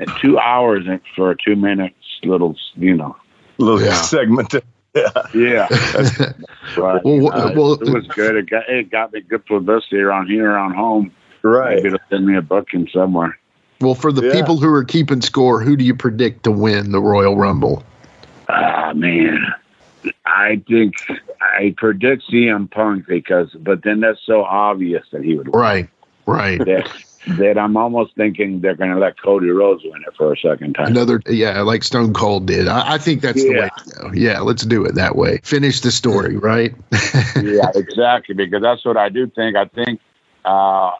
in 0.00 0.06
two 0.20 0.38
hours 0.38 0.86
in- 0.86 1.00
for 1.14 1.30
a 1.30 1.36
two 1.36 1.56
minutes 1.56 1.94
little, 2.24 2.56
you 2.76 2.96
know. 2.96 3.16
little 3.58 3.80
Yeah. 3.82 3.92
segment. 3.94 4.54
Yeah, 4.92 5.08
Yeah, 5.32 5.68
but, 6.76 7.04
Well, 7.04 7.20
wh- 7.30 7.32
uh, 7.32 7.52
well- 7.54 7.74
it 7.74 7.88
was 7.94 8.08
good. 8.08 8.34
It 8.34 8.50
got 8.50 8.68
it 8.68 8.90
got 8.90 9.12
me 9.12 9.20
good 9.20 9.46
publicity 9.46 9.98
around 10.00 10.26
here, 10.26 10.50
around 10.50 10.74
home. 10.74 11.12
right. 11.42 11.76
Maybe 11.76 11.90
they'll 11.90 11.98
send 12.10 12.26
me 12.26 12.36
a 12.36 12.42
booking 12.42 12.88
somewhere. 12.92 13.38
well, 13.80 13.94
for 13.94 14.10
the 14.10 14.26
Yeah. 14.26 14.32
people 14.32 14.58
who 14.58 14.68
are 14.74 14.82
keeping 14.82 15.20
score, 15.22 15.60
who 15.62 15.76
do 15.76 15.84
you 15.84 15.94
predict 15.94 16.42
to 16.42 16.50
win 16.50 16.90
the 16.90 17.00
Royal 17.00 17.36
Rumble? 17.36 17.84
Ah, 18.48 18.92
man. 18.92 19.46
I 20.26 20.60
think 20.66 20.94
I 21.40 21.72
predict 21.76 22.24
CM 22.28 22.68
Punk 22.68 23.06
because, 23.06 23.50
but 23.60 23.84
then 23.84 24.00
that's 24.00 24.18
so 24.26 24.42
obvious 24.42 25.04
that 25.12 25.22
he 25.22 25.36
would 25.36 25.48
win. 25.50 25.60
Right. 25.60 25.88
Right. 26.26 26.58
That, 26.64 26.90
that 27.26 27.58
I'm 27.58 27.76
almost 27.76 28.14
thinking 28.16 28.60
they're 28.60 28.74
going 28.74 28.90
to 28.90 28.98
let 28.98 29.20
Cody 29.20 29.50
Rhodes 29.50 29.82
win 29.84 30.02
it 30.06 30.14
for 30.16 30.32
a 30.32 30.36
second 30.36 30.74
time. 30.74 30.88
Another, 30.88 31.20
yeah, 31.26 31.60
like 31.62 31.84
Stone 31.84 32.14
Cold 32.14 32.46
did. 32.46 32.66
I, 32.66 32.94
I 32.94 32.98
think 32.98 33.20
that's 33.20 33.42
the 33.42 33.50
way 33.50 33.68
to 33.76 33.90
go. 34.00 34.12
Yeah, 34.12 34.40
let's 34.40 34.64
do 34.64 34.84
it 34.84 34.94
that 34.94 35.16
way. 35.16 35.40
Finish 35.42 35.80
the 35.80 35.90
story, 35.90 36.36
right? 36.36 36.74
yeah, 37.36 37.70
exactly. 37.74 38.34
Because 38.34 38.62
that's 38.62 38.84
what 38.84 38.96
I 38.96 39.10
do 39.10 39.26
think. 39.28 39.56
I 39.56 39.66
think 39.66 40.00
uh, 40.44 40.92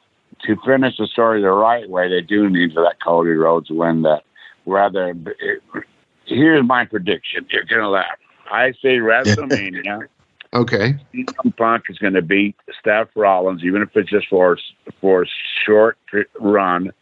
to 0.42 0.56
finish 0.66 0.98
the 0.98 1.06
story 1.06 1.40
the 1.40 1.50
right 1.50 1.88
way, 1.88 2.08
they 2.08 2.20
do 2.20 2.50
need 2.50 2.74
to 2.74 2.82
let 2.82 3.02
Cody 3.02 3.30
Rhodes 3.30 3.70
win 3.70 4.02
that. 4.02 4.24
Rather, 4.66 5.08
it, 5.10 5.62
here's 6.26 6.66
my 6.66 6.84
prediction. 6.84 7.46
You're 7.50 7.64
going 7.64 7.80
to 7.80 7.88
laugh. 7.88 8.18
I 8.50 8.72
say 8.82 8.98
WrestleMania. 8.98 10.08
Okay. 10.52 10.96
Punk 11.56 11.84
is 11.88 11.98
going 11.98 12.14
to 12.14 12.22
beat 12.22 12.56
Seth 12.84 13.08
Rollins, 13.14 13.62
even 13.62 13.82
if 13.82 13.90
it's 13.94 14.10
just 14.10 14.28
for 14.28 14.58
for 15.00 15.22
a 15.22 15.26
short 15.64 15.96
run 16.40 16.92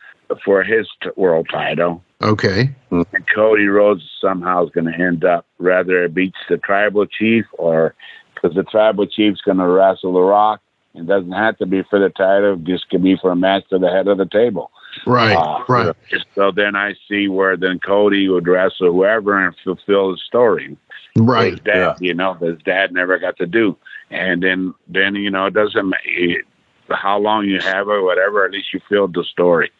for 0.44 0.62
his 0.62 0.86
t- 1.02 1.08
world 1.16 1.48
title. 1.50 2.02
Okay. 2.20 2.70
And 2.90 3.06
Cody 3.34 3.66
Rhodes 3.66 4.02
somehow 4.20 4.66
is 4.66 4.70
going 4.70 4.92
to 4.92 4.98
end 4.98 5.24
up 5.24 5.46
rather 5.58 6.04
it 6.04 6.14
beats 6.14 6.36
the 6.48 6.58
tribal 6.58 7.06
chief 7.06 7.46
or 7.52 7.94
because 8.34 8.54
the 8.54 8.64
tribal 8.64 9.06
chief's 9.06 9.40
going 9.40 9.58
to 9.58 9.66
wrestle 9.66 10.12
The 10.12 10.20
Rock. 10.20 10.60
It 10.94 11.06
doesn't 11.06 11.32
have 11.32 11.56
to 11.58 11.66
be 11.66 11.82
for 11.88 11.98
the 11.98 12.10
title; 12.10 12.56
just 12.56 12.90
could 12.90 13.02
be 13.02 13.16
for 13.16 13.30
a 13.30 13.36
match 13.36 13.68
to 13.70 13.78
the 13.78 13.88
head 13.88 14.08
of 14.08 14.18
the 14.18 14.26
table. 14.26 14.70
Right. 15.06 15.34
Uh, 15.34 15.64
right. 15.68 15.94
So 16.34 16.50
then 16.50 16.76
I 16.76 16.94
see 17.08 17.28
where 17.28 17.56
then 17.56 17.78
Cody 17.78 18.28
would 18.28 18.46
wrestle 18.46 18.92
whoever 18.92 19.38
and 19.44 19.54
fulfill 19.64 20.12
the 20.12 20.18
story 20.18 20.76
Right. 21.16 21.52
his 21.52 21.60
dad, 21.60 21.96
you 22.00 22.14
know, 22.14 22.36
that 22.40 22.46
his 22.46 22.62
dad 22.64 22.92
never 22.92 23.18
got 23.18 23.36
to 23.38 23.46
do. 23.46 23.76
And 24.10 24.42
then, 24.42 24.74
then 24.86 25.14
you 25.16 25.30
know, 25.30 25.46
it 25.46 25.54
doesn't 25.54 25.88
matter 25.88 26.42
how 26.90 27.18
long 27.18 27.44
you 27.46 27.60
have 27.60 27.88
it, 27.88 28.02
whatever. 28.02 28.44
At 28.44 28.52
least 28.52 28.72
you 28.72 28.80
filled 28.88 29.14
the 29.14 29.24
story. 29.24 29.70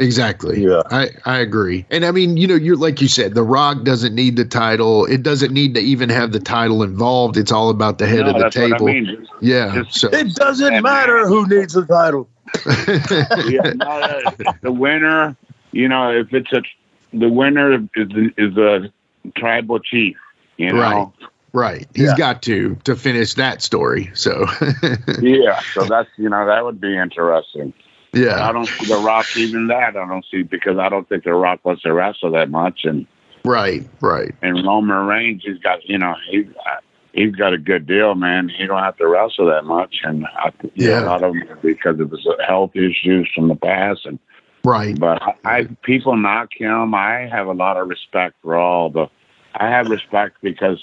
Exactly. 0.00 0.62
Yeah. 0.62 0.82
I, 0.90 1.08
I 1.24 1.38
agree. 1.38 1.84
And 1.90 2.04
I 2.04 2.12
mean, 2.12 2.36
you 2.36 2.46
know, 2.46 2.54
you're 2.54 2.76
like 2.76 3.00
you 3.00 3.08
said, 3.08 3.34
The 3.34 3.42
Rock 3.42 3.82
doesn't 3.82 4.14
need 4.14 4.36
the 4.36 4.44
title. 4.44 5.04
It 5.06 5.24
doesn't 5.24 5.52
need 5.52 5.74
to 5.74 5.80
even 5.80 6.08
have 6.08 6.30
the 6.30 6.38
title 6.38 6.84
involved. 6.84 7.36
It's 7.36 7.50
all 7.50 7.68
about 7.70 7.98
the 7.98 8.06
head 8.06 8.20
No, 8.20 8.28
of 8.28 8.34
the 8.34 8.40
that's 8.42 8.56
what 8.56 8.64
I 8.64 8.70
table. 8.70 8.86
mean. 8.86 9.06
Just- 9.06 9.32
Yeah. 9.40 9.82
Just- 9.82 9.98
So 10.00 10.08
It 10.08 10.34
doesn't 10.36 10.82
matter 10.82 11.26
who 11.26 11.48
needs 11.48 11.72
the 11.74 11.84
title. 11.84 12.28
yeah, 13.46 13.72
no, 13.74 14.20
the 14.62 14.72
winner, 14.72 15.36
you 15.72 15.88
know, 15.88 16.10
if 16.12 16.32
it's 16.32 16.52
a 16.52 16.62
the 17.12 17.28
winner 17.28 17.74
is 17.94 18.08
is 18.36 18.56
a 18.56 18.92
tribal 19.36 19.78
chief, 19.78 20.16
you 20.56 20.72
know. 20.72 20.78
Right. 20.80 21.08
right. 21.52 21.86
He's 21.94 22.08
Yeah. 22.08 22.16
got 22.16 22.42
to 22.42 22.76
to 22.84 22.96
finish 22.96 23.34
that 23.34 23.62
story. 23.62 24.10
So 24.14 24.46
Yeah, 25.20 25.60
so 25.74 25.84
that's 25.84 26.08
you 26.16 26.28
know 26.28 26.46
that 26.46 26.64
would 26.64 26.80
be 26.80 26.96
interesting. 26.96 27.72
Yeah. 28.12 28.48
I 28.48 28.52
don't 28.52 28.66
see 28.66 28.86
the 28.86 28.98
Rock 28.98 29.26
even 29.36 29.66
that. 29.68 29.96
I 29.96 30.06
don't 30.06 30.24
see 30.30 30.42
because 30.42 30.78
I 30.78 30.88
don't 30.88 31.08
think 31.08 31.24
the 31.24 31.34
Rock 31.34 31.60
wants 31.64 31.82
to 31.82 31.92
wrestle 31.92 32.30
that 32.32 32.50
much, 32.50 32.84
and 32.84 33.06
Right, 33.44 33.88
right. 34.00 34.34
And 34.42 34.64
Roman 34.66 35.06
Reigns, 35.06 35.42
he's 35.44 35.58
got 35.58 35.84
you 35.88 35.98
know 35.98 36.14
he 36.30 36.40
uh, 36.40 36.76
he's 37.18 37.34
got 37.34 37.52
a 37.52 37.58
good 37.58 37.86
deal, 37.86 38.14
man. 38.14 38.48
He 38.48 38.66
don't 38.66 38.82
have 38.82 38.96
to 38.98 39.08
wrestle 39.08 39.46
that 39.46 39.64
much, 39.64 39.96
and 40.04 40.24
I, 40.26 40.52
yeah, 40.74 40.90
Yeah. 40.90 41.04
a 41.04 41.06
lot 41.06 41.22
of 41.24 41.32
them 41.34 41.58
because 41.62 41.98
of 42.00 42.10
his 42.10 42.26
health 42.46 42.76
issues 42.76 43.28
from 43.34 43.48
the 43.48 43.56
past. 43.56 44.06
And 44.06 44.18
Right. 44.64 44.98
but 44.98 45.22
I, 45.22 45.34
I 45.44 45.64
people 45.82 46.16
knock 46.16 46.50
him. 46.56 46.94
I 46.94 47.28
have 47.30 47.46
a 47.46 47.52
lot 47.52 47.76
of 47.76 47.88
respect 47.88 48.36
for 48.42 48.56
all 48.56 48.90
the. 48.90 49.06
I 49.54 49.68
have 49.68 49.88
respect 49.88 50.36
because, 50.42 50.78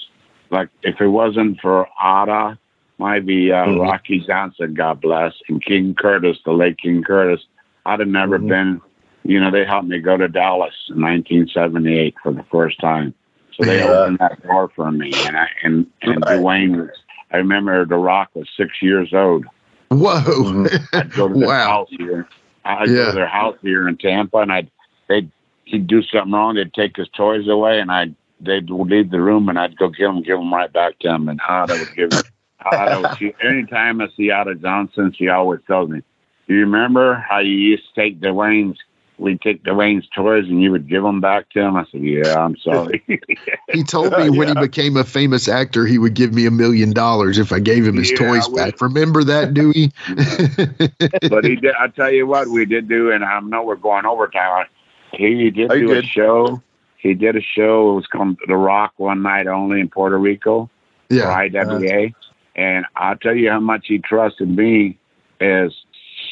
like, 0.50 0.68
if 0.82 1.00
it 1.00 1.06
wasn't 1.08 1.60
for 1.60 1.86
Ata, 2.00 2.58
might 2.98 3.24
be 3.26 3.52
uh, 3.52 3.64
Mhm. 3.66 3.82
Rocky 3.82 4.20
Johnson, 4.20 4.74
God 4.74 5.00
bless, 5.00 5.34
and 5.48 5.64
King 5.64 5.94
Curtis, 5.94 6.38
the 6.44 6.52
late 6.52 6.78
King 6.78 7.02
Curtis, 7.02 7.44
I'd 7.84 8.00
have 8.00 8.08
never 8.08 8.38
Mhm. 8.38 8.48
been. 8.48 8.80
You 9.24 9.40
know, 9.40 9.50
they 9.50 9.64
helped 9.64 9.88
me 9.88 9.98
go 9.98 10.16
to 10.16 10.28
Dallas 10.28 10.74
in 10.88 11.00
1978 11.00 12.14
for 12.22 12.32
the 12.32 12.44
first 12.44 12.78
time. 12.80 13.12
So 13.56 13.64
they 13.64 13.78
Yeah. 13.78 13.84
opened 13.90 14.18
that 14.18 14.42
door 14.46 14.70
for 14.74 14.90
me, 14.92 15.12
and 15.26 15.36
I 15.36 15.48
and 15.62 15.86
and 16.02 16.22
Right. 16.24 16.38
Dwayne 16.38 16.76
was. 16.76 16.90
I 17.32 17.38
remember 17.38 17.84
The 17.84 17.96
Rock 17.96 18.30
was 18.34 18.48
six 18.56 18.80
years 18.80 19.12
old. 19.12 19.46
Whoa. 19.88 20.20
Mm-hmm. 20.20 20.96
I'd 20.96 21.12
go 21.12 21.28
to 21.28 21.34
their 21.34 21.48
wow. 21.48 21.66
house 21.66 21.88
here. 21.90 22.28
I'd 22.64 22.88
go 22.88 23.06
to 23.06 23.12
their 23.12 23.26
house 23.26 23.56
here 23.62 23.88
in 23.88 23.96
Tampa, 23.96 24.38
and 24.38 24.52
I'd 24.52 24.70
they'd 25.08 25.30
he'd 25.64 25.86
do 25.86 26.02
something 26.02 26.32
wrong. 26.32 26.54
They'd 26.54 26.72
take 26.74 26.96
his 26.96 27.08
toys 27.16 27.48
away, 27.48 27.80
and 27.80 27.90
I'd 27.90 28.14
they'd 28.40 28.68
leave 28.70 29.10
the 29.10 29.20
room, 29.20 29.48
and 29.48 29.58
I'd 29.58 29.76
go 29.76 29.88
get 29.88 30.04
them, 30.06 30.22
give 30.22 30.38
them 30.38 30.52
right 30.52 30.72
back 30.72 30.98
to 31.00 31.08
him, 31.14 31.28
and 31.28 31.40
Ata 31.48 31.74
would 31.74 31.94
give. 31.96 32.22
Ata 32.64 33.00
would, 33.00 33.18
she, 33.18 33.32
anytime 33.46 34.00
I 34.00 34.08
see 34.16 34.30
Ata 34.30 34.54
Johnson, 34.56 35.12
she 35.16 35.28
always 35.28 35.60
tells 35.66 35.88
me, 35.88 36.02
"Do 36.46 36.54
you 36.54 36.60
remember 36.60 37.24
how 37.28 37.38
you 37.38 37.54
used 37.54 37.84
to 37.94 38.00
take 38.00 38.20
Dwayne's?" 38.20 38.78
We'd 39.18 39.40
take 39.40 39.62
Dwayne's 39.64 40.06
toys 40.14 40.44
and 40.46 40.62
you 40.62 40.70
would 40.72 40.88
give 40.88 41.02
them 41.02 41.20
back 41.22 41.48
to 41.50 41.60
him. 41.60 41.76
I 41.76 41.86
said, 41.90 42.02
"Yeah, 42.02 42.34
I'm 42.38 42.56
sorry." 42.58 43.02
He 43.72 43.82
told 43.82 44.16
me 44.16 44.30
when 44.30 44.48
he 44.48 44.54
became 44.54 44.96
a 44.96 45.04
famous 45.04 45.48
actor, 45.48 45.86
he 45.86 45.98
would 45.98 46.14
give 46.14 46.32
me 46.32 46.46
a 46.46 46.50
million 46.50 46.92
dollars 46.92 47.38
if 47.38 47.52
I 47.52 47.58
gave 47.58 47.86
him 47.86 47.96
his 47.96 48.10
Yeah, 48.10 48.18
toys 48.18 48.48
back. 48.48 48.80
Remember 48.80 49.24
that, 49.24 49.54
Dewey? 49.54 49.92
but 51.28 51.44
he 51.44 51.56
did. 51.56 51.74
I 51.78 51.88
tell 51.88 52.12
you 52.12 52.26
what, 52.26 52.48
we 52.48 52.64
did 52.64 52.88
do, 52.88 53.10
and 53.10 53.24
I 53.24 53.40
know 53.40 53.64
we're 53.64 53.76
going 53.76 54.06
overtime. 54.06 54.66
He 55.12 55.50
did 55.50 55.56
you 55.56 55.68
do 55.68 55.92
a 55.92 56.02
show. 56.02 56.62
He 56.98 57.14
did 57.14 57.36
a 57.36 57.40
show. 57.40 57.92
It 57.92 57.94
was 57.96 58.06
called 58.06 58.38
The 58.46 58.56
Rock 58.56 58.94
One 58.96 59.22
Night 59.22 59.46
Only 59.46 59.80
in 59.80 59.88
Puerto 59.88 60.18
Rico 60.18 60.70
for 61.08 61.14
yeah. 61.14 61.36
IWA, 61.36 62.10
and 62.54 62.86
I'll 62.96 63.16
tell 63.16 63.34
you 63.34 63.50
how 63.50 63.60
much 63.60 63.86
he 63.86 63.98
trusted 63.98 64.48
me. 64.48 64.98
As 65.38 65.72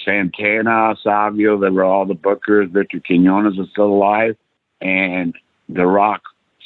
Santana, 0.05 0.95
Savio, 1.03 1.59
they 1.59 1.71
were 1.71 1.85
all 1.85 2.07
the 2.07 2.15
bookers. 2.15 2.71
Victor 2.71 3.01
Quinones 3.01 3.59
is 3.59 3.69
still 3.71 3.87
alive, 3.87 4.37
and 4.81 5.35
The 5.69 5.87
Rock 5.87 6.23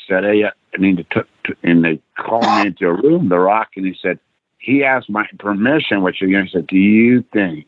said, 0.06 0.24
"Hey, 0.24 0.44
I 0.44 0.50
need 0.78 0.96
to," 0.98 1.04
t- 1.04 1.28
t- 1.46 1.54
and 1.62 1.84
they 1.84 2.00
called 2.18 2.44
me 2.44 2.68
into 2.68 2.88
a 2.88 2.94
room. 2.94 3.28
The 3.28 3.38
Rock, 3.38 3.68
and 3.76 3.86
he 3.86 3.96
said, 4.00 4.18
he 4.58 4.84
asked 4.84 5.08
my 5.08 5.26
permission, 5.38 6.02
which 6.02 6.20
again 6.20 6.46
he 6.46 6.50
said, 6.50 6.66
"Do 6.66 6.76
you 6.76 7.22
think 7.32 7.66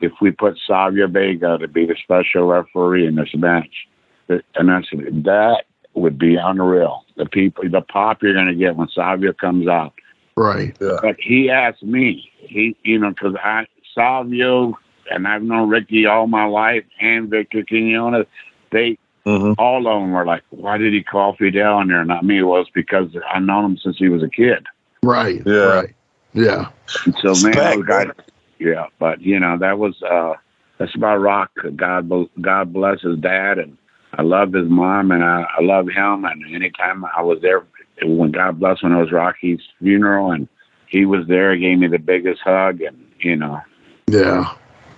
if 0.00 0.12
we 0.20 0.30
put 0.30 0.58
Savio 0.66 1.06
Vega 1.08 1.58
to 1.58 1.68
be 1.68 1.86
the 1.86 1.96
special 2.02 2.46
referee 2.46 3.06
in 3.06 3.16
this 3.16 3.34
match?" 3.34 3.88
And 4.28 4.70
I 4.70 4.82
said, 4.82 5.24
"That 5.24 5.64
would 5.94 6.18
be 6.18 6.36
unreal. 6.36 7.04
The 7.16 7.26
people, 7.26 7.68
the 7.68 7.80
pop 7.80 8.22
you're 8.22 8.32
going 8.32 8.46
to 8.46 8.54
get 8.54 8.76
when 8.76 8.88
Savio 8.88 9.32
comes 9.32 9.68
out." 9.68 9.92
Right. 10.36 10.76
But 10.78 11.16
he 11.18 11.50
asked 11.50 11.82
me, 11.82 12.30
he, 12.38 12.76
you 12.84 12.98
know, 12.98 13.10
because 13.10 13.34
I 13.42 13.66
Savio 13.94 14.78
and 15.10 15.26
I've 15.26 15.42
known 15.42 15.68
Ricky 15.68 16.06
all 16.06 16.26
my 16.26 16.44
life 16.44 16.84
and 17.00 17.28
Victor 17.28 17.64
Quinones. 17.64 18.26
They 18.70 18.98
Mhm. 19.26 19.54
all 19.58 19.86
of 19.86 20.00
them 20.00 20.12
were 20.12 20.24
like, 20.24 20.42
"Why 20.50 20.78
did 20.78 20.92
he 20.92 21.02
call 21.02 21.34
Fidel 21.34 21.80
in 21.80 21.88
there, 21.88 22.04
not 22.04 22.24
me?" 22.24 22.42
Well, 22.42 22.60
it's 22.62 22.70
because 22.70 23.14
I've 23.32 23.42
known 23.42 23.64
him 23.64 23.76
since 23.76 23.98
he 23.98 24.08
was 24.08 24.22
a 24.22 24.28
kid. 24.28 24.66
Right. 25.02 25.42
Yeah. 25.44 25.74
Right. 25.74 25.90
Yeah. 26.32 26.66
And 27.04 27.14
so 27.20 27.34
man, 27.42 27.52
those 27.52 27.84
guys, 27.84 28.10
yeah. 28.58 28.86
But 28.98 29.20
you 29.20 29.38
know, 29.38 29.58
that 29.58 29.78
was 29.78 30.02
uh, 30.02 30.34
that's 30.78 30.94
about 30.94 31.20
Rock. 31.20 31.50
God, 31.76 32.10
God 32.40 32.72
bless 32.72 33.02
his 33.02 33.18
dad, 33.18 33.58
and 33.58 33.76
I 34.14 34.22
love 34.22 34.52
his 34.52 34.68
mom, 34.68 35.10
and 35.10 35.22
I, 35.22 35.46
I 35.58 35.62
love 35.62 35.88
him. 35.88 36.24
And 36.24 36.42
anytime 36.54 37.04
I 37.16 37.22
was 37.22 37.40
there, 37.42 37.62
when 38.02 38.30
God 38.30 38.58
bless, 38.58 38.82
when 38.82 38.92
it 38.92 38.98
was 38.98 39.12
Rocky's 39.12 39.60
funeral, 39.80 40.32
and 40.32 40.48
he 40.86 41.04
was 41.04 41.26
there, 41.26 41.52
he 41.54 41.60
gave 41.60 41.78
me 41.78 41.88
the 41.88 41.98
biggest 41.98 42.40
hug, 42.42 42.80
and 42.80 42.96
you 43.18 43.36
know, 43.36 43.60
Yeah. 44.08 44.46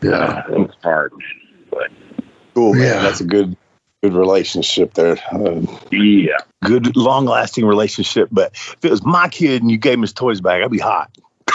Yeah. 0.03 0.43
it 0.49 0.59
was 0.59 0.75
hard. 0.83 1.13
But 1.71 1.91
Cool, 2.55 2.75
man. 2.75 2.83
Yeah. 2.83 3.03
That's 3.03 3.21
a 3.21 3.25
good, 3.25 3.57
good 4.03 4.15
relationship 4.15 4.95
there. 4.95 5.19
Uh, 5.33 5.63
yeah, 5.91 6.37
good, 6.65 6.97
long 6.97 7.25
lasting 7.25 7.65
relationship. 7.65 8.29
But 8.31 8.53
if 8.53 8.85
it 8.85 8.91
was 8.91 9.05
my 9.05 9.29
kid 9.29 9.63
and 9.63 9.71
you 9.71 9.79
gave 9.79 9.95
him 9.95 10.03
his 10.03 10.13
toys 10.13 10.41
back, 10.41 10.63
I'd 10.63 10.71
be 10.71 10.79
hot. 10.79 11.11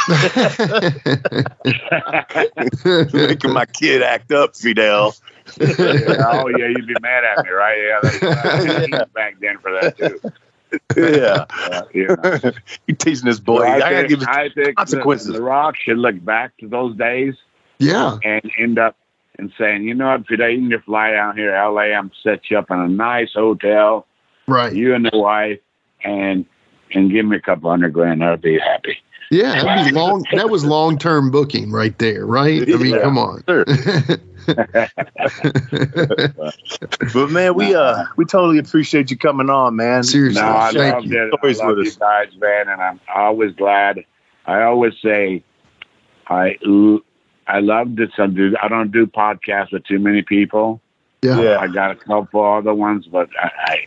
Making 3.14 3.54
my 3.54 3.66
kid 3.66 4.02
act 4.02 4.32
up, 4.32 4.56
Fidel. 4.56 5.16
oh 5.60 6.48
yeah, 6.48 6.68
you'd 6.68 6.88
be 6.88 6.96
mad 7.02 7.24
at 7.24 7.46
me, 7.46 7.52
right? 7.52 7.78
Yeah, 7.78 8.00
that's, 8.02 8.94
uh, 8.94 9.06
back 9.14 9.40
then 9.40 9.58
for 9.60 9.72
that 9.80 9.98
too. 9.98 10.20
Yeah. 10.98 11.46
Uh, 11.50 11.84
you 11.94 12.08
know. 12.08 12.52
you 12.88 12.96
teasing 12.96 13.26
this 13.26 13.40
boy. 13.40 13.62
I 13.62 13.76
I, 13.76 13.80
gotta 13.80 13.96
think, 13.96 14.10
give 14.10 14.22
him 14.22 14.28
I 14.30 14.50
think 14.50 14.78
consequences. 14.78 15.28
The, 15.28 15.34
the 15.34 15.42
Rock 15.42 15.76
should 15.78 15.98
look 15.98 16.24
back 16.24 16.58
to 16.58 16.68
those 16.68 16.98
days 16.98 17.36
yeah. 17.80 18.18
and 18.24 18.42
end 18.60 18.80
up 18.80 18.96
and 19.40 19.52
saying, 19.58 19.84
you 19.84 19.94
know 19.94 20.08
what, 20.10 20.28
today 20.28 20.52
you 20.54 20.60
can 20.62 20.72
just 20.72 20.86
fly 20.86 21.12
down 21.12 21.36
here 21.38 21.52
to 21.52 21.70
LA. 21.70 21.82
I'm 21.96 22.12
set 22.24 22.50
you 22.50 22.58
up 22.58 22.72
in 22.72 22.80
a 22.80 22.88
nice 22.88 23.34
hotel, 23.34 24.08
Right. 24.48 24.74
you 24.74 24.96
and 24.96 25.06
the 25.06 25.18
wife, 25.18 25.60
and 26.04 26.46
and 26.94 27.12
give 27.12 27.26
me 27.26 27.36
a 27.38 27.42
couple 27.42 27.70
hundred 27.70 27.92
grand. 27.94 28.24
I'd 28.24 28.42
be 28.42 28.58
happy. 28.58 28.98
Yeah. 29.30 29.62
That'd 29.62 29.94
be 29.94 30.00
long. 30.00 30.24
That 30.34 30.50
was 30.50 30.64
long 30.64 30.98
term 30.98 31.30
booking 31.32 31.70
right 31.72 31.98
there. 32.00 32.26
Right. 32.26 32.62
I 32.62 32.66
mean, 32.78 32.96
Yeah. 32.96 33.02
come 33.02 33.18
on. 33.18 33.44
Sure. 33.48 33.66
But 37.14 37.30
man, 37.32 37.56
we 37.56 37.76
uh 37.76 38.06
we 38.16 38.26
totally 38.26 38.58
appreciate 38.58 39.12
you 39.12 39.18
coming 39.18 39.50
on, 39.50 39.76
man. 39.76 40.04
Seriously. 40.04 40.42
No, 40.42 40.48
I 40.56 40.72
Thank 40.72 40.96
loved 40.96 41.08
you. 41.08 41.24
it. 41.24 41.34
I 41.34 41.38
Always 41.42 41.60
love 41.60 41.68
with 41.70 41.78
you 41.86 41.92
us. 41.92 41.96
guys, 41.98 42.28
man, 42.40 42.70
and 42.70 42.82
I'm 42.82 43.00
always 43.14 43.54
glad. 43.56 44.04
I 44.46 44.64
always 44.64 44.94
say, 45.04 45.44
I 46.28 46.58
I 47.48 47.60
love 47.60 47.96
this. 47.96 48.10
Uh, 48.18 48.24
I 48.24 48.28
do. 48.28 48.56
I 48.62 48.68
don't 48.68 48.92
do 48.92 49.08
podcasts 49.08 49.72
with 49.72 49.86
too 49.86 50.00
many 50.00 50.22
people. 50.22 50.82
Yeah. 51.22 51.42
Yeah. 51.42 51.58
I 51.60 51.68
got 51.68 51.92
a 51.92 51.96
couple 51.96 52.44
other 52.44 52.74
ones, 52.74 53.08
but 53.12 53.30
I, 53.42 53.52
I 53.66 53.78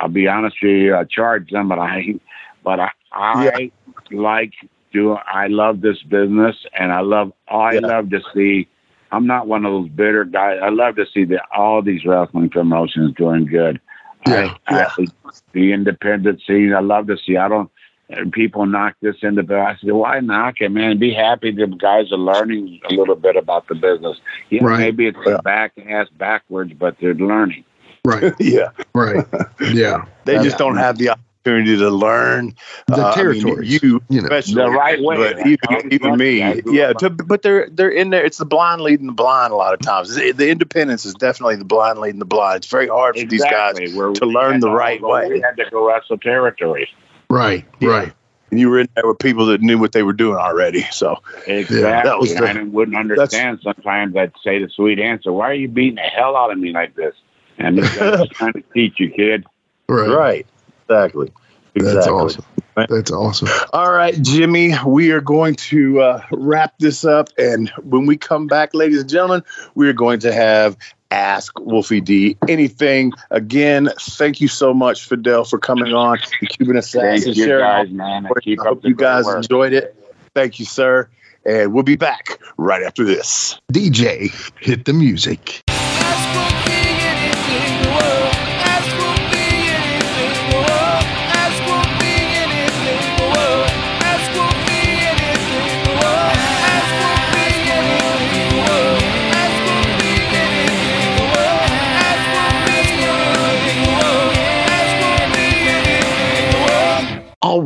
I'll 0.00 0.08
be 0.08 0.28
honest 0.28 0.56
with 0.62 0.70
you, 0.72 0.96
I 0.96 1.04
charge 1.04 1.50
them, 1.50 1.68
but 1.68 1.78
I 1.78 2.14
but 2.62 2.80
I 2.80 2.90
I 3.12 3.70
like 4.10 4.52
do 4.92 5.12
I 5.12 5.46
love 5.48 5.80
this 5.80 6.02
business 6.02 6.56
and 6.78 6.92
I 6.92 7.00
love 7.00 7.32
I 7.48 7.74
Yeah. 7.74 7.80
love 7.82 8.10
to 8.10 8.20
see 8.34 8.68
I'm 9.12 9.26
not 9.26 9.46
one 9.46 9.64
of 9.64 9.72
those 9.72 9.90
bitter 9.90 10.24
guys. 10.24 10.58
I 10.62 10.70
love 10.70 10.96
to 10.96 11.06
see 11.12 11.24
that 11.26 11.42
all 11.56 11.82
these 11.82 12.04
wrestling 12.04 12.50
promotions 12.50 13.14
doing 13.16 13.46
good. 13.46 13.80
Yeah, 14.26 14.54
I, 14.66 14.86
I, 14.98 15.06
the 15.52 15.72
independent 15.72 16.40
scene, 16.46 16.74
I 16.74 16.80
love 16.80 17.06
to 17.06 17.16
see. 17.24 17.36
I 17.36 17.48
don't 17.48 17.70
and 18.10 18.32
people 18.32 18.66
knock 18.66 18.94
this 19.00 19.16
into 19.22 19.42
the 19.42 19.58
I 19.58 19.76
said, 19.80 19.92
why 19.92 20.20
knock 20.20 20.56
it, 20.60 20.70
man? 20.70 20.98
Be 20.98 21.12
happy 21.12 21.50
the 21.52 21.66
guys 21.66 22.12
are 22.12 22.18
learning 22.18 22.80
a 22.90 22.94
little 22.94 23.16
bit 23.16 23.36
about 23.36 23.66
the 23.68 23.74
business. 23.74 24.18
Yeah, 24.50 24.64
Right. 24.64 24.78
maybe 24.78 25.06
it's 25.06 25.18
Yeah. 25.26 25.38
back 25.42 25.72
ass 25.88 26.08
backwards, 26.18 26.72
but 26.78 26.96
they're 27.00 27.14
learning. 27.14 27.64
Right. 28.04 28.34
yeah. 28.40 28.70
Right. 28.94 29.24
Yeah. 29.72 30.04
They 30.24 30.38
just 30.42 30.56
don't 30.56 30.78
have 30.78 30.96
the 30.96 31.10
opportunity 31.10 31.76
to 31.76 31.90
learn 31.90 32.54
The 32.86 32.94
uh, 32.94 32.96
I 32.96 33.04
mean, 33.04 33.14
territories. 33.14 33.82
you, 33.82 34.00
you 34.08 34.20
know. 34.22 34.28
especially, 34.28 34.54
The 34.54 34.70
right 34.70 35.02
way. 35.02 35.16
But 35.16 35.46
I 35.46 35.48
even, 35.50 35.92
even 35.92 36.16
me, 36.16 36.40
it. 36.40 36.44
I 36.46 36.60
grew 36.60 36.74
yeah. 36.74 36.92
To, 36.94 37.10
but 37.10 37.42
they're 37.42 37.68
they're 37.70 37.90
in 37.90 38.08
there. 38.08 38.24
It's 38.24 38.38
the 38.38 38.46
blind 38.46 38.80
leading 38.80 39.06
the 39.06 39.12
blind 39.12 39.52
a 39.52 39.56
lot 39.56 39.74
of 39.74 39.80
times. 39.80 40.14
The, 40.14 40.32
the 40.32 40.48
independence 40.48 41.04
is 41.04 41.12
definitely 41.12 41.56
the 41.56 41.66
blind 41.66 41.98
leading 41.98 42.20
the 42.20 42.24
blind. 42.24 42.56
It's 42.58 42.66
very 42.68 42.88
hard 42.88 43.18
for 43.18 43.26
these 43.26 43.42
guys. 43.44 43.76
Exactly, 43.76 43.94
where 43.98 44.12
to 44.12 44.24
learn 44.24 44.60
the 44.60 44.70
right 44.70 45.02
way. 45.02 45.28
We 45.28 45.40
had 45.40 45.56
to 45.58 45.66
go 45.70 45.86
wrestle 45.88 46.16
territories. 46.16 46.88
Right. 47.34 47.64
Yeah. 47.80 47.88
Right. 47.88 48.12
And 48.50 48.60
you 48.60 48.70
were 48.70 48.78
in 48.78 48.88
there 48.94 49.06
with 49.06 49.18
people 49.18 49.46
that 49.46 49.60
knew 49.62 49.78
what 49.78 49.92
they 49.92 50.02
were 50.04 50.12
doing 50.12 50.36
already. 50.36 50.82
So 50.92 51.16
Exactly. 51.46 51.80
that 51.80 52.18
was 52.20 52.34
the- 52.34 52.44
and 52.46 52.58
I 52.58 52.62
wouldn't 52.62 52.96
understand. 52.96 53.58
Sometimes 53.62 54.16
I'd 54.16 54.32
say 54.44 54.62
the 54.62 54.68
sweet 54.68 55.00
answer, 55.00 55.32
"Why 55.32 55.50
are 55.50 55.54
you 55.54 55.66
beating 55.68 55.96
the 55.96 56.02
hell 56.02 56.36
out 56.36 56.52
of 56.52 56.58
me 56.58 56.72
like 56.72 56.94
this?" 56.94 57.14
And 57.58 57.78
this 57.78 57.92
guy's 57.98 58.28
trying 58.28 58.52
to 58.52 58.62
teach 58.72 59.00
you, 59.00 59.10
kid. 59.10 59.44
Right. 59.88 60.08
right, 60.08 60.46
exactly, 60.88 61.32
exactly. 61.74 61.94
That's 61.94 62.06
awesome. 62.06 62.44
That's 62.76 63.10
awesome. 63.12 63.48
All 63.72 63.92
right, 63.92 64.14
Jimmy, 64.20 64.74
we 64.86 65.10
are 65.12 65.20
going 65.20 65.54
to 65.56 66.00
uh, 66.00 66.22
wrap 66.32 66.74
this 66.78 67.04
up. 67.04 67.28
And 67.38 67.68
when 67.82 68.06
we 68.06 68.16
come 68.16 68.46
back, 68.46 68.74
ladies 68.74 69.00
and 69.00 69.08
gentlemen, 69.10 69.42
we 69.74 69.88
are 69.88 69.92
going 69.92 70.20
to 70.20 70.32
have 70.32 70.76
Ask 71.14 71.60
Wolfie 71.60 72.00
D 72.00 72.36
anything. 72.48 73.12
Again, 73.30 73.88
thank 74.00 74.40
you 74.40 74.48
so 74.48 74.74
much, 74.74 75.06
Fidel, 75.06 75.44
for 75.44 75.60
coming 75.60 75.92
on 75.92 76.18
the 76.40 76.46
Cuban 76.48 76.82
Thank 76.82 77.24
you, 77.36 77.46
guys, 77.46 77.88
man. 77.90 78.26
I 78.26 78.40
Keep 78.40 78.60
up 78.60 78.66
hope 78.66 78.84
you 78.84 78.96
guys 78.96 79.24
work. 79.24 79.36
enjoyed 79.36 79.74
it. 79.74 79.96
Thank 80.34 80.58
you, 80.58 80.64
sir. 80.64 81.08
And 81.46 81.72
we'll 81.72 81.84
be 81.84 81.96
back 81.96 82.40
right 82.56 82.82
after 82.82 83.04
this. 83.04 83.60
DJ, 83.72 84.32
hit 84.58 84.84
the 84.84 84.92
music. 84.92 85.62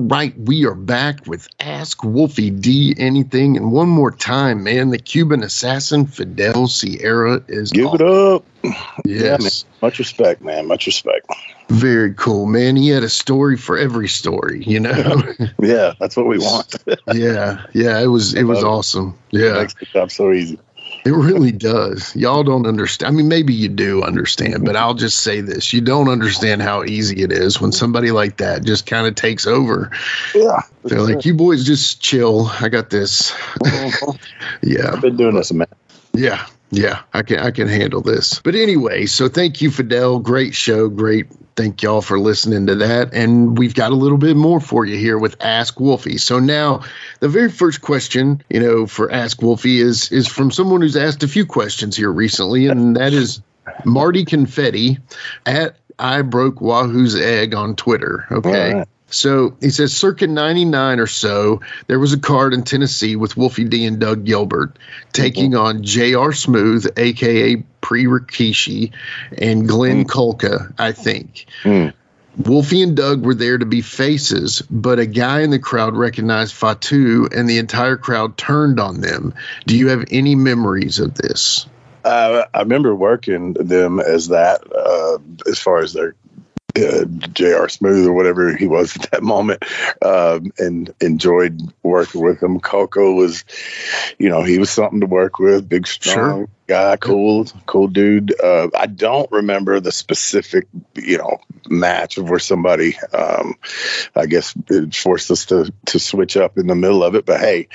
Right, 0.08 0.34
we 0.38 0.64
are 0.64 0.74
back 0.74 1.26
with 1.26 1.48
Ask 1.60 2.02
Wolfie 2.02 2.50
D 2.50 2.94
Anything. 2.96 3.56
And 3.56 3.70
one 3.72 3.88
more 3.88 4.10
time, 4.10 4.64
man, 4.64 4.90
the 4.90 4.98
Cuban 4.98 5.42
assassin 5.42 6.06
Fidel 6.06 6.66
Sierra 6.66 7.42
is 7.46 7.70
Give 7.70 7.92
it 7.94 8.02
up. 8.02 8.44
Yes. 9.04 9.64
man. 9.64 9.72
Much 9.82 9.98
respect, 9.98 10.42
man. 10.42 10.66
Much 10.66 10.86
respect. 10.86 11.26
Very 11.68 12.14
cool, 12.14 12.46
man. 12.46 12.76
He 12.76 12.88
had 12.88 13.02
a 13.02 13.08
story 13.08 13.56
for 13.56 13.76
every 13.76 14.08
story, 14.08 14.64
you 14.64 14.80
know? 14.80 15.22
Yeah, 15.60 15.92
that's 16.00 16.16
what 16.16 16.26
we 16.26 16.38
want. 16.38 16.74
yeah. 17.14 17.66
Yeah. 17.74 18.00
It 18.00 18.06
was 18.06 18.34
it 18.34 18.44
was 18.44 18.64
awesome. 18.64 19.18
Yeah. 19.30 19.54
Makes 19.54 19.74
the 19.74 19.86
job 19.86 20.10
so 20.10 20.32
easy. 20.32 20.58
It 21.08 21.12
really 21.12 21.52
does. 21.52 22.14
Y'all 22.14 22.44
don't 22.44 22.66
understand. 22.66 23.14
I 23.14 23.16
mean, 23.16 23.28
maybe 23.28 23.54
you 23.54 23.70
do 23.70 24.02
understand, 24.02 24.66
but 24.66 24.76
I'll 24.76 24.92
just 24.92 25.20
say 25.20 25.40
this. 25.40 25.72
You 25.72 25.80
don't 25.80 26.10
understand 26.10 26.60
how 26.60 26.84
easy 26.84 27.22
it 27.22 27.32
is 27.32 27.58
when 27.58 27.72
somebody 27.72 28.10
like 28.10 28.36
that 28.36 28.62
just 28.62 28.84
kind 28.84 29.06
of 29.06 29.14
takes 29.14 29.46
over. 29.46 29.90
Yeah. 30.34 30.60
They're 30.84 31.00
like, 31.00 31.24
you 31.24 31.32
boys 31.32 31.64
just 31.64 32.02
chill. 32.02 32.48
I 32.60 32.68
got 32.68 32.90
this. 32.90 33.30
Mm-hmm. 33.30 34.16
yeah. 34.62 34.90
I've 34.92 35.00
been 35.00 35.16
doing 35.16 35.34
this 35.34 35.50
a 35.50 35.54
minute. 35.54 35.78
Yeah. 36.12 36.44
Yeah. 36.70 37.00
I 37.14 37.22
can 37.22 37.38
I 37.38 37.50
can 37.50 37.68
handle 37.68 38.00
this. 38.00 38.40
But 38.40 38.54
anyway, 38.54 39.06
so 39.06 39.28
thank 39.28 39.60
you, 39.60 39.70
Fidel. 39.70 40.18
Great 40.18 40.54
show. 40.54 40.88
Great. 40.88 41.26
Thank 41.56 41.82
y'all 41.82 42.02
for 42.02 42.20
listening 42.20 42.66
to 42.66 42.76
that. 42.76 43.12
And 43.12 43.58
we've 43.58 43.74
got 43.74 43.90
a 43.90 43.96
little 43.96 44.18
bit 44.18 44.36
more 44.36 44.60
for 44.60 44.84
you 44.84 44.96
here 44.96 45.18
with 45.18 45.36
Ask 45.40 45.80
Wolfie. 45.80 46.18
So 46.18 46.38
now 46.38 46.82
the 47.20 47.28
very 47.28 47.50
first 47.50 47.80
question, 47.80 48.42
you 48.48 48.60
know, 48.60 48.86
for 48.86 49.10
Ask 49.10 49.42
Wolfie 49.42 49.80
is 49.80 50.12
is 50.12 50.28
from 50.28 50.50
someone 50.50 50.82
who's 50.82 50.96
asked 50.96 51.22
a 51.22 51.28
few 51.28 51.46
questions 51.46 51.96
here 51.96 52.12
recently, 52.12 52.66
and 52.66 52.96
that 52.96 53.12
is 53.12 53.40
Marty 53.84 54.24
Confetti 54.24 54.98
at 55.46 55.76
I 55.98 56.22
broke 56.22 56.60
Wahoo's 56.60 57.16
egg 57.16 57.54
on 57.54 57.74
Twitter. 57.74 58.26
Okay. 58.30 58.84
So 59.10 59.56
he 59.60 59.70
says, 59.70 59.96
circa 59.96 60.26
99 60.26 61.00
or 61.00 61.06
so, 61.06 61.60
there 61.86 61.98
was 61.98 62.12
a 62.12 62.18
card 62.18 62.52
in 62.52 62.62
Tennessee 62.62 63.16
with 63.16 63.36
Wolfie 63.36 63.64
D 63.64 63.86
and 63.86 63.98
Doug 63.98 64.24
Gilbert 64.24 64.78
taking 65.12 65.54
on 65.54 65.82
J.R. 65.82 66.32
Smooth, 66.32 66.86
aka 66.96 67.56
Pre 67.80 68.04
Rikishi, 68.04 68.92
and 69.36 69.66
Glenn 69.66 70.04
Kulka, 70.04 70.74
I 70.78 70.92
think. 70.92 71.46
Mm. 71.62 71.94
Wolfie 72.36 72.82
and 72.82 72.96
Doug 72.96 73.24
were 73.24 73.34
there 73.34 73.58
to 73.58 73.66
be 73.66 73.80
faces, 73.80 74.62
but 74.70 74.98
a 74.98 75.06
guy 75.06 75.40
in 75.40 75.50
the 75.50 75.58
crowd 75.58 75.96
recognized 75.96 76.54
Fatu 76.54 77.28
and 77.34 77.48
the 77.48 77.58
entire 77.58 77.96
crowd 77.96 78.36
turned 78.36 78.78
on 78.78 79.00
them. 79.00 79.34
Do 79.66 79.76
you 79.76 79.88
have 79.88 80.04
any 80.10 80.34
memories 80.34 81.00
of 81.00 81.14
this? 81.14 81.66
Uh, 82.04 82.44
I 82.54 82.60
remember 82.60 82.94
working 82.94 83.54
them 83.54 83.98
as 83.98 84.28
that, 84.28 84.60
uh, 84.72 85.18
as 85.50 85.58
far 85.58 85.78
as 85.78 85.92
their 85.92 86.14
uh, 86.86 87.04
J.R. 87.32 87.68
Smooth 87.68 88.06
or 88.06 88.12
whatever 88.12 88.56
he 88.56 88.66
was 88.66 88.96
at 88.96 89.10
that 89.10 89.22
moment, 89.22 89.62
um, 90.02 90.52
and 90.58 90.92
enjoyed 91.00 91.60
working 91.82 92.20
with 92.22 92.42
him. 92.42 92.60
Coco 92.60 93.12
was, 93.12 93.44
you 94.18 94.28
know, 94.28 94.42
he 94.42 94.58
was 94.58 94.70
something 94.70 95.00
to 95.00 95.06
work 95.06 95.38
with. 95.38 95.68
Big, 95.68 95.86
strong 95.86 96.14
Sure. 96.46 96.48
guy, 96.66 96.96
cool, 96.96 97.46
cool 97.66 97.88
dude. 97.88 98.34
Uh, 98.40 98.68
I 98.76 98.86
don't 98.86 99.30
remember 99.30 99.80
the 99.80 99.92
specific, 99.92 100.66
you 100.94 101.18
know, 101.18 101.38
match 101.68 102.18
of 102.18 102.28
where 102.30 102.38
somebody, 102.38 102.96
um, 103.12 103.54
I 104.16 104.26
guess, 104.26 104.54
it 104.68 104.94
forced 104.94 105.30
us 105.30 105.46
to 105.46 105.72
to 105.86 105.98
switch 105.98 106.36
up 106.36 106.58
in 106.58 106.66
the 106.66 106.74
middle 106.74 107.02
of 107.04 107.14
it. 107.14 107.24
But 107.26 107.40
hey, 107.40 107.68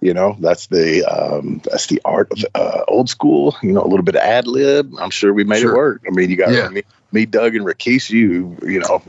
you 0.00 0.14
know, 0.14 0.36
that's 0.38 0.66
the 0.66 1.04
um, 1.04 1.60
that's 1.64 1.86
the 1.86 2.00
art 2.04 2.30
of 2.32 2.44
uh, 2.54 2.82
old 2.88 3.08
school. 3.08 3.56
You 3.62 3.72
know, 3.72 3.82
a 3.82 3.86
little 3.88 4.04
bit 4.04 4.16
of 4.16 4.22
ad 4.22 4.46
lib. 4.46 4.92
I'm 4.98 5.10
sure 5.10 5.32
we 5.32 5.44
made 5.44 5.60
Sure. 5.60 5.72
it 5.72 5.76
work. 5.76 6.02
I 6.06 6.10
mean, 6.10 6.30
you 6.30 6.36
got 6.36 6.52
Yeah. 6.52 6.68
me, 6.68 6.82
me, 7.12 7.26
Doug, 7.26 7.54
and 7.54 7.64
Rikishi, 7.66 8.22
who 8.22 8.56
you 8.66 8.80
know 8.80 9.02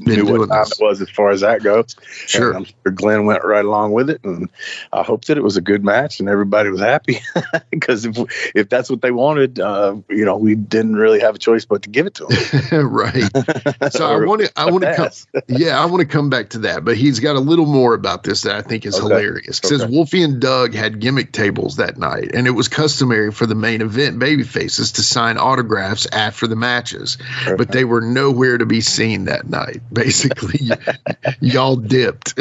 knew 0.00 0.24
what 0.26 0.48
time 0.48 0.64
this. 0.64 0.78
it 0.80 0.82
was 0.82 1.00
as 1.00 1.10
far 1.10 1.30
as 1.30 1.40
that 1.40 1.62
goes. 1.62 1.96
Sure. 2.26 2.48
And 2.48 2.56
I'm 2.58 2.64
sure 2.64 2.92
Glenn 2.92 3.26
went 3.26 3.44
right 3.44 3.64
along 3.64 3.92
with 3.92 4.10
it, 4.10 4.20
and 4.24 4.48
I 4.92 5.02
hope 5.02 5.24
that 5.26 5.36
it 5.38 5.42
was 5.42 5.56
a 5.56 5.60
good 5.60 5.84
match 5.84 6.20
and 6.20 6.28
everybody 6.28 6.70
was 6.70 6.80
happy. 6.80 7.20
Because 7.70 8.04
if 8.04 8.16
if 8.54 8.68
that's 8.68 8.90
what 8.90 9.00
they 9.00 9.10
wanted, 9.10 9.58
uh, 9.60 9.96
you 10.08 10.24
know, 10.24 10.36
we 10.36 10.54
didn't 10.54 10.96
really 10.96 11.20
have 11.20 11.34
a 11.34 11.38
choice 11.38 11.64
but 11.64 11.82
to 11.82 11.88
give 11.88 12.06
it 12.06 12.14
to 12.14 12.26
them. 12.26 12.88
right. 12.90 13.24
So 13.90 14.06
I 14.06 14.24
want 14.24 14.42
to 14.42 14.52
I 14.56 14.70
want 14.70 14.84
to 14.84 14.94
come 14.94 15.08
yeah, 15.48 15.80
I 15.80 15.86
want 15.86 16.00
to 16.00 16.06
come 16.06 16.30
back 16.30 16.50
to 16.50 16.58
that, 16.60 16.84
but 16.84 16.96
he's 16.96 17.20
got 17.20 17.36
a 17.36 17.40
little 17.40 17.66
more 17.66 17.94
about 17.94 18.22
this 18.22 18.42
that 18.42 18.56
I 18.56 18.62
think 18.62 18.86
is 18.86 18.94
Okay. 18.94 19.02
hilarious. 19.08 19.58
It 19.60 19.66
says 19.66 19.82
Okay. 19.82 19.92
Wolfie 19.92 20.22
and 20.22 20.40
Doug 20.40 20.74
had 20.74 21.00
gimmick 21.00 21.32
tables 21.32 21.76
that 21.76 21.96
night, 21.96 22.30
and 22.34 22.46
it 22.46 22.50
was 22.50 22.68
customary 22.68 23.32
for 23.32 23.46
the 23.46 23.54
main 23.54 23.80
event 23.82 24.18
baby 24.18 24.42
faces 24.44 24.92
to 24.92 25.02
sign 25.02 25.38
autographs 25.38 26.06
after 26.12 26.46
the 26.46 26.56
matches, 26.56 27.16
but 27.44 27.60
uh-huh. 27.60 27.64
they 27.72 27.84
were 27.84 28.00
nowhere 28.00 28.58
to 28.58 28.66
be 28.66 28.80
seen 28.80 29.26
that 29.26 29.48
night. 29.48 29.80
Basically, 29.92 30.68
y- 30.68 31.34
y'all 31.40 31.76
dipped. 31.76 32.34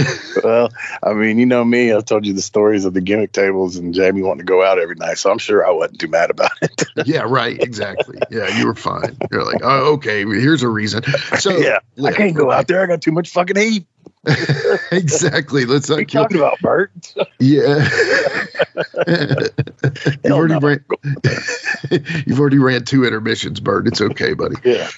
well, 0.43 0.69
I 1.03 1.13
mean, 1.13 1.39
you 1.39 1.45
know 1.45 1.63
me. 1.63 1.91
I've 1.91 2.05
told 2.05 2.25
you 2.25 2.33
the 2.33 2.41
stories 2.41 2.85
of 2.85 2.93
the 2.93 3.01
gimmick 3.01 3.31
tables 3.31 3.77
and 3.77 3.93
Jamie 3.93 4.21
wanting 4.21 4.45
to 4.45 4.49
go 4.49 4.63
out 4.63 4.79
every 4.79 4.95
night, 4.95 5.17
so 5.17 5.31
I'm 5.31 5.37
sure 5.37 5.65
I 5.65 5.71
wasn't 5.71 5.99
too 5.99 6.07
mad 6.07 6.29
about 6.29 6.51
it. 6.61 6.83
yeah, 7.05 7.21
right, 7.21 7.59
exactly. 7.61 8.19
Yeah, 8.29 8.57
you 8.57 8.67
were 8.67 8.75
fine. 8.75 9.17
You're 9.31 9.45
like, 9.45 9.61
oh, 9.63 9.93
okay, 9.93 10.25
here's 10.25 10.63
a 10.63 10.69
reason. 10.69 11.03
So 11.39 11.51
yeah, 11.57 11.79
I 12.03 12.11
can't 12.11 12.35
go 12.35 12.51
out 12.51 12.67
there. 12.67 12.81
I 12.83 12.87
got 12.87 13.01
too 13.01 13.11
much 13.11 13.29
fucking 13.29 13.55
heat. 13.55 13.85
exactly. 14.91 15.65
Let's 15.65 15.89
not 15.89 16.07
kill. 16.07 16.23
talking 16.23 16.37
about, 16.37 16.59
Bert? 16.59 16.91
Yeah. 17.39 17.87
you've 19.07 20.19
Hell 20.23 20.33
already 20.33 20.53
no. 20.53 20.59
ran. 20.59 20.85
you've 22.25 22.39
already 22.39 22.59
ran 22.59 22.85
two 22.85 23.05
intermissions, 23.05 23.59
Bert. 23.59 23.87
It's 23.87 24.01
okay, 24.01 24.33
buddy. 24.33 24.55
Yeah. 24.63 24.89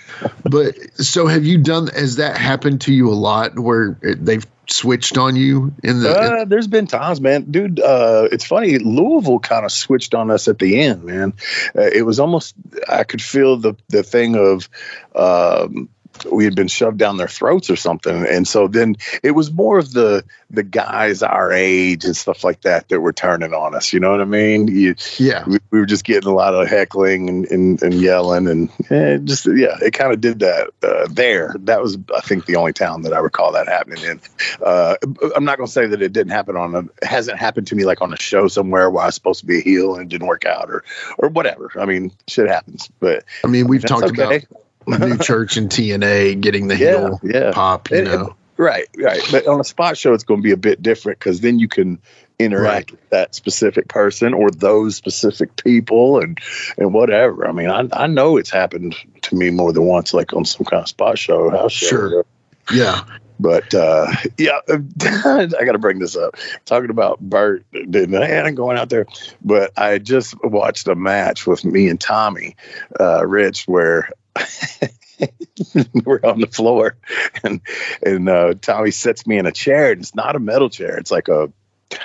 But 0.43 0.75
so, 0.97 1.27
have 1.27 1.45
you 1.45 1.57
done? 1.59 1.87
Has 1.87 2.17
that 2.17 2.37
happened 2.37 2.81
to 2.81 2.93
you 2.93 3.09
a 3.09 3.15
lot, 3.15 3.57
where 3.57 3.97
they've 4.01 4.45
switched 4.67 5.17
on 5.17 5.35
you 5.35 5.73
in 5.83 6.01
the? 6.01 6.09
Uh, 6.09 6.45
there's 6.45 6.67
been 6.67 6.87
times, 6.87 7.21
man, 7.21 7.51
dude. 7.51 7.79
Uh, 7.79 8.27
it's 8.31 8.45
funny. 8.45 8.77
Louisville 8.79 9.39
kind 9.39 9.65
of 9.65 9.71
switched 9.71 10.13
on 10.13 10.31
us 10.31 10.47
at 10.47 10.59
the 10.59 10.81
end, 10.81 11.03
man. 11.03 11.33
Uh, 11.75 11.81
it 11.81 12.05
was 12.05 12.19
almost 12.19 12.55
I 12.87 13.03
could 13.03 13.21
feel 13.21 13.57
the 13.57 13.75
the 13.89 14.03
thing 14.03 14.35
of. 14.35 14.69
Um, 15.15 15.89
we 16.25 16.45
had 16.45 16.55
been 16.55 16.67
shoved 16.67 16.97
down 16.97 17.17
their 17.17 17.27
throats 17.27 17.69
or 17.69 17.75
something, 17.75 18.25
and 18.25 18.47
so 18.47 18.67
then 18.67 18.97
it 19.23 19.31
was 19.31 19.51
more 19.51 19.79
of 19.79 19.91
the 19.91 20.23
the 20.49 20.63
guys 20.63 21.23
our 21.23 21.51
age 21.51 22.03
and 22.03 22.15
stuff 22.15 22.43
like 22.43 22.61
that 22.61 22.89
that 22.89 22.99
were 22.99 23.13
turning 23.13 23.53
on 23.53 23.73
us. 23.73 23.93
You 23.93 23.99
know 23.99 24.11
what 24.11 24.21
I 24.21 24.25
mean? 24.25 24.67
You, 24.67 24.95
yeah. 25.17 25.45
we, 25.47 25.59
we 25.71 25.79
were 25.79 25.85
just 25.85 26.03
getting 26.03 26.29
a 26.29 26.33
lot 26.33 26.53
of 26.53 26.67
heckling 26.67 27.29
and, 27.29 27.45
and, 27.45 27.81
and 27.81 27.93
yelling 27.93 28.47
and 28.47 28.69
eh, 28.89 29.17
just 29.23 29.45
yeah 29.45 29.77
it 29.81 29.91
kind 29.91 30.11
of 30.11 30.19
did 30.19 30.39
that 30.39 30.69
uh, 30.83 31.07
there 31.09 31.55
that 31.59 31.81
was 31.81 31.97
i 32.15 32.19
think 32.21 32.45
the 32.45 32.55
only 32.55 32.73
town 32.73 33.03
that 33.03 33.13
i 33.13 33.19
recall 33.19 33.53
that 33.53 33.67
happening 33.67 34.03
in 34.03 34.19
uh, 34.63 34.95
i'm 35.35 35.45
not 35.45 35.57
going 35.57 35.67
to 35.67 35.71
say 35.71 35.87
that 35.87 36.01
it 36.01 36.13
didn't 36.13 36.31
happen 36.31 36.55
on 36.55 36.75
a 36.75 37.05
hasn't 37.05 37.37
happened 37.37 37.67
to 37.67 37.75
me 37.75 37.85
like 37.85 38.01
on 38.01 38.13
a 38.13 38.17
show 38.17 38.47
somewhere 38.47 38.89
where 38.89 39.03
i 39.03 39.07
was 39.07 39.15
supposed 39.15 39.39
to 39.39 39.45
be 39.45 39.59
a 39.59 39.61
heel 39.61 39.95
and 39.95 40.03
it 40.03 40.09
didn't 40.09 40.27
work 40.27 40.45
out 40.45 40.69
or 40.69 40.83
or 41.17 41.29
whatever 41.29 41.71
i 41.79 41.85
mean 41.85 42.11
shit 42.27 42.47
happens 42.47 42.89
but 42.99 43.23
I 43.43 43.47
mean, 43.47 43.67
we've 43.67 43.81
that's 43.81 43.91
talked 43.91 44.19
okay. 44.19 44.37
about 44.37 44.61
New 44.87 45.17
Church 45.19 45.57
and 45.57 45.69
TNA 45.69 46.41
getting 46.41 46.67
the 46.67 46.75
yeah 46.77 46.97
heel 46.97 47.19
yeah 47.23 47.51
pop. 47.51 47.89
You 47.91 47.97
And- 47.97 48.05
know. 48.07 48.35
Right, 48.57 48.87
right. 48.95 49.21
But 49.31 49.47
on 49.47 49.59
a 49.59 49.63
spot 49.63 49.97
show, 49.97 50.13
it's 50.13 50.23
going 50.23 50.39
to 50.39 50.43
be 50.43 50.51
a 50.51 50.57
bit 50.57 50.83
different 50.83 51.17
because 51.17 51.41
then 51.41 51.57
you 51.57 51.67
can 51.67 51.97
interact 52.37 52.91
with 52.91 53.09
that 53.09 53.33
specific 53.33 53.87
person 53.87 54.35
or 54.35 54.51
those 54.51 54.95
specific 54.95 55.55
people 55.55 56.19
and 56.19 56.37
and 56.77 56.93
whatever. 56.93 57.47
I 57.47 57.53
mean, 57.53 57.71
I 57.71 57.87
I 57.91 58.05
know 58.05 58.37
it's 58.37 58.51
happened 58.51 58.95
to 59.23 59.35
me 59.35 59.49
more 59.49 59.73
than 59.73 59.85
once, 59.85 60.13
like 60.13 60.33
on 60.33 60.45
some 60.45 60.65
kind 60.65 60.83
of 60.83 60.87
spot 60.89 61.17
show, 61.17 61.49
house 61.49 61.71
show. 61.71 61.87
Sure. 61.87 62.25
Yeah. 62.71 63.01
But 63.39 63.73
uh, 63.73 64.05
yeah, 64.37 64.59
I 64.69 65.47
got 65.65 65.71
to 65.71 65.79
bring 65.79 65.97
this 65.97 66.15
up. 66.15 66.35
Talking 66.65 66.91
about 66.91 67.19
Bert, 67.19 67.65
and 67.73 68.15
I'm 68.15 68.53
going 68.53 68.77
out 68.77 68.89
there, 68.89 69.07
but 69.43 69.71
I 69.75 69.97
just 69.97 70.35
watched 70.43 70.87
a 70.87 70.93
match 70.93 71.47
with 71.47 71.65
me 71.65 71.89
and 71.89 71.99
Tommy 71.99 72.55
uh, 72.99 73.25
Rich 73.25 73.63
where. 73.67 74.11
we're 76.05 76.21
on 76.23 76.39
the 76.39 76.49
floor 76.51 76.97
and 77.43 77.61
and 78.01 78.29
uh, 78.29 78.53
Tommy 78.61 78.91
sets 78.91 79.27
me 79.27 79.37
in 79.37 79.45
a 79.45 79.51
chair 79.51 79.91
and 79.91 80.01
it's 80.01 80.15
not 80.15 80.35
a 80.35 80.39
metal 80.39 80.69
chair. 80.69 80.97
It's 80.97 81.11
like 81.11 81.27
a 81.27 81.51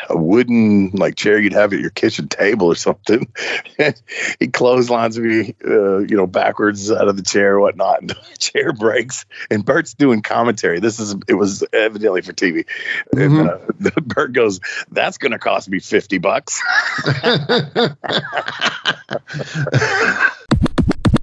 a 0.08 0.16
wooden 0.16 0.90
like 0.90 1.14
chair 1.14 1.38
you'd 1.38 1.52
have 1.52 1.72
at 1.72 1.78
your 1.78 1.90
kitchen 1.90 2.28
table 2.28 2.66
or 2.68 2.74
something. 2.74 3.32
He 4.40 4.48
clotheslines 4.48 5.18
me 5.18 5.54
uh, 5.64 5.98
you 5.98 6.16
know 6.16 6.26
backwards 6.26 6.90
out 6.90 7.08
of 7.08 7.16
the 7.16 7.22
chair 7.22 7.54
or 7.54 7.60
whatnot 7.60 8.00
and 8.00 8.10
the 8.10 8.16
chair 8.38 8.72
breaks. 8.72 9.26
And 9.50 9.64
Bert's 9.64 9.94
doing 9.94 10.22
commentary. 10.22 10.80
This 10.80 10.98
is 10.98 11.14
it 11.28 11.34
was 11.34 11.64
evidently 11.72 12.22
for 12.22 12.32
TV 12.32 12.66
and 13.12 13.48
uh, 13.48 13.58
Bert 14.02 14.32
goes 14.32 14.60
that's 14.90 15.18
gonna 15.18 15.38
cost 15.38 15.68
me 15.68 15.78
50 15.78 16.18
bucks 16.18 16.60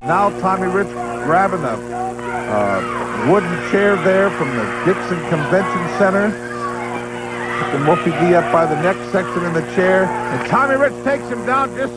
Now 0.02 0.30
Tommy 0.42 0.68
Rich 0.68 0.92
grabbing 1.26 1.64
a 1.64 1.76
uh, 1.76 3.32
wooden 3.32 3.72
chair 3.72 3.96
there 4.04 4.30
from 4.32 4.50
the 4.50 4.64
Dixon 4.86 5.20
Convention 5.30 5.98
Center. 5.98 6.32
Picking 7.64 7.86
Wolfie 7.86 8.12
D 8.12 8.36
up 8.36 8.52
by 8.52 8.66
the 8.66 8.80
neck 8.82 8.98
section 9.12 9.46
in 9.46 9.54
the 9.54 9.62
chair. 9.76 10.06
And 10.06 10.50
Tommy 10.50 10.76
Rich 10.76 11.04
takes 11.04 11.26
him 11.26 11.46
down, 11.46 11.74
just 11.76 11.94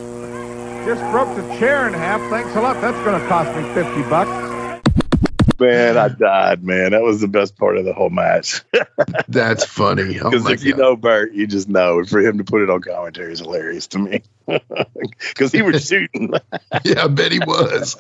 just 0.87 1.03
broke 1.11 1.35
the 1.35 1.43
chair 1.59 1.89
in 1.89 1.95
half. 1.95 2.21
Thanks 2.31 2.55
a 2.55 2.61
lot. 2.61 2.81
That's 2.81 2.97
going 3.05 3.21
to 3.21 3.29
cost 3.29 3.55
me 3.57 3.63
50 3.75 4.03
bucks. 4.09 4.56
Man, 5.59 5.97
I 5.97 6.09
died, 6.09 6.63
man. 6.63 6.93
That 6.93 7.03
was 7.03 7.21
the 7.21 7.29
best 7.29 7.57
part 7.57 7.77
of 7.77 7.85
the 7.85 7.93
whole 7.93 8.11
match. 8.11 8.63
That's 9.29 9.65
funny. 9.65 10.21
Oh 10.21 10.31
Because 10.31 10.45
my 10.45 10.53
if 10.53 10.65
you 10.65 10.75
know 10.75 10.97
Bert, 10.97 11.33
you 11.33 11.47
just 11.47 11.69
know. 11.69 11.99
And 11.99 12.09
for 12.09 12.21
him 12.21 12.39
to 12.39 12.45
put 12.45 12.63
it 12.63 12.71
on 12.71 12.81
commentary 12.81 13.33
is 13.33 13.41
hilarious 13.41 13.87
to 13.89 13.99
me. 13.99 14.23
Because 15.29 15.51
he 15.51 15.61
was 15.61 15.87
shooting. 15.87 16.33
yeah, 16.85 17.05
I 17.05 17.09
bet 17.09 17.33
he 17.33 17.41
was. 17.41 17.97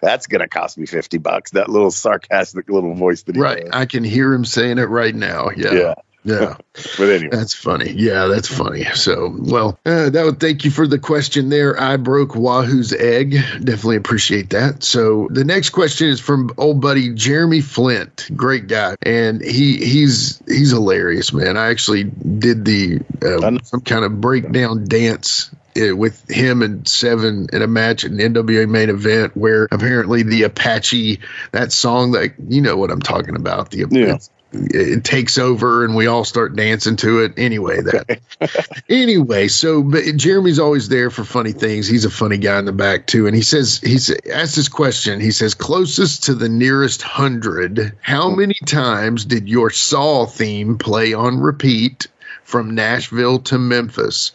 That's 0.00 0.28
gonna 0.28 0.48
cost 0.48 0.78
me 0.78 0.86
fifty 0.86 1.18
bucks. 1.18 1.50
That 1.50 1.68
little 1.68 1.90
sarcastic 1.90 2.70
little 2.70 2.94
voice 2.94 3.24
that 3.24 3.34
he 3.34 3.42
right. 3.42 3.64
does. 3.64 3.70
I 3.72 3.86
can 3.86 4.04
hear 4.04 4.32
him 4.32 4.44
saying 4.44 4.78
it 4.78 4.84
right 4.84 5.14
now. 5.14 5.50
Yeah. 5.54 5.72
Yeah. 5.72 5.94
Yeah. 6.24 6.56
But 6.98 7.08
anyway, 7.08 7.28
That's 7.30 7.54
funny. 7.54 7.92
Yeah, 7.92 8.26
that's 8.26 8.48
funny. 8.48 8.84
So, 8.94 9.32
well, 9.38 9.78
uh, 9.86 10.10
that 10.10 10.24
would 10.24 10.40
thank 10.40 10.64
you 10.64 10.70
for 10.72 10.86
the 10.88 10.98
question 10.98 11.48
there. 11.48 11.80
I 11.80 11.96
broke 11.96 12.34
Wahoo's 12.34 12.92
egg. 12.92 13.32
Definitely 13.32 13.96
appreciate 13.96 14.50
that. 14.50 14.82
So, 14.82 15.28
the 15.30 15.44
next 15.44 15.70
question 15.70 16.08
is 16.08 16.20
from 16.20 16.50
old 16.58 16.80
buddy 16.80 17.14
Jeremy 17.14 17.60
Flint. 17.60 18.28
Great 18.34 18.66
guy, 18.66 18.96
and 19.02 19.40
he 19.40 19.76
he's 19.84 20.42
he's 20.48 20.70
hilarious, 20.70 21.32
man. 21.32 21.56
I 21.56 21.68
actually 21.70 22.04
did 22.04 22.64
the 22.64 23.00
uh, 23.24 23.58
some 23.62 23.80
kind 23.82 24.04
of 24.04 24.20
breakdown 24.20 24.84
dance. 24.84 25.50
uh, 25.76 25.94
With 25.96 26.28
him 26.28 26.62
and 26.62 26.86
Seven 26.88 27.48
in 27.52 27.62
a 27.62 27.66
match 27.68 28.04
in 28.04 28.16
the 28.16 28.24
NWA 28.24 28.68
main 28.68 28.90
event, 28.90 29.36
where 29.36 29.68
apparently 29.70 30.22
the 30.24 30.42
Apache, 30.44 31.20
that 31.52 31.72
song 31.72 32.12
that 32.12 32.34
you 32.48 32.62
know 32.62 32.76
what 32.76 32.90
I'm 32.90 33.02
talking 33.02 33.36
about, 33.36 33.70
the 33.70 33.86
Yeah. 33.90 34.18
It 34.54 35.04
takes 35.04 35.38
over 35.38 35.84
and 35.84 35.94
we 35.94 36.06
all 36.06 36.24
start 36.24 36.56
dancing 36.56 36.96
to 36.96 37.20
it. 37.20 37.34
Anyway 37.36 37.80
that 37.82 38.84
anyway 38.88 39.48
so 39.48 39.82
but 39.82 40.04
jeremy's 40.16 40.58
always 40.58 40.88
there 40.88 41.10
for 41.10 41.24
funny 41.24 41.52
things. 41.52 41.86
He's 41.86 42.04
a 42.04 42.10
funny 42.10 42.38
guy 42.38 42.58
in 42.58 42.64
the 42.64 42.72
back 42.72 43.06
too. 43.06 43.26
And 43.26 43.34
he 43.34 43.42
says 43.42 43.78
he's 43.78 44.10
asked 44.26 44.56
this 44.56 44.68
question. 44.68 45.20
He 45.20 45.32
says 45.32 45.54
closest 45.54 46.24
to 46.24 46.34
the 46.34 46.48
nearest 46.48 47.02
hundred 47.02 47.96
how 48.00 48.30
many 48.30 48.56
times 48.66 49.24
did 49.24 49.48
your 49.48 49.70
saw 49.70 50.26
theme 50.26 50.78
play 50.78 51.14
on 51.14 51.40
repeat 51.40 52.08
from 52.44 52.74
nashville 52.74 53.38
to 53.40 53.58
memphis 53.58 54.32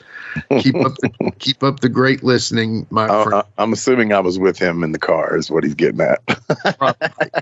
keep 0.60 0.76
up 0.76 0.96
the, 0.96 1.32
keep 1.40 1.64
up 1.64 1.80
the 1.80 1.90
great 1.90 2.24
listening 2.24 2.86
my 2.90 3.06
I, 3.06 3.24
friend 3.24 3.44
I, 3.58 3.64
I'm 3.64 3.74
assuming 3.74 4.14
I 4.14 4.20
was 4.20 4.38
with 4.38 4.60
him 4.60 4.84
in 4.84 4.92
the 4.92 5.00
car. 5.00 5.36
Is 5.36 5.50
what 5.50 5.64
he's 5.64 5.74
getting 5.76 6.02
at. 6.02 6.22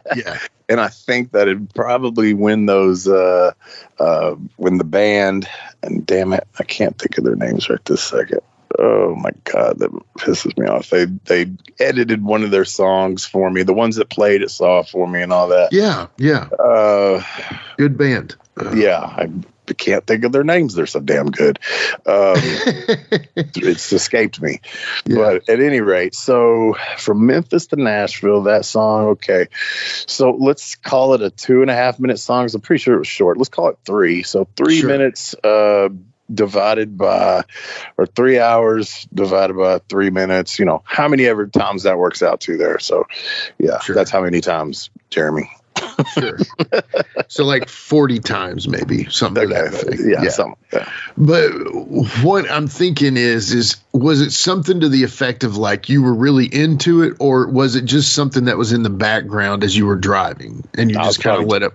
yeah 0.15 0.37
and 0.69 0.79
I 0.79 0.89
think 0.89 1.31
that 1.31 1.47
it 1.47 1.73
probably 1.73 2.33
when 2.33 2.65
those 2.65 3.07
uh, 3.07 3.51
uh, 3.99 4.35
when 4.57 4.77
the 4.77 4.83
band 4.83 5.47
and 5.81 6.05
damn 6.05 6.33
it, 6.33 6.45
I 6.59 6.63
can't 6.63 6.97
think 6.97 7.17
of 7.17 7.23
their 7.23 7.35
names 7.35 7.69
right 7.69 7.83
this 7.85 8.03
second. 8.03 8.41
Oh 8.77 9.15
my 9.15 9.31
god, 9.45 9.79
that 9.79 9.91
pisses 10.19 10.57
me 10.57 10.67
off. 10.67 10.89
They 10.89 11.05
they 11.05 11.51
edited 11.79 12.23
one 12.23 12.43
of 12.43 12.51
their 12.51 12.65
songs 12.65 13.25
for 13.25 13.49
me, 13.49 13.63
the 13.63 13.73
ones 13.73 13.95
that 13.95 14.09
played 14.09 14.41
it 14.41 14.51
saw 14.51 14.83
for 14.83 15.07
me 15.07 15.21
and 15.21 15.31
all 15.31 15.49
that. 15.49 15.71
yeah 15.71 16.07
yeah 16.17 16.45
Uh, 16.45 17.23
good 17.77 17.97
band 17.97 18.35
Uh, 18.59 18.73
yeah, 18.75 18.99
I 18.99 19.29
can't 19.73 20.05
think 20.05 20.23
of 20.23 20.31
their 20.31 20.43
names. 20.43 20.75
They're 20.75 20.85
so 20.87 20.99
damn 20.99 21.29
good. 21.31 21.59
Um, 22.05 22.35
it's 23.55 23.91
escaped 23.91 24.41
me. 24.41 24.61
yeah. 25.05 25.15
But 25.15 25.49
at 25.49 25.59
any 25.59 25.81
rate, 25.81 26.15
so 26.15 26.75
from 26.97 27.25
Memphis 27.25 27.67
to 27.67 27.75
Nashville, 27.75 28.43
that 28.43 28.65
song, 28.65 29.05
okay. 29.09 29.47
So 30.07 30.31
let's 30.31 30.75
call 30.75 31.13
it 31.13 31.21
a 31.21 31.29
two 31.29 31.61
and 31.61 31.71
a 31.71 31.75
half 31.75 31.99
minute 31.99 32.19
song. 32.19 32.47
I'm 32.53 32.61
pretty 32.61 32.81
sure 32.81 32.95
it 32.95 32.99
was 32.99 33.07
short. 33.07 33.37
Let's 33.37 33.49
call 33.49 33.69
it 33.69 33.79
three. 33.85 34.23
So 34.23 34.47
three 34.55 34.79
Sure. 34.79 34.89
minutes 34.89 35.33
uh, 35.43 35.89
divided 36.33 36.97
by, 36.97 37.43
or 37.97 38.05
three 38.05 38.37
hours 38.39 39.07
divided 39.13 39.55
by 39.55 39.79
three 39.89 40.09
minutes. 40.09 40.59
You 40.59 40.65
know, 40.65 40.81
how 40.85 41.07
many 41.07 41.25
ever 41.25 41.47
times 41.47 41.83
that 41.83 41.97
works 41.97 42.21
out 42.21 42.41
to 42.41 42.57
there. 42.57 42.79
So 42.79 43.07
yeah, 43.57 43.79
Sure. 43.79 43.95
that's 43.95 44.11
how 44.11 44.21
many 44.21 44.41
times, 44.41 44.89
Jeremy. 45.09 45.49
Sure. 46.13 46.37
so 47.27 47.45
like 47.45 47.69
40 47.69 48.19
times 48.19 48.67
maybe 48.67 49.05
something 49.09 49.51
Okay. 49.51 49.67
effect. 49.67 50.01
Yeah, 50.05 50.29
something. 50.29 50.57
Yeah. 50.73 50.89
But 51.17 51.49
what 52.23 52.49
I'm 52.49 52.67
thinking 52.67 53.17
is 53.17 53.51
is 53.53 53.77
was 53.93 54.21
it 54.21 54.31
something 54.31 54.79
to 54.81 54.89
the 54.89 55.03
effect 55.03 55.43
of 55.43 55.57
like 55.57 55.89
you 55.89 56.03
were 56.03 56.13
really 56.13 56.45
into 56.45 57.01
it 57.03 57.13
or 57.19 57.47
was 57.47 57.75
it 57.75 57.85
just 57.85 58.13
something 58.13 58.45
that 58.45 58.57
was 58.57 58.73
in 58.73 58.83
the 58.83 58.89
background 58.89 59.63
as 59.63 59.75
you 59.75 59.85
were 59.85 59.95
driving 59.95 60.67
and 60.75 60.91
you 60.91 60.99
I 60.99 61.03
just 61.03 61.21
kind 61.21 61.41
of 61.41 61.47
let 61.49 61.63
it 61.63 61.73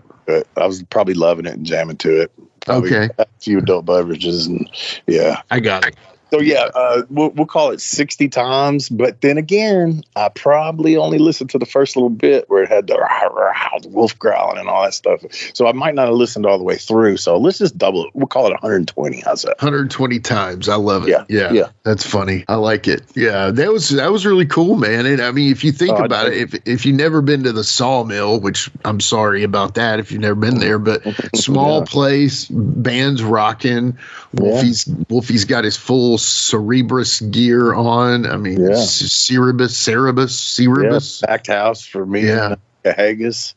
I 0.56 0.66
was 0.66 0.82
probably 0.84 1.14
loving 1.14 1.46
it 1.46 1.54
and 1.54 1.66
jamming 1.66 1.96
to 1.98 2.22
it. 2.22 2.32
Probably 2.64 2.94
Okay. 2.94 3.08
A 3.18 3.26
few 3.40 3.58
adult 3.58 3.86
beverages 3.86 4.46
and 4.46 4.70
yeah. 5.06 5.42
I 5.50 5.60
got 5.60 5.86
it. 5.86 5.96
So 6.32 6.40
yeah, 6.40 6.70
uh, 6.74 7.02
we'll, 7.10 7.28
we'll 7.28 7.46
call 7.46 7.72
it 7.72 7.80
sixty 7.82 8.30
times. 8.30 8.88
But 8.88 9.20
then 9.20 9.36
again, 9.36 10.02
I 10.16 10.30
probably 10.30 10.96
only 10.96 11.18
listened 11.18 11.50
to 11.50 11.58
the 11.58 11.66
first 11.66 11.94
little 11.94 12.08
bit 12.08 12.48
where 12.48 12.62
it 12.62 12.70
had 12.70 12.86
the, 12.86 12.94
rah, 12.96 13.24
rah, 13.26 13.78
the 13.82 13.88
wolf 13.88 14.18
growling 14.18 14.56
and 14.58 14.66
all 14.66 14.82
that 14.84 14.94
stuff. 14.94 15.20
So 15.52 15.66
I 15.66 15.72
might 15.72 15.94
not 15.94 16.06
have 16.06 16.14
listened 16.16 16.46
all 16.46 16.56
the 16.56 16.64
way 16.64 16.76
through. 16.78 17.18
So 17.18 17.36
let's 17.36 17.58
just 17.58 17.76
double 17.76 18.06
it. 18.06 18.12
We'll 18.14 18.28
call 18.28 18.46
it 18.46 18.52
120. 18.52 19.20
How's 19.20 19.42
that? 19.42 19.58
120 19.60 20.20
times. 20.20 20.70
I 20.70 20.76
love 20.76 21.02
it. 21.06 21.10
Yeah, 21.10 21.24
Yeah. 21.28 21.52
yeah. 21.52 21.68
That's 21.82 22.06
funny. 22.06 22.46
I 22.48 22.54
like 22.54 22.88
it. 22.88 23.02
Yeah. 23.14 23.50
That 23.50 23.70
was 23.70 23.90
that 23.90 24.10
was 24.10 24.24
really 24.24 24.46
cool, 24.46 24.74
man. 24.76 25.04
And 25.04 25.20
I 25.20 25.32
mean, 25.32 25.52
if 25.52 25.64
you 25.64 25.72
think 25.72 25.98
Oh, 25.98 26.04
about 26.04 26.28
it, 26.28 26.34
if 26.38 26.54
if 26.66 26.86
you've 26.86 26.96
never 26.96 27.20
been 27.20 27.42
to 27.42 27.52
the 27.52 27.64
sawmill, 27.64 28.40
which 28.40 28.70
I'm 28.86 29.00
sorry 29.00 29.42
about 29.42 29.74
that 29.74 29.98
if 30.00 30.12
you've 30.12 30.22
never 30.22 30.34
been 30.34 30.58
there, 30.58 30.78
but 30.78 31.02
small 31.36 31.80
Yeah. 31.80 31.84
place, 31.86 32.46
bands 32.48 33.22
rocking, 33.22 33.98
Wolfie's 34.32 34.86
Wolfie's 35.10 35.44
got 35.44 35.64
his 35.64 35.76
full 35.76 36.16
Cerebrus 36.22 37.30
gear 37.30 37.74
on. 37.74 38.26
I 38.26 38.36
mean, 38.36 38.60
Yeah. 38.60 38.76
C- 38.76 39.06
Cerebus, 39.06 39.72
Cerebus, 39.74 40.58
Yeah, 40.58 40.66
Cerebus. 40.66 41.22
packed 41.26 41.46
house 41.48 41.84
for 41.84 42.04
me. 42.04 42.26
Yeah. 42.26 42.56
Haggis, 42.84 43.54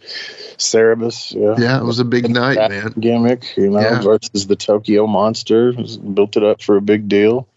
Cerebus. 0.57 1.33
Yeah. 1.33 1.55
Yeah, 1.57 1.79
it 1.79 1.83
was 1.83 1.99
a 1.99 2.05
big 2.05 2.29
night, 2.29 2.57
man. 2.69 2.93
Gimmick, 2.99 3.57
you 3.57 3.71
know, 3.71 3.79
Yeah. 3.79 4.01
versus 4.01 4.45
the 4.45 4.55
Tokyo 4.55 5.07
Monster. 5.07 5.73
Built 5.73 6.37
it 6.37 6.43
up 6.43 6.61
for 6.61 6.77
a 6.77 6.81
big 6.81 7.07
deal. 7.09 7.47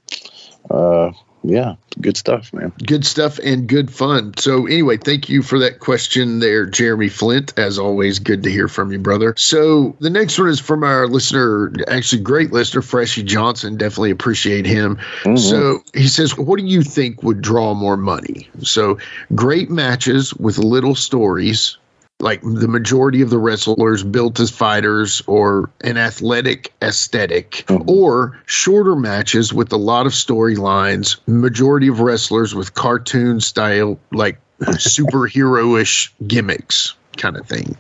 Uh, 0.71 1.11
yeah, 1.43 1.77
good 2.01 2.17
stuff, 2.17 2.53
man. 2.53 2.73
good 2.85 3.07
stuff 3.07 3.39
and 3.39 3.69
good 3.69 3.91
fun. 3.93 4.35
So 4.37 4.67
anyway, 4.67 4.97
thank 4.97 5.29
you 5.29 5.43
for 5.43 5.61
that 5.61 5.79
question 5.79 6.39
there, 6.41 6.67
Jeremy 6.67 7.09
Flint. 7.09 7.59
As 7.59 7.79
always, 7.79 8.19
good 8.19 8.43
to 8.45 8.51
hear 8.51 8.69
from 8.69 8.93
you, 8.93 8.99
brother. 8.99 9.35
So 9.37 9.97
the 10.01 10.11
next 10.11 10.39
one 10.39 10.49
is 10.49 10.61
from 10.61 10.85
our 10.85 11.07
listener, 11.07 11.73
actually 11.87 12.23
great 12.23 12.53
listener, 12.53 12.83
Freshy 12.83 13.23
Johnson. 13.23 13.77
Definitely 13.77 14.11
appreciate 14.11 14.67
him. 14.67 14.97
Mm-hmm. 14.97 15.37
So 15.37 15.85
he 15.95 16.09
says, 16.09 16.37
what 16.37 16.59
do 16.59 16.67
you 16.67 16.83
think 16.83 17.23
would 17.23 17.41
draw 17.41 17.75
more 17.75 17.97
money? 17.97 18.49
So 18.63 18.99
great 19.35 19.71
matches 19.71 20.35
with 20.35 20.59
little 20.59 20.95
stories. 20.95 21.79
Like 22.21 22.41
the 22.43 22.67
majority 22.67 23.23
of 23.23 23.31
the 23.31 23.39
wrestlers 23.39 24.03
built 24.03 24.41
as 24.41 24.51
fighters 24.51 25.23
or 25.29 25.71
an 25.81 25.97
athletic 25.97 26.73
aesthetic, 26.83 27.65
or 27.87 28.41
shorter 28.45 28.97
matches 28.97 29.53
with 29.55 29.73
a 29.73 29.77
lot 29.77 30.07
of 30.07 30.13
storylines, 30.13 31.19
majority 31.29 31.87
of 31.89 32.01
wrestlers 32.01 32.57
with 32.57 32.75
cartoon 32.75 33.41
style, 33.41 34.01
like 34.11 34.41
superhero-ish 34.61 36.13
gimmicks 36.27 36.95
kind 37.17 37.37
of 37.37 37.47
thing. 37.47 37.77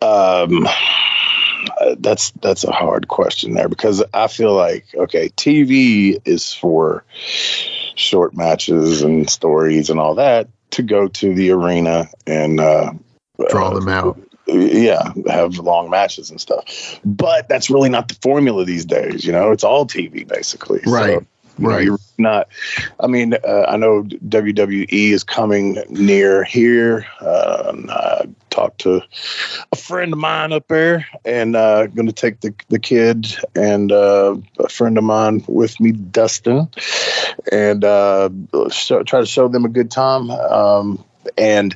Um, 0.00 0.68
that's 1.98 2.30
that's 2.42 2.64
a 2.64 2.72
hard 2.72 3.08
question 3.08 3.54
there 3.54 3.68
because 3.68 4.04
I 4.14 4.28
feel 4.28 4.54
like 4.54 4.86
okay, 4.94 5.30
TV 5.30 6.20
is 6.24 6.52
for 6.52 7.04
short 7.96 8.34
matches 8.34 9.02
and 9.02 9.28
stories 9.28 9.90
and 9.90 9.98
all 9.98 10.16
that 10.16 10.48
to 10.70 10.82
go 10.82 11.08
to 11.08 11.34
the 11.34 11.50
arena 11.50 12.08
and 12.26 12.60
uh, 12.60 12.92
Draw 13.50 13.70
them 13.74 13.88
out. 13.88 14.18
yeah, 14.46 15.12
have 15.28 15.58
long 15.58 15.90
matches 15.90 16.30
and 16.30 16.40
stuff. 16.40 17.00
But 17.04 17.48
that's 17.48 17.68
really 17.70 17.88
not 17.88 18.08
the 18.08 18.14
formula 18.22 18.64
these 18.64 18.84
days. 18.84 19.24
You 19.24 19.32
know, 19.32 19.50
it's 19.50 19.64
all 19.64 19.86
TV 19.86 20.26
basically. 20.26 20.80
Right. 20.86 21.20
know, 21.20 21.26
Right. 21.58 21.84
you're 21.84 21.98
not. 22.18 22.48
I 23.00 23.06
mean, 23.06 23.32
uh, 23.32 23.64
I 23.66 23.76
know 23.78 24.02
WWE 24.02 24.86
is 24.90 25.24
coming 25.24 25.78
near 25.88 26.44
here. 26.44 27.06
Uh, 27.20 27.72
I 27.88 28.26
talked 28.50 28.82
to 28.82 29.00
a 29.72 29.76
friend 29.76 30.12
of 30.12 30.18
mine 30.18 30.52
up 30.52 30.68
there, 30.68 31.06
and 31.24 31.56
uh, 31.56 31.86
going 31.86 32.06
to 32.08 32.12
take 32.12 32.40
the 32.40 32.54
the 32.68 32.78
kid 32.78 33.34
and 33.54 33.90
uh, 33.90 34.36
a 34.58 34.68
friend 34.68 34.98
of 34.98 35.04
mine 35.04 35.44
with 35.48 35.80
me, 35.80 35.92
Dustin, 35.92 36.68
and 37.50 37.84
uh, 37.84 38.28
show, 38.70 39.02
try 39.02 39.20
to 39.20 39.26
show 39.26 39.48
them 39.48 39.64
a 39.64 39.70
good 39.70 39.90
time. 39.90 40.30
Um, 40.30 41.02
and 41.38 41.74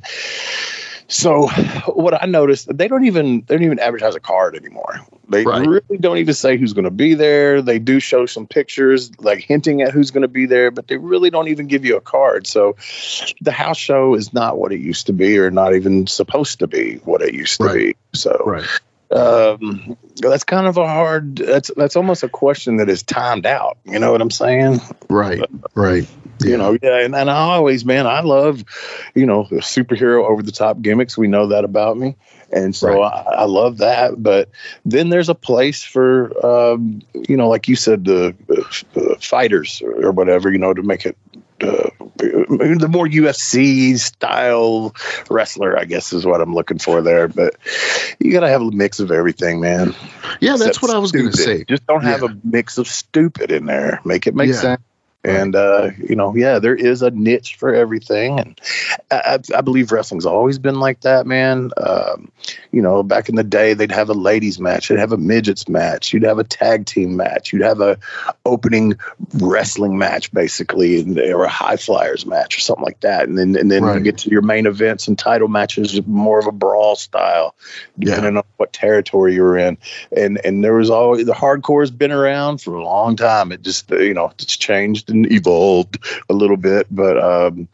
so 1.11 1.49
what 1.87 2.21
I 2.23 2.27
noticed, 2.27 2.75
they 2.77 2.89
don't 2.89 3.05
even 3.05 3.43
they 3.47 3.57
don't 3.57 3.65
even 3.65 3.79
advertise 3.79 4.15
a 4.15 4.21
card 4.21 4.57
anymore. 4.57 5.01
They 5.29 5.45
Right. 5.45 5.67
really 5.67 5.99
don't 5.99 6.19
even 6.19 6.35
say 6.35 6.57
who's 6.57 6.73
going 6.73 6.85
to 6.85 6.91
be 6.91 7.15
there. 7.15 7.63
They 7.63 7.79
do 7.79 8.01
show 8.01 8.27
some 8.27 8.47
pictures, 8.47 9.11
like 9.21 9.41
hinting 9.41 9.83
at 9.83 9.93
who's 9.93 10.11
going 10.11 10.23
to 10.23 10.29
be 10.29 10.47
there, 10.47 10.71
but 10.71 10.89
they 10.89 10.97
really 10.97 11.31
don't 11.31 11.49
even 11.49 11.67
give 11.67 11.85
you 11.85 11.97
a 11.97 12.01
card. 12.01 12.47
So 12.47 12.77
the 13.41 13.53
house 13.53 13.79
show 13.79 14.15
is 14.15 14.33
not 14.33 14.59
what 14.59 14.73
it 14.73 14.81
used 14.81 15.07
to 15.07 15.13
be, 15.13 15.39
or 15.39 15.51
not 15.51 15.75
even 15.75 16.07
supposed 16.07 16.61
to 16.61 16.67
be 16.67 16.97
what 17.05 17.23
it 17.23 17.35
used 17.35 17.61
to 17.61 17.67
Right. 17.67 17.77
be. 17.77 17.97
So 18.15 18.43
Right. 18.47 18.67
Um, 19.11 19.97
that's 20.17 20.45
kind 20.45 20.67
of 20.67 20.77
a 20.77 20.87
hard. 20.87 21.37
That's 21.37 21.71
that's 21.77 21.97
almost 21.97 22.23
a 22.23 22.29
question 22.29 22.77
that 22.77 22.89
is 22.89 23.03
timed 23.03 23.47
out. 23.47 23.79
You 23.85 23.99
know 23.99 24.13
what 24.13 24.21
I'm 24.21 24.31
saying? 24.31 24.81
Right, 25.09 25.45
right. 25.75 26.09
You 26.43 26.57
know, 26.57 26.79
yeah, 26.83 27.01
and, 27.05 27.15
and 27.15 27.31
I 27.31 27.35
always, 27.35 27.85
man, 27.85 28.07
I 28.07 28.21
love, 28.21 28.65
you 29.15 29.27
know, 29.27 29.45
superhero 29.45 30.25
over 30.25 30.43
the 30.43 30.53
top 30.53 30.81
gimmicks. 30.81 31.19
We 31.19 31.29
know 31.29 31.49
that 31.49 31.65
about 31.65 31.99
me, 31.99 32.17
and 32.51 32.75
so 32.75 33.01
Right. 33.01 33.13
I, 33.13 33.35
I 33.35 33.45
love 33.45 33.79
that. 33.79 34.23
But 34.23 34.49
then 34.87 35.11
there's 35.11 35.29
a 35.29 35.35
place 35.35 35.83
for, 35.83 36.33
um, 36.47 37.03
you 37.29 37.37
know, 37.37 37.49
like 37.49 37.69
you 37.69 37.77
said, 37.77 38.07
the 38.07 38.35
uh, 38.97 39.17
fighters 39.21 39.83
or, 39.85 40.07
or 40.07 40.13
whatever, 40.13 40.51
you 40.51 40.59
know, 40.59 40.73
to 40.73 40.83
make 40.83 41.05
it. 41.05 41.17
Uh, 41.63 41.91
the 42.17 42.89
more 42.91 43.07
UFC 43.07 43.99
style 43.99 44.95
wrestler, 45.29 45.79
I 45.79 45.85
guess, 45.85 46.13
is 46.13 46.25
what 46.27 46.41
I'm 46.41 46.55
looking 46.55 46.79
for 46.79 47.03
there. 47.03 47.29
But 47.29 47.57
you 48.19 48.33
got 48.33 48.41
to 48.41 48.49
have 48.49 48.63
a 48.63 48.71
mix 48.71 49.01
of 49.01 49.11
everything, 49.11 49.61
man. 49.61 49.95
Yeah, 50.41 50.53
that's 50.53 50.63
Except 50.79 50.83
what 50.83 50.91
I 50.95 50.99
was 50.99 51.13
going 51.13 51.31
to 51.31 51.37
say. 51.37 51.65
Just 51.65 51.87
don't 51.87 52.03
have 52.05 52.23
Yeah. 52.23 52.29
a 52.31 52.35
mix 52.47 52.79
of 52.79 52.87
stupid 52.89 53.51
in 53.51 53.67
there. 53.67 54.01
Make 54.05 54.27
it 54.27 54.35
make 54.35 54.49
Yeah. 54.49 54.55
sense. 54.55 54.83
And 55.23 55.55
uh, 55.55 55.91
you 55.99 56.17
know, 56.17 56.35
yeah, 56.35 56.59
there 56.61 56.75
is 56.75 57.03
a 57.03 57.11
niche 57.11 57.57
for 57.57 57.75
everything, 57.75 58.41
and 58.41 58.61
I, 59.11 59.39
I 59.55 59.61
believe 59.61 59.93
wrestling's 59.93 60.25
always 60.25 60.59
been 60.59 60.81
like 60.81 61.01
that, 61.03 61.27
man. 61.27 61.73
Um, 61.77 62.33
you 62.73 62.81
know, 62.81 63.03
back 63.03 63.29
in 63.29 63.35
the 63.35 63.45
day, 63.45 63.75
they'd 63.75 63.93
have 63.93 64.09
a 64.09 64.15
ladies 64.15 64.59
match, 64.59 64.89
they'd 64.89 64.99
have 64.99 65.13
a 65.13 65.19
midgets 65.19 65.69
match, 65.69 66.15
you'd 66.15 66.23
have 66.23 66.39
a 66.39 66.45
tag 66.45 66.87
team 66.87 67.17
match, 67.17 67.53
you'd 67.53 67.61
have 67.61 67.83
a 67.83 67.99
opening 68.47 68.99
wrestling 69.35 69.99
match, 69.99 70.33
basically, 70.33 71.01
and, 71.01 71.19
or 71.19 71.45
a 71.45 71.51
high 71.51 71.77
flyers 71.77 72.25
match 72.25 72.57
or 72.57 72.61
something 72.61 72.85
like 72.85 73.01
that, 73.01 73.29
and 73.29 73.37
then 73.37 73.57
and 73.57 73.71
then 73.71 73.85
you 73.85 74.01
get 74.01 74.19
to 74.19 74.31
your 74.31 74.43
main 74.43 74.65
events 74.67 75.07
and 75.07 75.19
title 75.19 75.49
matches, 75.49 76.01
more 76.07 76.39
of 76.39 76.47
a 76.47 76.53
brawl 76.53 76.97
style, 76.97 77.55
Yeah. 77.99 78.15
depending 78.15 78.39
on 78.39 78.45
what 78.57 78.73
territory 78.73 79.35
you're 79.35 79.59
in 79.59 79.77
and 80.17 80.41
and 80.45 80.63
there 80.65 80.75
was 80.75 80.91
always 80.91 81.27
the 81.27 81.33
hardcore 81.33 81.83
has 81.83 81.91
been 81.91 82.13
around 82.13 82.61
for 82.61 82.75
a 82.75 82.83
long 82.83 83.17
time. 83.17 83.53
It 83.53 83.63
just 83.63 83.91
you 83.91 84.15
know 84.15 84.33
it's 84.39 84.57
changed 84.57 85.10
and 85.11 85.31
evolved 85.31 85.99
a 86.29 86.33
little 86.33 86.57
bit, 86.57 86.87
but 86.91 87.19
um, 87.19 87.69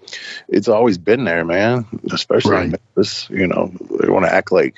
it's 0.49 0.69
always 0.69 0.99
been 0.99 1.25
there, 1.25 1.45
man. 1.45 1.87
Especially 2.11 2.57
in 2.57 2.71
Memphis, 2.71 3.29
you 3.31 3.47
know, 3.47 3.73
they 4.01 4.09
want 4.09 4.25
to 4.25 4.35
act 4.35 4.53
like. 4.53 4.77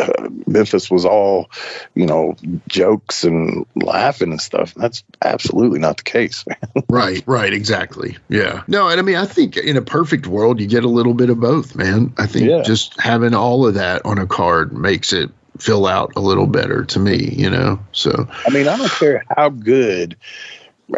Uh, 0.00 0.30
Memphis 0.48 0.90
was 0.90 1.04
all, 1.04 1.48
you 1.94 2.06
know, 2.06 2.34
jokes 2.66 3.22
and 3.22 3.66
laughing 3.76 4.30
and 4.32 4.40
stuff. 4.40 4.74
That's 4.74 5.04
absolutely 5.22 5.78
not 5.78 5.98
the 5.98 6.02
case, 6.02 6.44
man. 6.48 6.84
Right, 6.88 7.22
right, 7.26 7.52
exactly. 7.52 8.16
Yeah. 8.28 8.64
No, 8.66 8.88
and 8.88 8.98
I 8.98 9.02
mean, 9.02 9.14
I 9.16 9.26
think 9.26 9.56
in 9.56 9.76
a 9.76 9.82
perfect 9.82 10.26
world, 10.26 10.60
you 10.60 10.66
get 10.66 10.82
a 10.82 10.88
little 10.88 11.14
bit 11.14 11.30
of 11.30 11.38
both, 11.38 11.76
man. 11.76 12.14
I 12.18 12.26
think 12.26 12.48
Yeah. 12.48 12.62
just 12.62 13.00
having 13.00 13.34
all 13.34 13.64
of 13.66 13.74
that 13.74 14.04
on 14.04 14.18
a 14.18 14.26
card 14.26 14.72
makes 14.72 15.12
it 15.12 15.30
fill 15.58 15.86
out 15.86 16.14
a 16.16 16.20
little 16.20 16.46
better 16.48 16.84
to 16.86 16.98
me, 16.98 17.28
you 17.36 17.50
know? 17.50 17.78
So, 17.92 18.26
I 18.44 18.50
mean, 18.50 18.66
I 18.66 18.76
don't 18.76 18.90
care 18.90 19.22
how 19.36 19.50
good. 19.50 20.16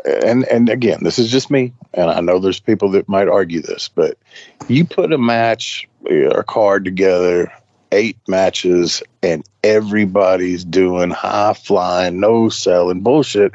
And 0.04 0.44
and 0.44 0.68
again, 0.68 1.00
this 1.02 1.18
is 1.18 1.30
just 1.30 1.50
me, 1.50 1.72
and 1.92 2.10
I 2.10 2.20
know 2.20 2.38
there's 2.38 2.60
people 2.60 2.90
that 2.92 3.08
might 3.08 3.28
argue 3.28 3.60
this, 3.60 3.88
but 3.88 4.18
you 4.66 4.84
put 4.84 5.12
a 5.12 5.18
match 5.18 5.88
uh, 6.10 6.34
or 6.34 6.42
card 6.42 6.84
together, 6.84 7.52
eight 7.92 8.16
matches, 8.26 9.02
and 9.22 9.44
everybody's 9.62 10.64
doing 10.64 11.10
high 11.10 11.52
flying, 11.52 12.18
no 12.18 12.48
selling 12.48 13.00
bullshit. 13.00 13.52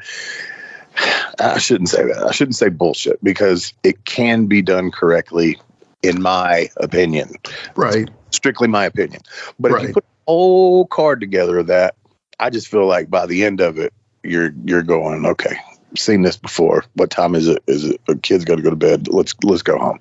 I 1.40 1.58
shouldn't 1.58 1.90
say 1.90 2.06
that. 2.06 2.24
I 2.24 2.32
shouldn't 2.32 2.56
say 2.56 2.70
bullshit 2.70 3.24
because 3.24 3.74
it 3.84 4.06
can 4.06 4.46
be 4.46 4.62
done 4.62 4.92
correctly, 4.92 5.60
in 6.04 6.22
my 6.22 6.70
opinion 6.78 7.34
right. 7.76 8.10
strictly 8.32 8.68
my 8.68 8.86
opinion. 8.86 9.22
But 9.60 9.72
if 9.72 9.82
you 9.82 9.94
put 9.94 10.04
a 10.04 10.32
whole 10.32 10.86
card 10.86 11.20
together 11.20 11.58
of 11.60 11.68
that, 11.68 11.96
I 12.40 12.50
just 12.50 12.68
feel 12.68 12.86
like 12.86 13.10
by 13.10 13.26
the 13.26 13.44
end 13.44 13.62
of 13.62 13.78
it, 13.78 13.94
you're 14.24 14.52
you're 14.66 14.84
going, 14.84 15.26
okay, 15.26 15.58
seen 15.98 16.22
this 16.22 16.38
before. 16.38 16.84
What 16.94 17.10
time 17.10 17.36
is 17.36 17.48
it? 17.48 17.64
Is 17.68 17.86
it 17.86 18.02
the 18.06 18.16
kids 18.16 18.46
got 18.46 18.56
to 18.56 18.62
go 18.62 18.70
to 18.70 18.76
bed? 18.76 19.08
Let's 19.08 19.34
let's 19.44 19.62
go 19.64 19.78
home. 19.78 20.00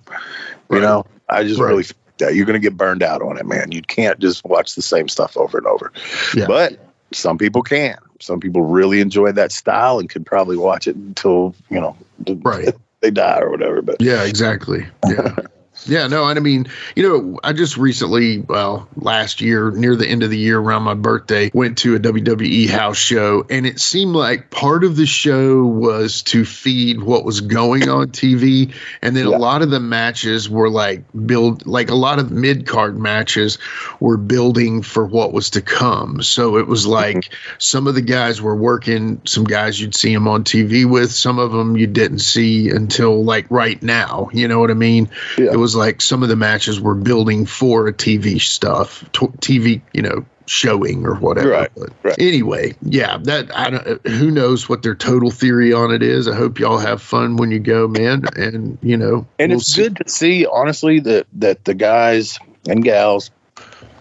You 0.71 0.81
know, 0.81 1.07
I 1.29 1.45
just 1.45 1.61
Right. 1.61 1.69
really 1.71 1.85
that 2.19 2.35
you're 2.35 2.47
going 2.47 2.61
to 2.61 2.65
get 2.65 2.77
burned 2.77 3.03
out 3.03 3.23
on 3.23 3.39
it, 3.39 3.47
man. 3.47 3.73
You 3.73 3.81
can't 3.83 4.19
just 4.19 4.45
watch 4.45 4.75
the 4.75 4.83
same 4.83 5.09
stuff 5.09 5.37
over 5.37 5.59
and 5.59 5.67
over. 5.67 5.93
Yeah. 6.35 6.47
But 6.47 6.79
some 7.13 7.39
people 7.39 7.63
can. 7.63 7.97
Some 8.21 8.41
people 8.41 8.63
really 8.63 9.01
enjoy 9.01 9.33
that 9.33 9.53
style 9.53 9.99
and 10.01 10.11
could 10.11 10.27
probably 10.27 10.57
watch 10.57 10.89
it 10.89 10.97
until 10.97 11.55
you 11.71 11.81
know 11.81 11.97
Right. 12.27 12.75
they 13.01 13.11
die 13.11 13.39
or 13.41 13.51
whatever. 13.51 13.83
But 13.83 14.01
Yeah, 14.01 14.25
exactly. 14.25 14.87
Yeah. 15.09 15.37
Yeah, 15.87 16.07
no, 16.07 16.27
and 16.27 16.39
I 16.39 16.43
mean, 16.43 16.67
you 16.95 17.03
know, 17.03 17.41
I 17.43 17.53
just 17.53 17.77
recently, 17.77 18.41
well, 18.41 18.89
last 18.97 19.41
year, 19.41 19.71
near 19.71 19.97
the 19.97 20.07
end 20.07 20.23
of 20.23 20.31
the 20.31 20.39
year, 20.39 20.59
around 20.59 20.83
my 20.83 20.95
birthday, 20.95 21.51
went 21.55 21.79
to 21.79 21.95
a 21.95 21.99
WWE 21.99 22.69
house 22.69 22.99
show, 22.99 23.45
and 23.49 23.67
it 23.67 23.81
seemed 23.81 24.15
like 24.15 24.51
part 24.51 24.85
of 24.85 24.97
the 24.97 25.07
show 25.07 25.65
was 25.65 26.23
to 26.25 26.45
feed 26.45 27.01
what 27.01 27.25
was 27.25 27.41
going 27.41 27.89
on 27.89 28.09
TV, 28.09 28.75
and 29.01 29.17
then 29.17 29.29
Yeah. 29.29 29.37
a 29.37 29.39
lot 29.39 29.63
of 29.63 29.71
the 29.71 29.81
matches 29.81 30.49
were 30.49 30.69
like 30.69 31.05
build, 31.27 31.67
like 31.67 31.91
a 31.91 31.95
lot 31.95 32.19
of 32.19 32.31
mid 32.31 32.67
card 32.67 32.99
matches 32.99 33.59
were 34.01 34.17
building 34.17 34.83
for 34.83 35.07
what 35.07 35.33
was 35.33 35.51
to 35.51 35.63
come. 35.63 36.23
So 36.23 36.59
it 36.59 36.67
was 36.67 36.83
mm-hmm. 36.83 36.93
like 36.93 37.31
some 37.59 37.87
of 37.87 37.95
the 37.95 38.03
guys 38.03 38.43
were 38.43 38.57
working, 38.57 39.23
some 39.25 39.45
guys 39.45 39.81
you'd 39.81 39.95
see 39.95 40.13
them 40.13 40.29
on 40.29 40.45
TV 40.45 40.85
with, 40.85 41.13
some 41.13 41.39
of 41.39 41.53
them 41.53 41.77
you 41.77 41.87
didn't 41.87 42.19
see 42.19 42.69
until 42.69 43.25
like 43.25 43.47
right 43.51 43.83
now. 43.83 44.29
You 44.33 44.49
know 44.49 44.59
what 44.59 44.71
I 44.71 44.75
mean? 44.75 45.09
Yeah. 45.39 45.53
It 45.53 45.57
was 45.57 45.68
like 45.75 46.01
some 46.01 46.23
of 46.23 46.29
the 46.29 46.37
matches 46.37 46.81
were 46.81 46.95
building 46.95 47.47
for 47.47 47.89
a 47.89 47.93
TV 47.93 48.41
stuff, 48.41 49.05
t- 49.13 49.27
TV, 49.27 49.83
you 49.93 50.03
know, 50.03 50.25
showing 50.47 51.07
or 51.07 51.15
whatever. 51.15 51.51
Right, 51.51 51.71
But 51.77 51.91
right. 52.03 52.19
Anyway, 52.19 52.75
yeah, 52.83 53.19
that 53.19 53.57
I 53.57 53.71
don't. 53.71 53.87
Uh, 53.87 54.09
who 54.09 54.31
knows 54.31 54.69
what 54.69 54.83
their 54.83 54.95
total 54.95 55.31
theory 55.31 55.73
on 55.73 55.93
it 55.93 56.03
is? 56.03 56.29
I 56.29 56.35
hope 56.35 56.59
y'all 56.59 56.79
have 56.79 57.03
fun 57.03 57.37
when 57.37 57.51
you 57.51 57.59
go, 57.59 57.87
man. 57.89 58.25
And 58.37 58.79
you 58.83 58.97
know, 58.97 59.27
and 59.39 59.51
we'll 59.51 59.59
it's 59.59 59.73
see. 59.73 59.83
good 59.83 59.97
to 59.97 60.09
see 60.09 60.47
honestly 60.47 61.01
that 61.01 61.27
that 61.35 61.65
the 61.65 61.75
guys 61.75 62.39
and 62.67 62.83
gals 62.83 63.31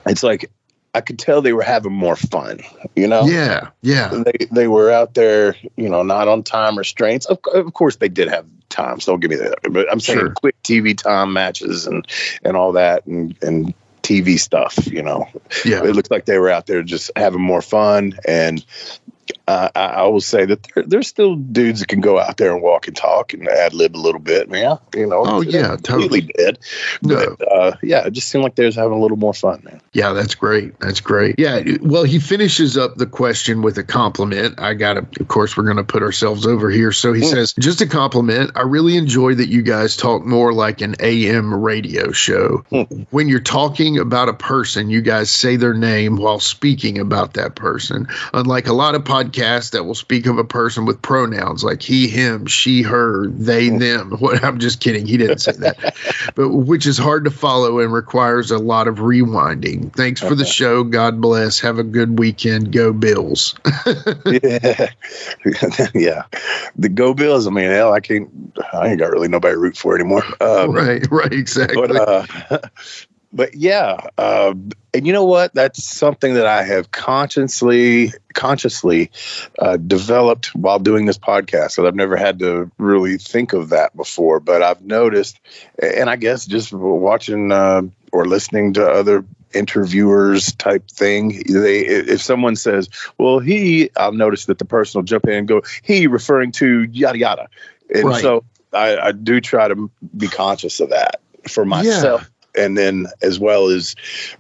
it's 0.09 0.23
like 0.23 0.51
i 0.97 1.01
could 1.01 1.19
tell 1.19 1.41
they 1.41 1.53
were 1.53 1.61
having 1.61 1.93
more 1.93 2.15
fun 2.15 2.59
you 2.95 3.07
know 3.07 3.25
Yeah, 3.25 3.69
yeah, 3.81 4.09
they 4.09 4.47
they 4.51 4.67
were 4.67 4.91
out 4.91 5.13
there 5.13 5.55
you 5.75 5.89
know 5.89 6.03
not 6.03 6.27
on 6.27 6.43
time 6.43 6.77
restraints 6.77 7.25
of, 7.27 7.39
of 7.53 7.73
course 7.73 7.97
they 7.97 8.09
did 8.09 8.27
have 8.27 8.45
times 8.69 9.05
don't 9.05 9.19
give 9.19 9.29
me 9.31 9.37
that 9.37 9.55
but 9.71 9.89
i'm 9.91 9.99
saying 9.99 10.19
Sure. 10.19 10.29
quick 10.31 10.55
tv 10.63 10.97
time 10.97 11.31
matches 11.33 11.87
and 11.87 12.05
and 12.43 12.57
all 12.57 12.73
that 12.73 13.05
and 13.05 13.37
and 13.41 13.73
tv 14.03 14.39
stuff 14.39 14.87
you 14.87 15.03
know 15.03 15.27
yeah. 15.65 15.83
it 15.83 15.95
looks 15.95 16.09
like 16.11 16.25
they 16.25 16.37
were 16.39 16.49
out 16.49 16.65
there 16.65 16.83
just 16.83 17.11
having 17.15 17.41
more 17.41 17.61
fun 17.61 18.13
and 18.27 18.65
uh, 19.47 19.69
I, 19.75 19.79
I 19.85 20.03
will 20.07 20.21
say 20.21 20.45
that 20.45 20.63
there, 20.75 20.83
there's 20.85 21.07
still 21.07 21.35
dudes 21.35 21.79
that 21.79 21.87
can 21.87 22.01
go 22.01 22.19
out 22.19 22.37
there 22.37 22.53
and 22.53 22.61
walk 22.61 22.87
and 22.87 22.95
talk 22.97 23.33
and 23.33 23.47
ad 23.47 23.73
lib 23.73 23.95
a 23.95 23.97
little 23.97 24.19
bit, 24.19 24.49
man. 24.49 24.77
You 24.95 25.07
know, 25.07 25.23
Oh, 25.25 25.41
yeah, 25.41 25.75
totally. 25.77 26.21
dead. 26.21 26.59
No. 27.01 27.35
But 27.39 27.51
uh, 27.51 27.77
yeah, 27.81 28.05
it 28.07 28.11
just 28.11 28.27
seemed 28.29 28.43
like 28.43 28.55
they 28.55 28.65
was 28.65 28.75
having 28.75 28.93
a 28.97 28.99
little 28.99 29.17
more 29.17 29.33
fun, 29.33 29.61
man. 29.63 29.81
Yeah, 29.93 30.13
that's 30.13 30.35
great. 30.35 30.79
That's 30.79 30.99
great. 31.01 31.35
Yeah. 31.37 31.61
Well, 31.81 32.03
he 32.03 32.19
finishes 32.19 32.77
up 32.77 32.95
the 32.95 33.05
question 33.05 33.61
with 33.61 33.77
a 33.77 33.83
compliment. 33.83 34.59
I 34.59 34.73
got 34.73 34.93
to, 34.95 35.21
of 35.21 35.27
course, 35.27 35.55
we're 35.55 35.63
going 35.63 35.77
to 35.77 35.83
put 35.83 36.03
ourselves 36.03 36.45
over 36.45 36.69
here. 36.69 36.91
So 36.91 37.13
he 37.13 37.21
Mm. 37.21 37.31
says, 37.31 37.53
just 37.53 37.81
a 37.81 37.87
compliment. 37.87 38.51
I 38.55 38.61
really 38.63 38.97
enjoy 38.97 39.35
that 39.35 39.47
you 39.49 39.61
guys 39.61 39.95
talk 39.95 40.25
more 40.25 40.53
like 40.53 40.81
an 40.81 40.95
AM 40.99 41.53
radio 41.53 42.11
show. 42.11 42.63
Mm. 42.71 43.07
when 43.11 43.27
you're 43.29 43.39
talking 43.39 43.97
about 43.99 44.29
a 44.29 44.33
person, 44.33 44.89
you 44.89 45.01
guys 45.01 45.29
say 45.29 45.55
their 45.55 45.73
name 45.73 46.15
while 46.17 46.39
speaking 46.39 46.99
about 46.99 47.33
that 47.33 47.55
person. 47.55 48.07
Unlike 48.33 48.67
a 48.67 48.73
lot 48.73 48.93
of 48.95 49.03
podcasts 49.03 49.36
that 49.37 49.83
will 49.83 49.95
speak 49.95 50.25
of 50.25 50.37
a 50.37 50.43
person 50.43 50.85
with 50.85 51.01
pronouns 51.01 51.63
like 51.63 51.81
he, 51.81 52.07
him, 52.07 52.45
she, 52.45 52.81
her, 52.81 53.27
they, 53.27 53.69
them. 53.69 54.11
What 54.17 54.43
I'm 54.43 54.59
just 54.59 54.79
kidding. 54.79 55.05
He 55.05 55.17
didn't 55.17 55.39
say 55.39 55.51
that. 55.53 55.95
but 56.35 56.49
which 56.49 56.87
is 56.87 56.97
hard 56.97 57.25
to 57.25 57.31
follow 57.31 57.79
and 57.79 57.93
requires 57.93 58.51
a 58.51 58.57
lot 58.57 58.87
of 58.87 58.97
rewinding. 58.97 59.93
Thanks 59.93 60.21
for 60.21 60.33
the 60.33 60.45
show. 60.45 60.83
God 60.83 61.21
bless. 61.21 61.59
Have 61.59 61.77
a 61.77 61.83
good 61.83 62.17
weekend. 62.17 62.73
Go 62.73 62.93
Bills. 62.93 63.55
yeah, 64.25 64.89
yeah. 65.93 66.23
The 66.75 66.89
Go 66.89 67.13
Bills. 67.13 67.47
I 67.47 67.51
mean, 67.51 67.69
hell, 67.69 67.93
I 67.93 67.99
can't. 67.99 68.29
I 68.73 68.89
ain't 68.89 68.99
got 68.99 69.11
really 69.11 69.27
nobody 69.27 69.53
to 69.53 69.59
root 69.59 69.77
for 69.77 69.95
anymore. 69.95 70.23
Um, 70.41 70.71
right, 70.71 71.05
right, 71.11 71.31
exactly. 71.31 71.87
but 71.87 71.95
uh, 71.95 72.59
but 73.37 73.53
yeah, 73.53 73.97
uh, 74.17 74.55
and 74.95 75.05
you 75.05 75.13
know 75.13 75.25
what? 75.25 75.53
That's 75.53 75.83
something 75.83 76.33
that 76.33 76.47
I 76.47 76.63
have 76.63 76.89
consciously 76.89 78.11
consciously 78.33 79.11
uh, 79.59 79.77
developed 79.77 80.55
while 80.55 80.79
doing 80.79 81.05
this 81.05 81.19
podcast. 81.19 81.75
That 81.75 81.85
I've 81.85 81.93
never 81.95 82.17
had 82.17 82.39
to 82.39 82.71
really 82.79 83.19
think 83.19 83.53
of 83.53 83.69
that 83.69 83.95
before, 83.95 84.39
but 84.39 84.63
I've 84.63 84.81
noticed, 84.81 85.39
and 85.79 86.09
I 86.09 86.15
guess 86.15 86.47
just 86.47 86.73
watching 86.73 87.51
uh, 87.51 87.83
or 88.11 88.25
listening 88.25 88.73
to 88.73 88.85
other 88.89 89.23
interviewers 89.53 90.53
type 90.53 90.89
thing 90.89 91.29
they 91.47 91.79
if 91.79 92.21
someone 92.21 92.57
says 92.57 92.89
well 93.17 93.39
he 93.39 93.89
i'll 93.95 94.11
notice 94.11 94.47
that 94.47 94.59
the 94.59 94.65
person 94.65 94.99
will 94.99 95.05
jump 95.05 95.25
in 95.25 95.33
and 95.33 95.47
go 95.47 95.61
he 95.83 96.05
referring 96.07 96.51
to 96.51 96.83
yada 96.91 97.17
yada 97.17 97.47
and 97.95 98.03
Right. 98.03 98.21
so 98.21 98.43
I, 98.73 98.97
I 98.97 99.11
do 99.13 99.39
try 99.39 99.69
to 99.69 99.89
be 100.15 100.27
conscious 100.27 100.81
of 100.81 100.89
that 100.89 101.21
for 101.47 101.63
myself 101.63 102.29
and 102.57 102.77
then 102.77 103.07
as 103.21 103.39
well 103.39 103.67
as 103.67 103.95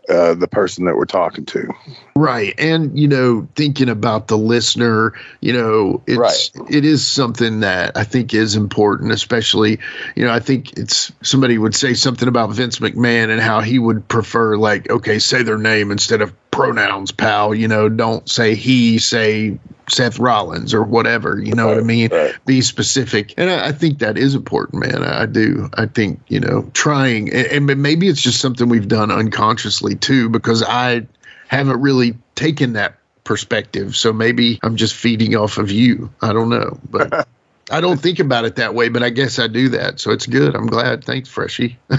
uh, 0.09 0.33
the 0.33 0.47
person 0.47 0.85
that 0.85 0.95
we're 0.95 1.05
talking 1.05 1.45
to. 1.45 1.69
Right. 2.15 2.53
And, 2.57 2.97
you 2.97 3.07
know, 3.07 3.47
thinking 3.55 3.89
about 3.89 4.27
the 4.27 4.37
listener, 4.37 5.13
you 5.39 5.53
know, 5.53 6.01
it's, 6.07 6.17
Right. 6.17 6.71
it 6.71 6.83
is 6.83 7.05
something 7.05 7.59
that 7.61 7.95
I 7.95 8.03
think 8.03 8.33
is 8.33 8.55
important, 8.55 9.11
especially, 9.11 9.79
you 10.15 10.25
know, 10.25 10.31
I 10.31 10.39
think 10.39 10.77
it's 10.77 11.11
somebody 11.21 11.57
would 11.57 11.75
say 11.75 11.93
something 11.93 12.27
about 12.27 12.51
Vince 12.51 12.79
McMahon 12.79 13.29
and 13.29 13.39
how 13.39 13.61
he 13.61 13.77
would 13.77 14.07
prefer, 14.07 14.57
like, 14.57 14.89
okay, 14.89 15.19
say 15.19 15.43
their 15.43 15.57
name 15.59 15.91
instead 15.91 16.21
of 16.21 16.33
pronouns, 16.57 17.11
pal, 17.11 17.55
you 17.55 17.67
know, 17.67 17.89
don't 17.89 18.27
say 18.29 18.55
he, 18.55 18.97
say 18.99 19.59
Seth 19.89 20.19
Rollins 20.19 20.73
or 20.73 20.83
whatever, 20.83 21.39
you 21.39 21.53
know 21.53 21.67
what 21.67 21.77
I 21.77 21.81
mean? 21.81 22.09
Right. 22.11 22.35
Be 22.45 22.61
specific. 22.61 23.33
And 23.37 23.49
I, 23.49 23.67
I 23.67 23.71
think 23.71 23.99
that 23.99 24.17
is 24.17 24.35
important, 24.35 24.85
man. 24.85 25.03
I, 25.03 25.23
I 25.23 25.25
do. 25.25 25.69
I 25.73 25.85
think, 25.85 26.21
you 26.27 26.39
know, 26.39 26.69
trying, 26.73 27.31
and, 27.33 27.69
and 27.69 27.81
maybe 27.81 28.07
it's 28.07 28.21
just 28.21 28.39
something 28.39 28.67
we've 28.69 28.87
done 28.87 29.11
unconsciously 29.11 29.95
too, 29.95 30.29
because 30.29 30.63
I, 30.63 31.07
haven't 31.47 31.81
really 31.81 32.17
taken 32.35 32.73
that 32.73 32.97
perspective. 33.23 33.95
So 33.95 34.13
maybe 34.13 34.59
I'm 34.61 34.75
just 34.75 34.93
feeding 34.93 35.35
off 35.35 35.57
of 35.57 35.71
you. 35.71 36.11
I 36.21 36.33
don't 36.33 36.49
know, 36.49 36.79
but 36.89 37.27
I 37.71 37.81
don't 37.81 37.99
think 37.99 38.19
about 38.19 38.45
it 38.45 38.57
that 38.57 38.73
way. 38.73 38.89
But 38.89 39.03
I 39.03 39.09
guess 39.09 39.39
I 39.39 39.47
do 39.47 39.69
that, 39.69 39.99
so 39.99 40.11
it's 40.11 40.27
good. 40.27 40.55
I'm 40.55 40.67
glad. 40.67 41.03
Thanks, 41.03 41.29
Freshie. 41.29 41.79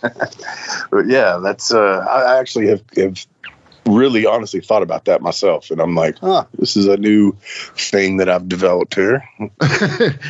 But 0.00 1.06
yeah, 1.06 1.38
that's 1.42 1.72
uh, 1.72 2.06
I 2.08 2.38
actually 2.38 2.68
have, 2.68 2.82
have 2.96 3.26
really 3.86 4.26
honestly 4.26 4.60
thought 4.60 4.82
about 4.82 5.06
that 5.06 5.22
myself, 5.22 5.70
and 5.70 5.80
I'm 5.80 5.94
like, 5.94 6.18
huh, 6.18 6.44
this 6.52 6.76
is 6.76 6.86
a 6.86 6.96
new 6.96 7.32
thing 7.76 8.18
that 8.18 8.28
I've 8.28 8.48
developed 8.48 8.94
here. 8.94 9.28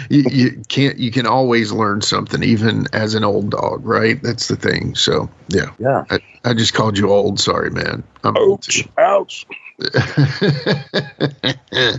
you, 0.09 0.25
you 0.31 0.63
can't. 0.69 0.99
You 0.99 1.11
can 1.11 1.27
always 1.27 1.73
learn 1.73 2.01
something, 2.01 2.43
even 2.43 2.87
as 2.93 3.15
an 3.15 3.25
old 3.25 3.51
dog, 3.51 3.85
right? 3.85 4.23
That's 4.23 4.49
the 4.49 4.57
thing. 4.57 4.95
So 4.95 5.31
yeah, 5.49 5.73
Yeah. 5.79 6.05
I, 6.11 6.21
I 6.45 6.55
just 6.55 6.75
called 6.75 6.99
you 6.99 7.11
old. 7.11 7.41
Sorry, 7.41 7.71
man. 7.71 8.05
I'm 8.25 8.37
Ouch! 8.37 8.87
Ouch! 8.99 9.47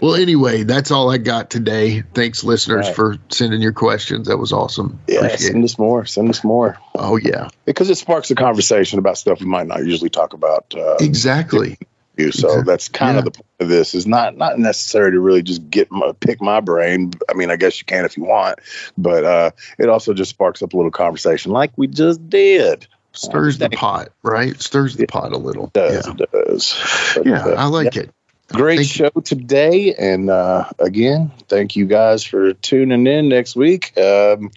well, 0.02 0.16
anyway, 0.16 0.64
that's 0.64 0.92
all 0.92 1.10
I 1.12 1.18
got 1.18 1.50
today. 1.50 2.02
Thanks, 2.02 2.44
listeners, 2.44 2.88
Right. 2.88 2.96
for 2.96 3.18
sending 3.30 3.62
your 3.62 3.72
questions. 3.72 4.28
That 4.28 4.38
was 4.38 4.52
awesome. 4.54 5.00
Yeah, 5.08 5.20
Appreciate 5.20 5.40
send 5.40 5.58
it. 5.64 5.66
us 5.66 5.78
more. 5.80 6.06
Send 6.06 6.30
us 6.30 6.44
more 6.44 6.78
Oh 6.96 7.18
yeah, 7.18 7.48
because 7.66 7.90
it 7.90 7.96
sparks 7.98 8.32
a 8.32 8.36
conversation 8.36 9.00
about 9.00 9.18
stuff 9.18 9.40
we 9.40 9.46
might 9.46 9.68
not 9.68 9.86
usually 9.86 10.10
talk 10.10 10.34
about. 10.34 10.74
Uh, 10.76 10.96
exactly. 11.00 11.78
you. 12.18 12.32
So 12.34 12.48
Exactly. 12.48 12.64
that's 12.64 12.88
kind 12.90 13.18
of 13.18 13.24
the 13.26 13.32
point 13.32 13.46
of 13.62 13.70
this 13.70 13.96
is 13.96 14.06
not 14.06 14.36
not 14.36 14.60
necessary 14.60 15.12
to 15.12 15.20
really 15.22 15.42
just 15.42 15.70
get 15.70 15.90
my, 15.90 16.12
pick 16.20 16.42
my 16.42 16.60
brain. 16.60 17.12
I 17.30 17.34
mean, 17.34 17.50
I 17.50 17.56
guess 17.56 17.80
you 17.80 17.86
can 17.86 18.04
if 18.04 18.18
you 18.18 18.24
want, 18.24 18.60
but 18.98 19.24
uh, 19.24 19.52
it 19.78 19.88
also 19.88 20.14
just 20.14 20.32
sparks 20.32 20.62
up 20.62 20.74
a 20.74 20.76
little 20.76 20.92
conversation 20.92 21.54
like 21.54 21.72
we 21.78 21.88
just 21.88 22.30
did. 22.30 22.88
Stirs 23.20 23.58
the 23.58 23.70
pot, 23.70 24.10
right? 24.24 24.60
Stirs 24.62 24.96
the 24.96 25.04
Yeah. 25.04 25.08
pot 25.08 25.34
a 25.34 25.38
little. 25.38 25.66
It 25.66 25.74
does 25.74 26.08
Yeah, 26.08 26.14
it 26.14 26.32
does? 26.32 27.14
But, 27.16 27.26
yeah, 27.26 27.46
uh, 27.46 27.56
I 27.58 27.66
like 27.66 27.96
it. 27.96 28.10
Great 28.52 28.78
Thank 28.78 28.90
show 28.90 29.10
today, 29.22 29.94
and 29.94 30.28
uh, 30.30 30.68
again, 30.80 31.32
thank 31.48 31.76
you 31.76 31.86
guys 31.86 32.24
for 32.24 32.54
tuning 32.54 33.06
in. 33.06 33.30
Next 33.30 33.56
week, 33.56 33.96
um, 33.96 34.50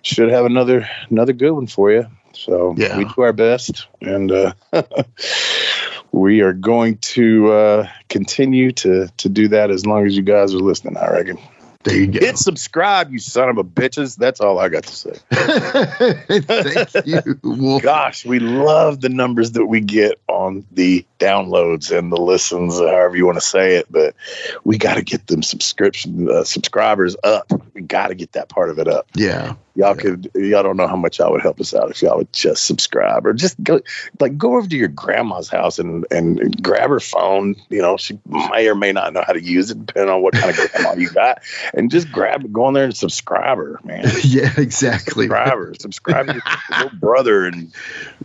should 0.00 0.30
have 0.30 0.46
another 0.46 0.88
another 1.10 1.34
good 1.34 1.52
one 1.52 1.66
for 1.66 1.92
you. 1.92 2.06
So 2.32 2.74
Yeah. 2.76 2.96
we 2.96 3.04
do 3.04 3.20
our 3.22 3.34
best, 3.34 3.86
and 4.00 4.32
uh, 4.32 4.54
we 6.12 6.40
are 6.40 6.54
going 6.54 6.96
to 6.98 7.52
uh, 7.52 7.88
continue 8.08 8.72
to 8.72 9.08
to 9.18 9.28
do 9.28 9.48
that 9.48 9.70
as 9.70 9.84
long 9.84 10.06
as 10.06 10.16
you 10.16 10.22
guys 10.22 10.54
are 10.54 10.58
listening. 10.58 10.96
I 10.96 11.10
reckon. 11.10 11.38
There 11.84 11.96
you 11.96 12.06
go. 12.06 12.18
Hit 12.18 12.38
subscribe, 12.38 13.12
you 13.12 13.18
son 13.18 13.50
of 13.50 13.58
a 13.58 13.64
bitches. 13.64 14.16
That's 14.16 14.40
all 14.40 14.58
I 14.58 14.70
got 14.70 14.84
to 14.84 14.94
say. 14.94 15.12
Thank 15.30 17.06
you, 17.06 17.38
Wolf. 17.42 17.82
Gosh, 17.82 18.24
we 18.24 18.38
love 18.38 19.00
the 19.02 19.10
numbers 19.10 19.52
that 19.52 19.66
we 19.66 19.80
get 19.80 20.18
on 20.26 20.64
the 20.72 21.04
downloads 21.18 21.96
and 21.96 22.10
the 22.10 22.16
listens, 22.16 22.78
however 22.78 23.16
you 23.16 23.26
want 23.26 23.36
to 23.36 23.44
say 23.44 23.76
it. 23.76 23.86
But 23.90 24.14
we 24.64 24.78
got 24.78 24.94
to 24.94 25.02
get 25.02 25.26
them 25.26 25.42
subscription 25.42 26.30
uh, 26.30 26.44
subscribers 26.44 27.16
up. 27.22 27.52
We 27.74 27.82
got 27.82 28.08
to 28.08 28.14
get 28.14 28.32
that 28.32 28.48
part 28.48 28.70
of 28.70 28.78
it 28.78 28.88
up. 28.88 29.06
Yeah, 29.14 29.54
Y'all 29.76 29.96
Yeah. 29.96 30.02
could, 30.02 30.30
y'all 30.34 30.62
don't 30.62 30.76
know 30.76 30.86
how 30.86 30.96
much 30.96 31.18
y'all 31.18 31.32
would 31.32 31.42
help 31.42 31.60
us 31.60 31.74
out 31.74 31.90
if 31.90 32.00
y'all 32.00 32.16
would 32.16 32.32
just 32.32 32.64
subscribe 32.64 33.26
or 33.26 33.32
just 33.32 33.60
go, 33.62 33.80
like, 34.20 34.38
go 34.38 34.56
over 34.56 34.68
to 34.68 34.76
your 34.76 34.88
grandma's 34.88 35.48
house 35.48 35.80
and 35.80 36.06
and 36.12 36.62
grab 36.62 36.90
her 36.90 37.00
phone. 37.00 37.56
You 37.70 37.82
know, 37.82 37.96
she 37.96 38.18
may 38.26 38.68
or 38.68 38.76
may 38.76 38.92
not 38.92 39.12
know 39.12 39.22
how 39.26 39.32
to 39.32 39.42
use 39.42 39.70
it, 39.72 39.84
depending 39.84 40.14
on 40.14 40.22
what 40.22 40.34
kind 40.34 40.50
of 40.50 40.56
grandma 40.72 40.94
you 40.94 41.10
got, 41.10 41.42
and 41.76 41.90
just 41.90 42.10
grab, 42.10 42.50
go 42.52 42.64
on 42.64 42.74
there 42.74 42.84
and 42.84 42.96
subscribe 42.96 43.58
her, 43.58 43.80
man. 43.84 44.04
yeah, 44.22 44.52
exactly. 44.56 45.24
Subscribe 45.26 45.58
her, 45.58 45.74
subscribe 45.78 46.26
to 46.26 46.34
your 46.34 46.42
little 46.70 46.98
brother, 46.98 47.46
and 47.46 47.72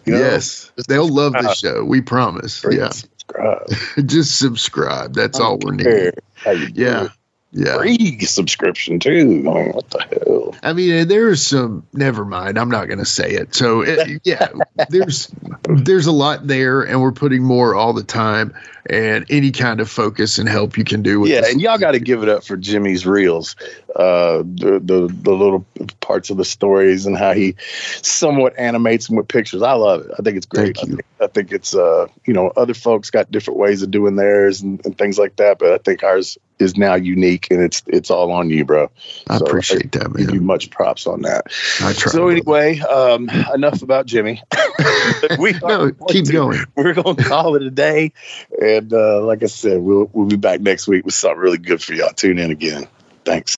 you 0.06 0.14
know, 0.14 0.20
yes, 0.20 0.72
they'll 0.88 1.08
love 1.08 1.34
the 1.34 1.54
show. 1.56 1.84
We 1.84 2.02
promise. 2.02 2.64
Yeah, 2.70 2.90
subscribe. 2.90 3.68
just 4.06 4.38
subscribe. 4.38 5.14
That's 5.14 5.40
all 5.40 5.58
we're 5.62 5.74
needing. 5.74 6.12
How 6.36 6.52
you 6.52 6.70
do 6.70 6.82
Yeah. 6.82 7.08
Yeah. 7.52 7.78
Free 7.78 8.20
subscription 8.20 9.00
too. 9.00 9.10
I 9.20 9.24
mean, 9.24 9.44
what 9.72 9.90
the 9.90 10.02
hell? 10.02 10.56
I 10.62 10.74
mean, 10.74 11.08
there's 11.08 11.42
some. 11.46 11.86
Never 11.94 12.24
mind. 12.24 12.60
I'm 12.60 12.70
not 12.70 12.88
going 12.88 13.00
to 13.00 13.06
say 13.06 13.32
it. 13.32 13.56
So 13.56 13.82
it, 13.82 14.22
yeah, 14.26 14.50
there's 14.90 15.32
there's 15.64 16.06
a 16.06 16.12
lot 16.12 16.46
there, 16.46 16.82
and 16.82 17.02
we're 17.02 17.12
putting 17.12 17.44
more 17.44 17.76
all 17.76 17.94
the 17.94 18.04
time. 18.04 18.54
And 18.90 19.26
any 19.30 19.52
kind 19.52 19.82
of 19.82 19.90
focus 19.90 20.40
and 20.40 20.50
help 20.50 20.76
you 20.76 20.84
can 20.84 21.04
do 21.04 21.20
with 21.20 21.30
Yeah, 21.30 21.42
this. 21.42 21.52
and 21.52 21.62
y'all 21.62 21.78
got 21.78 21.92
to 21.92 22.00
give 22.00 22.24
it 22.24 22.30
up 22.30 22.44
for 22.44 22.58
Jimmy's 22.58 23.06
reels, 23.06 23.56
uh, 23.96 24.38
the, 24.40 24.82
the 24.84 25.08
the 25.14 25.32
little 25.32 25.64
parts 26.00 26.32
of 26.32 26.38
the 26.38 26.46
stories 26.46 27.06
and 27.06 27.16
how 27.16 27.34
he 27.34 27.56
somewhat 28.02 28.58
animates 28.58 29.06
them 29.06 29.18
with 29.18 29.28
pictures. 29.28 29.62
I 29.62 29.74
love 29.74 30.06
it. 30.06 30.12
I 30.18 30.24
think 30.24 30.38
it's 30.38 30.48
great. 30.48 30.76
I, 30.80 30.86
think, 30.86 31.02
I 31.22 31.28
think 31.28 31.52
it's 31.52 31.76
uh, 31.76 32.08
you 32.26 32.34
know, 32.34 32.48
other 32.48 32.74
folks 32.74 33.12
got 33.12 33.30
different 33.30 33.60
ways 33.60 33.84
of 33.84 33.92
doing 33.92 34.16
theirs 34.16 34.62
and, 34.62 34.84
and 34.84 34.98
things 34.98 35.20
like 35.20 35.36
that, 35.36 35.60
but 35.60 35.72
I 35.72 35.78
think 35.78 36.04
ours 36.04 36.40
is 36.60 36.76
now 36.78 36.96
unique 36.96 37.48
and 37.52 37.62
it's 37.62 37.82
it's 37.88 38.12
all 38.12 38.32
on 38.32 38.50
you, 38.50 38.66
bro. 38.66 38.92
I 39.30 39.38
So, 39.38 39.46
appreciate 39.46 39.92
that, 39.94 40.14
man. 40.14 40.26
Give 40.26 40.36
you 40.36 40.42
much 40.42 40.70
props 40.70 41.08
on 41.08 41.22
that. 41.22 41.46
I 41.82 41.94
try. 41.94 42.12
So 42.12 42.28
anyway, 42.28 42.80
um, 42.80 43.30
enough 43.54 43.82
about 43.82 44.06
Jimmy. 44.06 44.42
we 45.40 45.54
are 45.56 45.60
no, 45.62 45.92
going 45.92 45.96
keep 46.10 46.26
to- 46.26 46.32
going. 46.32 46.60
We're 46.76 46.94
going 46.94 47.16
to 47.16 47.24
call 47.24 47.56
it 47.56 47.62
a 47.64 47.72
day, 47.72 48.14
and 48.62 48.92
uh, 48.94 49.22
like 49.24 49.42
I 49.44 49.48
said, 49.48 49.80
we'll 49.82 50.10
we'll 50.14 50.28
be 50.28 50.36
back 50.38 50.62
next 50.62 50.88
week 50.88 51.06
with 51.06 51.14
something 51.14 51.40
really 51.40 51.58
good 51.58 51.82
for 51.82 51.94
y'all. 51.94 52.10
Tune 52.10 52.40
in 52.40 52.52
again. 52.52 52.88
Thanks. 53.26 53.56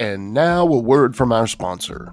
And 0.00 0.32
now 0.32 0.62
a 0.66 0.78
word 0.78 1.16
from 1.16 1.32
our 1.32 1.46
sponsor. 1.46 2.12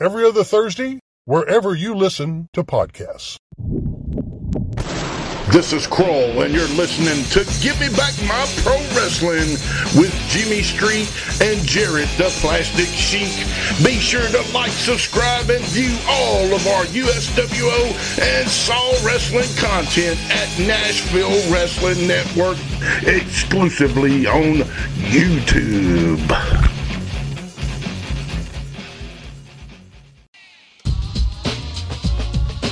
Every 0.00 0.24
other 0.24 0.42
Thursday, 0.42 0.98
wherever 1.26 1.74
you 1.74 1.94
listen 1.94 2.48
to 2.54 2.64
podcasts. 2.64 3.36
This 5.52 5.72
is 5.72 5.84
Kroll, 5.84 6.42
and 6.42 6.54
you're 6.54 6.68
listening 6.68 7.24
to 7.30 7.40
Give 7.60 7.78
Me 7.80 7.88
Back 7.96 8.14
My 8.22 8.46
Pro 8.62 8.76
Wrestling 8.94 9.50
with 9.98 10.14
Jimmy 10.28 10.62
Street 10.62 11.10
and 11.42 11.66
Jared 11.66 12.08
the 12.18 12.30
Plastic 12.40 12.86
Chic. 12.86 13.34
Be 13.84 13.98
sure 13.98 14.26
to 14.28 14.52
like, 14.54 14.70
subscribe, 14.70 15.50
and 15.50 15.64
view 15.64 15.96
all 16.08 16.54
of 16.54 16.64
our 16.68 16.84
USWO 16.84 18.20
and 18.22 18.48
Saw 18.48 18.92
Wrestling 19.04 19.50
content 19.56 20.20
at 20.30 20.48
Nashville 20.60 21.52
Wrestling 21.52 22.06
Network 22.06 22.56
exclusively 23.04 24.28
on 24.28 24.62
YouTube. 25.10 26.69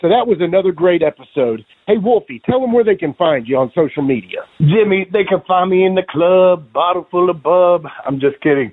So 0.00 0.08
that 0.08 0.26
was 0.26 0.38
another 0.40 0.72
great 0.72 1.02
episode. 1.02 1.64
Hey, 1.86 1.98
Wolfie, 1.98 2.40
tell 2.48 2.60
them 2.60 2.72
where 2.72 2.84
they 2.84 2.96
can 2.96 3.12
find 3.14 3.46
you 3.46 3.58
on 3.58 3.70
social 3.74 4.02
media. 4.02 4.40
Jimmy, 4.58 5.06
they 5.12 5.24
can 5.24 5.42
find 5.46 5.70
me 5.70 5.84
in 5.84 5.94
the 5.94 6.02
club, 6.08 6.72
bottle 6.72 7.06
full 7.10 7.28
of 7.28 7.42
bub. 7.42 7.84
I'm 8.06 8.18
just 8.18 8.40
kidding. 8.40 8.72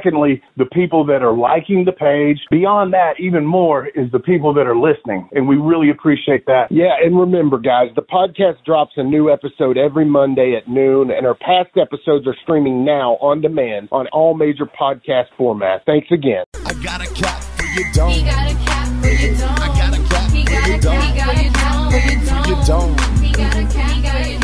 Secondly, 0.01 0.41
the 0.57 0.65
people 0.65 1.05
that 1.05 1.21
are 1.21 1.35
liking 1.35 1.85
the 1.85 1.91
page. 1.91 2.37
Beyond 2.49 2.93
that, 2.93 3.13
even 3.19 3.45
more 3.45 3.87
is 3.87 4.11
the 4.11 4.19
people 4.19 4.53
that 4.55 4.65
are 4.67 4.75
listening. 4.75 5.29
And 5.33 5.47
we 5.47 5.57
really 5.57 5.89
appreciate 5.91 6.45
that. 6.47 6.67
Yeah. 6.71 6.95
And 7.03 7.19
remember, 7.19 7.59
guys, 7.59 7.89
the 7.95 8.01
podcast 8.01 8.63
drops 8.65 8.93
a 8.97 9.03
new 9.03 9.31
episode 9.31 9.77
every 9.77 10.05
Monday 10.05 10.55
at 10.57 10.67
noon, 10.69 11.11
and 11.11 11.25
our 11.25 11.35
past 11.35 11.69
episodes 11.79 12.25
are 12.27 12.35
streaming 12.43 12.83
now 12.85 13.11
on 13.21 13.41
demand 13.41 13.89
on 13.91 14.07
all 14.07 14.33
major 14.33 14.65
podcast 14.65 15.25
formats. 15.39 15.81
Thanks 15.85 16.07
again. 16.11 16.45
I 16.65 16.73
got 16.83 17.01
a 17.05 17.13
cap 17.13 17.41
for 17.43 17.65
your 17.65 17.91
dome. 17.93 18.11
He 18.11 18.23
got 18.23 18.51
a 18.51 18.55
cap 18.65 18.87
for 19.01 19.07
your 19.09 19.35
dome. 19.37 19.49
I 19.59 19.67
got 19.67 19.93
a 19.93 20.01
cap 20.01 20.31
for 20.31 20.35
a 20.35 20.39
your 20.39 20.47
cap. 20.47 20.81
dome. 20.81 21.01
He 21.01 21.13
got 21.13 21.37
a 21.37 21.51
cap 21.53 21.91
for 21.91 21.97
your 21.97 22.21
For 22.21 22.49
your 22.49 22.63
dome. 22.65 22.95
dome. 22.95 23.23
He 23.23 23.31
got 23.33 23.55
a 23.55 23.63
cap 23.63 23.73
for 23.73 24.29
your 24.29 24.39
dome. 24.39 24.40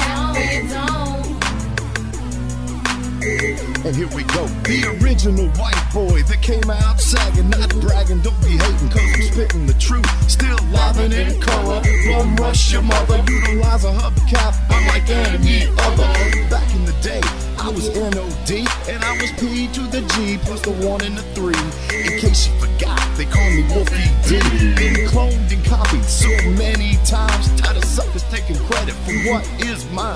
And 3.28 3.94
here 3.94 4.08
we 4.16 4.24
go. 4.24 4.48
The 4.64 4.98
original 5.02 5.48
white 5.60 5.84
boy 5.94 6.24
that 6.24 6.42
came 6.42 6.70
out 6.70 7.00
sagging, 7.02 7.50
not 7.50 7.70
bragging, 7.82 8.22
don't 8.22 8.40
be 8.42 8.56
hating, 8.56 8.88
cause 8.88 9.04
I'm 9.04 9.22
spitting 9.22 9.66
the 9.66 9.74
truth. 9.74 10.08
Still 10.32 10.56
livin' 10.72 11.12
in 11.12 11.42
color. 11.42 11.82
Bum 12.08 12.38
rush 12.38 12.72
your 12.72 12.84
mother, 12.84 13.18
utilize 13.28 13.84
a 13.84 13.92
hubcap, 13.92 14.56
unlike 14.72 15.10
any 15.10 15.68
other. 15.68 16.08
Back 16.50 16.74
in 16.74 16.86
the 16.86 16.96
day, 17.04 17.20
I 17.60 17.68
was 17.70 17.92
NOD, 17.92 18.64
and 18.88 19.04
I 19.04 19.12
was 19.20 19.32
P 19.36 19.68
to 19.74 19.82
the 19.92 20.02
G, 20.16 20.38
plus 20.44 20.62
the 20.62 20.72
one 20.88 21.04
and 21.04 21.18
the 21.18 21.24
three. 21.36 21.60
In 21.92 22.20
case 22.20 22.48
you 22.48 22.54
forgot, 22.64 23.04
they 23.18 23.26
call 23.26 23.50
me 23.52 23.64
Wolfie 23.68 24.08
D. 24.24 24.40
Been 24.80 25.04
cloned 25.12 25.52
and 25.52 25.66
copied 25.66 26.06
so 26.06 26.30
many 26.56 26.96
times, 27.04 27.52
tired 27.60 27.78
suckers 27.98 28.30
taking 28.30 28.56
credit 28.70 28.94
for 28.94 29.14
what 29.26 29.42
is 29.66 29.82
mine. 29.90 30.14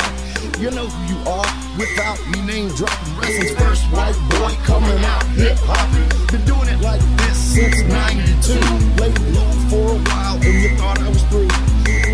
You 0.62 0.70
know 0.70 0.86
who 0.86 1.02
you 1.10 1.18
are 1.26 1.50
without 1.82 2.22
me 2.30 2.40
name 2.46 2.70
dropping. 2.78 3.10
Wrestling's 3.18 3.58
first 3.58 3.84
white 3.90 4.14
boy 4.38 4.54
coming 4.70 5.02
out 5.04 5.26
hip 5.34 5.58
hop. 5.66 5.90
Been 6.30 6.46
doing 6.46 6.70
it 6.70 6.80
like 6.82 7.02
this 7.26 7.38
since 7.58 7.82
92. 7.82 8.62
Laid 9.02 9.18
low 9.34 9.50
for 9.74 9.86
a 9.96 10.00
while 10.14 10.38
and 10.46 10.62
you 10.62 10.78
thought 10.78 11.02
I 11.02 11.10
was 11.10 11.24
through. 11.34 11.50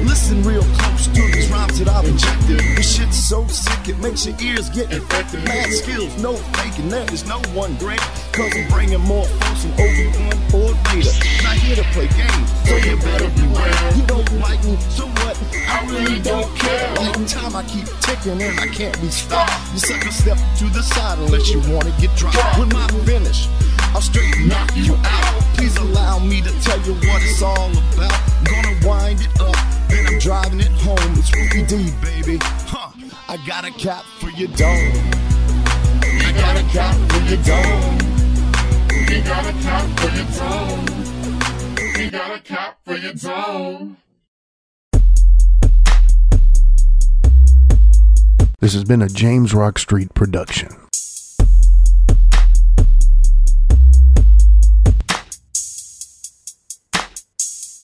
Listen 0.08 0.42
real 0.44 0.64
close 0.80 1.08
to 1.08 1.22
these 1.36 1.50
rhymes 1.52 1.80
that 1.80 1.90
I've 1.90 2.08
injected. 2.08 2.60
This 2.78 2.96
shit's 2.96 3.18
so 3.18 3.46
sick 3.48 3.90
it 3.90 4.00
makes 4.00 4.26
your 4.26 4.40
ears 4.40 4.70
get 4.70 4.94
infected. 4.94 5.44
Mad 5.44 5.68
skills, 5.74 6.16
no 6.24 6.36
faking, 6.56 6.88
that. 6.90 7.08
there 7.08 7.14
is 7.14 7.28
no 7.28 7.40
one 7.52 7.76
great. 7.76 8.00
Cause 8.32 8.56
I'm 8.56 8.70
bringing 8.70 9.02
more 9.02 9.26
folks 9.26 9.64
than 9.66 9.74
Obi-Wan 9.74 10.38
or 10.56 10.72
Vader. 10.96 11.12
Here 11.68 11.76
to 11.76 11.84
play 11.92 12.08
games, 12.16 12.50
so 12.64 12.78
you 12.78 12.96
better 12.96 13.28
beware. 13.36 13.92
You 13.98 14.06
don't 14.08 14.40
like 14.40 14.64
me, 14.64 14.78
so 14.88 15.06
what? 15.06 15.36
I 15.68 15.86
really 15.92 16.22
don't 16.22 16.48
care. 16.56 16.96
Like 16.96 17.28
time 17.28 17.58
I 17.58 17.64
keep 17.68 17.84
ticking 18.00 18.42
and 18.42 18.58
I 18.58 18.68
can't 18.68 18.96
be 19.02 19.10
stopped. 19.10 19.52
You 19.74 19.80
sucker 19.80 20.12
step 20.12 20.38
to 20.60 20.70
the 20.70 20.82
side 20.82 21.20
unless 21.20 21.50
you 21.50 21.60
wanna 21.68 21.92
get 22.00 22.16
dropped. 22.16 22.58
With 22.58 22.72
my 22.72 22.88
finish, 23.04 23.50
I'll 23.92 24.00
straight 24.00 24.34
knock 24.48 24.72
you 24.78 24.96
out. 24.96 25.44
Please 25.58 25.76
allow 25.76 26.20
me 26.20 26.42
to 26.42 26.52
tell 26.62 26.80
you 26.88 26.94
what 26.94 27.22
it's 27.22 27.42
all 27.42 27.70
about. 27.92 28.16
I'm 28.16 28.44
gonna 28.46 28.88
wind 28.88 29.20
it 29.20 29.42
up, 29.42 29.58
then 29.90 30.08
I'm 30.08 30.20
driving 30.20 30.62
it 30.62 30.72
home. 30.80 31.20
It's 31.20 31.36
Ruby 31.36 31.68
D, 31.68 31.92
baby. 32.02 32.38
Huh. 32.72 32.92
I 33.28 33.36
got 33.46 33.66
a 33.66 33.72
cap 33.72 34.06
for 34.22 34.30
your 34.30 34.48
dome. 34.56 34.96
I 36.02 36.32
got 36.32 36.56
a 36.56 36.64
cap 36.72 36.96
for 37.12 37.20
your 37.28 37.44
dome. 37.44 38.00
He 39.10 39.20
got 39.20 39.46
a 39.46 39.52
cap 39.62 40.00
for 40.00 40.16
your 40.16 40.28
dome. 40.32 41.17
He 41.98 42.12
got 42.12 42.38
a 42.38 42.40
cap 42.40 42.78
for 42.86 42.96
your 42.96 43.14
dome. 43.14 43.98
This 48.60 48.76
has 48.76 48.84
been 48.84 49.02
a 49.02 49.10
James 49.10 49.52
Rock 49.56 49.80
Street 49.80 50.14
production. 50.14 50.87